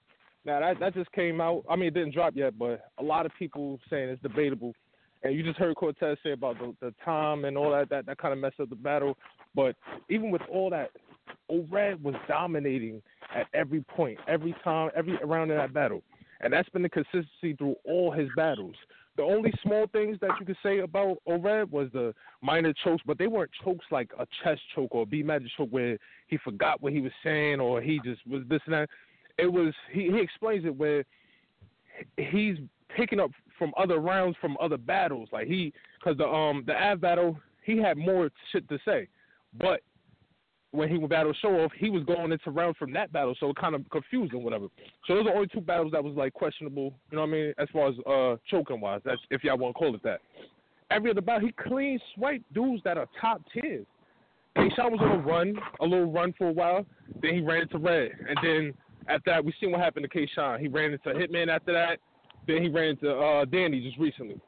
Now 0.45 0.59
that 0.59 0.79
that 0.79 0.93
just 0.93 1.11
came 1.11 1.39
out. 1.41 1.63
I 1.69 1.75
mean, 1.75 1.87
it 1.87 1.93
didn't 1.93 2.13
drop 2.13 2.33
yet, 2.35 2.57
but 2.57 2.89
a 2.99 3.03
lot 3.03 3.25
of 3.25 3.31
people 3.37 3.79
saying 3.89 4.09
it's 4.09 4.21
debatable. 4.21 4.73
And 5.23 5.35
you 5.35 5.43
just 5.43 5.59
heard 5.59 5.75
Cortez 5.75 6.17
say 6.23 6.31
about 6.31 6.57
the, 6.57 6.75
the 6.81 6.93
time 7.05 7.45
and 7.45 7.55
all 7.57 7.71
that. 7.71 7.89
That 7.89 8.05
that 8.07 8.17
kind 8.17 8.33
of 8.33 8.39
messed 8.39 8.59
up 8.59 8.69
the 8.69 8.75
battle. 8.75 9.17
But 9.53 9.75
even 10.09 10.31
with 10.31 10.41
all 10.51 10.69
that, 10.71 10.91
O 11.49 11.65
Red 11.69 12.03
was 12.03 12.15
dominating 12.27 13.01
at 13.35 13.47
every 13.53 13.81
point, 13.81 14.17
every 14.27 14.55
time, 14.63 14.89
every 14.95 15.17
round 15.23 15.51
in 15.51 15.57
that 15.57 15.73
battle. 15.73 16.01
And 16.41 16.51
that's 16.51 16.69
been 16.69 16.81
the 16.81 16.89
consistency 16.89 17.53
through 17.55 17.75
all 17.85 18.11
his 18.11 18.27
battles. 18.35 18.75
The 19.21 19.27
only 19.27 19.53
small 19.61 19.85
things 19.85 20.17
that 20.21 20.31
you 20.39 20.47
could 20.47 20.57
say 20.63 20.79
about 20.79 21.19
O-Red 21.27 21.71
was 21.71 21.89
the 21.93 22.11
minor 22.41 22.73
chokes, 22.83 23.03
but 23.05 23.19
they 23.19 23.27
weren't 23.27 23.51
chokes 23.63 23.85
like 23.91 24.09
a 24.17 24.25
chest 24.43 24.61
choke 24.73 24.95
or 24.95 25.03
a 25.03 25.05
B 25.05 25.21
magic 25.21 25.49
choke 25.55 25.69
where 25.69 25.99
he 26.25 26.37
forgot 26.37 26.81
what 26.81 26.91
he 26.91 27.01
was 27.01 27.11
saying 27.23 27.59
or 27.59 27.81
he 27.81 27.99
just 28.03 28.25
was 28.25 28.41
this 28.49 28.61
and 28.65 28.73
that. 28.73 28.89
It 29.37 29.45
was 29.45 29.75
he, 29.91 30.09
he 30.09 30.19
explains 30.19 30.65
it 30.65 30.75
where 30.75 31.05
he's 32.17 32.57
picking 32.97 33.19
up 33.19 33.29
from 33.59 33.73
other 33.77 33.99
rounds 33.99 34.37
from 34.41 34.57
other 34.59 34.77
battles. 34.77 35.29
Like 35.31 35.45
he, 35.45 35.71
because 35.99 36.17
the 36.17 36.25
um 36.25 36.63
the 36.65 36.73
Av 36.73 36.99
battle, 36.99 37.37
he 37.63 37.77
had 37.77 37.97
more 37.97 38.31
shit 38.51 38.67
to 38.69 38.79
say, 38.83 39.07
but 39.59 39.81
when 40.71 40.89
he 40.89 40.97
would 40.97 41.09
battle 41.09 41.33
show 41.41 41.59
off, 41.61 41.71
he 41.77 41.89
was 41.89 42.03
going 42.03 42.31
into 42.31 42.49
rounds 42.49 42.77
from 42.77 42.93
that 42.93 43.11
battle, 43.11 43.35
so 43.39 43.49
it 43.49 43.57
kind 43.57 43.75
of 43.75 43.87
confused 43.89 44.33
him, 44.33 44.43
whatever. 44.43 44.67
So 45.05 45.15
those 45.15 45.25
are 45.27 45.35
only 45.35 45.47
two 45.47 45.61
battles 45.61 45.91
that 45.91 46.03
was 46.03 46.15
like 46.15 46.33
questionable, 46.33 46.93
you 47.11 47.17
know 47.17 47.21
what 47.21 47.29
I 47.29 47.31
mean, 47.31 47.53
as 47.57 47.67
far 47.73 47.89
as 47.89 47.95
uh 48.07 48.37
choking 48.49 48.79
wise. 48.79 49.01
That's 49.03 49.21
if 49.29 49.43
y'all 49.43 49.57
want 49.57 49.75
to 49.75 49.79
call 49.79 49.95
it 49.95 50.03
that. 50.03 50.21
Every 50.89 51.11
other 51.11 51.21
battle, 51.21 51.47
he 51.47 51.53
clean 51.67 51.99
swiped 52.15 52.51
dudes 52.53 52.83
that 52.83 52.97
are 52.97 53.07
top 53.19 53.41
tiers. 53.53 53.85
K-Shot 54.57 54.91
was 54.91 54.99
on 55.01 55.11
a 55.11 55.17
run, 55.19 55.55
a 55.79 55.85
little 55.85 56.11
run 56.11 56.33
for 56.37 56.49
a 56.49 56.51
while. 56.51 56.85
Then 57.21 57.33
he 57.35 57.41
ran 57.41 57.61
into 57.61 57.77
Red, 57.77 58.11
and 58.27 58.37
then 58.43 58.73
after 59.07 59.31
that, 59.31 59.43
we 59.43 59.53
seen 59.59 59.71
what 59.71 59.81
happened 59.81 60.03
to 60.03 60.09
K-Shot. 60.09 60.59
He 60.59 60.67
ran 60.67 60.91
into 60.91 61.09
Hitman 61.09 61.47
after 61.47 61.71
that. 61.73 61.99
Then 62.47 62.61
he 62.61 62.69
ran 62.69 62.89
into 62.89 63.13
uh, 63.13 63.45
Danny 63.45 63.81
just 63.81 63.97
recently. 63.97 64.39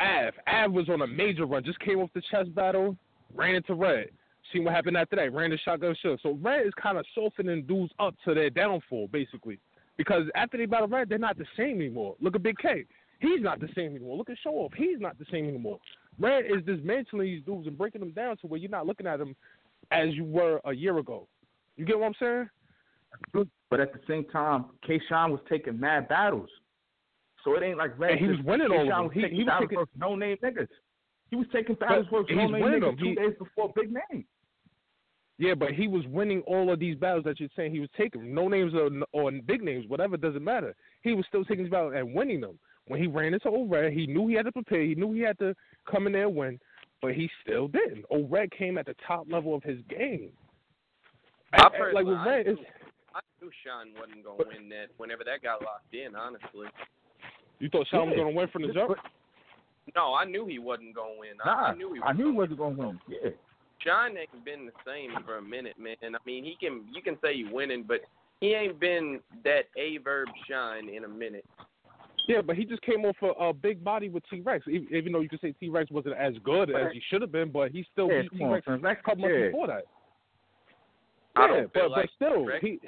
Av, 0.00 0.32
Av 0.46 0.72
was 0.72 0.88
on 0.88 1.02
a 1.02 1.06
major 1.06 1.46
run. 1.46 1.62
Just 1.62 1.78
came 1.80 1.98
off 1.98 2.10
the 2.14 2.22
chess 2.30 2.46
battle, 2.48 2.96
ran 3.34 3.54
into 3.54 3.74
Red. 3.74 4.08
Seen 4.52 4.64
what 4.64 4.74
happened 4.74 4.96
after 4.96 5.16
that. 5.16 5.32
Ran 5.32 5.50
the 5.50 5.58
shotgun 5.58 5.94
shook. 6.02 6.20
So 6.20 6.38
Red 6.42 6.66
is 6.66 6.72
kind 6.80 6.98
of 6.98 7.06
softening 7.14 7.62
dudes 7.64 7.92
up 7.98 8.14
to 8.24 8.34
their 8.34 8.50
downfall, 8.50 9.08
basically. 9.08 9.58
Because 9.96 10.24
after 10.34 10.56
they 10.58 10.66
battle 10.66 10.88
Red, 10.88 11.08
they're 11.08 11.18
not 11.18 11.38
the 11.38 11.46
same 11.56 11.76
anymore. 11.80 12.16
Look 12.20 12.34
at 12.34 12.42
Big 12.42 12.58
K. 12.58 12.84
He's 13.20 13.40
not 13.40 13.60
the 13.60 13.68
same 13.74 13.94
anymore. 13.94 14.16
Look 14.16 14.30
at 14.30 14.36
Show 14.42 14.50
Off. 14.50 14.72
He's 14.76 14.98
not 14.98 15.18
the 15.18 15.24
same 15.30 15.48
anymore. 15.48 15.78
Red 16.18 16.44
is 16.46 16.64
dismantling 16.66 17.26
these 17.26 17.42
dudes 17.44 17.66
and 17.66 17.78
breaking 17.78 18.00
them 18.00 18.10
down 18.10 18.36
to 18.38 18.46
where 18.46 18.58
you're 18.58 18.70
not 18.70 18.86
looking 18.86 19.06
at 19.06 19.18
them 19.18 19.36
as 19.90 20.14
you 20.14 20.24
were 20.24 20.60
a 20.64 20.72
year 20.72 20.98
ago. 20.98 21.28
You 21.76 21.84
get 21.84 21.98
what 21.98 22.06
I'm 22.06 22.14
saying? 22.18 23.48
But 23.70 23.80
at 23.80 23.92
the 23.92 24.00
same 24.08 24.24
time, 24.26 24.66
K. 24.86 25.00
Sean 25.08 25.30
was 25.30 25.40
taking 25.48 25.78
mad 25.78 26.08
battles. 26.08 26.50
So 27.44 27.54
it 27.56 27.62
ain't 27.62 27.78
like 27.78 27.98
Red. 27.98 28.12
And 28.12 28.20
he 28.20 28.26
was 28.26 28.38
winning 28.44 28.70
all 28.70 28.82
of 28.82 28.86
them. 28.88 29.04
Was 29.04 29.12
He- 29.14 29.28
he 29.28 29.44
was 29.44 29.58
taking- 29.60 29.84
no 29.96 30.14
name 30.16 30.36
niggas. 30.42 30.68
He 31.30 31.36
was 31.36 31.46
taking 31.52 31.74
battles 31.76 32.06
he's 32.28 32.36
no 32.36 32.46
name 32.48 32.62
niggas 32.62 32.98
two 32.98 33.04
He- 33.06 33.14
days 33.14 33.34
before 33.38 33.72
big 33.74 33.90
name. 33.92 34.26
Yeah, 35.42 35.54
but 35.54 35.72
he 35.72 35.88
was 35.88 36.04
winning 36.06 36.40
all 36.46 36.72
of 36.72 36.78
these 36.78 36.94
battles 36.94 37.24
that 37.24 37.40
you're 37.40 37.48
saying 37.56 37.72
he 37.72 37.80
was 37.80 37.88
taking. 37.96 38.32
No 38.32 38.46
names 38.46 38.74
or, 38.74 38.88
or 39.10 39.32
big 39.44 39.60
names, 39.60 39.86
whatever, 39.88 40.16
doesn't 40.16 40.44
matter. 40.44 40.72
He 41.02 41.14
was 41.14 41.24
still 41.26 41.44
taking 41.44 41.64
these 41.64 41.72
battles 41.72 41.94
and 41.96 42.14
winning 42.14 42.40
them. 42.40 42.60
When 42.86 43.00
he 43.00 43.08
ran 43.08 43.34
into 43.34 43.48
O-Red, 43.48 43.92
he 43.92 44.06
knew 44.06 44.28
he 44.28 44.34
had 44.34 44.44
to 44.44 44.52
prepare. 44.52 44.82
He 44.82 44.94
knew 44.94 45.12
he 45.12 45.22
had 45.22 45.36
to 45.40 45.56
come 45.90 46.06
in 46.06 46.12
there 46.12 46.28
and 46.28 46.36
win, 46.36 46.60
but 47.00 47.14
he 47.14 47.28
still 47.42 47.66
didn't. 47.66 48.04
O-Red 48.08 48.52
came 48.52 48.78
at 48.78 48.86
the 48.86 48.94
top 49.04 49.26
level 49.28 49.52
of 49.52 49.64
his 49.64 49.80
game. 49.90 50.30
I 51.52 51.56
And- 51.66 51.74
and, 51.74 51.92
like 51.92 52.04
personally, 52.04 52.04
with 52.04 52.18
I 52.18 52.42
knew, 52.44 52.52
it's, 52.52 52.60
I 53.12 53.20
knew 53.40 53.50
Sean 53.64 53.94
wasn't 53.98 54.24
gonna 54.24 54.48
win 54.48 54.68
that. 54.68 54.90
Whenever 54.98 55.24
that 55.24 55.42
got 55.42 55.60
locked 55.62 55.92
in, 55.92 56.14
honestly. 56.14 56.68
you 57.58 57.68
thought 57.68 57.88
Sean 57.88 58.10
was 58.10 58.16
going 58.16 58.32
to 58.32 58.36
win 58.36 58.46
from 58.52 58.62
the 58.62 58.72
jump? 58.72 58.96
No, 59.96 60.14
I 60.14 60.24
knew 60.24 60.46
he 60.46 60.60
wasn't 60.60 60.94
gonna 60.94 61.18
win. 61.18 61.32
I, 61.44 61.48
Nah, 61.48 61.66
I 61.66 61.74
knew 61.74 61.94
he. 61.94 61.98
Was 61.98 62.08
I 62.08 62.12
knew 62.12 62.26
he 62.26 62.36
wasn't 62.36 62.58
gonna 62.58 62.78
win. 62.78 63.00
Yeah. 63.08 63.30
Sean 63.84 64.16
ain't 64.16 64.44
been 64.44 64.66
the 64.66 64.72
same 64.86 65.10
for 65.24 65.38
a 65.38 65.42
minute, 65.42 65.78
man. 65.78 65.96
I 66.02 66.18
mean, 66.26 66.44
he 66.44 66.56
can 66.60 66.84
you 66.92 67.02
can 67.02 67.16
say 67.22 67.34
he 67.34 67.44
winning, 67.44 67.84
but 67.86 68.00
he 68.40 68.54
ain't 68.54 68.78
been 68.80 69.20
that 69.44 69.64
a 69.76 69.98
verb 69.98 70.28
shine 70.48 70.88
in 70.88 71.04
a 71.04 71.08
minute. 71.08 71.44
Yeah, 72.28 72.40
but 72.40 72.56
he 72.56 72.64
just 72.64 72.82
came 72.82 73.04
off 73.04 73.16
a, 73.22 73.28
a 73.42 73.52
big 73.52 73.82
body 73.82 74.08
with 74.08 74.22
T 74.30 74.40
Rex. 74.40 74.64
Even, 74.68 74.94
even 74.94 75.12
though 75.12 75.20
you 75.20 75.28
could 75.28 75.40
say 75.40 75.52
T 75.58 75.68
Rex 75.68 75.90
wasn't 75.90 76.16
as 76.16 76.34
good 76.44 76.70
as 76.70 76.92
he 76.92 77.02
should 77.10 77.20
have 77.20 77.32
been, 77.32 77.50
but 77.50 77.72
he 77.72 77.84
still 77.92 78.08
Yeah, 78.08 78.22
beat 78.22 78.38
T 78.38 78.44
Rex 78.44 78.66
son. 78.66 78.84
a 78.84 78.94
couple 78.96 79.22
months 79.22 79.36
yeah. 79.38 79.46
before 79.46 79.66
that. 79.66 79.84
I 81.34 81.40
Yeah, 81.40 81.46
don't 81.46 81.72
feel 81.72 81.82
but, 81.82 81.90
like 81.90 82.10
but 82.18 82.26
still, 82.26 82.46
Rex- 82.46 82.64
he, 82.64 82.80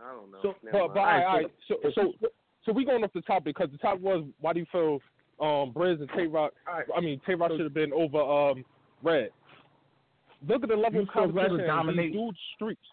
I 0.00 0.12
don't 0.12 0.32
know. 0.32 0.38
So, 0.42 0.54
but, 0.64 0.94
but 0.94 1.00
all 1.00 1.06
right, 1.06 1.24
all 1.24 1.36
right. 1.36 1.50
So, 1.68 1.76
so, 1.94 2.12
so 2.64 2.72
we 2.72 2.84
going 2.84 3.04
off 3.04 3.12
the 3.12 3.20
topic 3.22 3.56
because 3.56 3.70
the 3.70 3.78
topic 3.78 4.02
was 4.02 4.24
why 4.40 4.52
do 4.52 4.60
you 4.60 4.66
feel 4.72 5.00
um 5.40 5.72
Briz 5.72 6.00
and 6.00 6.10
Tay 6.16 6.26
Roc? 6.26 6.52
I 6.96 7.00
mean, 7.00 7.20
Tay 7.26 7.34
Roc 7.34 7.52
should 7.52 7.60
have 7.60 7.74
been 7.74 7.92
over 7.92 8.18
um 8.18 8.64
Red. 9.02 9.30
Look 10.46 10.62
at 10.62 10.68
the 10.68 10.76
level 10.76 11.00
You 11.00 11.06
of 11.06 11.08
competition. 11.08 11.66
dominate- 11.66 12.12
These 12.12 12.20
dudes 12.20 12.38
streaks. 12.54 12.86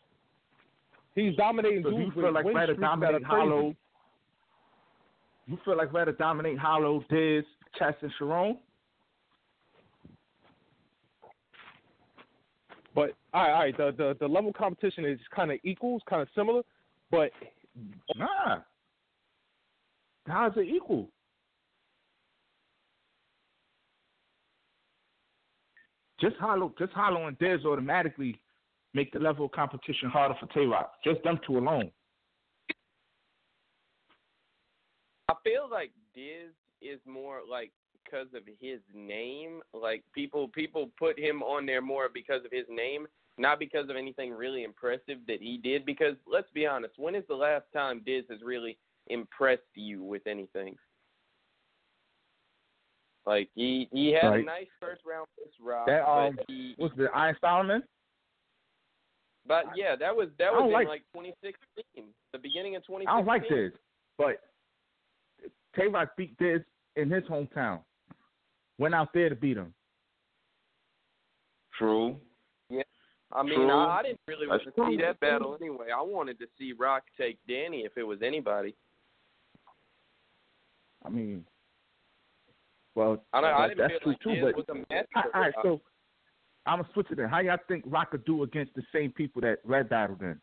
He's 1.13 1.35
dominating 1.35 1.83
So 1.83 1.89
you 1.89 1.97
dudes 2.05 2.13
feel 2.15 2.23
with 2.25 2.33
like 2.33 2.45
win 2.45 2.55
Red 2.55 2.65
to 2.67 2.73
streaks 2.73 2.81
that 2.81 2.85
are 2.87 3.19
dominate. 3.19 3.23
Hollow? 3.25 3.75
You 5.47 5.57
feel 5.63 5.77
like 5.77 5.91
to 6.05 6.11
dominate 6.13 6.57
Hollow, 6.57 7.03
Diz, 7.09 7.45
Chess, 7.77 7.93
and 8.01 8.11
Sharon? 8.17 8.57
But 12.95 13.11
all 13.33 13.41
right, 13.43 13.51
all 13.51 13.59
right. 13.59 13.77
The 13.77 13.91
the, 13.97 14.17
the 14.19 14.27
level 14.27 14.49
of 14.49 14.55
competition 14.55 15.05
is 15.05 15.19
kind 15.35 15.51
of 15.51 15.59
equals, 15.63 16.01
kind 16.09 16.21
of 16.21 16.27
similar, 16.35 16.63
but 17.11 17.31
Nah. 18.15 18.59
How's 20.27 20.55
it 20.57 20.61
equal? 20.61 21.09
Just 26.19 26.35
Hollow, 26.37 26.73
just 26.79 26.93
Hollow 26.93 27.27
and 27.27 27.37
Diz 27.39 27.65
automatically 27.65 28.39
make 28.93 29.11
the 29.11 29.19
level 29.19 29.45
of 29.45 29.51
competition 29.51 30.09
harder 30.09 30.35
for 30.39 30.47
Tay 30.47 30.65
Roc. 30.65 30.91
Just 31.03 31.21
them 31.23 31.39
two 31.45 31.57
alone. 31.57 31.91
I 35.29 35.33
feel 35.43 35.67
like 35.69 35.91
Diz 36.13 36.53
is 36.81 36.99
more 37.05 37.41
like 37.49 37.71
because 38.03 38.27
of 38.33 38.43
his 38.59 38.79
name. 38.93 39.61
Like 39.73 40.03
people 40.13 40.47
people 40.47 40.89
put 40.97 41.19
him 41.19 41.43
on 41.43 41.65
there 41.65 41.81
more 41.81 42.09
because 42.13 42.45
of 42.45 42.51
his 42.51 42.65
name, 42.69 43.07
not 43.37 43.59
because 43.59 43.89
of 43.89 43.95
anything 43.95 44.31
really 44.31 44.63
impressive 44.63 45.19
that 45.27 45.41
he 45.41 45.57
did. 45.57 45.85
Because 45.85 46.15
let's 46.31 46.49
be 46.53 46.65
honest, 46.65 46.93
when 46.97 47.15
is 47.15 47.23
the 47.27 47.35
last 47.35 47.65
time 47.73 48.01
Diz 48.05 48.23
has 48.29 48.39
really 48.43 48.77
impressed 49.07 49.61
you 49.73 50.03
with 50.03 50.25
anything? 50.27 50.77
Like 53.25 53.49
he 53.55 53.87
he 53.91 54.11
had 54.11 54.33
a 54.33 54.43
nice 54.43 54.67
first 54.79 55.01
round 55.05 55.27
versus 55.37 55.55
Rock, 55.61 55.87
That 55.87 56.07
um, 56.07 56.35
but 56.35 56.45
he 56.47 56.75
what's 56.77 56.95
the 56.95 57.07
Iron 57.13 57.35
Solomon? 57.41 57.83
but 59.47 59.65
yeah, 59.75 59.95
that 59.95 60.15
was 60.15 60.29
that 60.39 60.51
was 60.51 60.65
in 60.67 60.73
like 60.73 61.03
2016, 61.13 62.05
the 62.31 62.39
beginning 62.39 62.75
of 62.75 62.83
2016. 62.85 63.07
I 63.07 63.17
don't 63.17 63.25
like 63.25 63.49
Diz, 63.49 63.71
but 64.17 64.41
Tay 65.75 65.87
Roc 65.87 66.15
beat 66.17 66.37
Diz 66.37 66.61
in 66.95 67.09
his 67.09 67.23
hometown. 67.23 67.79
Went 68.77 68.93
out 68.93 69.09
there 69.13 69.29
to 69.29 69.35
beat 69.35 69.57
him. 69.57 69.73
True. 71.77 72.17
Yeah. 72.69 72.83
I 73.31 73.43
mean, 73.43 73.55
True. 73.55 73.71
I, 73.71 73.99
I 73.99 74.03
didn't 74.03 74.19
really 74.27 74.47
want 74.47 74.61
That's 74.65 74.75
to 74.75 74.85
see 74.89 74.97
that 75.01 75.19
battle 75.19 75.57
anyway. 75.59 75.87
I 75.95 76.01
wanted 76.01 76.39
to 76.39 76.45
see 76.57 76.73
Rock 76.77 77.03
take 77.17 77.37
Danny 77.47 77.79
if 77.81 77.97
it 77.97 78.03
was 78.03 78.19
anybody. 78.21 78.75
I 81.05 81.09
mean, 81.09 81.45
well, 82.95 83.23
I, 83.33 83.41
don't, 83.41 83.53
I 83.53 83.67
didn't 83.67 83.77
that's 83.79 84.03
feel 84.03 84.15
true 84.21 84.45
like 84.45 84.55
too. 84.55 84.63
But 84.65 84.75
was 84.75 84.83
a 84.89 84.93
match. 84.93 85.07
all 85.15 85.41
right, 85.41 85.53
so 85.61 85.81
I'm 86.65 86.79
gonna 86.79 86.89
switch 86.93 87.07
it. 87.11 87.19
In. 87.19 87.29
How 87.29 87.39
y'all 87.39 87.57
think 87.67 87.83
Rock 87.87 88.11
could 88.11 88.25
do 88.25 88.43
against 88.43 88.73
the 88.75 88.83
same 88.93 89.11
people 89.11 89.41
that 89.41 89.59
Red 89.63 89.89
battled 89.89 90.21
in? 90.21 90.39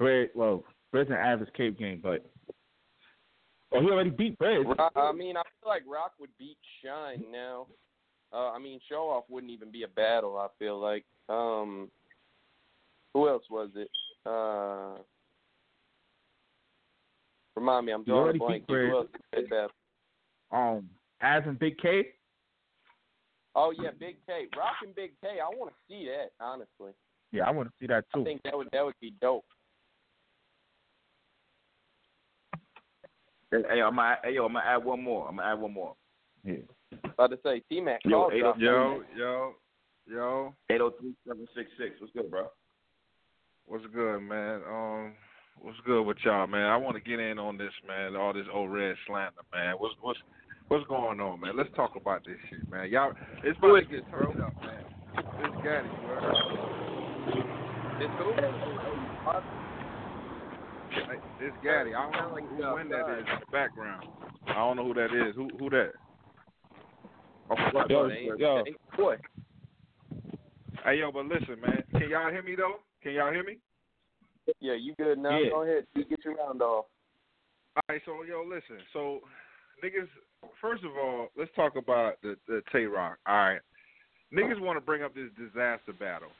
Red, 0.00 0.30
well, 0.34 0.64
Red's 0.92 1.10
an 1.10 1.16
average 1.16 1.52
cave 1.56 1.78
game, 1.78 2.00
but 2.02 2.24
oh, 3.72 3.80
he 3.80 3.86
already 3.86 4.10
beat 4.10 4.36
Red. 4.40 4.66
I 4.96 5.12
mean, 5.12 5.36
I 5.36 5.42
feel 5.42 5.68
like 5.68 5.82
Rock 5.86 6.12
would 6.20 6.30
beat 6.38 6.58
Shine 6.84 7.24
now. 7.30 7.66
Uh, 8.32 8.50
I 8.50 8.58
mean, 8.58 8.80
Show 8.88 9.08
Off 9.10 9.24
wouldn't 9.28 9.52
even 9.52 9.70
be 9.70 9.84
a 9.84 9.88
battle. 9.88 10.36
I 10.36 10.48
feel 10.58 10.78
like. 10.80 11.04
Um, 11.28 11.88
who 13.14 13.28
else 13.28 13.44
was 13.48 13.70
it? 13.76 13.88
Uh, 14.26 15.00
remind 17.56 17.86
me, 17.86 17.92
I'm 17.92 18.04
drawing 18.04 18.36
a 18.36 18.38
blank. 18.38 18.64
Who 18.68 18.96
else 18.96 19.06
did 19.32 19.48
that? 19.50 19.68
Um, 20.50 20.88
Av 21.24 21.46
in 21.46 21.54
Big 21.54 21.78
K. 21.78 22.08
Oh 23.54 23.72
yeah, 23.76 23.90
Big 23.98 24.16
K, 24.26 24.46
rocking 24.56 24.92
Big 24.94 25.12
K. 25.20 25.38
I 25.40 25.48
want 25.56 25.70
to 25.70 25.76
see 25.88 26.06
that 26.06 26.32
honestly. 26.44 26.92
Yeah, 27.32 27.44
I 27.44 27.50
want 27.50 27.68
to 27.68 27.74
see 27.80 27.86
that 27.86 28.04
too. 28.12 28.20
I 28.20 28.24
think 28.24 28.42
that 28.44 28.56
would 28.56 28.68
that 28.72 28.84
would 28.84 28.94
be 29.00 29.14
dope. 29.20 29.44
Hey, 33.50 33.62
hey, 33.70 33.82
I'm 33.82 33.96
gonna, 33.96 34.16
hey, 34.24 34.34
yo, 34.34 34.46
I'm 34.46 34.52
gonna 34.52 34.64
add 34.66 34.84
one 34.84 35.02
more. 35.02 35.28
I'm 35.28 35.36
gonna 35.36 35.52
add 35.52 35.60
one 35.60 35.72
more. 35.72 35.94
Yeah. 36.44 36.56
About 37.04 37.30
to 37.30 37.38
say, 37.44 37.62
T 37.68 37.80
Mac. 37.80 38.00
Yo, 38.04 38.10
call 38.10 38.30
eight. 38.32 38.40
Yo, 38.60 39.02
yo, 39.16 39.54
yo. 40.06 40.54
Eight 40.70 40.78
zero 40.78 40.92
three 41.00 41.14
seven 41.26 41.46
six 41.56 41.70
six. 41.78 42.00
What's 42.00 42.12
good, 42.12 42.30
bro? 42.30 42.48
What's 43.66 43.86
good, 43.94 44.20
man? 44.20 44.60
Um, 44.68 45.12
what's 45.60 45.78
good 45.86 46.02
with 46.02 46.18
y'all, 46.24 46.46
man? 46.46 46.66
I 46.66 46.76
want 46.76 46.96
to 46.96 47.00
get 47.00 47.20
in 47.20 47.38
on 47.38 47.56
this, 47.56 47.72
man. 47.86 48.16
All 48.16 48.32
this 48.32 48.46
O-Red 48.52 48.96
slander, 49.06 49.42
man. 49.52 49.76
What's 49.78 49.94
what's 50.00 50.18
what's 50.68 50.86
going 50.86 51.20
on, 51.20 51.40
man? 51.40 51.56
Let's 51.56 51.70
talk 51.76 51.96
about 51.96 52.24
this 52.24 52.36
shit, 52.50 52.68
man. 52.70 52.90
Y'all, 52.90 53.12
it's 53.42 53.58
about 53.58 53.80
to 53.80 53.84
get 53.86 54.10
turned 54.10 54.40
up, 54.40 54.54
man. 54.62 54.84
This 55.14 55.52
Gaddy, 55.62 55.88
bro. 56.06 56.16
This 57.98 58.10
who? 58.18 58.30
It's 61.40 61.56
Gaddy. 61.62 61.94
I 61.94 62.10
don't 62.10 62.12
know 62.12 62.46
who 62.46 62.74
when 62.74 62.88
that 62.88 63.18
is 63.18 63.26
in 63.26 63.40
the 63.40 63.52
background. 63.52 64.06
I 64.48 64.54
don't 64.54 64.76
know 64.76 64.86
who 64.86 64.94
that 64.94 65.06
is. 65.06 65.34
Who 65.36 65.48
who 65.58 65.70
that? 65.70 65.92
Oh, 67.50 67.56
what? 67.72 67.90
Yo, 67.90 68.08
yo. 68.38 68.62
Hey, 68.64 68.74
boy. 68.96 69.16
Hey 70.84 70.98
yo, 70.98 71.12
but 71.12 71.26
listen, 71.26 71.60
man. 71.60 71.82
Can 71.92 72.08
y'all 72.10 72.30
hear 72.30 72.42
me 72.42 72.56
though? 72.56 72.76
Can 73.02 73.12
y'all 73.12 73.32
hear 73.32 73.44
me? 73.44 73.58
Yeah, 74.60 74.74
you 74.74 74.94
good 74.96 75.18
now? 75.18 75.38
Yeah. 75.38 75.50
Go 75.50 75.62
ahead. 75.62 75.86
You 75.94 76.04
get 76.04 76.24
your 76.24 76.34
round 76.34 76.62
off. 76.62 76.86
All 77.76 77.82
right, 77.88 78.00
so 78.06 78.22
yo, 78.22 78.44
listen. 78.46 78.84
So 78.92 79.20
niggas, 79.82 80.08
first 80.60 80.84
of 80.84 80.92
all, 80.92 81.28
let's 81.36 81.50
talk 81.56 81.76
about 81.76 82.20
the 82.22 82.36
the 82.46 82.62
Tay 82.72 82.84
Roc. 82.84 83.18
All 83.26 83.34
right, 83.34 83.60
niggas 84.32 84.60
want 84.60 84.76
to 84.76 84.84
bring 84.84 85.02
up 85.02 85.14
this 85.14 85.30
Dizaster 85.40 85.98
battle. 85.98 86.30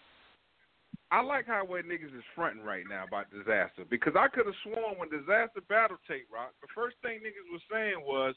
I 1.11 1.22
like 1.22 1.47
how 1.47 1.64
way 1.64 1.80
niggas 1.82 2.11
is 2.16 2.26
fronting 2.35 2.64
right 2.64 2.85
now 2.89 3.05
about 3.07 3.26
Dizaster 3.30 3.89
because 3.89 4.14
I 4.18 4.28
could 4.28 4.47
have 4.47 4.55
sworn 4.62 4.99
when 4.99 5.11
Dizaster 5.11 5.62
battle 5.68 5.97
Tay 6.09 6.22
Rock, 6.32 6.53
the 6.61 6.68
first 6.74 6.97
thing 7.03 7.20
niggas 7.20 7.53
was 7.53 7.62
saying 7.70 8.03
was, 8.03 8.35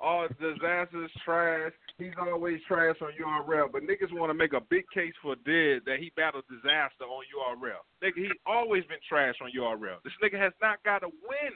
"Oh, 0.00 0.28
Dizaster's 0.40 1.12
trash. 1.24 1.72
He's 1.98 2.12
always 2.20 2.60
trash 2.68 2.96
on 3.00 3.12
URL." 3.16 3.72
But 3.72 3.84
niggas 3.84 4.12
want 4.12 4.30
to 4.30 4.34
make 4.34 4.52
a 4.52 4.60
big 4.60 4.84
case 4.92 5.14
for 5.22 5.34
dead 5.46 5.82
that 5.86 5.98
he 5.98 6.12
battled 6.16 6.44
Dizaster 6.50 7.08
on 7.08 7.24
URL. 7.32 7.80
Nigga, 8.02 8.16
he 8.16 8.30
always 8.44 8.84
been 8.84 9.00
trash 9.08 9.36
on 9.40 9.50
URL. 9.52 10.02
This 10.04 10.12
nigga 10.22 10.38
has 10.38 10.52
not 10.60 10.82
got 10.82 11.02
a 11.02 11.08
win 11.08 11.52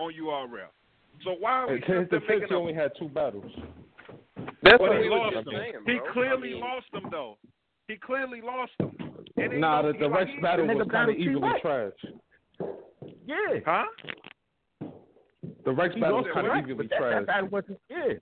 on 0.00 0.12
URL. 0.14 0.72
So 1.24 1.36
why 1.38 1.52
are 1.52 1.66
we 1.68 1.74
And 1.74 1.82
to 1.82 1.86
still 1.86 2.02
defense, 2.20 2.22
making 2.28 2.48
he 2.48 2.54
a 2.54 2.58
only 2.58 2.74
had 2.74 2.92
two 2.98 3.08
battles. 3.08 3.50
That's 4.62 4.78
but 4.78 4.80
what 4.80 5.02
he 5.02 5.08
was 5.08 5.18
lost 5.18 5.34
just 5.34 5.44
them. 5.46 5.54
saying, 5.56 5.72
he 5.86 6.12
clearly 6.12 6.50
I 6.50 6.52
mean, 6.52 6.60
lost 6.60 6.86
them 6.92 7.08
though. 7.10 7.38
He 7.88 7.96
clearly 7.96 8.40
lost 8.40 8.72
them. 8.78 8.96
And 9.36 9.52
they 9.52 9.58
Nah, 9.58 9.82
the, 9.82 9.92
the 9.92 9.98
he 9.98 10.04
like- 10.04 10.14
Rex 10.14 10.30
battle 10.42 10.66
was 10.66 10.88
kind 10.90 11.10
of 11.10 11.16
evenly 11.16 11.40
T-Rex. 11.40 11.60
trash. 11.62 12.12
Yeah. 13.26 13.60
Huh? 13.64 13.84
The 15.64 15.72
Rex 15.72 15.94
He 15.94 16.00
battle 16.00 16.18
was 16.18 16.26
kind 16.32 16.46
of 16.46 16.52
correct, 16.52 16.68
evenly 16.68 16.86
that, 16.88 16.98
trash. 16.98 17.12
that 17.14 17.26
battle 17.26 17.48
wasn't. 17.48 17.80
Yeah. 17.90 18.14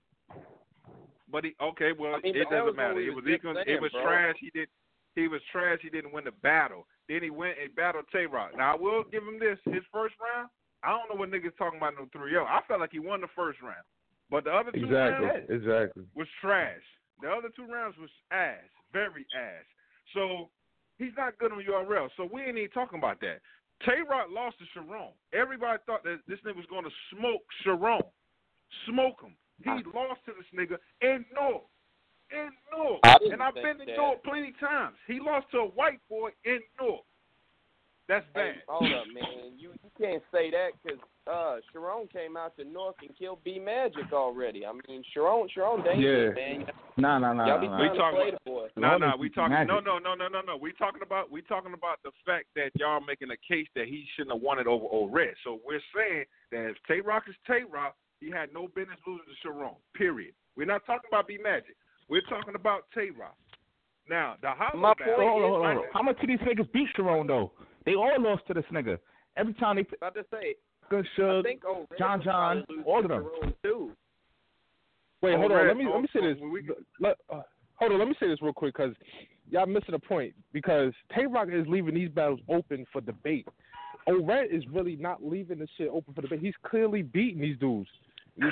But 1.29 1.43
he 1.45 1.55
okay. 1.61 1.91
Well, 1.97 2.15
I 2.15 2.19
mean, 2.21 2.35
it 2.35 2.45
but 2.49 2.55
that 2.55 2.63
was 2.63 2.73
doesn't 2.73 2.77
matter. 2.77 2.93
what 2.93 3.03
we 3.03 3.07
It 3.07 3.15
was 3.15 3.23
was 3.23 3.25
just 3.25 3.35
equal. 3.39 3.53
saying, 3.55 3.67
It 3.67 3.81
was 3.81 3.91
bro. 3.91 4.01
trash. 4.03 4.35
He 4.39 4.49
did. 4.51 4.69
He 5.15 5.27
was 5.27 5.41
trash. 5.51 5.79
He 5.81 5.89
didn't 5.89 6.13
win 6.13 6.23
the 6.23 6.31
battle. 6.43 6.87
Then 7.09 7.23
he 7.23 7.29
went 7.29 7.55
and 7.61 7.73
battled 7.75 8.05
Tay 8.13 8.25
Roc. 8.27 8.55
Now 8.55 8.73
I 8.73 8.75
will 8.77 9.03
give 9.11 9.23
him 9.23 9.39
this. 9.39 9.57
His 9.65 9.83
first 9.91 10.15
round. 10.23 10.49
I 10.83 10.89
don't 10.91 11.09
know 11.09 11.19
what 11.19 11.31
niggas 11.31 11.57
talking 11.57 11.77
about 11.77 11.93
no 11.97 12.07
three 12.13 12.31
zero. 12.31 12.45
I 12.45 12.61
felt 12.67 12.79
like 12.79 12.91
he 12.91 12.99
won 12.99 13.21
the 13.21 13.27
first 13.35 13.61
round, 13.61 13.83
but 14.29 14.43
the 14.43 14.51
other 14.51 14.71
two 14.71 14.85
Exactly. 14.85 15.25
rounds 15.25 15.49
Exactly. 15.49 16.03
was 16.15 16.27
trash. 16.41 16.81
The 17.21 17.29
other 17.29 17.49
two 17.55 17.65
rounds 17.65 17.97
was 17.97 18.11
ass, 18.31 18.61
very 18.93 19.25
ass. 19.35 19.65
So 20.13 20.49
he's 20.97 21.13
not 21.17 21.37
good 21.39 21.51
on 21.51 21.63
URL. 21.63 22.09
So 22.15 22.29
we 22.31 22.41
ain't 22.43 22.57
even 22.57 22.69
talking 22.71 22.99
about 22.99 23.19
that. 23.21 23.41
Tay 23.85 24.01
Roc 24.07 24.27
lost 24.31 24.57
to 24.59 24.65
Sharon. 24.73 25.13
Everybody 25.33 25.79
thought 25.85 26.03
that 26.03 26.19
this 26.27 26.39
nigga 26.45 26.55
was 26.55 26.65
going 26.69 26.83
to 26.85 26.91
smoke 27.15 27.41
Sharon, 27.63 28.01
smoke 28.85 29.21
him. 29.21 29.35
He 29.63 29.69
lost 29.93 30.21
to 30.25 30.33
this 30.37 30.45
nigga 30.53 30.77
in 31.01 31.25
North, 31.33 31.63
in 32.31 32.49
North, 32.71 32.99
I 33.03 33.17
and 33.31 33.41
I've 33.41 33.55
been 33.55 33.79
to 33.79 33.85
that. 33.85 33.97
North 33.97 34.21
plenty 34.23 34.53
times. 34.59 34.95
He 35.07 35.19
lost 35.19 35.47
to 35.51 35.57
a 35.59 35.67
white 35.69 35.99
boy 36.07 36.29
in 36.45 36.59
North. 36.79 37.01
That's 38.07 38.25
Hey, 38.33 38.53
bad. 38.55 38.63
hold 38.69 38.91
up, 38.93 39.07
man. 39.13 39.51
You 39.57 39.71
you 39.83 39.89
can't 39.99 40.23
say 40.31 40.49
that 40.51 40.69
because 40.81 40.99
uh, 41.27 41.57
Sharon 41.73 42.07
came 42.07 42.37
out 42.37 42.55
to 42.57 42.63
North 42.63 42.95
and 43.01 43.11
killed 43.17 43.43
B 43.43 43.59
Magic 43.59 44.13
already. 44.13 44.65
I 44.65 44.71
mean, 44.71 45.03
Sharon, 45.13 45.47
Sharon 45.53 45.83
dangerous, 45.83 46.35
Yeah. 46.37 46.57
man. 46.57 46.71
Nah, 46.95 47.19
nah, 47.19 47.33
nah. 47.33 47.47
Y'all 47.47 47.59
be 47.59 47.67
nah, 47.67 47.77
trying 47.77 47.91
We 47.91 47.97
to 47.97 47.99
talking 47.99 48.15
play 48.19 48.29
about- 48.29 48.43
the 48.45 48.49
boy. 48.49 48.67
No, 48.77 48.87
Lord 48.87 49.01
no, 49.01 49.13
we 49.19 49.29
talking. 49.29 49.51
magic. 49.53 49.67
No, 49.67 49.79
no, 49.81 49.97
no, 49.99 50.15
no, 50.15 50.27
no, 50.29 50.39
no. 50.41 50.55
We 50.55 50.71
talking 50.73 51.01
about. 51.01 51.29
We 51.29 51.41
talking 51.41 51.73
about 51.73 51.99
the 52.03 52.11
fact 52.25 52.45
that 52.55 52.71
y'all 52.79 53.01
making 53.01 53.31
a 53.31 53.37
case 53.37 53.67
that 53.75 53.87
he 53.87 54.05
shouldn't 54.15 54.33
have 54.35 54.41
won 54.41 54.57
it 54.59 54.67
over 54.67 54.85
O-Red. 54.89 55.33
So 55.43 55.59
we're 55.65 55.81
saying 55.93 56.25
that 56.51 56.69
if 56.71 56.77
Tay 56.87 57.01
Roc 57.01 57.27
is 57.27 57.35
Tay 57.45 57.63
Roc, 57.69 57.93
he 58.21 58.29
had 58.31 58.53
no 58.53 58.69
business 58.69 58.99
losing 59.05 59.25
to 59.27 59.35
Sharon. 59.43 59.75
Period. 59.95 60.33
We're 60.55 60.65
not 60.65 60.85
talking 60.85 61.09
about 61.11 61.27
B 61.27 61.37
Magic. 61.43 61.75
We're 62.07 62.21
talking 62.29 62.55
about 62.55 62.85
Tay 62.95 63.09
Roc. 63.09 63.35
Now 64.09 64.35
the 64.41 64.51
Hollow 64.51 64.79
My 64.79 64.93
battle- 64.93 65.15
point 65.15 65.27
Hold 65.27 65.43
on, 65.43 65.49
hold 65.49 65.65
on, 65.65 65.71
is- 65.71 65.75
hold 65.75 65.85
on. 65.87 65.91
How 65.93 66.01
much 66.03 66.21
of 66.21 66.27
these 66.27 66.39
niggas 66.39 66.71
beat 66.71 66.87
Sharon 66.95 67.27
though? 67.27 67.51
They 67.87 67.95
all 67.95 68.11
lost 68.19 68.45
to 68.47 68.53
this 68.53 68.65
nigga. 68.69 68.99
Every 69.37 69.53
time 69.53 69.77
they 69.77 69.85
About 69.95 70.13
to 70.15 70.25
say, 70.29 70.55
Good 70.89 71.07
I 71.17 71.41
think 71.41 71.63
O-Red 71.65 71.97
John 71.97 72.21
John, 72.21 72.65
all 72.85 72.99
of 72.99 73.07
them. 73.07 73.25
Too. 73.63 73.91
Wait, 75.21 75.37
hold 75.37 75.53
on. 75.53 75.67
Let 75.67 75.77
me 75.77 75.87
let 75.91 76.01
me 76.01 76.07
say 76.11 76.19
oh, 76.21 76.27
this. 76.27 76.37
oh, 76.43 76.49
we- 76.49 76.69
Let, 76.99 77.15
uh, 77.29 77.41
hold 77.75 77.93
on. 77.93 77.99
Let 77.99 78.09
me 78.09 78.15
say 78.19 78.27
this 78.27 78.41
real 78.41 78.51
quick 78.51 78.75
because 78.75 78.93
y'all 79.49 79.65
missing 79.65 79.93
a 79.93 79.99
point. 79.99 80.33
Because 80.51 80.91
Tay 81.15 81.27
Roc 81.27 81.47
is 81.49 81.65
leaving 81.67 81.95
these 81.95 82.09
battles 82.09 82.41
open 82.49 82.85
for 82.91 82.99
debate. 82.99 83.47
O-Red 84.09 84.47
is 84.51 84.63
really 84.71 84.97
not 84.97 85.23
leaving 85.23 85.59
this 85.59 85.69
shit 85.77 85.89
open 85.89 86.13
for 86.13 86.21
debate. 86.21 86.41
He's 86.41 86.53
clearly 86.63 87.03
beating 87.03 87.41
these 87.41 87.57
dudes. 87.57 87.89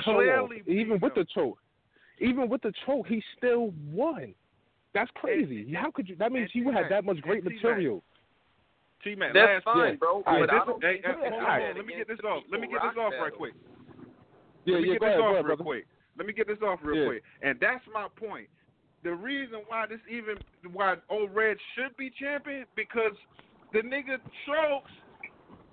Clearly 0.02 0.62
even 0.66 0.98
with 0.98 1.14
the 1.14 1.20
them. 1.20 1.26
choke. 1.34 1.58
Even 2.20 2.48
with 2.48 2.62
the 2.62 2.72
choke, 2.86 3.06
he 3.06 3.22
still 3.36 3.74
won. 3.90 4.34
That's 4.94 5.10
crazy. 5.14 5.74
How 5.74 5.90
could 5.90 6.08
you? 6.08 6.16
That 6.16 6.32
means 6.32 6.48
he 6.54 6.64
had 6.64 6.86
that 6.88 7.04
much 7.04 7.20
great 7.20 7.44
material. 7.44 8.02
T 9.06 9.14
Mac. 9.14 9.32
That's 9.32 9.62
last 9.62 9.64
fine, 9.64 9.96
bro. 9.96 10.18
All 10.18 10.22
But 10.26 10.50
right, 10.50 10.50
I 10.50 10.64
this- 10.66 10.76
hey, 10.82 11.00
hey, 11.04 11.14
hold 11.14 11.32
on, 11.46 11.76
Let 11.78 11.86
me 11.86 11.94
get 11.94 12.08
this 12.08 12.18
off. 12.26 12.42
Let 12.50 12.60
me 12.60 12.66
get 12.66 12.82
this 12.82 12.98
off 12.98 13.12
right 13.22 13.32
quick. 13.32 13.54
Yeah, 14.64 14.74
Let 14.74 14.82
me 14.82 14.88
yeah. 14.88 14.92
get 14.94 15.00
this 15.00 15.08
ahead, 15.14 15.20
off 15.20 15.30
ahead, 15.30 15.44
real 15.46 15.56
brother. 15.56 15.64
quick. 15.64 15.86
Let 16.18 16.26
me 16.26 16.32
get 16.32 16.46
this 16.48 16.58
off 16.62 16.80
real 16.82 16.96
Yeah. 17.02 17.06
quick. 17.06 17.22
And 17.42 17.60
that's 17.60 17.86
my 17.94 18.08
point. 18.16 18.48
The 19.04 19.14
reason 19.14 19.62
why 19.68 19.86
this 19.86 20.00
even 20.08 20.38
why 20.72 20.96
O-Red 21.08 21.56
should 21.74 21.96
be 21.96 22.10
champion 22.10 22.66
because 22.74 23.12
the 23.72 23.82
nigga 23.82 24.18
chokes, 24.44 24.90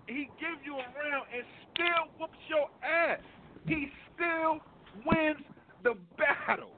he 0.07 0.29
give 0.37 0.63
you 0.63 0.75
a 0.77 0.85
round 0.93 1.25
and 1.33 1.43
still 1.73 2.05
whoops 2.19 2.37
your 2.49 2.69
ass. 2.83 3.21
He 3.65 3.91
still 4.13 4.59
wins 5.05 5.41
the 5.81 5.95
battle. 6.17 6.75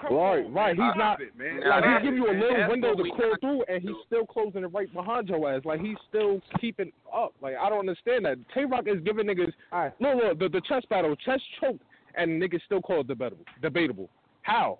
Come 0.00 0.14
Right, 0.16 0.44
on, 0.46 0.52
right. 0.54 0.76
man. 0.76 0.88
He's 0.88 0.96
not- 0.96 1.20
it, 1.20 1.36
man. 1.36 1.60
Like 1.60 1.84
that's- 1.84 2.02
he 2.02 2.08
give 2.08 2.16
you 2.16 2.30
a 2.30 2.32
little 2.32 2.56
that's 2.56 2.70
window 2.70 2.94
to 2.94 3.02
we 3.02 3.10
clear 3.12 3.36
through, 3.40 3.62
and 3.64 3.82
he's 3.82 3.96
still 4.06 4.24
closing 4.24 4.64
it 4.64 4.68
right 4.68 4.90
behind 4.94 5.28
your 5.28 5.50
ass. 5.52 5.64
Like 5.64 5.80
he's 5.80 5.98
still 6.08 6.40
keeping 6.58 6.90
up. 7.12 7.34
Like 7.42 7.56
I 7.56 7.68
don't 7.68 7.80
understand 7.80 8.24
that. 8.24 8.38
Tay 8.54 8.64
Roc 8.64 8.86
is 8.88 9.00
giving 9.02 9.26
niggas. 9.26 9.52
All 9.72 9.80
right, 9.80 9.92
no, 10.00 10.14
no, 10.14 10.32
the 10.34 10.48
the 10.48 10.60
chess 10.62 10.84
battle, 10.86 11.14
chess 11.16 11.40
choked, 11.60 11.82
and 12.14 12.40
niggas 12.40 12.62
still 12.62 12.80
call 12.80 13.00
it 13.00 13.08
debatable. 13.08 13.44
Debatable. 13.60 14.08
How? 14.42 14.78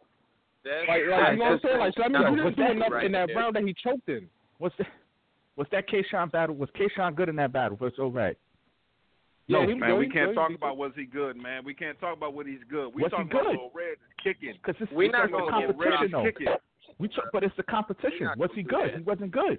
That's 0.64 0.88
Like, 0.88 1.02
like 1.08 1.32
you 1.32 1.38
know 1.38 1.44
what 1.44 1.52
I'm 1.52 1.60
saying? 1.62 1.78
Like, 1.78 1.94
so 1.94 2.02
that 2.02 2.10
means 2.12 2.24
you 2.30 2.36
didn't 2.36 2.56
do 2.56 2.70
enough 2.72 2.90
right 2.92 3.04
in 3.06 3.12
that 3.12 3.26
there. 3.28 3.36
round 3.36 3.56
that 3.56 3.62
he 3.64 3.74
choked 3.74 4.08
in. 4.08 4.28
What's 4.58 4.76
that? 4.78 4.88
What's 5.56 5.70
that 5.72 5.86
Kayshawn 5.88 6.30
battle? 6.32 6.54
Was 6.56 6.70
Kayshawn 6.70 7.14
good 7.14 7.28
in 7.28 7.36
that 7.36 7.52
battle 7.52 7.76
versus 7.76 7.98
O'Red? 7.98 8.36
Yeah, 9.50 9.62
No, 9.64 9.68
he 9.68 9.74
man, 9.74 9.90
good, 9.90 9.98
we 9.98 10.08
can't 10.08 10.28
was 10.28 10.36
talk 10.36 10.50
about 10.54 10.76
was 10.76 10.92
he 10.94 11.04
good, 11.04 11.36
man. 11.36 11.64
We 11.64 11.74
can't 11.74 11.98
talk 11.98 12.16
about 12.16 12.34
what 12.34 12.46
he's 12.46 12.62
good. 12.70 12.94
We 12.94 13.02
talking 13.10 13.26
about 13.30 13.44
good? 13.50 13.58
Red 13.74 13.96
kicking. 14.22 14.54
Because 14.62 14.76
it's, 14.80 14.92
We're 14.92 15.10
not 15.10 15.30
like 15.30 15.32
gonna 15.32 15.66
get 15.66 15.74
competition 15.74 16.00
Red 16.00 16.10
though. 16.12 16.22
kicking. 16.24 16.46
We 16.98 17.08
talk, 17.08 17.24
but 17.32 17.42
it's 17.42 17.54
a 17.58 17.64
We're 17.66 17.72
competition. 17.74 18.28
Was 18.38 18.50
he 18.54 18.62
good? 18.62 18.90
that. 18.94 18.96
He 18.98 19.02
wasn't 19.02 19.32
good. 19.32 19.58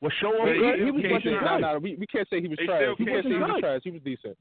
Was 0.00 0.12
show 0.20 0.32
But 0.32 0.54
he- 0.54 0.60
good? 0.60 0.78
he 0.80 0.84
He, 0.86 0.90
was 0.90 1.02
wasn't 1.12 1.24
good. 1.24 1.42
Nah, 1.44 1.58
nah, 1.58 1.76
we, 1.78 1.96
we 1.96 2.06
can't 2.06 2.26
say 2.30 2.40
he 2.40 2.48
was 2.48 2.56
They 2.58 2.66
trash. 2.66 2.80
still 2.80 2.96
We 2.98 3.04
can't 3.04 3.24
say 3.24 3.30
he 3.30 3.38
wasn't 3.38 3.60
trash. 3.60 3.80
He 3.84 3.90
was 3.90 4.02
decent. 4.02 4.36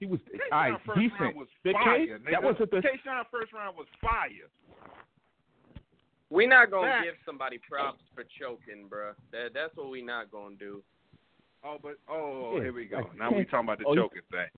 He 0.00 0.06
was 0.06 0.20
all 0.50 0.58
right, 0.58 0.72
decent. 0.96 1.36
was 1.36 1.48
fire, 1.62 2.06
K, 2.06 2.08
nigga. 2.16 2.30
that 2.32 2.42
wasn't 2.42 2.70
the 2.70 2.78
Kayshawn 2.80 3.28
first 3.30 3.52
round 3.52 3.76
was 3.76 3.86
fire. 4.00 4.48
We're 6.30 6.48
not 6.48 6.70
gonna 6.70 6.86
Facts. 6.88 7.04
give 7.04 7.14
somebody 7.26 7.58
props 7.58 8.00
for 8.14 8.24
choking, 8.38 8.88
bruh. 8.88 9.12
That 9.32 9.50
that's 9.52 9.76
what 9.76 9.90
we 9.90 10.00
not 10.00 10.30
gonna 10.30 10.54
do. 10.56 10.82
Oh, 11.64 11.76
but 11.82 11.96
oh, 12.08 12.56
Yeah, 12.56 12.62
here 12.64 12.72
we 12.72 12.86
go. 12.86 12.96
like, 12.96 13.18
now 13.18 13.30
we 13.30 13.44
talking 13.44 13.66
about 13.68 13.78
the 13.78 13.84
oh, 13.86 13.94
you- 13.94 14.02
choking 14.02 14.22
thing. 14.30 14.48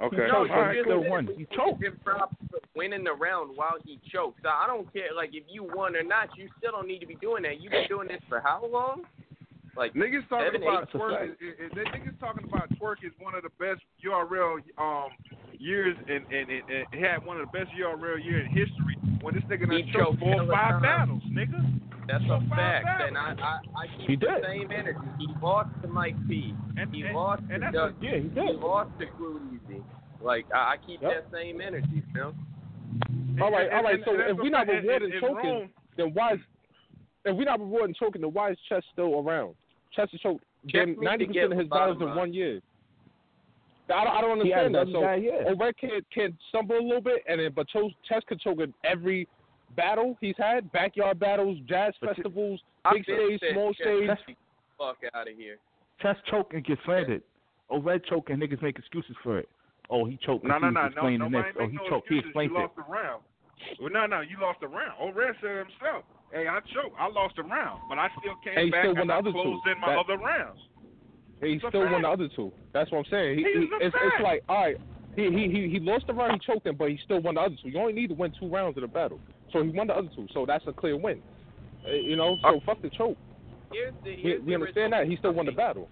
Okay, 0.00 0.26
choked, 0.30 0.48
but 0.48 0.56
right. 0.56 0.76
he 0.76 0.82
still 0.82 1.04
won. 1.04 1.28
He 1.36 1.46
choked. 1.54 1.82
Give 1.82 2.02
props 2.02 2.34
for 2.50 2.60
winning 2.74 3.04
the 3.04 3.12
round 3.12 3.54
while 3.54 3.76
he 3.84 4.00
chokes. 4.10 4.40
I 4.42 4.64
I 4.64 4.66
don't 4.66 4.90
care, 4.90 5.12
like 5.14 5.30
if 5.34 5.44
you 5.48 5.64
won 5.64 5.94
or 5.94 6.02
not. 6.02 6.30
You 6.36 6.48
still 6.56 6.72
don't 6.72 6.88
need 6.88 7.00
to 7.00 7.06
be 7.06 7.16
doing 7.16 7.42
that. 7.42 7.60
You've 7.60 7.72
been 7.72 7.88
doing 7.88 8.08
this 8.08 8.22
for 8.26 8.40
how 8.40 8.64
long? 8.64 9.02
Like 9.76 9.94
Niggas 9.94 10.28
talking 10.28 10.48
Seven, 10.52 10.62
about 10.62 10.90
Twork. 10.92 11.24
Is, 11.24 11.36
is, 11.40 11.70
is, 11.72 11.72
niggas 11.72 12.20
talking 12.20 12.44
about 12.46 12.68
Twork 12.78 12.96
is 13.04 13.12
one 13.18 13.34
of 13.34 13.42
the 13.42 13.48
best 13.58 13.80
URL 14.04 14.58
um 14.78 15.08
years, 15.58 15.96
and 16.08 16.24
and, 16.30 16.50
and, 16.50 16.62
and 16.68 16.84
it 16.92 17.00
had 17.00 17.24
one 17.24 17.40
of 17.40 17.48
the 17.50 17.58
best 17.58 17.70
URL 17.72 18.22
years 18.22 18.46
in 18.48 18.52
history. 18.52 18.96
When 19.22 19.34
this 19.34 19.42
nigga 19.44 19.72
He 19.72 19.82
done 19.82 19.92
choked 19.92 20.18
choked 20.18 20.20
four 20.20 20.42
or 20.42 20.46
five 20.48 20.82
battles, 20.82 21.22
nigga. 21.30 21.80
That's 22.08 22.24
a 22.24 22.40
five 22.50 22.82
fact, 22.82 23.02
and 23.08 23.16
I. 23.16 23.32
I, 23.40 23.60
I 23.78 23.86
keep 23.96 24.08
He 24.10 24.16
the 24.16 24.26
did. 24.26 24.44
same 24.44 24.72
energy. 24.72 24.98
He 25.18 25.28
lost 25.40 25.70
to 25.82 25.88
Mike 25.88 26.16
P. 26.28 26.52
And, 26.76 26.92
He 26.94 27.02
and, 27.02 27.14
lost 27.14 27.42
and 27.48 27.50
to 27.50 27.58
that's 27.60 27.74
Doug. 27.74 27.94
Yeah, 28.02 28.16
he 28.16 28.28
did. 28.28 28.44
He 28.48 28.52
lost 28.54 28.90
to 28.98 29.06
Crew 29.06 29.40
Easy. 29.54 29.80
Like 30.20 30.44
I, 30.54 30.74
I 30.74 30.76
keep 30.84 31.00
Yep. 31.00 31.30
that 31.30 31.36
same 31.36 31.60
energy, 31.60 32.02
Phil. 32.12 32.34
All 33.40 33.50
right, 33.50 33.66
and- 33.68 33.74
all 33.74 33.82
right. 33.84 34.00
So 34.04 34.12
if 34.20 34.36
we're 34.36 34.50
not 34.50 34.68
and- 34.68 34.78
and- 34.78 34.86
rewarding 34.86 35.12
and 35.12 35.20
choking, 35.20 35.68
then 35.96 36.10
why 36.12 36.34
is 36.34 36.40
if 37.24 37.36
we're 37.36 37.44
not 37.44 37.60
rewarding 37.60 37.94
choking, 37.98 38.20
then 38.20 38.32
why 38.34 38.50
is 38.50 38.58
Chess 38.68 38.82
still 38.92 39.20
around? 39.20 39.54
Chess 39.94 40.08
has 40.12 40.20
choked 40.20 40.44
Chess 40.68 40.86
needs 40.86 41.00
ninety 41.00 41.26
get 41.26 41.34
percent 41.48 41.52
of 41.52 41.58
his 41.58 41.68
battles 41.68 41.98
in 42.00 42.14
one 42.14 42.32
year. 42.32 42.60
I 43.92 44.04
don't, 44.04 44.14
I 44.16 44.20
don't 44.20 44.32
understand 44.40 44.74
that. 44.74 44.86
So 44.86 44.98
another 45.00 45.06
guy, 45.06 45.22
can 45.78 45.90
can 46.12 46.38
stumble 46.48 46.78
a 46.78 46.82
little 46.82 47.00
bit, 47.00 47.22
and 47.28 47.40
then 47.40 47.52
but 47.54 47.68
Cho- 47.68 47.90
Chess 48.08 48.22
could 48.26 48.40
choke 48.40 48.60
in 48.60 48.72
every 48.84 49.28
battle 49.76 50.16
he's 50.20 50.36
had, 50.38 50.70
backyard 50.72 51.18
battles, 51.18 51.58
jazz 51.68 51.92
But- 52.00 52.14
festivals, 52.16 52.60
I've 52.84 52.94
big 52.94 53.06
been 53.06 53.16
stage, 53.16 53.40
said 53.40 53.52
small 53.52 53.74
Chess 53.74 53.84
stage. 53.86 54.08
needs 54.08 54.20
to 54.20 54.26
get 54.28 54.36
the 54.78 54.84
Fuck 54.84 54.96
out 55.14 55.28
of 55.28 55.36
here. 55.36 55.56
Chest 56.00 56.20
choke 56.30 56.54
and 56.54 56.64
get 56.64 56.78
slandered. 56.84 57.22
choke 58.06 58.30
and 58.30 58.40
niggas 58.42 58.62
make 58.62 58.78
excuses 58.78 59.16
for 59.22 59.38
it. 59.38 59.48
Oh, 59.90 60.04
he 60.04 60.16
choked. 60.24 60.44
No, 60.44 60.58
no, 60.58 60.68
he 60.68 60.74
no, 60.74 60.80
was 60.80 60.84
no. 60.84 60.86
explaining 60.86 61.18
Nobody 61.18 61.52
this. 61.52 61.56
Oh, 61.60 61.68
he 61.68 61.76
no 61.76 61.88
choked. 61.88 62.08
He 62.08 62.18
explained 62.18 62.52
you 62.52 62.58
it. 62.58 62.60
lost 62.62 62.76
the 62.76 62.82
round. 62.82 63.22
Well, 63.80 63.90
no, 63.92 64.06
no, 64.06 64.20
you 64.20 64.36
lost 64.40 64.60
the 64.60 64.68
round. 64.68 64.92
O-Red 65.00 65.34
said 65.40 65.66
himself. 65.66 66.04
Hey, 66.32 66.48
I 66.48 66.60
choked. 66.72 66.96
I 66.98 67.08
lost 67.08 67.36
the 67.36 67.42
round, 67.42 67.80
but 67.88 67.98
I 67.98 68.08
still 68.18 68.34
came 68.42 68.56
And 68.56 68.64
he 68.66 68.70
back 68.70 68.84
still 68.84 68.94
won 68.94 69.00
and 69.02 69.10
the 69.10 69.14
I 69.14 69.18
other 69.18 69.32
two. 69.32 69.42
closed 69.42 69.66
in 69.66 69.80
my 69.80 69.88
That- 69.90 69.98
other 69.98 70.16
rounds. 70.16 70.60
He 71.42 71.54
It's 71.54 71.64
still 71.68 71.90
won 71.90 72.02
the 72.02 72.08
other 72.08 72.28
two. 72.28 72.52
That's 72.72 72.90
what 72.90 72.98
I'm 73.00 73.04
saying. 73.10 73.38
He, 73.38 73.44
It's 73.44 73.58
he, 73.70 73.84
it's, 73.84 73.94
it's 73.98 74.22
like, 74.22 74.42
all 74.48 74.62
right, 74.62 74.76
he, 75.16 75.28
he 75.28 75.48
he 75.50 75.68
he 75.68 75.80
lost 75.80 76.06
the 76.06 76.14
round, 76.14 76.32
he 76.32 76.38
choked 76.46 76.66
him, 76.66 76.76
but 76.76 76.88
he 76.88 76.98
still 77.04 77.20
won 77.20 77.34
the 77.34 77.40
other 77.42 77.56
two. 77.60 77.68
You 77.68 77.78
only 77.80 77.92
need 77.92 78.08
to 78.08 78.14
win 78.14 78.32
two 78.38 78.48
rounds 78.48 78.76
of 78.78 78.82
the 78.82 78.88
battle, 78.88 79.20
so 79.52 79.62
he 79.62 79.70
won 79.70 79.88
the 79.88 79.94
other 79.94 80.08
two. 80.14 80.26
So 80.32 80.46
that's 80.46 80.64
a 80.68 80.72
clear 80.72 80.96
win. 80.96 81.20
Uh, 81.84 81.90
You 81.92 82.16
know, 82.16 82.36
so 82.42 82.60
fuck 82.64 82.80
the 82.80 82.88
choke. 82.90 83.18
Here's 83.72 83.92
the, 84.04 84.16
We, 84.16 84.22
here's 84.22 84.40
we 84.42 84.46
the 84.50 84.54
understand 84.54 84.92
that 84.94 85.06
he 85.08 85.16
still 85.16 85.32
won 85.32 85.46
the 85.46 85.52
battle. 85.52 85.88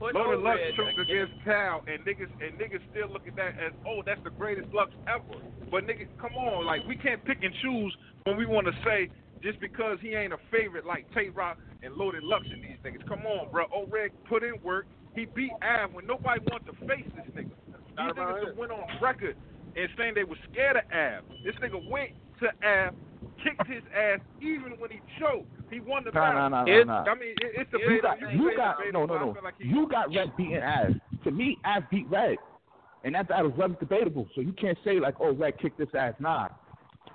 Loaded 0.00 0.40
Lux 0.40 0.58
O-Red 0.60 0.74
choked 0.76 0.92
against- 0.98 1.10
against 1.32 1.44
Cal, 1.44 1.82
and 1.86 2.04
niggas 2.04 2.30
and 2.42 2.58
niggas 2.58 2.82
still 2.90 3.08
look 3.08 3.26
at 3.26 3.34
that 3.36 3.54
as, 3.58 3.72
oh, 3.86 4.02
that's 4.04 4.22
the 4.24 4.30
greatest 4.30 4.72
Lux 4.74 4.92
ever. 5.08 5.38
But 5.70 5.86
nigga, 5.86 6.06
come 6.20 6.34
on, 6.36 6.66
like 6.66 6.86
we 6.86 6.96
can't 6.96 7.24
pick 7.24 7.42
and 7.42 7.54
choose 7.62 7.96
when 8.24 8.36
we 8.36 8.46
want 8.46 8.66
to 8.66 8.72
say 8.84 9.08
just 9.42 9.60
because 9.60 9.98
he 10.00 10.14
ain't 10.14 10.32
a 10.32 10.38
favorite 10.50 10.86
like 10.86 11.06
Tay 11.14 11.28
Roc 11.28 11.58
and 11.82 11.94
Loaded 11.94 12.22
Lux 12.24 12.46
and 12.50 12.62
these 12.62 12.78
niggas. 12.84 13.06
Come 13.08 13.20
on, 13.26 13.50
bro. 13.50 13.66
O-Red 13.74 14.10
put 14.28 14.42
in 14.42 14.54
work. 14.62 14.86
He 15.14 15.26
beat 15.26 15.52
Av 15.62 15.92
when 15.92 16.06
nobody 16.06 16.40
wanted 16.50 16.66
to 16.66 16.86
face 16.86 17.06
this 17.16 17.26
nigga. 17.34 17.50
These 17.70 17.96
niggas 17.96 18.44
that 18.44 18.56
went 18.56 18.72
on 18.72 18.84
record 19.00 19.36
and 19.76 19.88
saying 19.96 20.14
they 20.14 20.24
were 20.24 20.36
scared 20.52 20.76
of 20.76 20.82
Av. 20.92 21.24
This 21.44 21.54
nigga 21.56 21.80
went 21.90 22.10
to 22.40 22.46
Av, 22.66 22.94
kicked 23.42 23.66
his 23.66 23.82
ass 23.96 24.20
even 24.40 24.74
when 24.78 24.90
he 24.90 25.00
choked. 25.18 25.48
He 25.70 25.80
won 25.80 26.04
the 26.04 26.12
battle. 26.12 26.48
nah, 26.48 26.48
nah, 26.48 26.62
It's- 26.64 26.86
nah, 26.86 27.04
nah. 27.04 27.10
I 27.10 27.14
mean, 27.14 27.30
it, 27.40 27.52
it's 27.54 27.72
You 27.72 27.78
debatable. 27.78 28.02
got, 28.02 28.18
can 28.20 28.38
you 28.38 28.56
got, 28.56 28.76
no, 28.92 29.06
no, 29.06 29.18
no. 29.18 29.36
like 29.42 29.54
You 29.58 29.88
got 29.88 30.14
Red 30.14 30.36
beating 30.36 30.56
ass. 30.56 30.92
To 31.24 31.30
me, 31.30 31.58
Av 31.64 31.82
beat 31.90 32.06
Red, 32.08 32.36
and 33.04 33.14
that 33.14 33.28
battle's 33.28 33.54
very 33.56 33.74
debatable. 33.80 34.28
So 34.34 34.40
you 34.40 34.52
can't 34.52 34.78
say 34.84 34.98
like, 35.00 35.16
oh, 35.20 35.32
Red 35.32 35.58
kicked 35.58 35.78
this 35.78 35.88
ass. 35.98 36.14
Nah, 36.20 36.48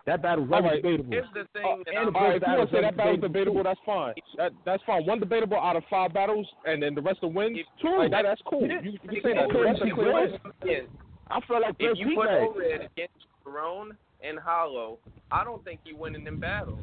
that 0.05 0.21
battle's 0.21 0.49
very 0.49 0.61
All 0.63 0.69
right. 0.69 0.81
debatable. 0.81 1.11
Here's 1.11 1.25
the 1.33 1.45
thing 1.53 1.63
Uh, 1.65 1.99
and 1.99 2.15
All 2.15 2.21
right, 2.27 2.35
if 2.35 2.43
you 2.45 2.53
want 2.57 2.69
to 2.69 2.75
say 2.75 2.81
that 2.81 2.97
battle's 2.97 3.19
very 3.19 3.29
debatable, 3.33 3.63
that's 3.63 3.79
fine. 3.85 4.13
That 4.37 4.51
that's 4.65 4.83
fine. 4.83 5.05
One 5.05 5.19
debatable 5.19 5.57
out 5.57 5.75
of 5.75 5.83
five 5.89 6.13
battles, 6.13 6.47
and 6.65 6.81
then 6.83 6.93
the 6.95 7.01
rest 7.01 7.19
of 7.23 7.33
wins. 7.33 7.57
If- 7.59 7.67
Like, 7.83 8.11
that, 8.11 8.23
that's 8.23 8.41
cool. 8.45 8.67
You, 8.67 8.79
you 8.91 8.99
can 8.99 9.09
say 9.23 9.33
that. 9.33 9.47
That's 9.51 9.81
a 9.81 9.93
clear 9.95 10.13
win. 10.13 10.87
I 11.29 11.39
feel 11.47 11.61
like 11.61 11.75
If 11.79 11.97
you 11.97 12.15
put 12.15 12.27
Red. 12.27 12.43
O-Red 12.43 12.81
against 12.91 13.13
Jerome 13.43 13.93
and 14.21 14.37
Hollow, 14.39 14.99
I 15.31 15.43
don't 15.43 15.63
think 15.63 15.79
you 15.85 15.95
winning 15.95 16.23
them 16.25 16.39
battles. 16.39 16.79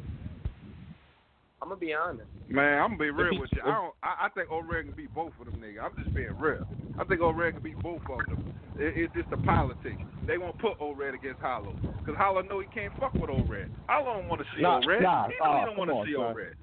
I'm 1.61 1.69
gonna 1.69 1.79
be 1.79 1.93
honest. 1.93 2.27
Man, 2.49 2.81
I'm 2.81 2.97
gonna 2.97 2.99
be 2.99 3.09
real 3.11 3.39
with 3.39 3.51
you. 3.53 3.61
I 3.63 3.67
don't. 3.67 3.93
I, 4.01 4.25
I 4.25 4.29
think 4.29 4.49
O-Red 4.51 4.85
can 4.85 4.95
beat 4.95 5.13
both 5.13 5.31
of 5.39 5.45
them 5.45 5.61
niggas. 5.61 5.83
I'm 5.83 6.03
just 6.03 6.15
being 6.15 6.35
real. 6.39 6.65
I 6.99 7.03
think 7.03 7.21
O-Red 7.21 7.53
can 7.53 7.63
beat 7.63 7.79
both 7.79 8.01
of 8.09 8.25
them. 8.27 8.53
It, 8.77 8.93
it's 8.97 9.13
just 9.13 9.29
the 9.29 9.37
politics. 9.37 10.01
They 10.25 10.37
won't 10.37 10.57
put 10.59 10.73
O-Red 10.79 11.13
against 11.13 11.39
Hollow 11.39 11.75
because 11.99 12.15
Hollow 12.17 12.41
know 12.41 12.59
he 12.59 12.67
can't 12.73 12.91
fuck 12.99 13.13
with 13.13 13.29
O-Red. 13.29 13.69
Hollow 13.87 14.19
don't 14.19 14.27
want 14.27 14.41
to 14.41 14.47
see 14.55 14.61
Nah, 14.63 14.79
O-Red. 14.83 15.03
nah, 15.03 15.27
he 15.27 15.33
know 15.39 15.53
he 15.53 15.61
uh, 15.61 15.65
don't 15.65 15.77
want 15.77 15.91
to 15.91 16.03
see 16.05 16.15
son. 16.15 16.23
O-Red. 16.25 16.53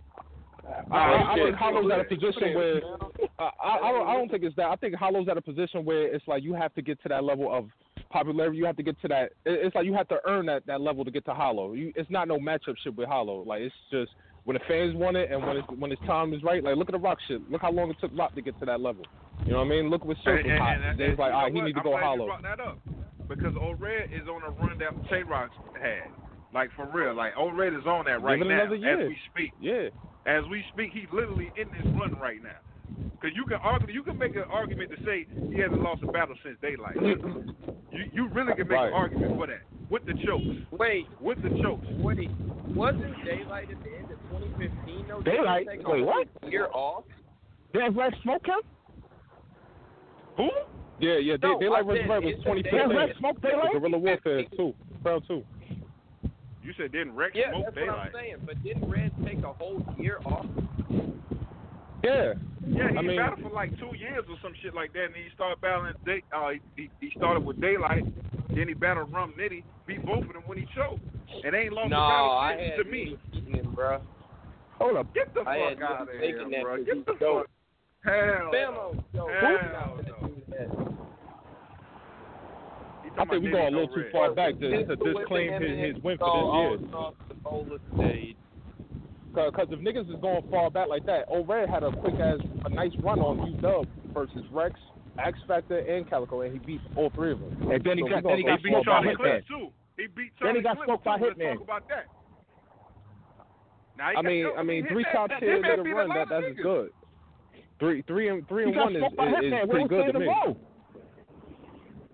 I, 0.90 0.96
I, 0.96 1.32
I 1.32 1.36
think 1.36 1.56
Hollow's 1.56 1.90
at 1.92 2.00
a 2.00 2.04
position 2.04 2.54
where 2.54 2.80
I, 3.38 3.50
I, 3.64 3.78
I 3.88 3.92
don't 3.92 4.08
I 4.08 4.12
don't 4.14 4.30
think 4.30 4.42
it's 4.44 4.56
that. 4.56 4.66
I 4.66 4.76
think 4.76 4.94
Hollow's 4.94 5.28
at 5.28 5.38
a 5.38 5.42
position 5.42 5.84
where 5.84 6.12
it's 6.14 6.26
like 6.28 6.42
you 6.42 6.52
have 6.54 6.74
to 6.74 6.82
get 6.82 7.00
to 7.04 7.08
that 7.08 7.24
level 7.24 7.54
of 7.54 7.68
popularity. 8.10 8.58
You 8.58 8.66
have 8.66 8.76
to 8.76 8.82
get 8.82 9.00
to 9.02 9.08
that. 9.08 9.32
It's 9.46 9.74
like 9.74 9.86
you 9.86 9.94
have 9.94 10.08
to 10.08 10.18
earn 10.26 10.46
that, 10.46 10.66
that 10.66 10.80
level 10.80 11.04
to 11.04 11.10
get 11.10 11.24
to 11.26 11.34
Hollow. 11.34 11.72
You, 11.72 11.92
it's 11.96 12.10
not 12.10 12.28
no 12.28 12.38
matchup 12.38 12.74
shit 12.82 12.96
with 12.96 13.08
Hollow. 13.08 13.44
Like 13.46 13.62
it's 13.62 13.74
just 13.90 14.10
when 14.48 14.54
the 14.56 14.64
fans 14.66 14.94
want 14.96 15.14
it 15.14 15.30
and 15.30 15.44
when 15.44 15.58
it's 15.58 15.68
when 15.76 15.90
his 15.90 16.00
time 16.06 16.32
is 16.32 16.42
right. 16.42 16.64
Like 16.64 16.76
look 16.76 16.88
at 16.88 16.92
the 16.96 16.98
Rock 16.98 17.18
shit. 17.28 17.44
Look 17.52 17.60
how 17.60 17.70
long 17.70 17.90
it 17.90 17.96
took 18.00 18.10
Rock 18.16 18.34
to 18.34 18.40
get 18.40 18.58
to 18.60 18.64
that 18.64 18.80
level. 18.80 19.04
You 19.44 19.52
know 19.52 19.58
what 19.58 19.66
I 19.66 19.68
mean? 19.68 19.90
Look 19.90 20.06
what 20.06 20.16
Surf 20.24 20.40
was 20.42 20.58
hot. 20.58 20.80
and, 20.80 20.98
Then 20.98 21.10
it's 21.10 21.18
like 21.20 21.32
you 21.32 21.36
all 21.36 21.42
right, 21.44 21.52
he 21.52 21.58
what? 21.60 21.66
need 21.66 21.72
to 21.74 21.78
I'm 21.80 21.84
go 21.84 21.90
glad 21.92 22.00
You 22.00 22.06
Hollow. 22.08 22.26
brought 22.32 22.42
that 22.48 22.60
up 22.60 22.78
because 23.28 23.52
O-Red 23.60 24.08
is 24.10 24.24
on 24.26 24.40
a 24.42 24.50
run 24.56 24.78
that 24.78 24.96
Tay 25.10 25.22
Roc 25.22 25.50
had. 25.76 26.08
Like 26.54 26.70
for 26.74 26.88
real, 26.88 27.12
like 27.14 27.34
O-Red 27.36 27.74
is 27.74 27.84
on 27.84 28.06
that 28.06 28.22
right 28.24 28.38
Give 28.38 28.48
now 28.48 28.64
another 28.64 28.76
as 29.04 29.08
we 29.12 29.16
speak. 29.30 29.52
Yeah. 29.60 29.92
As 30.24 30.44
we 30.50 30.64
speak, 30.72 30.92
he's 30.96 31.12
literally 31.12 31.52
in 31.60 31.68
this 31.68 31.84
run 32.00 32.16
right 32.16 32.42
now. 32.42 32.56
Because 33.20 33.36
you 33.36 33.44
can 33.44 33.60
argue, 33.60 33.92
you 33.92 34.02
can 34.02 34.16
make 34.16 34.34
an 34.34 34.48
argument 34.48 34.90
to 34.96 35.04
say 35.04 35.26
he 35.52 35.60
hasn't 35.60 35.82
lost 35.82 36.02
a 36.02 36.10
battle 36.10 36.36
since 36.42 36.56
Daylyt. 36.64 36.96
you 37.92 38.00
you 38.16 38.28
really 38.32 38.54
can 38.56 38.64
make 38.66 38.80
Right. 38.80 38.88
an 38.88 38.94
argument 38.94 39.36
for 39.36 39.46
that 39.46 39.60
with 39.90 40.06
the 40.06 40.14
chokes. 40.24 40.56
Wait, 40.72 41.04
With 41.20 41.42
the 41.42 41.50
chokes. 41.62 41.84
wait. 42.00 42.30
Wasn't 42.74 43.12
Daylyt 43.28 43.70
at 43.72 43.82
the 43.84 43.92
end 43.92 44.07
of 44.07 44.07
2015? 44.30 45.06
though? 45.08 45.20
Didn't 45.22 45.44
Daylyt? 45.44 45.88
Wait, 45.88 46.04
what? 46.04 46.28
Year 46.50 46.68
off. 46.72 47.04
Did 47.72 47.96
Red 47.96 48.14
smoke 48.22 48.46
him? 48.46 48.60
Who? 50.36 50.48
Yeah, 51.00 51.18
yeah. 51.18 51.36
They, 51.40 51.48
No, 51.48 51.58
Daylyt 51.58 51.76
I 51.78 51.82
vs. 51.82 51.98
said 52.02 52.10
Red 52.10 52.24
was 52.24 52.34
2015. 52.44 52.88
Did 52.88 52.96
Red 52.96 53.16
smoke 53.18 53.40
Daylyt? 53.40 53.72
Guerrilla 53.72 53.98
Warfare 53.98 54.44
too. 54.56 54.74
Round 55.04 55.22
two. 55.28 55.44
You 56.62 56.72
said 56.76 56.92
didn't 56.92 57.14
Rex 57.14 57.32
Yeah, 57.34 57.50
smoke 57.50 57.64
that's 57.66 57.76
Daylyt? 57.76 57.86
what 57.88 57.98
I'm 57.98 58.12
saying. 58.12 58.36
But 58.44 58.62
didn't 58.62 58.90
Red 58.90 59.12
take 59.24 59.38
a 59.44 59.52
whole 59.52 59.82
year 59.98 60.18
off? 60.24 60.46
Yeah. 62.04 62.34
Yeah, 62.66 62.90
he 62.90 62.96
I 62.98 63.02
mean- 63.02 63.16
battled 63.16 63.40
for 63.42 63.50
like 63.50 63.70
two 63.78 63.96
years 63.96 64.24
or 64.28 64.36
some 64.42 64.52
shit 64.62 64.74
like 64.74 64.92
that, 64.92 65.04
and 65.06 65.14
he 65.16 65.24
started 65.34 65.60
battling. 65.60 65.94
Day, 66.04 66.22
uh, 66.34 66.50
he, 66.76 66.90
he 67.00 67.10
started 67.16 67.40
with 67.44 67.58
Daylyt, 67.60 68.12
then 68.54 68.68
he 68.68 68.74
battled 68.74 69.12
Rum 69.12 69.32
Nitty, 69.38 69.62
beat 69.86 70.04
both 70.04 70.24
of 70.24 70.32
them 70.32 70.42
when 70.46 70.58
he 70.58 70.66
choked, 70.76 71.00
and 71.44 71.54
they 71.54 71.60
ain't 71.60 71.72
lost 71.72 71.90
No, 71.90 71.96
a 71.96 72.08
battle 72.08 72.30
I 72.32 72.56
had 72.56 72.76
to 72.76 72.84
me. 72.84 73.16
beating 73.32 73.54
him, 73.54 73.72
bro. 73.74 74.00
Hold 74.78 74.96
up. 74.96 75.14
Get 75.14 75.34
the 75.34 75.40
I 75.40 75.74
fuck 75.74 75.82
out 75.82 76.02
of 76.02 76.08
here, 76.08 76.20
thinking 76.20 76.50
that 76.50 76.62
bro. 76.62 76.76
'cause 76.76 76.86
Get 76.86 77.06
the 77.06 77.14
dope. 77.14 77.46
fuck. 77.46 77.50
Hell. 78.04 78.50
Bamo, 78.52 78.94
no. 79.12 79.28
yo, 79.28 79.28
Hell 79.40 79.52
no. 79.52 80.02
gonna 80.20 80.34
do 80.34 80.42
that? 80.50 80.68
He 83.02 83.10
I 83.16 83.24
think 83.24 83.42
we 83.42 83.48
about 83.50 83.58
going 83.58 83.74
a 83.74 83.78
little 83.78 83.94
too 83.94 84.02
red. 84.02 84.12
far 84.12 84.34
back 84.34 84.54
to, 84.54 84.70
to 84.70 84.76
Pistol 84.78 84.96
whipping 84.98 85.18
disclaim 85.18 85.62
his, 85.62 85.94
his 85.96 86.02
win 86.04 86.18
for 86.18 86.30
this 86.30 86.80
year. 86.80 86.88
across 86.88 87.14
the 87.28 87.34
bowler 87.34 87.78
stage. 87.96 88.36
Because 89.34 89.68
if 89.70 89.78
niggas 89.80 90.08
is 90.12 90.20
going 90.20 90.42
far 90.50 90.70
back 90.70 90.88
like 90.88 91.04
that, 91.06 91.26
O-Red 91.28 91.68
had 91.68 91.82
a 91.84 91.92
quick 91.92 92.14
ass, 92.14 92.38
a 92.64 92.68
nice 92.70 92.92
run 93.02 93.20
on 93.20 93.38
UW 93.60 93.86
versus 94.14 94.42
Rex, 94.50 94.74
X 95.18 95.38
Factor, 95.46 95.78
and 95.78 96.08
Calicoe, 96.08 96.40
and 96.42 96.52
he 96.52 96.58
beat 96.58 96.80
all 96.96 97.10
three 97.10 97.32
of 97.32 97.40
them. 97.40 97.70
And 97.70 97.82
then 97.84 97.98
he 97.98 98.04
So 98.04 98.08
got- 98.10 98.24
we 98.24 98.30
then 98.30 98.38
he 98.38 98.44
got 98.44 98.62
beat 98.62 98.72
by 98.72 98.82
Charlie 98.82 99.08
back 99.14 99.18
Hitman. 99.18 99.46
Too. 99.46 99.68
He 99.96 100.06
beat 100.06 100.32
Then 100.40 100.54
Charlie 100.54 100.58
he 100.58 100.62
got 100.62 100.84
smoked 100.84 101.04
by 101.04 101.18
too. 101.18 101.24
Let's 101.26 101.38
Hitman. 101.38 101.52
talk 101.54 101.62
about 101.62 101.88
that. 101.88 102.04
Now, 103.98 104.10
I 104.16 104.22
mean, 104.22 104.46
I 104.56 104.62
mean, 104.62 104.86
three 104.88 105.04
top 105.12 105.28
Hitman 105.30 105.40
tier 105.64 105.82
beat 105.82 105.90
a 105.90 105.94
run, 105.94 106.08
lot 106.08 106.14
that 106.14 106.28
that's 106.30 106.44
niggas. 106.58 106.62
good. 106.62 106.90
Three, 107.80 108.02
three 108.06 108.28
and 108.28 108.46
three 108.48 108.64
and 108.64 108.76
one 108.76 108.94
is, 108.96 109.02
is, 109.02 109.12
is 109.12 109.70
pretty 109.70 109.88
good 109.88 110.12
to 110.12 110.18
me. 110.18 110.28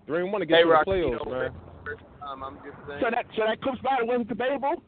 Three 0.07 0.21
and 0.21 0.31
one 0.31 0.41
to 0.41 0.47
Hey, 0.47 0.63
the 0.63 0.69
Rocky, 0.69 0.91
playoffs, 0.91 1.09
you 1.25 1.31
know, 1.31 1.31
man. 1.31 1.51
First 1.85 2.03
I'm 2.23 2.55
just 2.65 2.77
saying. 2.87 2.99
So 3.01 3.09
that 3.11 3.25
so 3.35 3.43
that 3.45 3.61
Clips 3.61 3.79
battle 3.81 4.07
wasn't 4.07 4.27
debatable. 4.29 4.81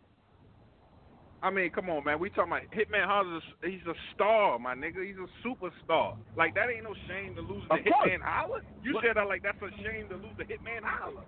I 1.43 1.51
mean, 1.51 1.69
come 1.69 1.87
on, 1.91 2.03
man. 2.03 2.17
We 2.19 2.29
talking 2.31 2.51
about 2.51 2.63
Hitman 2.73 3.05
Holla. 3.05 3.39
He's 3.63 3.85
a 3.87 3.93
star, 4.15 4.57
my 4.57 4.73
nigga. 4.73 5.05
He's 5.05 5.15
a 5.21 5.29
superstar. 5.47 6.17
Like 6.35 6.55
that 6.55 6.69
ain't 6.73 6.83
no 6.83 6.95
shame 7.07 7.35
to 7.35 7.41
lose 7.41 7.61
to 7.69 7.77
Hitman 7.77 8.21
Holla. 8.23 8.61
You 8.83 8.93
But- 8.93 9.03
said 9.03 9.17
that 9.17 9.27
like 9.27 9.43
that's 9.43 9.61
a 9.61 9.69
shame 9.83 10.09
to 10.09 10.15
lose 10.15 10.33
to 10.39 10.45
Hitman 10.45 10.81
Holla. 10.83 11.21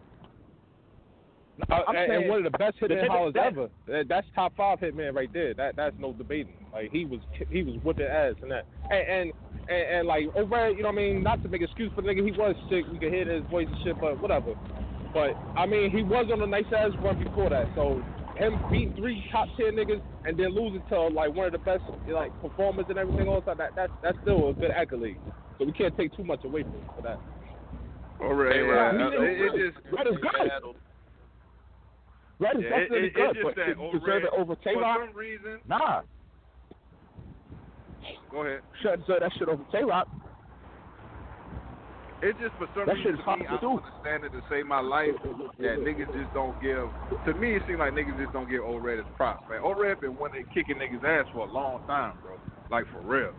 Uh, 1.70 1.74
I'm 1.88 1.96
and, 1.96 1.98
and 1.98 2.10
saying- 2.22 2.30
one 2.30 2.46
of 2.46 2.52
the 2.52 2.58
best 2.58 2.80
the 2.80 2.88
hitman 2.88 3.04
nigga- 3.04 3.08
hollers 3.10 3.36
ever. 3.38 3.70
That- 3.88 4.08
That's 4.08 4.28
top 4.36 4.56
five 4.56 4.80
hitman 4.80 5.14
right 5.16 5.32
there. 5.34 5.54
That 5.54 5.76
that's 5.76 5.96
no 6.00 6.14
debating. 6.14 6.54
Like 6.74 6.92
he 6.92 7.06
was 7.06 7.20
he 7.50 7.64
was 7.64 7.76
whipping 7.84 8.06
ass 8.06 8.36
and 8.42 8.52
that. 8.52 8.66
And 8.90 9.02
and, 9.10 9.32
and, 9.68 9.96
and 9.98 10.08
like 10.08 10.26
over, 10.36 10.70
you 10.70 10.84
know 10.84 10.90
what 10.90 10.94
I 11.00 11.02
mean? 11.02 11.24
Not 11.24 11.44
to 11.44 11.50
make 11.50 11.62
excuse 11.62 11.92
for 11.96 12.02
the 12.02 12.08
nigga, 12.10 12.24
he 12.26 12.32
was 12.32 12.56
sick. 12.70 12.86
We 12.92 12.98
could 13.00 13.12
hear 13.14 13.26
his 13.30 13.44
voice 13.50 13.68
and 13.70 13.78
shit, 13.84 14.00
but 14.00 14.20
whatever. 14.22 14.54
But 15.14 15.36
I 15.58 15.66
mean, 15.66 15.92
he 15.92 16.04
was 16.04 16.28
on 16.32 16.42
a 16.42 16.48
nice 16.48 16.66
ass 16.76 16.92
run 17.04 17.22
before 17.24 17.50
that. 17.50 17.66
So 17.76 18.02
him 18.38 18.58
beating 18.72 18.96
three 18.96 19.24
top 19.32 19.50
tier 19.58 19.72
niggas 19.72 20.02
and 20.26 20.38
then 20.40 20.56
losing 20.56 20.82
to 20.90 21.08
like 21.08 21.34
one 21.36 21.48
of 21.48 21.52
the 21.52 21.58
best 21.60 21.84
like 22.08 22.32
performers 22.42 22.86
and 22.90 22.98
everything 22.98 23.28
else 23.28 23.44
like 23.48 23.58
that 23.58 23.72
that's 23.76 23.92
that's 24.02 24.18
still 24.22 24.50
a 24.50 24.54
good 24.54 24.72
accolade. 24.72 25.18
So 25.58 25.66
we 25.66 25.72
can't 25.74 25.96
take 25.98 26.16
too 26.16 26.24
much 26.24 26.44
away 26.46 26.64
from 26.64 26.72
him 26.74 26.90
for 26.96 27.02
that. 27.02 27.20
All 28.22 28.34
right, 28.34 28.56
Hey, 28.56 28.62
right. 28.62 28.92
Red, 28.92 29.02
Uh, 29.02 29.22
it, 29.22 29.56
it 29.56 29.74
just 29.74 29.94
Red 29.94 30.08
is 30.08 30.14
good. 30.22 30.76
Red 32.40 32.56
is 32.58 32.64
Yeah, 32.64 32.68
it- 32.68 32.80
definitely 32.90 32.98
it- 33.00 33.04
it's 33.06 33.16
good, 33.16 33.44
but 33.44 33.56
that 33.56 33.66
to 33.78 34.00
deserve 34.00 34.24
it 34.24 34.30
over 34.34 34.56
Tay 34.56 34.74
for 34.74 34.82
some 34.84 35.14
reason. 35.14 35.62
Nah, 35.68 36.02
Go 38.32 38.44
ahead. 38.44 38.62
shouldn't 38.82 39.02
deserve 39.06 39.20
that 39.22 39.34
shit 39.34 39.50
over 39.50 39.64
Tay 39.72 39.84
Roc. 39.84 40.08
It's 42.22 42.38
just 42.40 42.54
for 42.56 42.68
some 42.76 42.86
That 42.86 42.96
reason 42.96 43.16
to 43.18 43.38
me, 43.38 43.44
to 43.48 43.52
I 43.52 43.56
do. 43.56 43.62
don't 43.62 43.84
understand 43.84 44.24
it 44.26 44.32
to 44.34 44.42
save 44.50 44.66
my 44.68 44.80
life 44.82 45.16
that 45.24 45.80
niggas 45.80 46.12
just 46.12 46.34
don't 46.34 46.60
give. 46.62 46.92
To 47.26 47.34
me, 47.36 47.56
it 47.56 47.64
seems 47.66 47.80
like 47.80 47.94
niggas 47.94 48.18
just 48.18 48.34
don't 48.34 48.50
give 48.50 48.62
O-Red 48.64 48.98
his 49.00 49.08
props, 49.16 49.48
man. 49.50 49.62
O-Red 49.64 50.02
been 50.02 50.18
one 50.18 50.32
that 50.34 50.44
kicking 50.54 50.76
niggas 50.78 51.04
ass 51.04 51.28
for 51.32 51.48
a 51.48 51.52
long 51.52 51.80
time, 51.88 52.14
bro. 52.22 52.38
Like 52.70 52.88
for 52.88 53.00
real. 53.02 53.32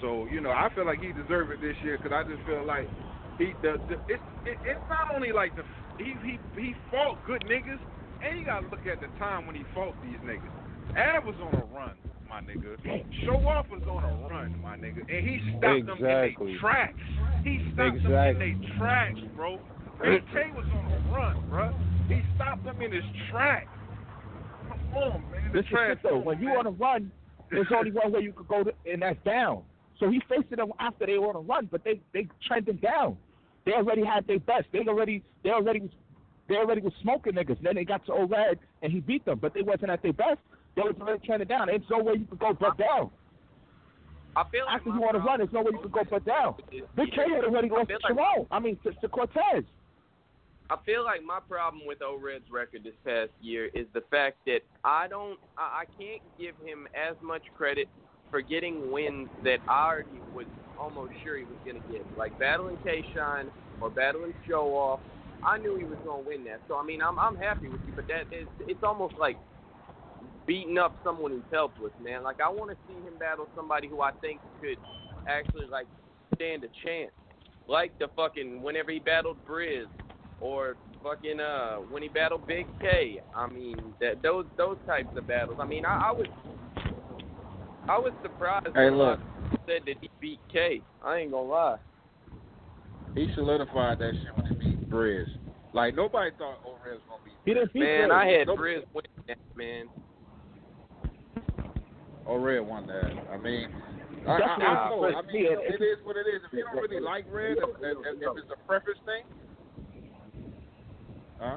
So 0.00 0.26
you 0.26 0.40
know, 0.40 0.50
I 0.50 0.68
feel 0.74 0.84
like 0.84 1.00
he 1.00 1.12
deserved 1.12 1.52
it 1.52 1.60
this 1.60 1.76
year 1.82 1.98
because 1.98 2.12
I 2.12 2.24
just 2.28 2.42
feel 2.44 2.64
like 2.66 2.90
he 3.38 3.54
the, 3.62 3.78
the 3.88 3.94
it, 4.12 4.20
it 4.44 4.58
it's 4.64 4.88
not 4.90 5.14
only 5.14 5.30
like 5.32 5.54
the 5.54 5.62
he 5.98 6.16
he 6.24 6.38
he 6.60 6.74
fought 6.90 7.22
good 7.24 7.42
niggas, 7.46 7.78
and 8.26 8.38
you 8.38 8.44
gotta 8.44 8.66
look 8.68 8.86
at 8.86 9.00
the 9.00 9.08
time 9.18 9.46
when 9.46 9.56
he 9.56 9.64
fought 9.74 9.94
these 10.02 10.18
niggas. 10.24 10.50
Av 10.96 11.24
was 11.24 11.34
on 11.42 11.54
a 11.54 11.64
run, 11.74 11.92
my 12.28 12.40
nigga. 12.40 12.76
Show 13.24 13.36
off 13.46 13.66
was 13.70 13.82
on 13.88 14.04
a 14.04 14.28
run, 14.28 14.60
my 14.62 14.76
nigga, 14.76 15.00
and 15.08 15.26
he 15.28 15.40
stopped 15.58 15.86
them 15.86 15.98
in 15.98 16.04
Exactly. 16.06 16.52
their 16.52 16.60
tracks. 16.60 16.98
He 17.44 17.58
stopped 17.74 18.02
them 18.02 18.12
in 18.12 18.38
their 18.38 18.76
tracks, 18.78 19.20
bro. 19.34 19.58
Big 20.02 20.22
K 20.32 20.50
was 20.54 20.66
on 20.66 20.92
a 20.92 21.14
run, 21.14 21.48
bro. 21.48 21.74
He 22.08 22.22
stopped 22.36 22.64
them 22.64 22.80
in 22.82 22.92
his 22.92 23.04
tracks. 23.30 23.68
Come 24.68 24.94
on, 24.94 25.22
man. 25.30 25.52
The 25.52 25.60
This 25.62 25.70
trash 25.70 25.98
though. 26.02 26.18
When 26.18 26.40
you 26.40 26.50
on 26.50 26.66
a 26.66 26.70
run, 26.70 27.10
there's 27.50 27.66
only 27.74 27.92
one 27.92 28.12
way 28.12 28.20
you 28.20 28.32
could 28.32 28.48
go, 28.48 28.64
to, 28.64 28.72
and 28.90 29.02
that's 29.02 29.18
down. 29.24 29.62
So 29.98 30.10
he 30.10 30.20
faced 30.28 30.50
them 30.50 30.72
after 30.78 31.06
they 31.06 31.18
were 31.18 31.28
on 31.28 31.36
a 31.36 31.40
run, 31.40 31.68
but 31.70 31.82
they 31.84 32.00
they 32.12 32.28
trending 32.46 32.76
down. 32.76 33.16
They 33.64 33.72
already 33.72 34.04
had 34.04 34.26
their 34.26 34.38
best. 34.38 34.66
They 34.72 34.80
already 34.80 35.22
they 35.42 35.50
already 35.50 35.80
was 35.80 35.90
they 36.48 36.56
already 36.56 36.80
was 36.80 36.92
smoking 37.02 37.32
niggas. 37.34 37.60
Then 37.62 37.74
they 37.74 37.84
got 37.84 38.04
to 38.06 38.12
O-Red 38.12 38.58
and 38.82 38.92
he 38.92 39.00
beat 39.00 39.24
them, 39.24 39.38
but 39.40 39.54
they 39.54 39.62
wasn't 39.62 39.90
at 39.90 40.02
their 40.02 40.12
best. 40.12 40.38
They 40.74 40.82
was 40.82 40.94
already 41.00 41.24
trending 41.26 41.48
down. 41.48 41.68
There's 41.68 41.82
no 41.90 41.98
way 42.02 42.14
you 42.18 42.26
could 42.26 42.38
go 42.38 42.52
but 42.58 42.76
down. 42.78 43.10
I 44.36 44.44
feel 44.50 44.66
like 44.66 44.76
After 44.76 44.90
you 44.90 45.02
on 45.02 45.16
a 45.16 45.18
run, 45.18 45.38
there's 45.38 45.52
no 45.52 45.62
way 45.62 45.70
you 45.72 45.80
could 45.80 45.92
go 45.92 46.02
but 46.08 46.24
down. 46.24 46.56
Big 46.70 47.10
K 47.10 47.22
had 47.34 47.44
already 47.44 47.70
lost 47.70 47.88
to 47.88 47.98
like- 48.02 48.46
I 48.50 48.58
mean 48.58 48.76
to, 48.84 48.92
to 48.92 49.08
Cortez. 49.08 49.64
I 50.68 50.76
feel 50.84 51.04
like 51.04 51.22
my 51.22 51.38
problem 51.48 51.82
with 51.86 52.02
O-Red's 52.02 52.50
record 52.50 52.82
this 52.84 52.94
past 53.04 53.30
year 53.40 53.66
is 53.72 53.86
the 53.94 54.02
fact 54.10 54.38
that 54.46 54.60
I 54.84 55.06
don't, 55.06 55.38
I 55.56 55.82
I 55.82 55.84
can't 55.98 56.20
give 56.38 56.54
him 56.66 56.88
as 56.92 57.14
much 57.22 57.42
credit 57.56 57.88
for 58.30 58.40
getting 58.40 58.90
wins 58.90 59.28
that 59.44 59.58
I 59.68 59.86
already 59.86 60.20
was 60.34 60.46
almost 60.78 61.12
sure 61.22 61.38
he 61.38 61.44
was 61.44 61.56
going 61.64 61.80
to 61.80 61.92
get, 61.92 62.04
like 62.18 62.36
battling 62.38 62.76
K 62.84 63.04
Shine 63.14 63.46
or 63.80 63.90
battling 63.90 64.34
Show 64.46 64.74
Off. 64.74 65.00
I 65.44 65.58
knew 65.58 65.76
he 65.76 65.84
was 65.84 65.98
going 66.04 66.24
to 66.24 66.28
win 66.28 66.44
that, 66.44 66.60
so 66.68 66.76
I 66.76 66.84
mean, 66.84 67.00
I'm 67.02 67.18
I'm 67.18 67.36
happy 67.36 67.68
with 67.68 67.80
you, 67.86 67.92
but 67.94 68.06
that 68.08 68.34
is, 68.34 68.46
it's 68.60 68.82
almost 68.82 69.14
like 69.18 69.38
beating 70.46 70.78
up 70.78 70.96
someone 71.04 71.30
who's 71.30 71.42
helpless, 71.52 71.92
man. 72.02 72.22
Like 72.22 72.40
I 72.40 72.48
want 72.48 72.70
to 72.70 72.76
see 72.86 72.94
him 72.94 73.18
battle 73.18 73.48
somebody 73.54 73.88
who 73.88 74.00
I 74.00 74.10
think 74.20 74.40
could 74.60 74.78
actually 75.28 75.66
like 75.66 75.86
stand 76.34 76.64
a 76.64 76.68
chance, 76.84 77.12
like 77.68 77.96
the 77.98 78.08
fucking 78.16 78.62
whenever 78.62 78.90
he 78.90 78.98
battled 78.98 79.38
Briz 79.48 79.86
or 80.40 80.76
fucking 81.02 81.40
uh 81.40 81.76
when 81.90 82.02
he 82.02 82.08
battled 82.08 82.46
Big 82.46 82.66
K. 82.80 83.20
I 83.34 83.46
mean 83.48 83.92
that 84.00 84.22
those 84.22 84.46
those 84.56 84.76
types 84.86 85.08
of 85.16 85.26
battles. 85.26 85.58
I 85.60 85.66
mean 85.66 85.84
I, 85.84 86.10
I 86.10 86.12
was 86.12 86.26
I 87.88 87.98
was 87.98 88.12
surprised 88.22 88.68
Hey, 88.74 88.90
when 88.90 88.98
look. 88.98 89.20
I 89.52 89.56
said 89.66 89.82
that 89.86 89.96
he 90.00 90.10
beat 90.20 90.40
K. 90.52 90.80
I 91.04 91.18
ain't 91.18 91.30
gonna 91.32 91.48
lie. 91.48 91.76
He 93.14 93.26
solidified 93.34 93.98
that 93.98 94.12
shit 94.22 94.36
when 94.36 94.46
he 94.46 94.68
beat 94.68 94.75
Briz. 94.88 95.26
Like 95.72 95.94
nobody 95.94 96.30
thought 96.38 96.58
O-Red 96.64 96.94
was 96.94 97.02
gonna 97.08 97.22
be. 97.24 97.30
He 97.44 97.54
didn't 97.54 97.72
beat 97.72 97.80
Man, 97.80 98.08
Briz. 98.10 98.12
I 98.12 98.26
had 98.26 98.46
Nope. 98.46 98.58
Briz 98.58 98.82
win 98.94 99.04
that 99.28 99.38
man. 99.56 99.86
Oh, 102.26 102.34
O-Red 102.34 102.60
won 102.60 102.86
that. 102.86 103.10
I 103.30 103.36
mean, 103.36 103.68
I, 104.26 104.32
I, 104.32 104.38
Definitely 104.38 104.66
I 104.66 104.88
know. 104.90 105.04
I 105.04 105.12
first. 105.12 105.26
mean, 105.32 105.44
Yeah, 105.44 105.50
it 105.74 105.82
is 105.82 105.98
what 106.04 106.16
it 106.16 106.26
is. 106.26 106.42
If 106.46 106.52
you 106.52 106.64
don't 106.64 106.76
really 106.82 107.00
like 107.00 107.24
Red, 107.30 107.58
if, 107.58 107.68
if, 107.80 107.98
if 108.02 108.30
it's 108.36 108.50
a 108.50 108.66
preference 108.66 108.98
thing, 109.06 109.22
huh? 111.38 111.56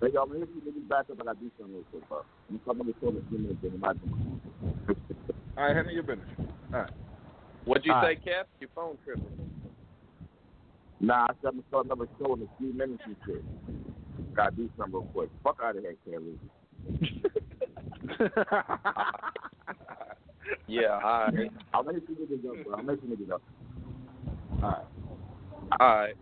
Hey, 0.00 0.08
y'all, 0.14 0.26
man, 0.26 0.40
let 0.40 0.48
me 0.48 0.60
let 0.64 0.74
me 0.74 0.80
back 0.88 1.10
up. 1.10 1.18
I 1.20 1.24
got 1.24 1.38
to 1.38 1.40
do 1.40 1.50
something 1.58 1.74
real 1.74 1.84
quick, 1.90 2.08
bro. 2.08 2.22
I'm 2.50 2.60
coming 2.64 2.86
to 2.86 2.92
the 2.92 3.22
few 3.28 3.38
minutes, 3.38 3.58
and 3.62 3.74
I'm 3.74 3.80
not 3.80 3.96
gonna- 4.00 4.96
All 5.56 5.64
right, 5.66 5.76
handle 5.76 5.92
your 5.92 6.04
business. 6.04 6.28
All 6.72 6.80
right. 6.80 6.90
What'd 7.64 7.84
you 7.84 7.92
All 7.92 8.02
say, 8.02 8.06
right. 8.06 8.24
Cap? 8.24 8.48
Your 8.60 8.70
phone 8.74 8.96
tripping. 9.04 9.24
Nah, 11.00 11.24
I 11.24 11.32
said 11.40 11.48
I'm 11.48 11.52
gonna 11.52 11.62
start 11.68 11.86
another 11.86 12.08
show 12.18 12.34
in 12.34 12.42
a 12.42 12.46
few 12.58 12.72
minutes 12.72 13.02
and 13.06 13.16
shit. 13.26 13.44
Gotta 14.34 14.56
do 14.56 14.68
something 14.76 14.94
real 14.94 15.06
quick. 15.12 15.30
Fuck 15.42 15.58
out 15.62 15.76
of 15.76 15.82
here, 15.82 15.96
Kelly. 16.04 16.38
Yeah, 20.68 21.00
all 21.02 21.30
right. 21.32 21.50
I'll 21.72 21.82
make 21.82 22.02
you 22.08 22.14
niggas 22.14 22.50
up, 22.50 22.64
bro. 22.64 22.76
I'll 22.76 22.82
make 22.82 22.98
you 23.02 23.08
niggas 23.16 23.32
up. 23.32 23.42
All 24.62 24.70
right. 24.70 24.84
All 25.80 25.96
right. 25.96 26.14